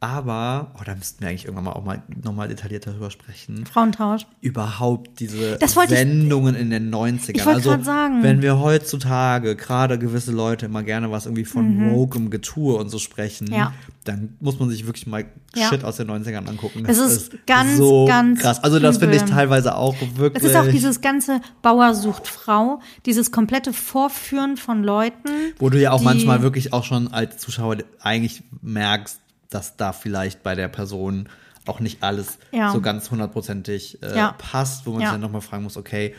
Aber, 0.00 0.70
oh, 0.78 0.82
da 0.84 0.94
müssten 0.94 1.22
wir 1.22 1.28
eigentlich 1.28 1.44
irgendwann 1.46 1.64
mal 1.64 1.72
auch 1.72 1.84
mal 1.84 2.02
nochmal 2.22 2.46
detailliert 2.46 2.86
darüber 2.86 3.10
sprechen. 3.10 3.66
Frauentausch. 3.66 4.26
Überhaupt 4.40 5.18
diese 5.18 5.56
Das 5.58 5.74
wollte 5.74 5.94
ich- 5.94 5.98
Sendungen 5.98 6.54
in 6.54 6.70
den 6.70 6.88
90ern. 6.88 7.36
Ich 7.36 7.46
also, 7.46 7.82
sagen. 7.82 8.22
wenn 8.22 8.40
wir 8.40 8.60
heutzutage 8.60 9.56
gerade 9.56 9.98
gewisse 9.98 10.30
Leute 10.30 10.66
immer 10.66 10.84
gerne 10.84 11.10
was 11.10 11.26
irgendwie 11.26 11.44
von 11.44 11.90
wokem 11.90 12.30
Getue 12.30 12.76
und 12.76 12.90
so 12.90 12.98
sprechen, 13.00 13.48
Mhm. 13.48 13.54
Ja. 13.54 13.72
dann 14.04 14.36
muss 14.38 14.60
man 14.60 14.70
sich 14.70 14.86
wirklich 14.86 15.08
mal 15.08 15.24
Ja. 15.56 15.68
Shit 15.68 15.82
aus 15.82 15.96
den 15.96 16.06
90ern 16.06 16.46
angucken. 16.46 16.84
Es 16.86 16.98
Das 16.98 17.12
ist 17.12 17.46
ganz, 17.48 17.76
so 17.76 18.06
ganz 18.06 18.40
krass. 18.40 18.62
Also 18.62 18.78
das 18.78 18.98
finde 18.98 19.16
ich 19.16 19.22
teilweise 19.22 19.74
auch 19.74 19.96
wirklich. 20.14 20.44
Es 20.44 20.48
ist 20.50 20.56
auch 20.56 20.68
dieses 20.70 21.00
ganze 21.00 21.40
Bauer 21.60 21.94
sucht 21.94 22.28
Frau, 22.28 22.80
dieses 23.04 23.32
komplette 23.32 23.72
Vorführen 23.72 24.56
von 24.58 24.84
Leuten. 24.84 25.28
Wo 25.58 25.70
du 25.70 25.80
ja 25.80 25.90
auch 25.90 26.02
manchmal 26.02 26.42
wirklich 26.42 26.72
auch 26.72 26.84
schon 26.84 27.08
als 27.12 27.38
Zuschauer 27.38 27.78
eigentlich 28.00 28.44
merkst, 28.62 29.18
dass 29.50 29.76
da 29.76 29.92
vielleicht 29.92 30.42
bei 30.42 30.54
der 30.54 30.68
Person 30.68 31.28
auch 31.66 31.80
nicht 31.80 32.02
alles 32.02 32.38
Ja. 32.52 32.70
so 32.72 32.80
ganz 32.80 33.10
hundertprozentig 33.10 34.02
äh, 34.02 34.16
Ja. 34.16 34.34
passt, 34.38 34.86
wo 34.86 34.92
man 34.92 35.00
Ja. 35.02 35.08
sich 35.08 35.12
dann 35.14 35.20
nochmal 35.20 35.40
fragen 35.42 35.64
muss, 35.64 35.76
okay, 35.76 36.14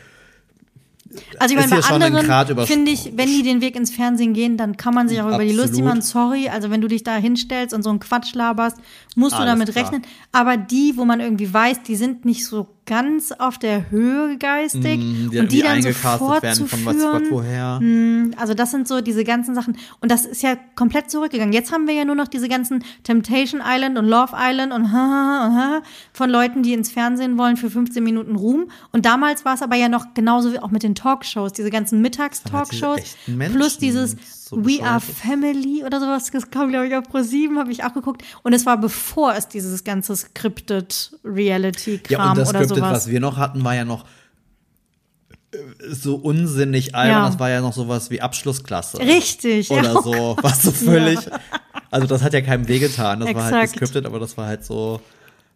Also 1.40 1.54
ich 1.56 1.60
meine, 1.60 1.82
bei 1.82 1.88
anderen 1.88 2.66
finde 2.66 2.92
ich, 2.92 3.12
wenn 3.16 3.26
die 3.26 3.42
den 3.42 3.60
Weg 3.60 3.74
ins 3.74 3.90
Fernsehen 3.90 4.32
gehen, 4.32 4.56
dann 4.56 4.76
kann 4.76 4.94
man 4.94 5.08
sich 5.08 5.20
auch 5.20 5.26
über 5.26 5.38
die 5.44 5.50
Absolut. 5.50 5.70
lustig 5.70 5.84
machen. 5.84 6.02
Sorry, 6.02 6.48
also 6.48 6.70
wenn 6.70 6.80
du 6.80 6.86
dich 6.86 7.02
da 7.02 7.16
hinstellst 7.16 7.74
und 7.74 7.82
so 7.82 7.90
einen 7.90 7.98
Quatsch 7.98 8.32
laberst, 8.34 8.76
musst 9.16 9.32
du 9.34 9.38
Alles 9.40 9.52
damit 9.54 9.72
klar. 9.72 9.84
rechnen. 9.86 10.02
Aber 10.30 10.56
die, 10.56 10.96
wo 10.96 11.04
man 11.04 11.18
irgendwie 11.18 11.52
weiß, 11.52 11.82
die 11.82 11.96
sind 11.96 12.24
nicht 12.24 12.46
so 12.46 12.68
ganz 12.90 13.30
auf 13.30 13.56
der 13.56 13.88
Höhe 13.88 14.36
geistig 14.36 14.98
mh, 14.98 15.30
die, 15.30 15.38
und 15.38 15.52
die 15.52 15.62
dann 15.62 15.80
so 15.80 15.88
eingecastet 15.88 16.42
werden 16.42 16.66
von 16.66 16.84
was 16.84 16.96
vorzuführen, 16.96 17.26
woher. 17.30 17.80
also 18.36 18.52
das 18.52 18.72
sind 18.72 18.88
so 18.88 19.00
diese 19.00 19.22
ganzen 19.22 19.54
Sachen. 19.54 19.76
Und 20.00 20.10
das 20.10 20.26
ist 20.26 20.42
ja 20.42 20.56
komplett 20.74 21.08
zurückgegangen. 21.08 21.52
Jetzt 21.52 21.70
haben 21.70 21.86
wir 21.86 21.94
ja 21.94 22.04
nur 22.04 22.16
noch 22.16 22.26
diese 22.26 22.48
ganzen 22.48 22.82
Temptation 23.04 23.62
Island 23.64 23.96
und 23.96 24.06
Love 24.06 24.32
Island 24.36 24.72
und 24.72 24.86
von 26.12 26.30
Leuten, 26.30 26.64
die 26.64 26.72
ins 26.72 26.90
Fernsehen 26.90 27.38
wollen 27.38 27.56
für 27.56 27.70
15 27.70 28.02
Minuten 28.02 28.34
Ruhm. 28.34 28.68
Und 28.90 29.06
damals 29.06 29.44
war 29.44 29.54
es 29.54 29.62
aber 29.62 29.76
ja 29.76 29.88
noch 29.88 30.12
genauso 30.14 30.52
wie 30.52 30.58
auch 30.58 30.72
mit 30.72 30.82
den 30.82 30.96
Talkshows, 30.96 31.52
diese 31.52 31.70
ganzen 31.70 32.00
Mittagstalkshows. 32.00 33.16
Plus 33.52 33.78
dieses 33.78 34.16
so 34.50 34.64
We 34.64 34.82
Are. 34.82 35.00
Family 35.00 35.84
oder 35.84 36.00
sowas. 36.00 36.28
Das 36.32 36.50
kam, 36.50 36.70
glaube 36.70 36.88
ich, 36.88 36.96
auf 36.96 37.04
Pro7, 37.04 37.56
habe 37.56 37.70
ich 37.70 37.84
auch 37.84 37.94
geguckt. 37.94 38.24
Und 38.42 38.52
es 38.52 38.66
war 38.66 38.78
bevor 38.78 39.34
es 39.34 39.46
dieses 39.46 39.84
ganze 39.84 40.16
Scripted 40.16 41.12
Ja, 41.12 41.30
Reality-Kram 41.30 42.30
und 42.30 42.38
das 42.38 42.48
oder 42.48 42.58
Scripted, 42.58 42.76
sowas. 42.78 42.92
was 42.92 43.08
wir 43.08 43.20
noch 43.20 43.36
hatten, 43.36 43.62
war 43.62 43.76
ja 43.76 43.84
noch 43.84 44.06
äh, 45.52 45.58
so 45.88 46.16
unsinnig 46.16 46.96
albern. 46.96 47.22
Ja. 47.22 47.26
Das 47.28 47.38
war 47.38 47.48
ja 47.48 47.60
noch 47.60 47.72
sowas 47.72 48.10
wie 48.10 48.20
Abschlussklasse. 48.20 48.98
Richtig, 48.98 49.70
Oder 49.70 49.94
ja. 49.94 50.02
so, 50.02 50.36
was 50.42 50.62
so 50.62 50.72
völlig. 50.72 51.20
Also 51.92 52.08
das 52.08 52.22
hat 52.22 52.32
ja 52.32 52.40
keinem 52.40 52.66
wehgetan. 52.66 53.20
Das 53.20 53.32
war 53.32 53.44
halt 53.44 53.54
Exakt. 53.54 53.72
gescriptet, 53.74 54.06
aber 54.06 54.18
das 54.18 54.36
war 54.36 54.46
halt 54.46 54.64
so 54.64 55.00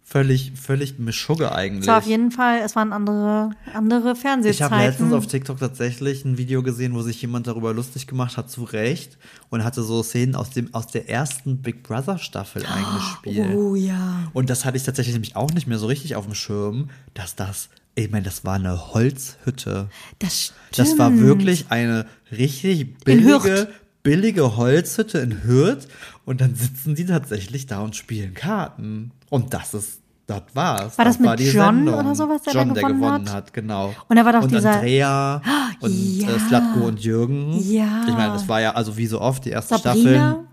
völlig, 0.05 0.53
völlig 0.55 0.99
Mischugge 0.99 1.53
eigentlich. 1.53 1.83
Es 1.83 1.87
war 1.89 1.99
auf 1.99 2.07
jeden 2.07 2.31
Fall, 2.31 2.61
es 2.65 2.77
waren 2.77 2.93
andere, 2.93 3.51
andere 3.73 4.13
Ich 4.13 4.19
Fernsehzeiten. 4.19 4.75
habe 4.75 4.85
letztens 4.85 5.13
auf 5.15 5.27
TikTok 5.27 5.59
tatsächlich 5.59 6.25
ein 6.25 6.37
Video 6.37 6.63
gesehen, 6.63 6.95
wo 6.95 7.03
sich 7.03 7.21
jemand 7.23 7.47
darüber 7.47 7.73
lustig 7.73 8.07
gemacht 8.07 8.37
hat, 8.37 8.51
zu 8.51 8.65
Recht, 8.65 9.17
und 9.49 9.65
hatte 9.65 9.83
so 9.83 10.03
Szenen 10.03 10.37
aus 10.37 10.51
dem 10.51 10.73
aus 10.75 10.89
der 10.89 11.09
ersten 11.09 11.63
Big 11.63 11.83
Brother 11.83 12.19
Staffel 12.19 12.65
eingespielt. 12.67 13.55
Oh 13.57 13.75
ja. 13.75 14.31
Und 14.35 14.51
das 14.51 14.65
hatte 14.65 14.77
ich 14.77 14.83
tatsächlich 14.83 15.15
nämlich 15.15 15.37
auch 15.37 15.51
nicht 15.53 15.67
mehr 15.67 15.79
so 15.79 15.87
richtig 15.87 16.17
auf 16.17 16.27
dem 16.27 16.35
Schirm, 16.35 16.91
dass 17.15 17.35
das, 17.35 17.71
ich 17.95 18.11
meine, 18.11 18.25
das 18.25 18.45
war 18.45 18.55
eine 18.55 18.93
Holzhütte. 18.93 19.89
Das 20.19 20.45
stimmt. 20.45 20.59
Das 20.77 20.99
war 20.99 21.17
wirklich 21.19 21.67
eine 21.71 22.07
richtig 22.31 22.99
billige. 23.05 23.69
Billige 24.05 24.57
Holzhütte 24.57 25.19
in 25.19 25.43
Hürth. 25.43 25.89
Und 26.25 26.41
dann 26.41 26.55
sitzen 26.55 26.95
die 26.95 27.05
tatsächlich 27.05 27.67
da 27.67 27.81
und 27.81 27.97
spielen 27.97 28.35
Karten. 28.35 29.11
Und 29.29 29.53
das 29.53 29.75
ist, 29.75 30.01
das 30.27 30.43
war's. 30.55 30.97
War 30.97 31.05
das 31.05 31.19
mit 31.19 31.29
war 31.29 31.37
die 31.37 31.45
John 31.51 31.77
Sendung. 31.85 31.95
oder 31.95 32.15
sowas, 32.15 32.43
der 32.43 32.53
da 32.53 32.59
John, 32.61 32.75
der 32.75 32.83
gewonnen 32.85 33.01
gewonnen 33.01 33.29
hat? 33.29 33.35
hat, 33.35 33.53
genau. 33.53 33.95
Und 34.09 34.17
da 34.17 34.25
war 34.25 34.33
doch 34.33 34.43
und 34.43 34.53
dieser- 34.53 34.75
Andrea 34.75 35.43
und 35.81 36.21
ja. 36.21 36.29
äh, 36.31 36.39
Slatko 36.39 36.87
und 36.87 37.01
Jürgen. 37.01 37.59
Ja. 37.61 38.05
Ich 38.07 38.15
meine, 38.15 38.33
das 38.35 38.49
war 38.49 38.61
ja 38.61 38.73
also 38.75 38.97
wie 38.97 39.07
so 39.07 39.21
oft 39.21 39.45
die 39.45 39.51
erste 39.51 39.77
Staffel. 39.77 40.03
Sabrina. 40.03 40.45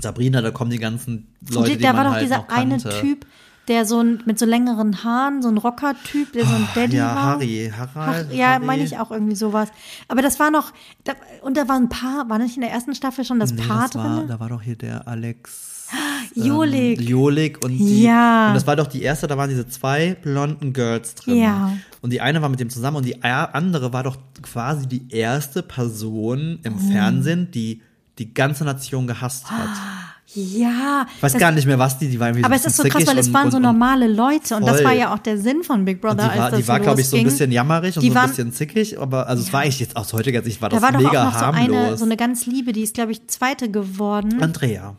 Sabrina, 0.00 0.42
da 0.42 0.50
kommen 0.50 0.70
die 0.70 0.78
ganzen 0.78 1.26
Leute, 1.50 1.76
die 1.76 1.82
da 1.82 1.88
man 1.88 1.96
war 1.96 2.04
doch 2.04 2.12
halt 2.12 2.24
dieser 2.24 2.50
eine. 2.50 2.76
Typ, 2.78 3.26
der 3.68 3.84
so 3.84 4.00
ein, 4.00 4.22
mit 4.26 4.38
so 4.38 4.46
längeren 4.46 5.02
Haaren, 5.04 5.42
so 5.42 5.48
ein 5.48 5.58
Rocker-Typ, 5.58 6.32
der 6.32 6.44
so 6.46 6.54
ein 6.54 6.68
Daddy 6.74 7.00
Ah, 7.00 7.08
ja, 7.08 7.14
war. 7.16 7.22
Harry, 7.24 7.72
Harald. 7.76 8.26
Ach, 8.30 8.34
ja, 8.34 8.58
meine 8.58 8.84
ich 8.84 8.98
auch 8.98 9.10
irgendwie 9.10 9.34
sowas. 9.36 9.68
Aber 10.08 10.22
das 10.22 10.38
war 10.38 10.50
noch, 10.50 10.72
da, 11.04 11.12
und 11.42 11.56
da 11.56 11.68
war 11.68 11.76
ein 11.76 11.88
Paar, 11.88 12.28
war 12.28 12.38
nicht 12.38 12.56
in 12.56 12.62
der 12.62 12.70
ersten 12.70 12.94
Staffel 12.94 13.24
schon 13.24 13.40
das 13.40 13.52
Nee, 13.52 13.62
Paar 13.62 13.86
das 13.88 13.94
war, 13.96 14.16
drin? 14.18 14.28
da 14.28 14.38
war 14.40 14.48
doch 14.48 14.62
hier 14.62 14.76
der 14.76 15.06
Alex. 15.08 15.72
Jolik. 16.34 17.00
Ähm, 17.00 17.06
Jolik 17.06 17.64
und 17.64 17.76
die. 17.78 18.02
Ja. 18.02 18.48
Und 18.48 18.54
das 18.54 18.66
war 18.66 18.76
doch 18.76 18.86
die 18.88 19.02
erste, 19.02 19.26
da 19.26 19.36
waren 19.38 19.48
diese 19.50 19.66
zwei 19.68 20.14
blonden 20.20 20.72
Girls 20.72 21.14
drin. 21.14 21.36
Ja. 21.38 21.72
Und 22.02 22.10
die 22.10 22.20
eine 22.20 22.42
war 22.42 22.48
mit 22.48 22.60
dem 22.60 22.70
zusammen 22.70 22.96
und 22.98 23.06
die 23.06 23.22
andere 23.22 23.92
war 23.92 24.02
doch 24.02 24.16
quasi 24.42 24.86
die 24.86 25.08
erste 25.10 25.62
Person 25.62 26.58
im 26.62 26.74
Oh. 26.76 26.90
Fernsehen, 26.92 27.50
die 27.52 27.82
die 28.18 28.32
ganze 28.34 28.64
Nation 28.64 29.06
gehasst 29.06 29.50
hat. 29.50 29.68
ja. 30.34 31.06
Ich 31.16 31.22
weiß 31.22 31.32
das, 31.32 31.40
gar 31.40 31.52
nicht 31.52 31.66
mehr, 31.66 31.78
was 31.78 31.98
die, 31.98 32.08
die 32.08 32.18
war 32.18 32.28
irgendwie 32.28 32.44
aber 32.44 32.58
so 32.58 32.66
es 32.66 32.72
ist 32.72 32.76
so 32.76 32.82
krass, 32.88 33.06
weil 33.06 33.18
es 33.18 33.32
waren 33.32 33.44
und- 33.46 33.50
so 33.52 33.58
normale 33.58 34.08
Leute 34.08 34.56
und 34.56 34.66
das 34.66 34.82
war 34.84 34.92
ja 34.92 35.14
auch 35.14 35.18
der 35.18 35.38
Sinn 35.38 35.62
von 35.62 35.84
Big 35.84 36.00
Brother, 36.00 36.24
Und 36.24 36.32
die 36.34 36.38
war, 36.38 36.44
als 36.44 36.50
das 36.50 36.60
die 36.60 36.68
war 36.68 36.80
glaube 36.80 37.00
ich, 37.00 37.08
so 37.08 37.16
ein 37.16 37.24
bisschen 37.24 37.52
jammerig 37.52 37.96
und 37.96 38.02
Die 38.02 38.08
so 38.08 38.12
ein 38.12 38.16
waren- 38.16 38.30
bisschen 38.30 38.52
zickig, 38.52 38.98
aber 38.98 39.26
also 39.28 39.42
es 39.42 39.52
war 39.52 39.60
eigentlich 39.62 39.80
jetzt 39.80 39.96
aus 39.96 40.12
heutiger 40.12 40.42
Sicht 40.42 40.60
war 40.60 40.68
Da 40.68 40.76
das 40.76 40.82
war 40.82 40.92
doch 40.92 41.00
mega 41.00 41.22
auch 41.22 41.32
noch 41.32 41.38
so 41.38 41.46
harmlos. 41.46 41.76
eine, 41.76 41.96
so 41.96 42.04
eine 42.04 42.16
ganz 42.16 42.44
liebe, 42.46 42.72
die 42.72 42.82
ist, 42.82 42.94
glaube 42.94 43.12
ich, 43.12 43.26
zweite 43.28 43.70
geworden. 43.70 44.42
Andrea 44.42 44.96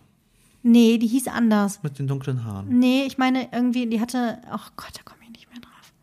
Nee, 0.64 0.98
die 0.98 1.08
hieß 1.08 1.28
anders. 1.28 1.80
mit 1.84 1.98
den 2.00 2.08
dunklen 2.08 2.44
Haaren. 2.44 2.68
Nee, 2.80 3.04
ich 3.06 3.18
meine 3.18 3.48
irgendwie, 3.54 3.86
die 3.88 4.02
hatte, 4.02 4.40
ach 4.52 4.72
Gott, 4.76 4.90
da 4.96 5.02
komme 5.06 5.20
ich 5.24 5.30
nicht 5.32 5.50
mehr 5.50 5.60
drauf. 5.62 5.94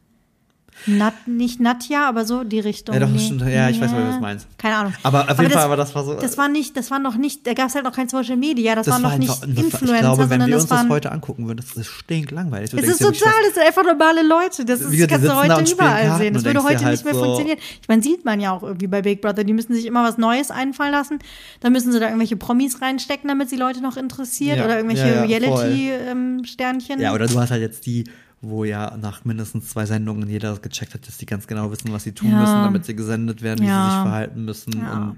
Nat, 0.86 1.14
nicht 1.26 1.60
Nadja, 1.60 2.08
aber 2.08 2.24
so 2.24 2.44
die 2.44 2.60
Richtung. 2.60 2.94
Ja, 2.94 3.00
doch, 3.00 3.12
das 3.12 3.24
stimmt. 3.24 3.40
Ja, 3.42 3.68
ich 3.70 3.80
weiß, 3.80 3.90
was 3.92 4.14
du 4.16 4.20
meinst. 4.20 4.46
Keine 4.58 4.76
Ahnung. 4.76 4.92
Aber 5.02 5.30
auf 5.30 5.38
jeden 5.40 5.50
Fall, 5.52 5.62
aber 5.62 5.76
das 5.76 5.94
war 5.94 6.04
so- 6.04 6.14
Das 6.14 6.36
war 6.36 6.48
nicht, 6.48 6.76
das 6.76 6.90
war 6.90 6.98
noch 6.98 7.16
nicht, 7.16 7.46
da 7.46 7.54
gab 7.54 7.68
es 7.68 7.74
halt 7.74 7.84
noch 7.84 7.92
kein 7.94 8.08
Social 8.08 8.36
Media, 8.36 8.74
das, 8.74 8.86
Das 8.86 8.94
war 8.94 9.10
noch 9.10 9.16
nicht 9.18 9.30
einfach, 9.30 9.46
das 9.46 9.64
Influencer, 9.64 9.94
ich 9.94 10.00
glaube, 10.00 10.30
wenn 10.30 10.40
wir 10.40 10.48
das 10.54 10.62
uns 10.62 10.70
das 10.70 10.88
heute 10.88 11.12
angucken 11.12 11.46
würden, 11.46 11.58
das 11.66 11.76
ist 11.76 11.86
stinklangweilig. 11.90 12.72
Es 12.74 12.88
ist 12.88 12.98
total, 12.98 13.32
das 13.44 13.54
sind 13.54 13.66
einfach 13.66 13.84
normale 13.84 14.22
Leute. 14.26 14.64
Das, 14.64 14.80
ist, 14.80 14.92
die 14.92 15.06
kannst 15.06 15.24
du 15.24 15.28
da 15.28 15.36
heute 15.36 15.72
überall 15.72 16.18
sehen. 16.18 16.34
Das 16.34 16.44
würde 16.44 16.62
heute 16.62 16.78
halt 16.84 16.90
nicht 16.92 17.04
mehr 17.04 17.14
funktionieren. 17.14 17.58
Ich 17.80 17.88
meine, 17.88 18.02
sieht 18.02 18.24
man 18.24 18.40
ja 18.40 18.52
auch 18.52 18.62
irgendwie 18.62 18.86
bei 18.86 19.02
Big 19.02 19.20
Brother. 19.22 19.44
Die 19.44 19.52
müssen 19.52 19.74
sich 19.74 19.86
immer 19.86 20.04
was 20.04 20.18
Neues 20.18 20.50
einfallen 20.50 20.92
lassen. 20.92 21.18
Dann 21.60 21.72
müssen 21.72 21.92
sie 21.92 21.98
da 22.00 22.06
irgendwelche 22.06 22.36
Promis 22.36 22.80
reinstecken, 22.82 23.28
damit 23.28 23.48
sie 23.50 23.56
Leute 23.56 23.80
noch 23.80 23.96
interessiert. 23.96 24.58
Oder 24.64 24.76
irgendwelche. 24.78 25.22
Reality-Sternchen. 25.22 27.00
Ja, 27.00 27.12
oder 27.14 27.26
du 27.26 27.38
hast 27.38 27.50
halt 27.50 27.62
jetzt 27.62 27.86
die, 27.86 28.04
wo 28.44 28.64
ja 28.64 28.96
nach 28.96 29.24
mindestens 29.24 29.68
zwei 29.68 29.86
Sendungen 29.86 30.28
jeder 30.28 30.56
gecheckt 30.58 30.94
hat, 30.94 31.06
dass 31.06 31.18
die 31.18 31.26
ganz 31.26 31.46
genau 31.46 31.70
wissen, 31.70 31.92
was 31.92 32.04
sie 32.04 32.12
tun 32.12 32.30
Ja. 32.30 32.38
müssen, 32.40 32.62
damit 32.62 32.84
sie 32.84 32.94
gesendet 32.96 33.42
werden, 33.42 33.60
wie 33.62 33.68
Ja. 33.68 33.84
sie 33.84 33.90
sich 33.90 34.00
verhalten 34.00 34.44
müssen. 34.44 34.72
Ja. 34.78 35.14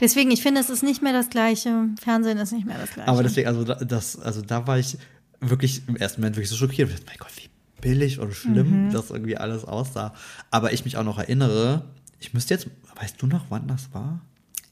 Deswegen, 0.00 0.30
ich 0.30 0.42
finde, 0.42 0.60
es 0.60 0.70
ist 0.70 0.82
nicht 0.82 1.02
mehr 1.02 1.12
das 1.12 1.30
Gleiche. 1.30 1.88
Fernsehen 2.00 2.38
ist 2.38 2.52
nicht 2.52 2.66
mehr 2.66 2.78
das 2.78 2.90
Gleiche. 2.92 3.08
aber 3.10 3.22
deswegen, 3.22 3.46
also 3.48 3.64
da, 3.64 3.76
das, 3.76 4.18
also 4.18 4.42
da 4.42 4.66
war 4.66 4.78
ich 4.78 4.98
wirklich 5.40 5.82
im 5.88 5.96
ersten 5.96 6.20
Moment 6.20 6.36
wirklich 6.36 6.50
so 6.50 6.56
schockiert. 6.56 6.88
Ich 6.90 6.96
dachte, 6.96 7.06
mein 7.06 7.18
Gott, 7.18 7.30
wie 7.36 7.48
billig 7.80 8.18
und 8.18 8.28
Mhm. 8.28 8.32
schlimm 8.34 8.90
das 8.92 9.10
irgendwie 9.10 9.36
alles 9.36 9.64
aussah. 9.64 10.14
Aber 10.50 10.72
ich 10.72 10.84
mich 10.84 10.96
auch 10.96 11.04
noch 11.04 11.18
erinnere, 11.18 11.84
ich 12.18 12.34
müsste 12.34 12.54
jetzt, 12.54 12.66
weißt 12.96 13.20
du 13.22 13.26
noch, 13.26 13.46
wann 13.50 13.68
das 13.68 13.92
war? 13.92 14.20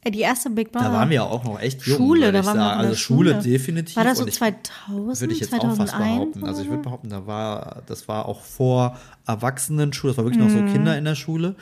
Die 0.08 0.20
erste 0.20 0.50
Big 0.50 0.72
Brother. 0.72 0.86
Da 0.88 0.92
waren 0.94 1.10
wir 1.10 1.14
ja 1.16 1.22
auch 1.22 1.44
noch 1.44 1.60
echt 1.60 1.86
jung, 1.86 1.96
Schule, 1.96 2.32
da 2.32 2.40
ich 2.40 2.46
waren 2.46 2.56
wir 2.56 2.62
sagen. 2.64 2.78
der 2.80 2.88
Also 2.88 2.94
Schule, 2.96 3.30
Schule. 3.30 3.42
definitiv. 3.42 3.94
War 3.96 4.04
das 4.04 4.18
so 4.18 4.24
Und 4.24 4.28
ich- 4.30 4.34
2000, 4.34 5.20
Würde 5.20 5.32
ich 5.34 5.40
jetzt 5.40 5.50
2001? 5.50 5.62
auch 5.72 5.76
fast 5.76 5.98
behaupten. 5.98 6.44
Also 6.44 6.62
ich 6.62 6.68
würde 6.68 6.82
behaupten, 6.82 7.08
da 7.08 7.26
war, 7.26 7.82
das 7.86 8.08
war 8.08 8.26
auch 8.26 8.40
vor 8.42 8.96
Erwachsenenschule, 9.28 10.10
das 10.12 10.16
war 10.18 10.24
wirklich 10.24 10.42
noch 10.42 10.50
so 10.50 10.58
Mhm. 10.58 10.72
Kinder 10.72 10.98
in 10.98 11.04
der 11.04 11.14
Schule. 11.14 11.54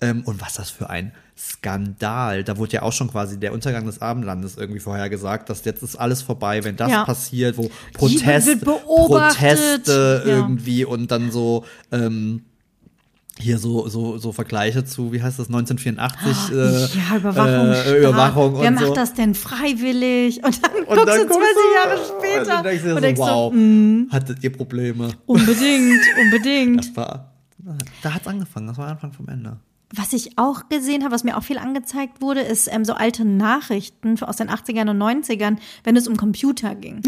Ähm, 0.00 0.22
und 0.26 0.40
was 0.40 0.54
das 0.54 0.70
für 0.70 0.90
ein 0.90 1.12
Skandal. 1.38 2.42
Da 2.42 2.58
wurde 2.58 2.72
ja 2.72 2.82
auch 2.82 2.92
schon 2.92 3.10
quasi 3.10 3.38
der 3.38 3.52
Untergang 3.52 3.86
des 3.86 4.02
Abendlandes 4.02 4.56
irgendwie 4.56 4.80
vorher 4.80 5.08
gesagt, 5.08 5.48
dass 5.48 5.64
jetzt 5.64 5.82
ist 5.84 5.94
alles 5.96 6.20
vorbei, 6.20 6.64
wenn 6.64 6.76
das 6.76 6.90
Ja. 6.90 7.04
passiert, 7.04 7.56
wo 7.56 7.70
Protest. 7.92 8.60
Proteste 8.60 10.22
Ja. 10.26 10.32
irgendwie 10.32 10.84
und 10.84 11.10
dann 11.10 11.30
so 11.30 11.64
ähm, 11.92 12.42
hier 13.38 13.58
so, 13.58 13.88
so, 13.88 14.16
so 14.18 14.32
Vergleiche 14.32 14.84
zu, 14.84 15.12
wie 15.12 15.22
heißt 15.22 15.38
das, 15.38 15.48
1984? 15.48 16.52
äh, 16.52 16.98
ja, 16.98 17.16
Überwachung. 17.16 17.72
äh. 17.72 17.98
Überwachung 17.98 18.60
Wer 18.60 18.68
und 18.68 18.74
macht 18.74 18.86
so. 18.86 18.94
das 18.94 19.14
denn 19.14 19.34
freiwillig? 19.34 20.42
Und 20.44 20.62
dann 20.64 20.72
Und 20.86 20.96
guckst 20.96 21.06
dann 21.08 21.26
du 21.28 21.34
20 21.34 21.40
Jahre 21.84 22.00
und 22.00 22.06
später 22.06 22.44
dann 22.44 22.62
denkst 22.64 22.84
und 22.84 22.90
so, 22.94 23.00
denkst 23.00 23.20
wow, 23.20 23.52
mm, 23.52 24.02
hattet 24.10 24.44
ihr 24.44 24.52
Probleme? 24.52 25.08
unbedingt, 25.26 26.00
unbedingt. 26.20 26.78
Das 26.78 26.96
war, 26.96 27.32
da 28.02 28.14
hat's 28.14 28.26
angefangen, 28.26 28.66
das 28.68 28.78
war 28.78 28.88
Anfang 28.88 29.12
vom 29.12 29.28
Ende. 29.28 29.58
Was 29.96 30.12
ich 30.12 30.38
auch 30.38 30.68
gesehen 30.68 31.04
habe, 31.04 31.14
was 31.14 31.22
mir 31.22 31.36
auch 31.36 31.44
viel 31.44 31.58
angezeigt 31.58 32.20
wurde, 32.20 32.40
ist 32.40 32.68
ähm, 32.72 32.84
so 32.84 32.94
alte 32.94 33.24
Nachrichten 33.24 34.20
aus 34.22 34.36
den 34.36 34.48
80ern 34.50 34.90
und 34.90 34.98
90ern, 34.98 35.56
wenn 35.84 35.96
es 35.96 36.08
um 36.08 36.16
Computer 36.16 36.74
ging. 36.74 37.00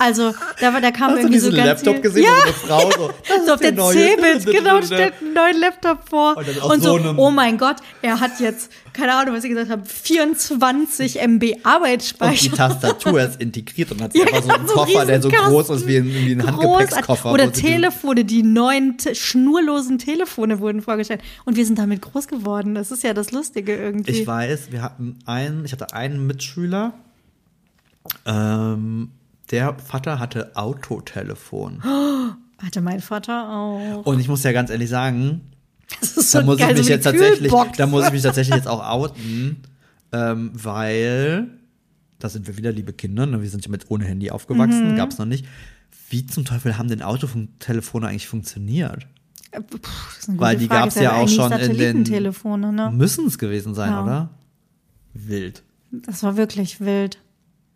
Also 0.00 0.34
da, 0.60 0.72
war, 0.72 0.80
da 0.80 0.90
kam 0.90 1.10
Hast 1.10 1.16
du 1.18 1.18
irgendwie 1.20 1.34
diesen 1.34 1.50
so 1.52 1.56
ganz 1.56 1.66
Laptop 1.68 1.94
viel, 1.94 2.02
gesehen, 2.02 2.24
ja, 2.24 2.30
wo 2.30 2.42
eine 2.42 2.52
Frau 2.52 2.90
so, 2.90 3.10
das 3.28 3.46
so 3.46 3.52
auf 3.54 3.60
der 3.60 3.76
Cebit, 3.76 4.46
genau, 4.46 4.82
stellt 4.82 5.14
einen 5.20 5.34
neuen 5.34 5.60
Laptop 5.60 6.08
vor. 6.08 6.36
Und 6.36 6.48
Und, 6.72 6.82
so, 6.82 6.98
so 6.98 7.08
einem- 7.08 7.18
oh 7.18 7.30
mein 7.30 7.58
Gott, 7.58 7.76
er 8.00 8.18
hat 8.18 8.40
jetzt, 8.40 8.72
keine 8.92 9.14
Ahnung, 9.14 9.34
was 9.34 9.44
ich 9.44 9.50
gesagt 9.50 9.70
habe, 9.70 9.84
24 9.84 11.20
MB 11.20 11.32
Und 11.32 11.42
die 11.42 11.64
Arbeitsspeicher. 11.64 12.52
Tastatur 12.56 13.20
ist 13.22 13.40
integriert 13.40 13.90
und 13.92 14.02
hat 14.02 14.14
Ja, 14.14 14.24
einfach 14.24 14.42
so 14.42 14.50
einen 14.50 14.66
genau, 14.66 14.68
so 14.68 14.74
Koffer, 14.74 15.06
der 15.06 15.22
so 15.22 15.28
groß 15.28 15.70
ist 15.70 15.86
wie 15.86 15.96
ein, 15.96 16.06
wie 16.06 16.32
ein. 16.32 16.46
Handgepäckskoffer. 16.46 17.32
Oder 17.32 17.52
Telefone, 17.52 18.24
die 18.24 18.42
neuen 18.42 18.96
schnurlosen 19.12 19.98
Telefone 19.98 20.60
wurden 20.60 20.82
vorgestellt. 20.82 21.22
Und 21.44 21.56
wir 21.56 21.66
sind 21.66 21.78
damit 21.78 22.02
groß 22.02 22.28
geworden. 22.28 22.74
Das 22.74 22.90
ist 22.90 23.02
ja 23.02 23.14
das 23.14 23.32
Lustige 23.32 23.74
irgendwie. 23.74 24.12
Ich 24.12 24.26
weiß, 24.26 24.72
wir 24.72 24.82
hatten 24.82 25.18
einen, 25.26 25.64
ich 25.64 25.72
hatte 25.72 25.92
einen 25.92 26.26
Mitschüler, 26.26 26.94
ähm, 28.26 29.10
der 29.50 29.76
Vater 29.78 30.18
hatte 30.18 30.52
Autotelefon. 30.54 31.82
Hatte 32.62 32.80
mein 32.80 33.00
Vater 33.00 33.50
auch. 33.50 34.06
Und 34.06 34.20
ich 34.20 34.28
muss 34.28 34.42
ja 34.44 34.52
ganz 34.52 34.70
ehrlich 34.70 34.88
sagen, 34.88 35.51
Das 36.00 36.16
ist 36.16 36.30
so 36.32 36.38
da 36.40 36.44
muss 36.44 36.58
geil, 36.58 36.70
ich 36.72 36.76
mich 36.78 36.86
so 36.86 36.92
jetzt 36.92 37.04
tatsächlich, 37.04 37.52
da 37.76 37.86
muss 37.86 38.06
ich 38.06 38.12
mich 38.12 38.22
tatsächlich 38.22 38.56
jetzt 38.56 38.68
auch 38.68 38.84
outen, 38.84 39.56
ähm, 40.12 40.50
weil 40.54 41.48
da 42.18 42.28
sind 42.28 42.46
wir 42.46 42.56
wieder, 42.56 42.72
liebe 42.72 42.92
Kinder, 42.92 43.26
ne? 43.26 43.42
wir 43.42 43.48
sind 43.50 43.64
ja 43.64 43.70
mit 43.70 43.90
ohne 43.90 44.04
Handy 44.04 44.26
Mhm. 44.26 44.32
aufgewachsen, 44.32 44.96
gab's 44.96 45.18
noch 45.18 45.26
nicht. 45.26 45.44
Wie 46.10 46.26
zum 46.26 46.44
Teufel 46.44 46.76
haben 46.78 46.88
denn 46.88 47.02
Autotelefone 47.02 48.06
eigentlich 48.08 48.28
funktioniert? 48.28 49.06
Puh, 49.50 49.78
das 49.78 50.18
ist 50.20 50.28
eine 50.28 50.40
Weil 50.40 50.56
die 50.56 50.66
Frage. 50.66 50.80
gab's 50.82 50.94
ja 50.96 51.12
auch 51.16 51.28
schon 51.28 51.52
in 51.52 51.76
den- 51.76 52.02
ne? 52.74 52.90
Müssen 52.92 53.26
es 53.26 53.38
gewesen 53.38 53.74
sein, 53.74 53.90
Ja. 53.90 54.02
oder? 54.02 54.30
Wild. 55.14 55.62
Das 55.90 56.22
war 56.22 56.36
wirklich 56.36 56.80
wild. 56.80 57.18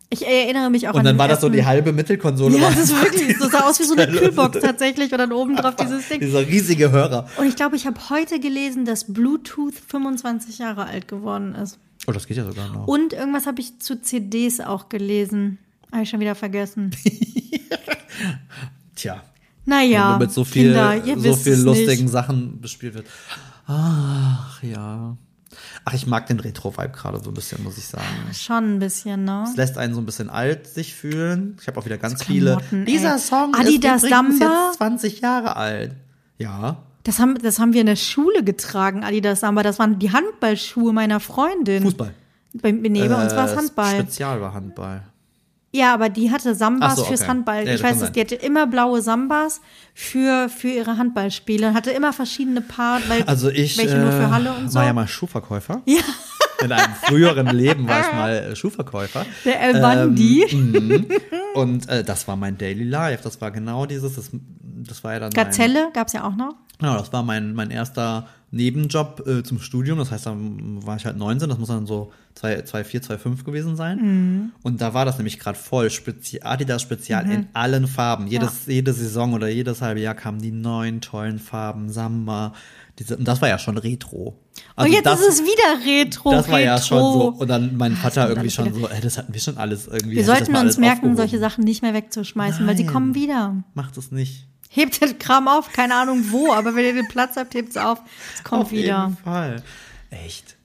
Ich 0.09 0.25
erinnere 0.25 0.69
mich 0.69 0.87
auch 0.87 0.93
an 0.93 0.99
Und 0.99 1.05
dann 1.05 1.17
war 1.17 1.27
das 1.27 1.41
so 1.41 1.49
die 1.49 1.65
halbe 1.65 1.91
Mittelkonsole. 1.91 2.57
Ja, 2.57 2.69
das 2.69 2.77
ist 2.79 3.01
wirklich, 3.01 3.37
das 3.37 3.51
sah 3.51 3.67
aus 3.67 3.77
wie 3.79 3.83
so 3.83 3.93
eine 3.93 4.07
Kühlbox 4.07 4.59
tatsächlich 4.61 5.11
und 5.11 5.17
dann 5.17 5.33
oben 5.33 5.57
drauf 5.57 5.75
dieses 5.81 6.07
Ding. 6.07 6.21
Dieser 6.21 6.47
riesige 6.47 6.91
Hörer. 6.91 7.27
Und 7.37 7.47
ich 7.47 7.57
glaube, 7.57 7.75
ich 7.75 7.85
habe 7.85 7.99
heute 8.09 8.39
gelesen, 8.39 8.85
dass 8.85 9.11
Bluetooth 9.11 9.73
25 9.75 10.59
Jahre 10.59 10.85
alt 10.85 11.09
geworden 11.09 11.55
ist. 11.55 11.77
Oh, 12.07 12.13
das 12.13 12.25
geht 12.25 12.37
ja 12.37 12.45
sogar 12.45 12.69
noch. 12.69 12.87
Und 12.87 13.11
irgendwas 13.11 13.47
habe 13.47 13.59
ich 13.59 13.79
zu 13.79 14.01
CDs 14.01 14.61
auch 14.61 14.87
gelesen. 14.87 15.57
Habe 15.91 16.03
ich 16.03 16.09
schon 16.09 16.21
wieder 16.21 16.35
vergessen. 16.35 16.91
Tja, 18.95 19.21
Naja, 19.65 20.13
wenn 20.13 20.19
mit 20.19 20.31
so 20.31 20.45
viel, 20.45 20.73
Kinder, 20.73 21.01
so 21.17 21.35
viel 21.35 21.55
lustigen 21.55 22.03
nicht. 22.03 22.11
Sachen 22.11 22.61
bespielt 22.61 22.93
wird. 22.93 23.07
Ach 23.67 24.63
ja. 24.63 25.17
Ach, 25.89 25.93
ich 25.93 26.05
mag 26.05 26.27
den 26.27 26.41
Retro-Vibe 26.41 26.89
gerade 26.89 27.23
so 27.23 27.31
ein 27.31 27.33
bisschen, 27.33 27.63
muss 27.63 27.77
ich 27.77 27.85
sagen. 27.85 28.03
Schon 28.33 28.75
ein 28.75 28.79
bisschen, 28.79 29.23
ne? 29.23 29.45
Es 29.49 29.55
lässt 29.55 29.77
einen 29.77 29.93
so 29.93 30.01
ein 30.01 30.05
bisschen 30.05 30.29
alt 30.29 30.67
sich 30.67 30.93
fühlen. 30.93 31.55
Ich 31.61 31.67
habe 31.67 31.79
auch 31.79 31.85
wieder 31.85 31.97
ganz 31.97 32.25
viele. 32.25 32.57
Dieser 32.71 33.13
ey. 33.13 33.19
Song 33.19 33.55
Adidas 33.55 34.03
ist 34.03 34.09
übrigens 34.09 34.39
Samba? 34.39 34.67
jetzt 34.67 34.77
20 34.79 35.21
Jahre 35.21 35.55
alt. 35.55 35.93
Ja. 36.37 36.83
Das 37.03 37.19
haben, 37.19 37.35
das 37.41 37.59
haben 37.59 37.71
wir 37.71 37.79
in 37.79 37.87
der 37.87 37.95
Schule 37.95 38.43
getragen, 38.43 39.05
Adidas 39.05 39.39
Samba. 39.39 39.63
Das 39.63 39.79
waren 39.79 39.97
die 39.97 40.11
Handballschuhe 40.11 40.91
meiner 40.91 41.21
Freundin. 41.21 41.83
Fußball. 41.83 42.13
Bei, 42.55 42.71
nee, 42.73 43.07
bei 43.07 43.23
uns 43.23 43.33
war 43.33 43.45
es 43.45 43.53
Äh, 43.53 43.55
Handball. 43.55 43.95
Spezial 43.95 44.41
war 44.41 44.53
Handball. 44.53 45.03
Ja, 45.71 45.93
aber 45.93 46.09
die 46.09 46.31
hatte 46.31 46.55
Sambas 46.55 46.95
so, 46.95 47.03
fürs 47.03 47.21
okay. 47.21 47.29
Handball. 47.29 47.67
Ja, 47.67 47.73
ich 47.73 47.83
weiß 47.83 48.01
es, 48.01 48.11
die 48.11 48.21
hatte 48.21 48.35
immer 48.35 48.67
blaue 48.67 49.01
Sambas 49.01 49.61
für, 49.93 50.49
für 50.49 50.69
ihre 50.69 50.97
Handballspiele 50.97 51.67
und 51.67 51.73
hatte 51.73 51.91
immer 51.91 52.13
verschiedene 52.13 52.61
Part, 52.61 53.09
weil 53.09 53.23
Also 53.23 53.49
ich 53.49 53.77
welche 53.77 53.97
nur 53.97 54.11
für 54.11 54.23
äh, 54.23 54.29
Halle 54.29 54.53
und 54.53 54.69
so. 54.69 54.79
war 54.79 54.85
ja 54.85 54.93
mal 54.93 55.07
Schuhverkäufer. 55.07 55.81
Ja. 55.87 56.01
In 56.63 56.71
einem 56.71 56.95
früheren 56.95 57.47
Leben 57.55 57.87
war 57.87 57.99
ich 57.99 58.11
mal 58.13 58.31
äh, 58.31 58.55
Schuhverkäufer. 58.55 59.27
Der 59.45 59.61
El 59.61 59.79
Bandi. 59.79 60.47
Mhm. 60.57 61.05
Und 61.53 61.87
äh, 61.87 62.03
das 62.03 62.27
war 62.27 62.35
mein 62.35 62.57
Daily 62.57 62.83
Life. 62.83 63.21
Das 63.23 63.39
war 63.41 63.51
genau 63.51 63.85
dieses, 63.85 64.15
das, 64.15 64.31
das 64.61 65.03
war 65.03 65.13
ja 65.13 65.19
dann 65.19 65.29
Gazelle 65.29 65.89
gab's 65.93 66.13
ja 66.13 66.23
auch 66.23 66.35
noch. 66.35 66.55
Genau, 66.79 66.97
das 66.97 67.13
war 67.13 67.21
mein, 67.21 67.53
mein 67.53 67.69
erster 67.69 68.27
Nebenjob 68.51 69.27
äh, 69.27 69.43
zum 69.43 69.59
Studium. 69.59 69.97
Das 69.97 70.11
heißt, 70.11 70.25
dann 70.25 70.85
war 70.85 70.95
ich 70.95 71.05
halt 71.05 71.17
19, 71.17 71.49
das 71.49 71.57
muss 71.57 71.67
dann 71.67 71.85
so 71.85 72.11
2,4, 72.39 73.03
2,5 73.05 73.43
gewesen 73.43 73.75
sein. 73.75 73.99
Mhm. 73.99 74.51
Und 74.63 74.79
da 74.79 74.93
war 74.93 75.05
das 75.05 75.17
nämlich 75.17 75.37
gerade 75.39 75.57
voll. 75.57 75.89
Spezi 75.89 76.39
Adidas 76.41 76.81
Spezial 76.81 77.29
in 77.29 77.47
allen 77.53 77.87
Farben. 77.87 78.27
Jedes, 78.27 78.65
Jede 78.67 78.93
Saison 78.93 79.33
oder 79.33 79.49
jedes 79.49 79.81
halbe 79.81 79.99
Jahr 79.99 80.15
kamen 80.15 80.39
die 80.41 80.51
neuen 80.51 81.01
tollen 81.01 81.39
Farben, 81.39 81.89
Samba. 81.89 82.53
Diese, 82.99 83.17
und 83.17 83.27
das 83.27 83.41
war 83.41 83.49
ja 83.49 83.59
schon 83.59 83.77
Retro. 83.77 84.39
Also 84.75 84.87
und 84.87 84.95
jetzt 84.95 85.05
das, 85.05 85.19
ist 85.19 85.41
es 85.41 85.43
wieder 85.43 85.85
Retro. 85.85 86.31
das 86.31 86.47
war 86.47 86.57
Retro. 86.57 86.65
ja 86.65 86.81
schon 86.81 87.13
so. 87.13 87.27
Und 87.29 87.47
dann 87.47 87.75
mein 87.77 87.95
Vater 87.95 88.21
kommt 88.21 88.37
irgendwie 88.37 88.49
schon 88.49 88.65
wieder. 88.65 88.87
so, 88.87 88.87
ey, 88.87 89.01
das 89.01 89.17
hatten 89.17 89.33
wir 89.33 89.41
schon 89.41 89.57
alles 89.57 89.87
irgendwie. 89.87 90.15
Wir 90.15 90.25
sollten 90.25 90.55
uns 90.55 90.77
merken, 90.77 90.97
aufgehoben. 90.97 91.17
solche 91.17 91.39
Sachen 91.39 91.63
nicht 91.63 91.81
mehr 91.81 91.93
wegzuschmeißen, 91.93 92.65
weil 92.65 92.77
sie 92.77 92.85
Nein. 92.85 92.93
kommen 92.93 93.15
wieder. 93.15 93.63
Macht 93.73 93.97
es 93.97 94.11
nicht. 94.11 94.47
Hebt 94.69 95.01
den 95.01 95.17
Kram 95.17 95.47
auf, 95.47 95.71
keine 95.71 95.95
Ahnung 95.95 96.25
wo, 96.31 96.51
aber 96.53 96.75
wenn 96.75 96.85
ihr 96.85 96.93
den 96.93 97.07
Platz 97.07 97.35
habt, 97.35 97.53
hebt 97.53 97.69
es 97.69 97.77
auf. 97.77 97.99
Es 98.35 98.43
kommt 98.43 98.63
Auf 98.63 98.71
wieder. 98.71 99.05
jeden 99.05 99.17
Fall. 99.17 99.63
Echt. 100.09 100.55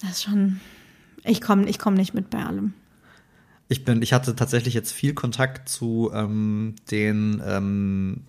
Das 0.00 0.10
ist 0.12 0.22
schon. 0.24 0.60
Ich 1.24 1.40
komme 1.40 1.68
ich 1.68 1.78
komm 1.78 1.94
nicht 1.94 2.14
mit 2.14 2.30
bei 2.30 2.44
allem. 2.44 2.72
Ich 3.68 3.84
bin, 3.84 4.00
ich 4.00 4.12
hatte 4.12 4.36
tatsächlich 4.36 4.74
jetzt 4.74 4.92
viel 4.92 5.12
Kontakt 5.12 5.68
zu 5.68 6.10
ähm, 6.14 6.76
den 6.90 7.42
ähm, 7.44 8.20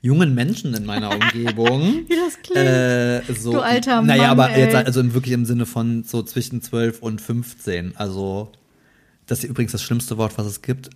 jungen 0.00 0.34
Menschen 0.34 0.72
in 0.74 0.86
meiner 0.86 1.10
Umgebung. 1.14 2.04
Wie 2.08 2.16
das 2.16 2.40
klingt. 2.42 2.56
Äh, 2.66 3.22
so, 3.34 3.52
Du 3.52 3.60
alter 3.60 4.00
Naja, 4.00 4.34
Mann, 4.34 4.46
aber 4.46 4.58
jetzt 4.58 4.74
ey. 4.74 4.84
also 4.84 5.00
im, 5.00 5.12
wirklich 5.12 5.34
im 5.34 5.44
Sinne 5.44 5.66
von 5.66 6.04
so 6.04 6.22
zwischen 6.22 6.62
12 6.62 7.00
und 7.02 7.20
15. 7.20 7.96
Also, 7.96 8.50
das 9.26 9.40
ist 9.44 9.50
übrigens 9.50 9.72
das 9.72 9.82
schlimmste 9.82 10.16
Wort, 10.16 10.38
was 10.38 10.46
es 10.46 10.62
gibt. 10.62 10.88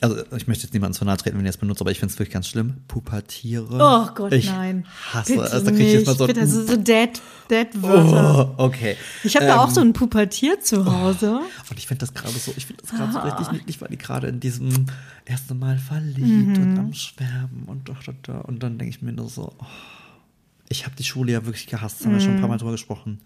Also, 0.00 0.16
ich 0.36 0.46
möchte 0.48 0.64
jetzt 0.64 0.74
niemandem 0.74 0.98
zu 0.98 1.04
nahe 1.04 1.16
treten, 1.16 1.38
wenn 1.38 1.44
ihr 1.46 1.50
es 1.50 1.56
benutzt, 1.56 1.80
aber 1.80 1.90
ich 1.90 1.98
finde 2.00 2.12
es 2.12 2.18
wirklich 2.18 2.32
ganz 2.34 2.48
schlimm. 2.48 2.78
Pubertiere. 2.88 3.78
Oh 3.80 4.12
Gott, 4.14 4.32
ich 4.32 4.46
nein. 4.50 4.84
hasse 5.12 5.34
Bitte 5.34 5.44
es. 5.46 5.64
Da 5.64 5.70
kriege 5.70 5.84
ich 5.86 5.92
jetzt 5.94 6.06
mal 6.06 6.16
so. 6.16 6.26
Bitte, 6.26 6.46
so, 6.46 6.66
so 6.66 6.76
Dead, 6.76 7.10
Dead-Wörter. 7.48 8.54
oh, 8.58 8.64
okay. 8.64 8.96
Ich 9.24 9.36
habe 9.36 9.46
da 9.46 9.58
auch 9.60 9.68
Ähm, 9.68 9.74
so 9.74 9.80
ein 9.80 9.92
Pubertier 9.92 10.60
zu 10.60 10.84
Hause. 10.84 11.40
Und 11.70 11.78
ich 11.78 11.86
finde 11.86 12.00
das 12.00 12.12
gerade 12.12 12.36
so, 12.38 12.52
ich 12.56 12.66
finde 12.66 12.82
das 12.82 12.90
gerade 12.90 13.12
so 13.12 13.18
Ah. 13.18 13.22
richtig 13.28 13.52
niedlich, 13.52 13.80
weil 13.80 13.88
die 13.88 13.98
gerade 13.98 14.26
in 14.26 14.40
diesem 14.40 14.86
ersten 15.24 15.58
Mal 15.58 15.78
verliebt 15.78 16.26
Mhm. 16.58 16.62
und 16.62 16.78
am 16.78 16.92
Schwärmen 16.94 17.64
und 17.66 17.88
doch, 17.88 18.02
doch, 18.02 18.14
doch. 18.24 18.44
Und 18.44 18.62
dann 18.62 18.78
denke 18.78 18.90
ich 18.94 19.00
mir 19.00 19.12
nur 19.12 19.28
so, 19.28 19.52
oh, 19.58 19.64
ich 20.68 20.84
habe 20.84 20.96
die 20.96 21.04
Schule 21.04 21.32
ja 21.32 21.44
wirklich 21.46 21.66
gehasst, 21.66 22.04
haben 22.04 22.12
wir 22.12 22.20
schon 22.20 22.30
ein 22.32 22.36
Mhm. 22.36 22.40
paar 22.40 22.48
Mal 22.50 22.58
drüber 22.58 22.72
gesprochen. 22.72 23.20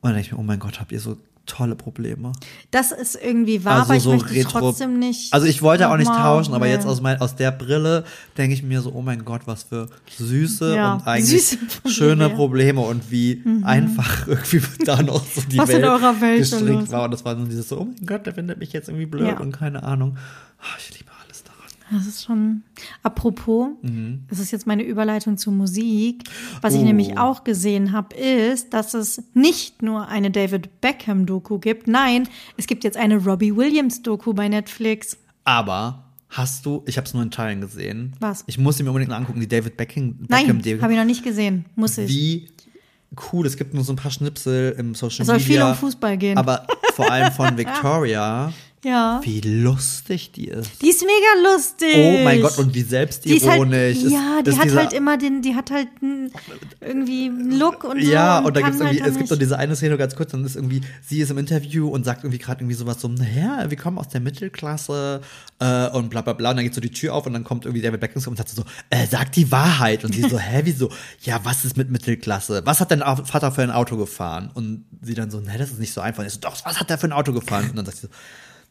Und 0.00 0.08
dann 0.10 0.14
denke 0.14 0.26
ich 0.26 0.32
mir, 0.32 0.38
oh 0.38 0.42
mein 0.42 0.58
Gott, 0.58 0.80
habt 0.80 0.92
ihr 0.92 1.00
so 1.00 1.16
tolle 1.48 1.74
Probleme. 1.74 2.32
Das 2.70 2.92
ist 2.92 3.18
irgendwie 3.20 3.64
wahr, 3.64 3.82
aber 3.82 3.96
ich 3.96 4.04
möchte 4.04 4.38
es 4.38 4.46
trotzdem 4.46 4.98
nicht. 4.98 5.32
Also 5.34 5.46
ich 5.46 5.62
wollte 5.62 5.88
auch 5.90 5.96
nicht 5.96 6.06
tauschen, 6.12 6.54
aber 6.54 6.66
nee. 6.66 6.72
jetzt 6.72 6.86
aus, 6.86 7.00
mein, 7.00 7.20
aus 7.20 7.34
der 7.34 7.50
Brille 7.50 8.04
denke 8.36 8.54
ich 8.54 8.62
mir 8.62 8.80
so, 8.80 8.92
oh 8.92 9.02
mein 9.02 9.24
Gott, 9.24 9.42
was 9.46 9.64
für 9.64 9.88
süße 10.16 10.76
Ja, 10.76 10.94
und 10.94 11.06
eigentlich 11.06 11.48
süße 11.48 11.56
Probleme, 11.56 11.94
schöne. 11.94 12.28
Mhm. 12.28 12.34
Probleme 12.34 12.80
und 12.82 13.10
wie 13.10 13.42
einfach 13.62 14.26
irgendwie 14.28 14.62
da 14.84 15.02
noch 15.02 15.24
so 15.24 15.40
die 15.50 15.58
Was 15.58 15.70
in 15.70 15.76
Welt 15.76 15.86
eurer 15.86 16.20
Welt 16.20 16.46
so 16.46 16.58
gestrickt 16.58 16.92
war. 16.92 17.04
Und 17.04 17.10
das 17.12 17.24
war 17.24 17.36
so 17.36 17.44
dieses 17.44 17.68
so, 17.68 17.80
oh 17.80 17.84
mein 17.84 18.06
Gott, 18.06 18.26
der 18.26 18.34
findet 18.34 18.58
mich 18.58 18.72
jetzt 18.72 18.88
irgendwie 18.88 19.06
blöd 19.06 19.28
Ja. 19.28 19.40
und 19.40 19.52
keine 19.52 19.82
Ahnung. 19.82 20.16
Ah, 20.60 20.76
ich 20.78 20.96
liebe. 20.98 21.08
Das 21.90 22.06
ist 22.06 22.24
schon. 22.24 22.62
Apropos, 23.02 23.68
Mhm. 23.82 24.24
das 24.28 24.38
ist 24.40 24.50
jetzt 24.50 24.66
meine 24.66 24.82
Überleitung 24.82 25.36
zur 25.38 25.52
Musik. 25.52 26.24
Was 26.60 26.74
ich 26.74 26.80
Oh. 26.80 26.84
nämlich 26.84 27.18
auch 27.18 27.44
gesehen 27.44 27.92
habe, 27.92 28.14
ist, 28.16 28.74
dass 28.74 28.94
es 28.94 29.22
nicht 29.34 29.82
nur 29.82 30.08
eine 30.08 30.30
David 30.30 30.80
Beckham-Doku 30.80 31.58
gibt. 31.58 31.88
Nein, 31.88 32.28
es 32.56 32.66
gibt 32.66 32.84
jetzt 32.84 32.96
eine 32.96 33.16
Robbie 33.16 33.54
Williams-Doku 33.56 34.34
bei 34.34 34.48
Netflix. 34.48 35.16
Aber 35.44 36.04
hast 36.28 36.66
du, 36.66 36.82
ich 36.86 36.96
habe 36.98 37.06
es 37.06 37.14
nur 37.14 37.22
in 37.22 37.30
Teilen 37.30 37.60
gesehen. 37.62 38.12
Was? 38.20 38.44
Ich 38.46 38.58
muss 38.58 38.76
sie 38.76 38.82
mir 38.82 38.90
unbedingt 38.90 39.12
angucken, 39.12 39.40
die 39.40 39.48
David 39.48 39.76
Beckham. 39.78 40.16
Nein, 40.28 40.48
habe 40.82 40.92
ich 40.92 40.98
noch 40.98 41.04
nicht 41.06 41.24
gesehen. 41.24 41.64
Muss 41.74 41.96
ich. 41.98 42.08
wie 42.10 42.48
cool. 43.32 43.46
Es 43.46 43.56
gibt 43.56 43.72
nur 43.72 43.82
so 43.84 43.94
ein 43.94 43.96
paar 43.96 44.10
Schnipsel 44.10 44.74
im 44.78 44.94
Social 44.94 45.22
Es 45.22 45.26
soll 45.28 45.38
Media. 45.38 45.46
viel 45.46 45.62
um 45.62 45.74
Fußball 45.74 46.18
gehen. 46.18 46.36
Aber 46.36 46.66
vor 46.92 47.10
allem 47.10 47.32
von 47.32 47.56
Victoria. 47.56 48.52
Ja. 48.84 49.20
Wie 49.24 49.40
lustig 49.40 50.30
die 50.32 50.48
ist. 50.48 50.80
Die 50.82 50.90
ist 50.90 51.02
mega 51.02 51.52
lustig. 51.52 51.94
Oh 51.96 52.24
mein 52.24 52.40
Gott, 52.40 52.58
und 52.58 52.74
wie 52.74 52.82
Die 52.82 52.84
ist 52.84 52.92
halt, 52.92 53.12
selbstironisch. 53.14 53.98
ja, 54.04 54.42
die 54.42 54.50
ist 54.50 54.58
hat 54.58 54.74
halt 54.74 54.92
immer 54.92 55.18
den, 55.18 55.42
die 55.42 55.56
hat 55.56 55.70
halt 55.70 55.88
einen, 56.00 56.30
irgendwie 56.80 57.26
einen 57.26 57.58
Look 57.58 57.84
und 57.84 58.00
so. 58.00 58.10
Ja, 58.10 58.38
und 58.38 58.56
da 58.56 58.60
kann 58.60 58.70
gibt's 58.70 58.80
irgendwie, 58.80 59.02
halt 59.02 59.12
es 59.12 59.18
gibt 59.18 59.28
so 59.28 59.36
diese 59.36 59.58
eine 59.58 59.74
Szene 59.74 59.96
ganz 59.96 60.14
kurz, 60.14 60.30
dann 60.30 60.44
ist 60.44 60.54
irgendwie, 60.54 60.80
sie 61.04 61.20
ist 61.20 61.30
im 61.30 61.38
Interview 61.38 61.88
und 61.88 62.04
sagt 62.04 62.22
irgendwie 62.22 62.38
gerade 62.38 62.60
irgendwie 62.60 62.76
sowas 62.76 63.00
so, 63.00 63.08
naja, 63.08 63.68
wir 63.68 63.76
kommen 63.76 63.98
aus 63.98 64.08
der 64.08 64.20
Mittelklasse 64.20 65.22
äh, 65.58 65.88
und 65.88 66.10
bla 66.10 66.20
bla 66.20 66.34
bla. 66.34 66.50
Und 66.50 66.56
dann 66.56 66.64
geht 66.64 66.74
so 66.74 66.80
die 66.80 66.90
Tür 66.92 67.14
auf 67.14 67.26
und 67.26 67.32
dann 67.32 67.44
kommt 67.44 67.64
irgendwie 67.64 67.82
David 67.82 68.00
Beckham 68.00 68.22
und 68.26 68.36
sagt 68.36 68.48
so, 68.50 68.62
äh, 68.90 69.06
sag 69.06 69.32
die 69.32 69.50
Wahrheit. 69.50 70.04
Und 70.04 70.14
sie 70.14 70.22
so, 70.22 70.38
hä, 70.38 70.60
wieso? 70.64 70.90
Ja, 71.22 71.40
was 71.42 71.64
ist 71.64 71.76
mit 71.76 71.90
Mittelklasse? 71.90 72.62
Was 72.64 72.80
hat 72.80 72.90
dein 72.92 73.00
Vater 73.00 73.50
für 73.50 73.62
ein 73.62 73.70
Auto 73.72 73.96
gefahren? 73.96 74.50
Und 74.54 74.84
sie 75.02 75.14
dann 75.14 75.30
so, 75.30 75.40
ne, 75.40 75.56
das 75.58 75.70
ist 75.70 75.80
nicht 75.80 75.92
so 75.92 76.00
einfach. 76.00 76.20
Und 76.20 76.26
ich 76.26 76.34
so, 76.34 76.40
doch, 76.40 76.56
was 76.64 76.78
hat 76.78 76.90
der 76.90 76.98
für 76.98 77.06
ein 77.06 77.12
Auto 77.12 77.32
gefahren? 77.32 77.70
Und 77.70 77.76
dann 77.76 77.84
sagt 77.84 77.98
sie 77.98 78.06
so, 78.06 78.12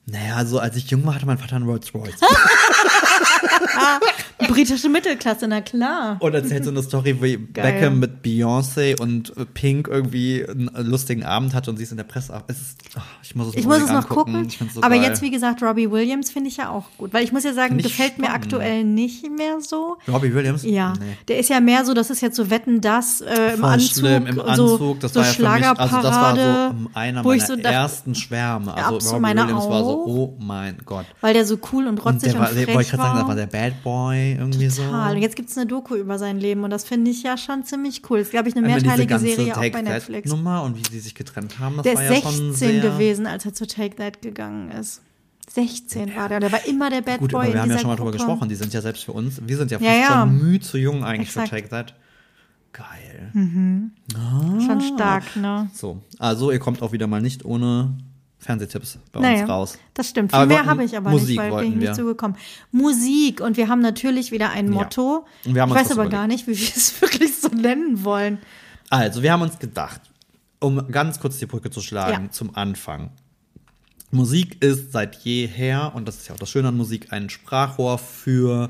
naja, 0.08 0.46
so 0.46 0.60
als 0.60 0.76
ich 0.78 0.90
jung 0.90 1.06
war, 1.06 1.16
hatte 1.16 1.26
mein 1.26 1.38
Vater 1.38 1.58
einen 1.58 1.68
Rolls 1.68 1.94
Royce. 1.94 2.20
britische 4.48 4.90
Mittelklasse, 4.90 5.48
na 5.48 5.62
klar. 5.62 6.18
Und 6.20 6.34
erzählt 6.34 6.64
so 6.64 6.70
eine 6.72 6.84
Story, 6.84 7.22
wie 7.22 7.38
Beckham 7.38 8.00
mit 8.00 8.24
Beyoncé 8.24 9.00
und 9.00 9.34
Pink 9.54 9.88
irgendwie 9.88 10.46
einen 10.48 10.70
lustigen 10.76 11.24
Abend 11.24 11.54
hatte 11.54 11.70
und 11.72 11.78
sie 11.78 11.84
ist 11.84 11.92
in 11.92 11.98
der 11.98 12.04
Presse. 12.04 12.42
Es 12.48 12.58
ist, 12.58 12.78
ach, 12.98 13.02
ich 13.24 13.36
muss 13.36 13.48
es, 13.50 13.56
Ich 13.56 13.66
muss 13.66 13.80
es 13.82 13.92
noch 13.92 14.08
gucken. 14.10 14.48
So 14.74 14.82
aber 14.82 14.96
geil. 14.96 15.04
jetzt, 15.04 15.22
wie 15.22 15.32
gesagt, 15.32 15.62
Robbie 15.64 15.90
Williams 15.92 16.32
finde 16.32 16.50
ich 16.50 16.58
ja 16.58 16.70
auch 16.70 16.86
gut. 16.98 17.14
Weil 17.14 17.24
ich 17.24 17.32
muss 17.32 17.44
ja 17.44 17.54
sagen, 17.54 17.78
gefällt 17.78 18.18
mir 18.18 18.26
spannend. 18.26 18.46
aktuell 18.46 18.84
nicht 18.84 19.24
mehr 19.30 19.60
so. 19.62 19.98
Robbie 20.08 20.34
Williams? 20.34 20.64
Ja, 20.64 20.94
Nee. 21.00 21.18
der 21.28 21.40
ist 21.40 21.50
ja 21.50 21.60
mehr 21.60 21.86
so, 21.86 21.94
das 21.94 22.10
ist 22.10 22.22
jetzt 22.22 22.36
so 22.36 22.50
Wetten, 22.50 22.82
das 22.82 23.22
äh, 23.22 23.54
im 23.56 23.64
Anzug. 23.64 24.00
schlimm, 24.00 24.26
im 24.28 24.36
so, 24.36 24.42
Anzug. 24.44 25.00
Das 25.00 25.14
so 25.14 25.20
war 25.20 25.26
ja 25.28 25.34
für 25.34 25.42
mich, 25.42 25.80
also 25.80 26.02
das 26.02 26.16
war 26.16 26.36
so 26.36 26.90
einer 26.94 27.24
meiner 27.24 27.60
ersten 27.64 28.16
Schwärme. 28.16 28.74
Also 28.74 29.10
Robbie 29.10 29.22
meine 29.22 29.42
Williams 29.44 29.66
war 29.70 29.84
so, 29.84 29.90
auch. 29.90 30.06
oh 30.08 30.38
mein 30.40 30.78
Gott. 30.86 31.06
Weil 31.22 31.34
der 31.34 31.46
so 31.46 31.58
cool 31.72 31.84
und 31.88 32.00
Und 32.00 32.06
rotzig 32.06 32.32
der 32.32 32.36
und, 32.36 32.40
war, 32.48 32.54
der, 32.54 32.64
frech 32.64 32.76
wollte 32.76 32.82
ich 32.88 32.92
gerade 32.92 33.04
war. 33.04 33.18
sagen, 33.18 33.27
war 33.28 33.36
der 33.36 33.46
Bad 33.48 33.84
Boy 33.84 34.34
irgendwie 34.34 34.70
so. 34.70 34.84
Total. 34.84 35.16
Und 35.16 35.22
jetzt 35.22 35.36
gibt 35.36 35.50
es 35.50 35.58
eine 35.58 35.66
Doku 35.68 35.96
über 35.96 36.18
sein 36.18 36.40
Leben 36.40 36.64
und 36.64 36.70
das 36.70 36.86
finde 36.86 37.12
ich 37.12 37.24
ja 37.24 37.38
schon 37.38 37.64
ziemlich 37.64 38.02
cool. 38.10 38.20
Es 38.20 38.28
ist, 38.28 38.32
glaube 38.32 38.50
ich, 38.50 38.56
eine 38.56 38.66
mehrteilige 38.68 39.20
Serie 39.20 39.56
auch 39.58 39.72
bei 39.72 39.82
Netflix. 39.82 40.30
Nummer 40.30 40.64
und 40.64 40.78
wie 40.78 40.84
sie 40.92 41.00
sich 41.00 41.16
getrennt 41.16 41.60
haben, 41.60 41.78
das 41.78 41.84
Der 41.84 41.96
war 41.96 42.04
ist 42.04 42.10
ja 42.10 42.16
schon 42.32 42.54
16 42.54 42.54
sehr 42.54 42.82
gewesen, 42.82 43.28
als 43.28 43.46
er 43.46 43.54
zu 43.54 43.68
Take 43.68 43.96
That 43.98 44.22
gegangen 44.22 44.72
ist. 44.72 45.02
16 45.50 46.16
war 46.16 46.28
der. 46.30 46.40
Der 46.42 46.52
war 46.52 46.66
immer 46.68 46.90
der 46.90 47.02
Bad 47.02 47.20
Gut, 47.20 47.32
Boy 47.32 47.46
aber 47.46 47.54
wir 47.54 47.62
haben 47.62 47.72
ja 47.72 47.78
schon 47.80 47.88
mal 47.88 47.96
drüber 47.96 48.12
Gruppe. 48.12 48.24
gesprochen. 48.26 48.50
Die 48.50 48.56
sind 48.56 48.74
ja 48.74 48.82
selbst 48.82 49.04
für 49.06 49.14
uns, 49.14 49.42
wir 49.46 49.58
sind 49.58 49.72
ja 49.72 49.80
fast 49.80 49.90
Ja, 49.90 49.98
ja. 49.98 50.22
schon 50.22 50.38
müh 50.38 50.60
zu 50.60 50.78
jung 50.78 51.04
eigentlich 51.04 51.30
Exakt. 51.30 51.50
für 51.50 51.56
Take 51.56 51.70
That. 51.70 51.94
Geil. 52.74 53.32
Schon 54.66 54.82
stark, 54.82 55.36
ne? 55.36 55.70
So, 55.74 56.02
also 56.20 56.52
ihr 56.52 56.60
kommt 56.60 56.82
auch 56.84 56.92
wieder 56.92 57.08
mal 57.08 57.22
nicht 57.22 57.44
ohne 57.46 57.98
Fernsehtipps 58.48 58.98
bei 59.12 59.20
Naja, 59.20 59.42
uns 59.42 59.50
raus. 59.50 59.78
das 59.94 60.10
stimmt. 60.10 60.32
Viel 60.32 60.40
wir 60.40 60.46
mehr 60.48 60.58
wollten- 60.58 60.70
habe 60.70 60.84
ich 60.86 60.98
aber 60.98 61.10
Musik 61.12 61.28
nicht, 61.28 61.38
weil 61.38 61.50
bin 61.50 61.58
ich 61.60 61.66
wollten 61.66 61.80
nicht 61.80 61.96
zugekommen. 61.96 62.38
Musik 62.72 63.42
und 63.42 63.58
wir 63.58 63.68
haben 63.68 63.82
natürlich 63.82 64.32
wieder 64.32 64.50
ein 64.52 64.70
Motto. 64.70 65.26
Haben 65.46 65.52
ich 65.56 65.56
weiß 65.56 65.86
aber 65.92 65.94
überlegt. 65.94 66.12
gar 66.14 66.28
nicht, 66.28 66.48
wie 66.48 66.58
wir 66.58 66.68
es 66.76 67.00
wirklich 67.02 67.38
so 67.40 67.50
nennen 67.50 68.04
wollen. 68.04 68.40
Also, 68.90 69.22
wir 69.22 69.32
haben 69.34 69.42
uns 69.42 69.60
gedacht, 69.60 70.02
um 70.60 70.90
ganz 70.90 71.20
kurz 71.20 71.38
die 71.38 71.46
Brücke 71.46 71.70
zu 71.70 71.82
schlagen 71.82 72.26
Ja. 72.26 72.32
zum 72.32 72.56
Anfang. 72.56 73.12
Musik 74.12 74.64
ist 74.64 74.94
seit 74.94 75.16
jeher, 75.18 75.92
und 75.94 76.08
das 76.08 76.16
ist 76.18 76.30
ja 76.30 76.36
auch 76.36 76.40
das 76.40 76.50
Schöne 76.50 76.70
an 76.70 76.78
Musik, 76.78 77.12
ein 77.12 77.30
Sprachrohr 77.30 77.98
für 77.98 78.70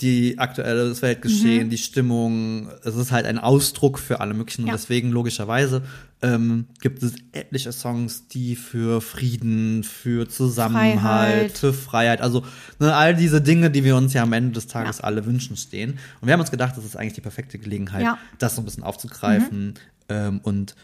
die 0.00 0.38
aktuelle 0.38 1.00
Weltgeschehen, 1.02 1.66
Mhm. 1.66 1.70
die 1.70 1.78
Stimmung. 1.78 2.68
Es 2.84 2.94
ist 2.96 3.12
halt 3.12 3.26
ein 3.26 3.38
Ausdruck 3.38 3.98
für 3.98 4.20
alle 4.20 4.34
möglichen. 4.34 4.66
Ja. 4.66 4.72
Und 4.72 4.80
deswegen, 4.80 5.10
logischerweise, 5.10 5.82
ähm, 6.22 6.66
gibt 6.80 7.02
es 7.02 7.14
etliche 7.32 7.72
Songs, 7.72 8.28
die 8.28 8.56
für 8.56 9.00
Frieden, 9.00 9.84
für 9.84 10.28
Zusammenhalt, 10.28 10.98
Freiheit. 11.00 11.58
für 11.58 11.72
Freiheit, 11.72 12.20
also 12.20 12.44
ne, 12.78 12.94
all 12.94 13.14
diese 13.14 13.40
Dinge, 13.40 13.70
die 13.70 13.84
wir 13.84 13.96
uns 13.96 14.12
ja 14.12 14.22
am 14.22 14.32
Ende 14.32 14.52
des 14.52 14.66
Tages 14.66 14.98
Ja. 14.98 15.04
alle 15.04 15.24
wünschen, 15.26 15.56
stehen. 15.56 15.98
Und 16.20 16.26
wir 16.28 16.32
haben 16.34 16.40
uns 16.40 16.50
gedacht, 16.50 16.76
das 16.76 16.84
ist 16.84 16.96
eigentlich 16.96 17.14
die 17.14 17.20
perfekte 17.22 17.58
Gelegenheit, 17.58 18.02
Ja. 18.04 18.18
das 18.38 18.54
so 18.56 18.62
ein 18.62 18.64
bisschen 18.66 18.82
aufzugreifen 18.82 19.74
ähm, 20.08 20.40
und 20.42 20.74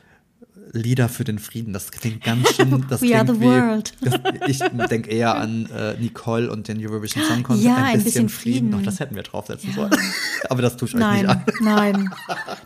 Lieder 0.73 1.09
für 1.09 1.25
den 1.25 1.39
Frieden. 1.39 1.73
Das 1.73 1.91
klingt 1.91 2.23
ganz 2.25 2.55
schön. 2.55 2.67
Das 2.89 3.01
We 3.03 3.17
are 3.17 3.27
the 3.27 3.41
wie, 3.41 3.45
world. 3.45 3.93
Das, 4.01 4.21
ich 4.47 4.59
denke 4.91 5.11
eher 5.11 5.35
an 5.37 5.67
äh, 5.71 5.95
Nicole 5.99 6.51
und 6.51 6.69
den 6.69 6.79
Eurovision 6.85 7.25
Song 7.25 7.43
Contest. 7.43 7.67
Ja, 7.67 7.77
ein 7.77 8.03
bisschen 8.03 8.29
Frieden. 8.29 8.71
Doch, 8.71 8.83
das 8.83 9.01
hätten 9.01 9.15
wir 9.15 9.23
draufsetzen 9.23 9.73
sollen. 9.73 9.95
Aber 10.49 10.63
das 10.63 10.77
tue 10.77 10.89
ich 10.89 10.95
euch 10.95 11.01
Nein, 11.01 11.21
nicht 11.23 11.29
an. 11.29 11.45
nein. 11.61 12.11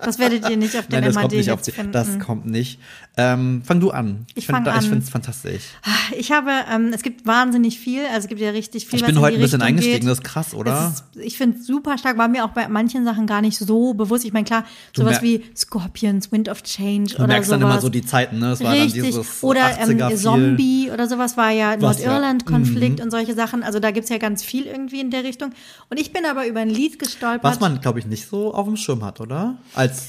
Das 0.03 0.19
werdet 0.19 0.49
ihr 0.49 0.57
nicht 0.57 0.77
auf 0.77 0.87
den 0.87 1.01
Nein, 1.01 1.05
das 1.05 1.15
kommt 1.15 1.25
MAD 1.33 1.37
nicht 1.39 1.51
auf 1.51 1.63
die, 1.63 1.73
finden. 1.73 1.93
Das 1.93 2.19
kommt 2.19 2.47
nicht. 2.47 2.81
Ähm, 3.17 3.63
fang 3.65 3.81
du 3.81 3.91
an. 3.91 4.27
Ich 4.35 4.49
Ich 4.49 4.57
finde 4.57 4.99
es 4.99 5.11
fantastisch. 5.11 5.63
Ich 6.17 6.33
habe, 6.33 6.51
ähm, 6.73 6.93
es 6.93 7.03
gibt 7.03 7.27
wahnsinnig 7.27 7.79
viel, 7.79 8.05
also 8.07 8.19
es 8.19 8.29
gibt 8.29 8.41
ja 8.41 8.51
richtig 8.51 8.87
viel, 8.87 8.99
Ich 8.99 9.05
bin 9.05 9.17
in 9.17 9.21
heute 9.21 9.37
ein 9.37 9.43
bisschen 9.43 9.61
Richtung 9.61 9.69
eingestiegen, 9.69 10.01
geht. 10.01 10.09
das 10.11 10.19
ist 10.19 10.25
krass, 10.25 10.55
oder? 10.55 10.93
Ist, 10.95 11.05
ich 11.23 11.37
finde 11.37 11.59
es 11.59 11.67
super 11.67 11.99
stark, 11.99 12.19
war 12.19 12.29
mir 12.29 12.45
auch 12.45 12.51
bei 12.51 12.69
manchen 12.69 13.05
Sachen 13.05 13.27
gar 13.27 13.41
nicht 13.43 13.59
so 13.59 13.95
bewusst. 13.95 14.25
Ich 14.25 14.33
meine, 14.33 14.45
klar, 14.45 14.65
Du 14.93 15.03
sowas 15.03 15.23
wie 15.23 15.45
Scorpions, 15.57 16.33
Wind 16.33 16.49
of 16.49 16.63
Change 16.63 17.11
Du 17.15 17.17
oder 17.17 17.27
merkst 17.29 17.49
sowas. 17.49 17.61
dann 17.61 17.71
immer 17.71 17.81
so 17.81 17.90
die 17.95 18.05
Zeiten, 18.05 18.39
ne? 18.39 18.53
Es 18.53 18.61
war 18.63 18.73
dann 18.75 18.83
Richtig. 18.85 19.03
dieses 19.05 19.43
Oder 19.43 19.67
80er 19.67 20.11
ähm. 20.11 20.17
Zombie 20.17 20.91
oder 20.93 21.07
sowas 21.09 21.37
war 21.37 21.51
ja 21.51 21.81
Was, 21.81 22.01
ja. 22.01 22.07
Nordirland-Konflikt 22.09 22.99
Mhm. 22.99 23.05
und 23.05 23.11
solche 23.11 23.35
Sachen. 23.35 23.63
Also 23.63 23.79
da 23.81 23.91
gibt 23.91 24.05
es 24.05 24.11
ja 24.11 24.19
ganz 24.19 24.43
viel 24.43 24.67
irgendwie 24.67 25.01
in 25.01 25.11
der 25.11 25.25
Richtung. 25.25 25.51
Und 25.91 25.99
ich 26.01 26.13
bin 26.13 26.25
aber 26.25 26.47
über 26.47 26.61
ein 26.61 26.71
Lied 26.71 26.99
gestolpert. 26.99 27.45
Was 27.45 27.61
man, 27.61 27.81
glaube 27.81 27.99
ich, 27.99 28.07
nicht 28.07 28.27
so 28.29 28.55
auf 28.55 28.67
dem 28.67 28.77
Schirm 28.77 29.05
hat, 29.05 29.21
oder? 29.21 29.59
Als 29.75 30.09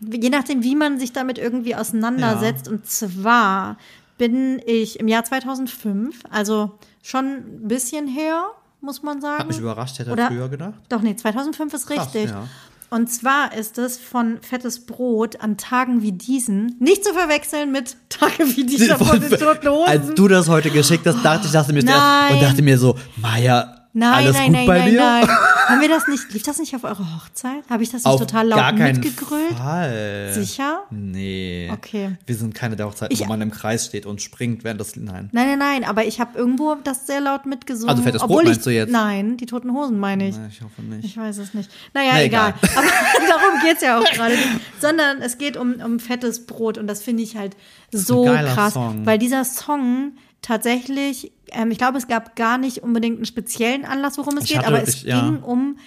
je 0.00 0.28
nachdem, 0.30 0.62
wie 0.62 0.74
man 0.76 0.98
sich 0.98 1.12
damit 1.12 1.38
irgendwie 1.38 1.74
auseinandersetzt. 1.74 2.68
Und 2.68 2.86
zwar 2.86 3.76
bin 4.18 4.60
ich 4.66 4.98
im 5.00 5.08
Jahr 5.08 5.24
2005, 5.24 6.20
also 6.30 6.78
schon 7.02 7.24
ein 7.26 7.68
bisschen 7.68 8.06
her, 8.08 8.46
muss 8.80 9.02
man 9.02 9.20
sagen. 9.20 9.40
hat 9.40 9.48
mich 9.48 9.58
überrascht, 9.58 9.98
hätte 9.98 10.10
Oder- 10.12 10.28
früher 10.28 10.48
gedacht. 10.48 10.74
Doch, 10.88 11.02
nee, 11.02 11.16
2005 11.16 11.74
ist 11.74 11.86
Krass, 11.86 12.06
richtig. 12.14 12.30
ja. 12.30 12.46
Und 12.90 13.08
zwar 13.08 13.52
ist 13.54 13.78
es 13.78 13.98
von 13.98 14.38
Fettes 14.40 14.86
Brot 14.86 15.40
an 15.40 15.56
Tagen 15.56 16.02
wie 16.02 16.12
diesen, 16.12 16.76
nicht 16.78 17.04
zu 17.04 17.12
verwechseln 17.12 17.72
mit 17.72 17.96
Tage 18.08 18.56
wie 18.56 18.64
dieser 18.64 18.98
von 18.98 19.20
den 19.20 19.30
Toten 19.30 19.68
Hosen. 19.68 19.88
Als 19.88 20.14
du 20.14 20.28
das 20.28 20.48
heute 20.48 20.70
geschickt 20.70 21.06
hast, 21.06 21.24
dachte 21.24 21.46
ich, 21.46 21.52
dachte 21.52 21.72
mir 21.72 21.82
Nein. 21.82 22.34
und 22.34 22.42
dachte 22.42 22.62
mir 22.62 22.78
so, 22.78 22.96
Maya, 23.16 23.86
Nein, 23.92 24.12
alles 24.12 24.36
nein, 24.36 24.46
gut 24.46 24.52
nein, 24.52 24.66
bei 24.66 24.78
nein, 24.78 24.90
dir? 24.90 25.00
nein. 25.00 25.28
Haben 25.66 25.80
wir 25.80 25.88
das 25.88 26.06
nicht, 26.08 26.32
lief 26.32 26.42
das 26.42 26.58
nicht 26.58 26.74
auf 26.76 26.84
eurer 26.84 27.16
Hochzeit? 27.16 27.62
Habe 27.68 27.82
ich 27.82 27.88
das 27.90 28.04
nicht 28.04 28.06
Auf 28.06 28.20
total 28.20 28.48
laut 28.48 28.58
gar 28.58 28.72
keinen 28.74 29.00
mitgegrölt? 29.00 29.52
Fall. 29.56 30.30
Sicher? 30.32 30.84
Nee. 30.90 31.70
Okay. 31.72 32.16
Wir 32.26 32.34
sind 32.36 32.54
keine 32.54 32.76
der 32.76 32.86
Hochzeiten, 32.86 33.12
Ich- 33.14 33.20
wo 33.20 33.24
man 33.26 33.40
im 33.42 33.50
Kreis 33.50 33.86
steht 33.86 34.06
und 34.06 34.22
springt 34.22 34.64
während 34.64 34.80
das. 34.80 34.96
Nein. 34.96 35.28
Nein, 35.32 35.48
nein, 35.48 35.58
nein, 35.58 35.84
aber 35.84 36.04
ich 36.04 36.20
habe 36.20 36.38
irgendwo 36.38 36.74
das 36.76 37.06
sehr 37.06 37.20
laut 37.20 37.46
mitgesungen. 37.46 37.90
Also 37.90 38.02
Fettes 38.02 38.20
Brot 38.20 38.30
obwohl 38.30 38.44
meinst 38.44 38.60
ich, 38.60 38.64
du 38.64 38.70
jetzt? 38.70 38.90
Nein, 38.90 39.36
die 39.36 39.46
Toten 39.46 39.72
Hosen 39.72 39.98
meine 39.98 40.28
ich. 40.28 40.36
Nein, 40.36 40.50
Ich 40.52 40.62
hoffe 40.62 40.82
nicht. 40.82 41.04
Ich 41.04 41.16
weiß 41.16 41.38
es 41.38 41.52
nicht. 41.54 41.70
Naja, 41.94 42.10
Na, 42.14 42.22
egal. 42.22 42.54
egal. 42.62 42.70
Aber 42.76 42.86
darum 43.28 43.60
geht's 43.64 43.82
ja 43.82 43.98
auch 43.98 44.04
gerade 44.04 44.34
nicht. 44.34 44.48
Sondern 44.80 45.20
es 45.22 45.38
geht 45.38 45.56
um, 45.56 45.74
um 45.84 45.98
fettes 46.00 46.46
Brot 46.46 46.78
und 46.78 46.86
das 46.86 47.02
finde 47.02 47.22
ich 47.22 47.36
halt 47.36 47.56
so 47.92 48.24
krass. 48.24 48.74
Song. 48.74 49.04
Weil 49.06 49.18
dieser 49.18 49.44
Song 49.44 50.12
tatsächlich, 50.42 51.32
ähm, 51.52 51.70
ich 51.70 51.78
glaube, 51.78 51.98
es 51.98 52.06
gab 52.08 52.36
gar 52.36 52.58
nicht 52.58 52.82
unbedingt 52.82 53.16
einen 53.16 53.24
speziellen 53.26 53.84
Anlass, 53.84 54.18
worum 54.18 54.36
es 54.38 54.44
Ich 54.44 54.50
geht, 54.50 54.58
hatte- 54.58 54.68
aber 54.68 54.82
es 54.82 54.94
ich- 54.96 55.02
ja. 55.04 55.20
ging 55.20 55.42
um, 55.42 55.78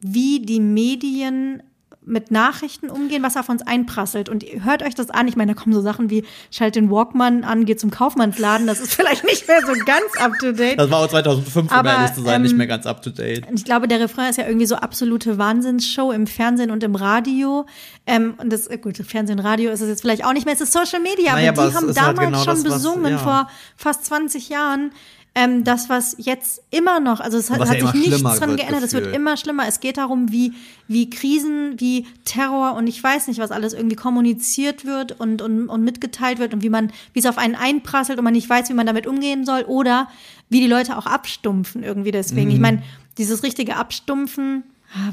wie 0.00 0.40
die 0.40 0.60
Medien 0.60 1.62
mit 2.02 2.30
Nachrichten 2.30 2.88
umgehen, 2.88 3.22
was 3.22 3.36
auf 3.36 3.48
uns 3.50 3.60
einprasselt. 3.62 4.28
Und 4.30 4.42
ihr 4.42 4.64
hört 4.64 4.82
euch 4.82 4.94
das 4.94 5.10
an. 5.10 5.28
Ich 5.28 5.36
meine, 5.36 5.54
da 5.54 5.60
kommen 5.60 5.74
so 5.74 5.82
Sachen 5.82 6.08
wie, 6.08 6.24
schalt 6.50 6.74
den 6.74 6.90
Walkman 6.90 7.44
an, 7.44 7.66
geht 7.66 7.78
zum 7.78 7.90
Kaufmannsladen. 7.90 8.66
Das 8.66 8.80
ist 8.80 8.94
vielleicht 8.94 9.24
nicht 9.24 9.46
mehr 9.46 9.60
so 9.66 9.72
ganz 9.84 10.16
up 10.18 10.32
to 10.40 10.52
date. 10.52 10.78
Das 10.78 10.90
war 10.90 11.00
auch 11.00 11.08
2005, 11.08 11.56
um 11.56 11.68
Aber, 11.78 11.92
ehrlich 11.92 12.14
zu 12.14 12.22
sein, 12.22 12.36
ähm, 12.36 12.42
nicht 12.42 12.56
mehr 12.56 12.66
ganz 12.66 12.86
up 12.86 13.02
to 13.02 13.10
date. 13.10 13.46
Und 13.46 13.58
ich 13.58 13.64
glaube, 13.66 13.86
der 13.86 14.00
Refrain 14.00 14.30
ist 14.30 14.36
ja 14.38 14.46
irgendwie 14.46 14.66
so 14.66 14.76
absolute 14.76 15.36
Wahnsinnsshow 15.36 16.10
im 16.10 16.26
Fernsehen 16.26 16.70
und 16.70 16.82
im 16.82 16.94
Radio. 16.94 17.66
Ähm, 18.06 18.34
und 18.38 18.50
das, 18.50 18.66
äh, 18.66 18.78
gut, 18.78 18.96
Fernsehen, 18.96 19.38
Radio 19.38 19.70
ist 19.70 19.82
es 19.82 19.88
jetzt 19.88 20.00
vielleicht 20.00 20.24
auch 20.24 20.32
nicht 20.32 20.46
mehr, 20.46 20.54
es 20.54 20.60
ist 20.62 20.72
Social 20.72 21.00
Media, 21.00 21.34
Naja, 21.34 21.52
aber 21.52 21.68
die 21.68 21.74
haben 21.74 21.86
halt 21.86 21.96
damals 21.98 22.18
genau 22.18 22.38
schon 22.44 22.64
das, 22.64 22.64
was- 22.64 22.72
besungen 22.82 23.12
ja. 23.12 23.18
vor 23.18 23.48
fast 23.76 24.06
20 24.06 24.48
Jahren. 24.48 24.92
Ähm, 25.32 25.62
das, 25.62 25.88
was 25.88 26.16
jetzt 26.18 26.60
immer 26.70 26.98
noch, 26.98 27.20
also 27.20 27.38
es 27.38 27.50
hat, 27.50 27.60
hat 27.60 27.78
ja 27.78 27.92
sich 27.92 28.08
nichts 28.08 28.38
dran 28.38 28.56
geändert, 28.56 28.82
es 28.82 28.92
wird 28.92 29.14
immer 29.14 29.36
schlimmer. 29.36 29.68
Es 29.68 29.78
geht 29.78 29.96
darum, 29.96 30.32
wie, 30.32 30.54
wie 30.88 31.08
Krisen, 31.08 31.78
wie 31.78 32.06
Terror 32.24 32.74
und 32.74 32.88
ich 32.88 33.00
weiß 33.02 33.28
nicht, 33.28 33.38
was 33.38 33.52
alles 33.52 33.72
irgendwie 33.72 33.94
kommuniziert 33.94 34.84
wird 34.84 35.18
und, 35.20 35.40
und, 35.40 35.68
und 35.68 35.84
mitgeteilt 35.84 36.40
wird 36.40 36.52
und 36.52 36.64
wie 36.64 36.68
man, 36.68 36.92
wie 37.12 37.20
es 37.20 37.26
auf 37.26 37.38
einen 37.38 37.54
einprasselt 37.54 38.18
und 38.18 38.24
man 38.24 38.32
nicht 38.32 38.50
weiß, 38.50 38.70
wie 38.70 38.74
man 38.74 38.86
damit 38.86 39.06
umgehen 39.06 39.44
soll 39.44 39.62
oder 39.62 40.08
wie 40.48 40.60
die 40.60 40.66
Leute 40.66 40.98
auch 40.98 41.06
abstumpfen 41.06 41.84
irgendwie 41.84 42.10
deswegen. 42.10 42.48
Mhm. 42.48 42.54
Ich 42.54 42.60
meine, 42.60 42.82
dieses 43.16 43.44
richtige 43.44 43.76
Abstumpfen 43.76 44.64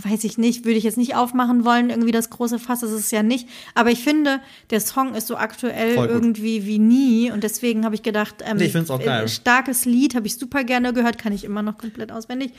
weiß 0.04 0.24
ich 0.24 0.38
nicht, 0.38 0.66
würde 0.66 0.78
ich 0.78 0.84
jetzt 0.84 0.98
nicht 0.98 1.16
aufmachen 1.16 1.64
wollen, 1.66 1.90
irgendwie 1.92 2.12
das 2.12 2.30
große 2.30 2.58
Fass, 2.60 2.80
das 2.80 2.92
ist 2.92 3.00
es 3.06 3.12
ja 3.12 3.22
nicht. 3.24 3.48
Aber 3.76 3.92
ich 3.92 4.04
finde, 4.04 4.40
der 4.72 4.80
Song 4.82 5.14
ist 5.14 5.28
so 5.28 5.38
aktuell 5.38 5.96
irgendwie 5.96 6.66
wie 6.66 6.80
nie. 6.80 7.32
Und 7.32 7.44
deswegen 7.44 7.86
habe 7.86 7.94
ich 7.96 8.02
gedacht, 8.04 8.44
ähm, 8.46 8.58
Nee, 8.58 8.66
ich 8.66 8.72
find's 8.72 8.90
auch 8.90 9.04
geil. 9.04 9.26
äh, 9.26 9.28
starkes 9.28 9.86
Lied, 9.86 10.16
habe 10.16 10.26
ich 10.28 10.36
super 10.38 10.64
gerne 10.64 10.94
gehört, 10.94 11.18
kann 11.18 11.32
ich 11.34 11.44
immer 11.44 11.62
noch 11.62 11.78
komplett 11.78 12.12
auswendig. 12.12 12.52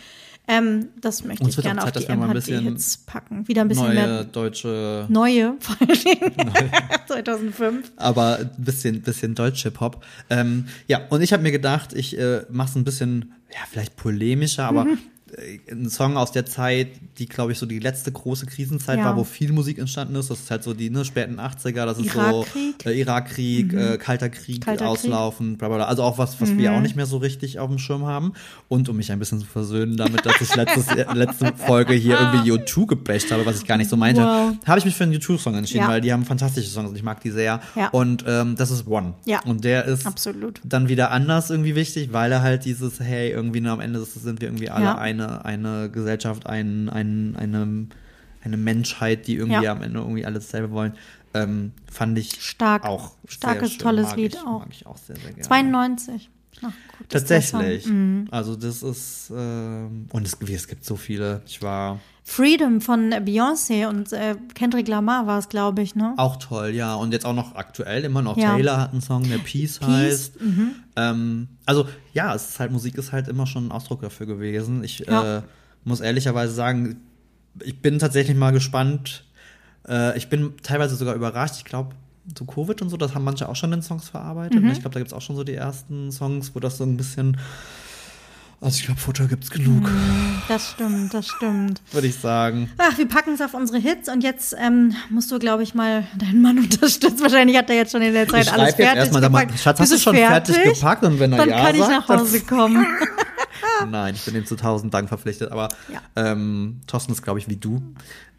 Ähm, 0.50 0.88
das 1.00 1.24
möchte 1.24 1.46
ich 1.46 1.56
gerne 1.58 1.82
auf 1.82 1.92
Zeit, 1.92 2.08
die 2.08 2.08
ein 2.08 2.32
bisschen 2.32 2.64
MHD-Hits 2.64 2.98
packen. 3.04 3.46
Wieder 3.48 3.62
ein 3.62 3.68
bisschen 3.68 3.84
Neue 3.84 3.94
mehr 3.94 4.24
deutsche, 4.24 5.04
neue, 5.10 5.56
vor 5.60 5.76
allen 5.80 5.98
Dingen 5.98 6.32
2005. 7.06 7.92
aber 7.96 8.38
ein 8.38 8.50
bisschen, 8.56 9.02
bisschen 9.02 9.34
Deutsch-Hip-Hop. 9.34 10.02
Ähm, 10.30 10.66
ja, 10.86 11.00
und 11.10 11.20
ich 11.20 11.32
habe 11.32 11.42
mir 11.42 11.52
gedacht, 11.52 11.92
ich 11.92 12.16
äh, 12.18 12.42
mache 12.50 12.70
es 12.70 12.76
ein 12.76 12.84
bisschen, 12.84 13.34
ja, 13.50 13.58
vielleicht 13.70 13.96
polemischer, 13.96 14.64
aber 14.64 14.84
Mhm. 14.84 14.98
ein 15.70 15.88
Song 15.90 16.16
aus 16.16 16.32
der 16.32 16.46
Zeit, 16.46 16.88
die, 17.18 17.26
glaube 17.26 17.52
ich, 17.52 17.58
so 17.58 17.66
die 17.66 17.78
letzte 17.78 18.10
große 18.12 18.46
Krisenzeit 18.46 18.98
Ja. 18.98 19.04
war, 19.06 19.16
wo 19.16 19.24
viel 19.24 19.52
Musik 19.52 19.78
entstanden 19.78 20.14
ist. 20.16 20.30
Das 20.30 20.40
ist 20.40 20.50
halt 20.50 20.62
so 20.62 20.74
die 20.74 20.90
ne, 20.90 21.04
späten 21.04 21.38
80er, 21.40 21.84
das 21.86 21.98
ist 21.98 22.12
so 22.12 22.46
äh, 22.84 23.00
Irakkrieg, 23.00 23.72
äh, 23.72 23.98
Kalter 23.98 24.28
Krieg, 24.28 24.64
Kalter 24.64 24.84
Krieg. 24.84 24.90
auslaufen, 24.90 25.56
bla 25.58 25.68
bla 25.68 25.76
bla. 25.78 25.86
Also 25.86 26.02
auch 26.02 26.18
was, 26.18 26.40
was 26.40 26.56
wir 26.56 26.72
auch 26.72 26.80
nicht 26.80 26.96
mehr 26.96 27.06
so 27.06 27.18
richtig 27.18 27.58
auf 27.58 27.68
dem 27.68 27.78
Schirm 27.78 28.06
haben. 28.06 28.32
Und 28.68 28.88
um 28.88 28.96
mich 28.96 29.12
ein 29.12 29.18
bisschen 29.18 29.40
zu 29.40 29.46
versöhnen 29.46 29.96
damit, 29.96 30.24
dass 30.26 30.40
ich 30.40 30.54
letztes, 30.54 30.86
letzte 31.14 31.52
Folge 31.56 31.94
hier 31.94 32.18
irgendwie 32.20 32.52
U2 32.52 32.86
gebasht 32.86 33.30
habe, 33.32 33.44
was 33.46 33.58
ich 33.58 33.66
gar 33.66 33.76
nicht 33.76 33.90
so 33.90 33.96
meinte, 33.96 34.22
Wow. 34.22 34.54
habe 34.66 34.78
ich 34.78 34.84
mich 34.84 34.94
für 34.94 35.04
einen 35.04 35.14
U2-Song 35.14 35.54
entschieden, 35.54 35.82
Ja. 35.84 35.88
weil 35.88 36.00
die 36.00 36.12
haben 36.12 36.24
fantastische 36.24 36.68
Songs 36.68 36.90
und 36.90 36.96
ich 36.96 37.02
mag 37.02 37.20
die 37.20 37.30
sehr. 37.30 37.60
Ja. 37.76 37.88
Und 37.90 38.24
ähm, 38.26 38.56
das 38.56 38.70
ist 38.70 38.86
One. 38.86 39.14
Und 39.44 39.64
der 39.64 39.84
ist 39.84 40.06
Absolut. 40.06 40.60
dann 40.64 40.88
wieder 40.88 41.10
anders 41.10 41.50
irgendwie 41.50 41.74
wichtig, 41.74 42.12
weil 42.12 42.32
er 42.32 42.42
halt 42.42 42.64
dieses, 42.64 43.00
hey, 43.00 43.30
irgendwie 43.30 43.60
nur 43.60 43.72
am 43.72 43.80
Ende 43.80 44.04
sind 44.04 44.40
wir 44.40 44.48
irgendwie 44.48 44.70
alle 44.70 44.84
Ja. 44.84 44.94
Eine, 45.20 45.44
eine 45.44 45.90
Gesellschaft, 45.90 46.46
ein, 46.46 46.88
ein, 46.88 47.36
eine, 47.36 47.86
eine 48.42 48.56
Menschheit, 48.56 49.26
die 49.26 49.34
irgendwie 49.36 49.64
Ja. 49.64 49.72
am 49.72 49.82
Ende 49.82 49.98
irgendwie 50.00 50.24
alles 50.24 50.44
dasselbe 50.46 50.70
wollen. 50.70 50.94
Ähm, 51.34 51.72
fand 51.90 52.16
ich 52.18 52.40
Stark. 52.42 52.84
auch 52.84 53.12
Starkes, 53.26 53.76
tolles 53.78 54.08
mag 54.08 54.16
Lied 54.16 54.34
ich, 54.34 54.40
auch. 54.40 54.60
Mag 54.60 54.68
ich 54.70 54.86
auch 54.86 54.96
sehr, 54.96 55.16
sehr 55.16 55.32
gerne. 55.32 55.42
92. 55.42 56.30
Ach, 56.62 56.72
gut, 56.98 57.08
Tatsächlich. 57.08 57.86
Mhm. 57.86 58.28
Also 58.30 58.56
das 58.56 58.82
ist 58.82 59.32
ähm, 59.34 60.06
und 60.10 60.26
es, 60.26 60.36
es 60.40 60.68
gibt 60.68 60.84
so 60.84 60.96
viele. 60.96 61.42
Ich 61.46 61.62
war 61.62 62.00
Freedom 62.24 62.80
von 62.82 63.10
Beyoncé 63.10 63.86
und 63.88 64.12
äh, 64.12 64.36
Kendrick 64.54 64.86
Lamar 64.86 65.26
war 65.26 65.38
es, 65.38 65.48
glaube 65.48 65.80
ich, 65.80 65.94
ne? 65.94 66.12
auch 66.18 66.36
toll, 66.36 66.68
ja. 66.70 66.94
Und 66.94 67.12
jetzt 67.12 67.24
auch 67.24 67.34
noch 67.34 67.54
aktuell 67.54 68.04
immer 68.04 68.20
noch. 68.20 68.36
Ja. 68.36 68.54
Taylor 68.54 68.78
hat 68.78 68.92
einen 68.92 69.00
Song, 69.00 69.22
der 69.28 69.38
Peace, 69.38 69.80
heißt. 69.80 70.40
mhm. 70.40 70.72
Ähm, 70.96 71.48
also 71.64 71.88
ja, 72.12 72.34
es 72.34 72.50
ist 72.50 72.60
halt 72.60 72.70
Musik 72.70 72.96
ist 72.96 73.12
halt 73.12 73.28
immer 73.28 73.46
schon 73.46 73.68
ein 73.68 73.72
Ausdruck 73.72 74.02
dafür 74.02 74.26
gewesen. 74.26 74.84
Ich 74.84 74.98
Ja. 75.00 75.38
äh, 75.38 75.42
muss 75.84 76.00
ehrlicherweise 76.00 76.52
sagen, 76.52 77.00
ich 77.62 77.80
bin 77.80 77.98
tatsächlich 77.98 78.36
mal 78.36 78.52
gespannt. 78.52 79.24
Äh, 79.88 80.16
ich 80.18 80.28
bin 80.28 80.52
teilweise 80.62 80.96
sogar 80.96 81.14
überrascht. 81.14 81.54
Ich 81.58 81.64
glaube, 81.64 81.94
zu 82.34 82.44
Covid 82.44 82.82
und 82.82 82.88
so, 82.90 82.96
das 82.96 83.14
haben 83.14 83.24
manche 83.24 83.48
auch 83.48 83.56
schon 83.56 83.72
in 83.72 83.82
Songs 83.82 84.08
verarbeitet. 84.08 84.60
Mhm. 84.62 84.70
Ich 84.70 84.80
glaube, 84.80 84.94
da 84.94 85.00
gibt 85.00 85.10
es 85.10 85.16
auch 85.16 85.22
schon 85.22 85.36
so 85.36 85.44
die 85.44 85.54
ersten 85.54 86.10
Songs, 86.12 86.54
wo 86.54 86.60
das 86.60 86.78
so 86.78 86.84
ein 86.84 86.96
bisschen. 86.96 87.36
Also 88.60 88.78
ich 88.80 88.86
glaube, 88.86 89.00
Futter 89.00 89.26
gibt's 89.28 89.50
genug, 89.50 89.82
Mhm. 89.88 90.42
Das 90.48 90.70
stimmt, 90.70 91.14
das 91.14 91.28
stimmt. 91.28 91.80
würde 91.92 92.06
ich 92.08 92.16
sagen. 92.16 92.68
Ach, 92.78 92.96
wir 92.98 93.06
packen 93.06 93.34
es 93.34 93.40
auf 93.40 93.54
unsere 93.54 93.78
Hits 93.78 94.08
und 94.08 94.24
jetzt 94.24 94.56
ähm, 94.58 94.94
musst 95.10 95.30
du, 95.30 95.38
glaube 95.38 95.62
ich, 95.62 95.74
mal 95.74 96.04
deinen 96.18 96.42
Mann 96.42 96.58
unterstützen. 96.64 97.20
Wahrscheinlich 97.20 97.56
hat 97.56 97.70
er 97.70 97.76
jetzt 97.76 97.92
schon 97.92 98.02
in 98.02 98.12
der 98.14 98.26
Zeit 98.26 98.42
Ich 98.46 98.52
alles 98.52 98.70
schreibe 98.70 98.82
jetzt 98.82 98.86
fertig 98.86 98.98
erstmal, 98.98 99.22
sag 99.22 99.30
mal, 99.32 99.40
gepackt. 99.42 99.60
Schatz, 99.60 99.78
Bist 99.78 99.92
hast 99.92 99.98
du 100.00 100.02
schon 100.02 100.16
fertig, 100.16 100.62
gepackt? 100.64 101.04
Und 101.04 101.20
wenn 101.20 101.32
er 101.32 101.38
Dann 101.38 101.48
ja 101.50 101.64
kann 101.66 101.74
ich 101.74 101.80
sagt, 101.82 101.90
nach 101.92 102.06
dann- 102.08 102.18
Hause 102.20 102.40
kommen. 102.40 102.86
Nein, 103.90 104.14
ich 104.16 104.24
bin 104.24 104.34
ihm 104.34 104.44
zu 104.46 104.56
tausend 104.56 104.92
Dank 104.92 105.08
verpflichtet. 105.08 105.52
Aber 105.52 105.68
Ja. 105.92 106.00
ähm, 106.16 106.80
Thorsten 106.88 107.12
ist, 107.12 107.22
glaube 107.22 107.38
ich, 107.38 107.48
wie 107.48 107.56
du, 107.56 107.80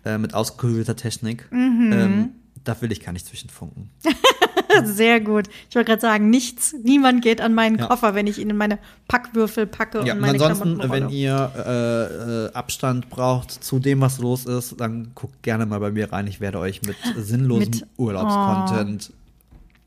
äh, 0.03 0.17
mit 0.17 0.33
ausgeklügelter 0.33 0.97
Technik. 0.97 1.47
Mhm. 1.51 1.91
Ähm, 1.93 2.29
da 2.63 2.79
will 2.81 2.91
ich 2.91 3.01
gar 3.03 3.11
nicht 3.11 3.25
zwischenfunken. 3.25 3.89
Sehr 4.83 5.19
gut. 5.19 5.47
Ich 5.69 5.75
wollte 5.75 5.89
gerade 5.89 6.01
sagen, 6.01 6.29
nichts, 6.29 6.75
niemand 6.83 7.23
geht 7.23 7.41
an 7.41 7.53
meinen 7.55 7.79
Ja. 7.79 7.87
Koffer, 7.87 8.13
wenn 8.13 8.27
ich 8.27 8.37
ihn 8.37 8.49
in 8.51 8.57
meine 8.57 8.77
Packwürfel 9.07 9.65
packe 9.65 9.99
Ja, 9.99 10.13
und 10.13 10.19
und 10.19 10.19
meine 10.19 10.33
ansonsten, 10.33 10.77
Klamotten 10.79 10.91
wenn 10.91 11.09
ihr 11.09 11.51
äh, 11.57 12.45
äh, 12.45 12.53
Abstand 12.53 13.09
braucht 13.09 13.51
zu 13.51 13.79
dem, 13.79 13.99
was 14.01 14.19
los 14.19 14.45
ist, 14.45 14.79
dann 14.79 15.11
guckt 15.15 15.41
gerne 15.41 15.65
mal 15.65 15.79
bei 15.79 15.91
mir 15.91 16.11
rein. 16.13 16.27
Ich 16.27 16.39
werde 16.39 16.59
euch 16.59 16.81
mit 16.83 16.95
sinnlosem 17.17 17.69
Mit- 17.71 17.87
Urlaubscontent 17.97 19.11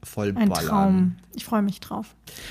voll 0.02 0.34
Ein 0.36 0.48
ballern. 0.48 0.66
Traum. 0.68 1.16
Ich 1.36 1.44
freue 1.44 1.62
mich 1.62 1.78
drauf. 1.78 2.06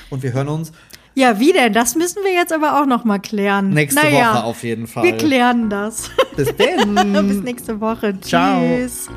Und 0.09 0.23
wir 0.23 0.31
hören 0.31 0.47
uns 0.47 0.71
Ja, 1.15 1.37
wie 1.41 1.51
denn? 1.51 1.73
Das 1.73 1.95
müssen 1.95 2.23
wir 2.23 2.31
jetzt 2.33 2.53
aber 2.53 2.81
auch 2.81 2.85
noch 2.85 3.03
mal 3.03 3.19
klären. 3.19 3.71
nächste 3.71 4.01
naja, 4.01 4.35
Woche 4.35 4.43
auf 4.45 4.63
jeden 4.63 4.87
Fall. 4.87 5.03
Wir 5.03 5.17
klären 5.17 5.69
das. 5.69 6.09
Bis 6.37 6.47
dann. 6.55 6.95
Bis 7.27 7.41
nächste 7.41 7.81
Woche. 7.81 8.17
Ciao. 8.21 8.61
Tschüss. 8.61 9.09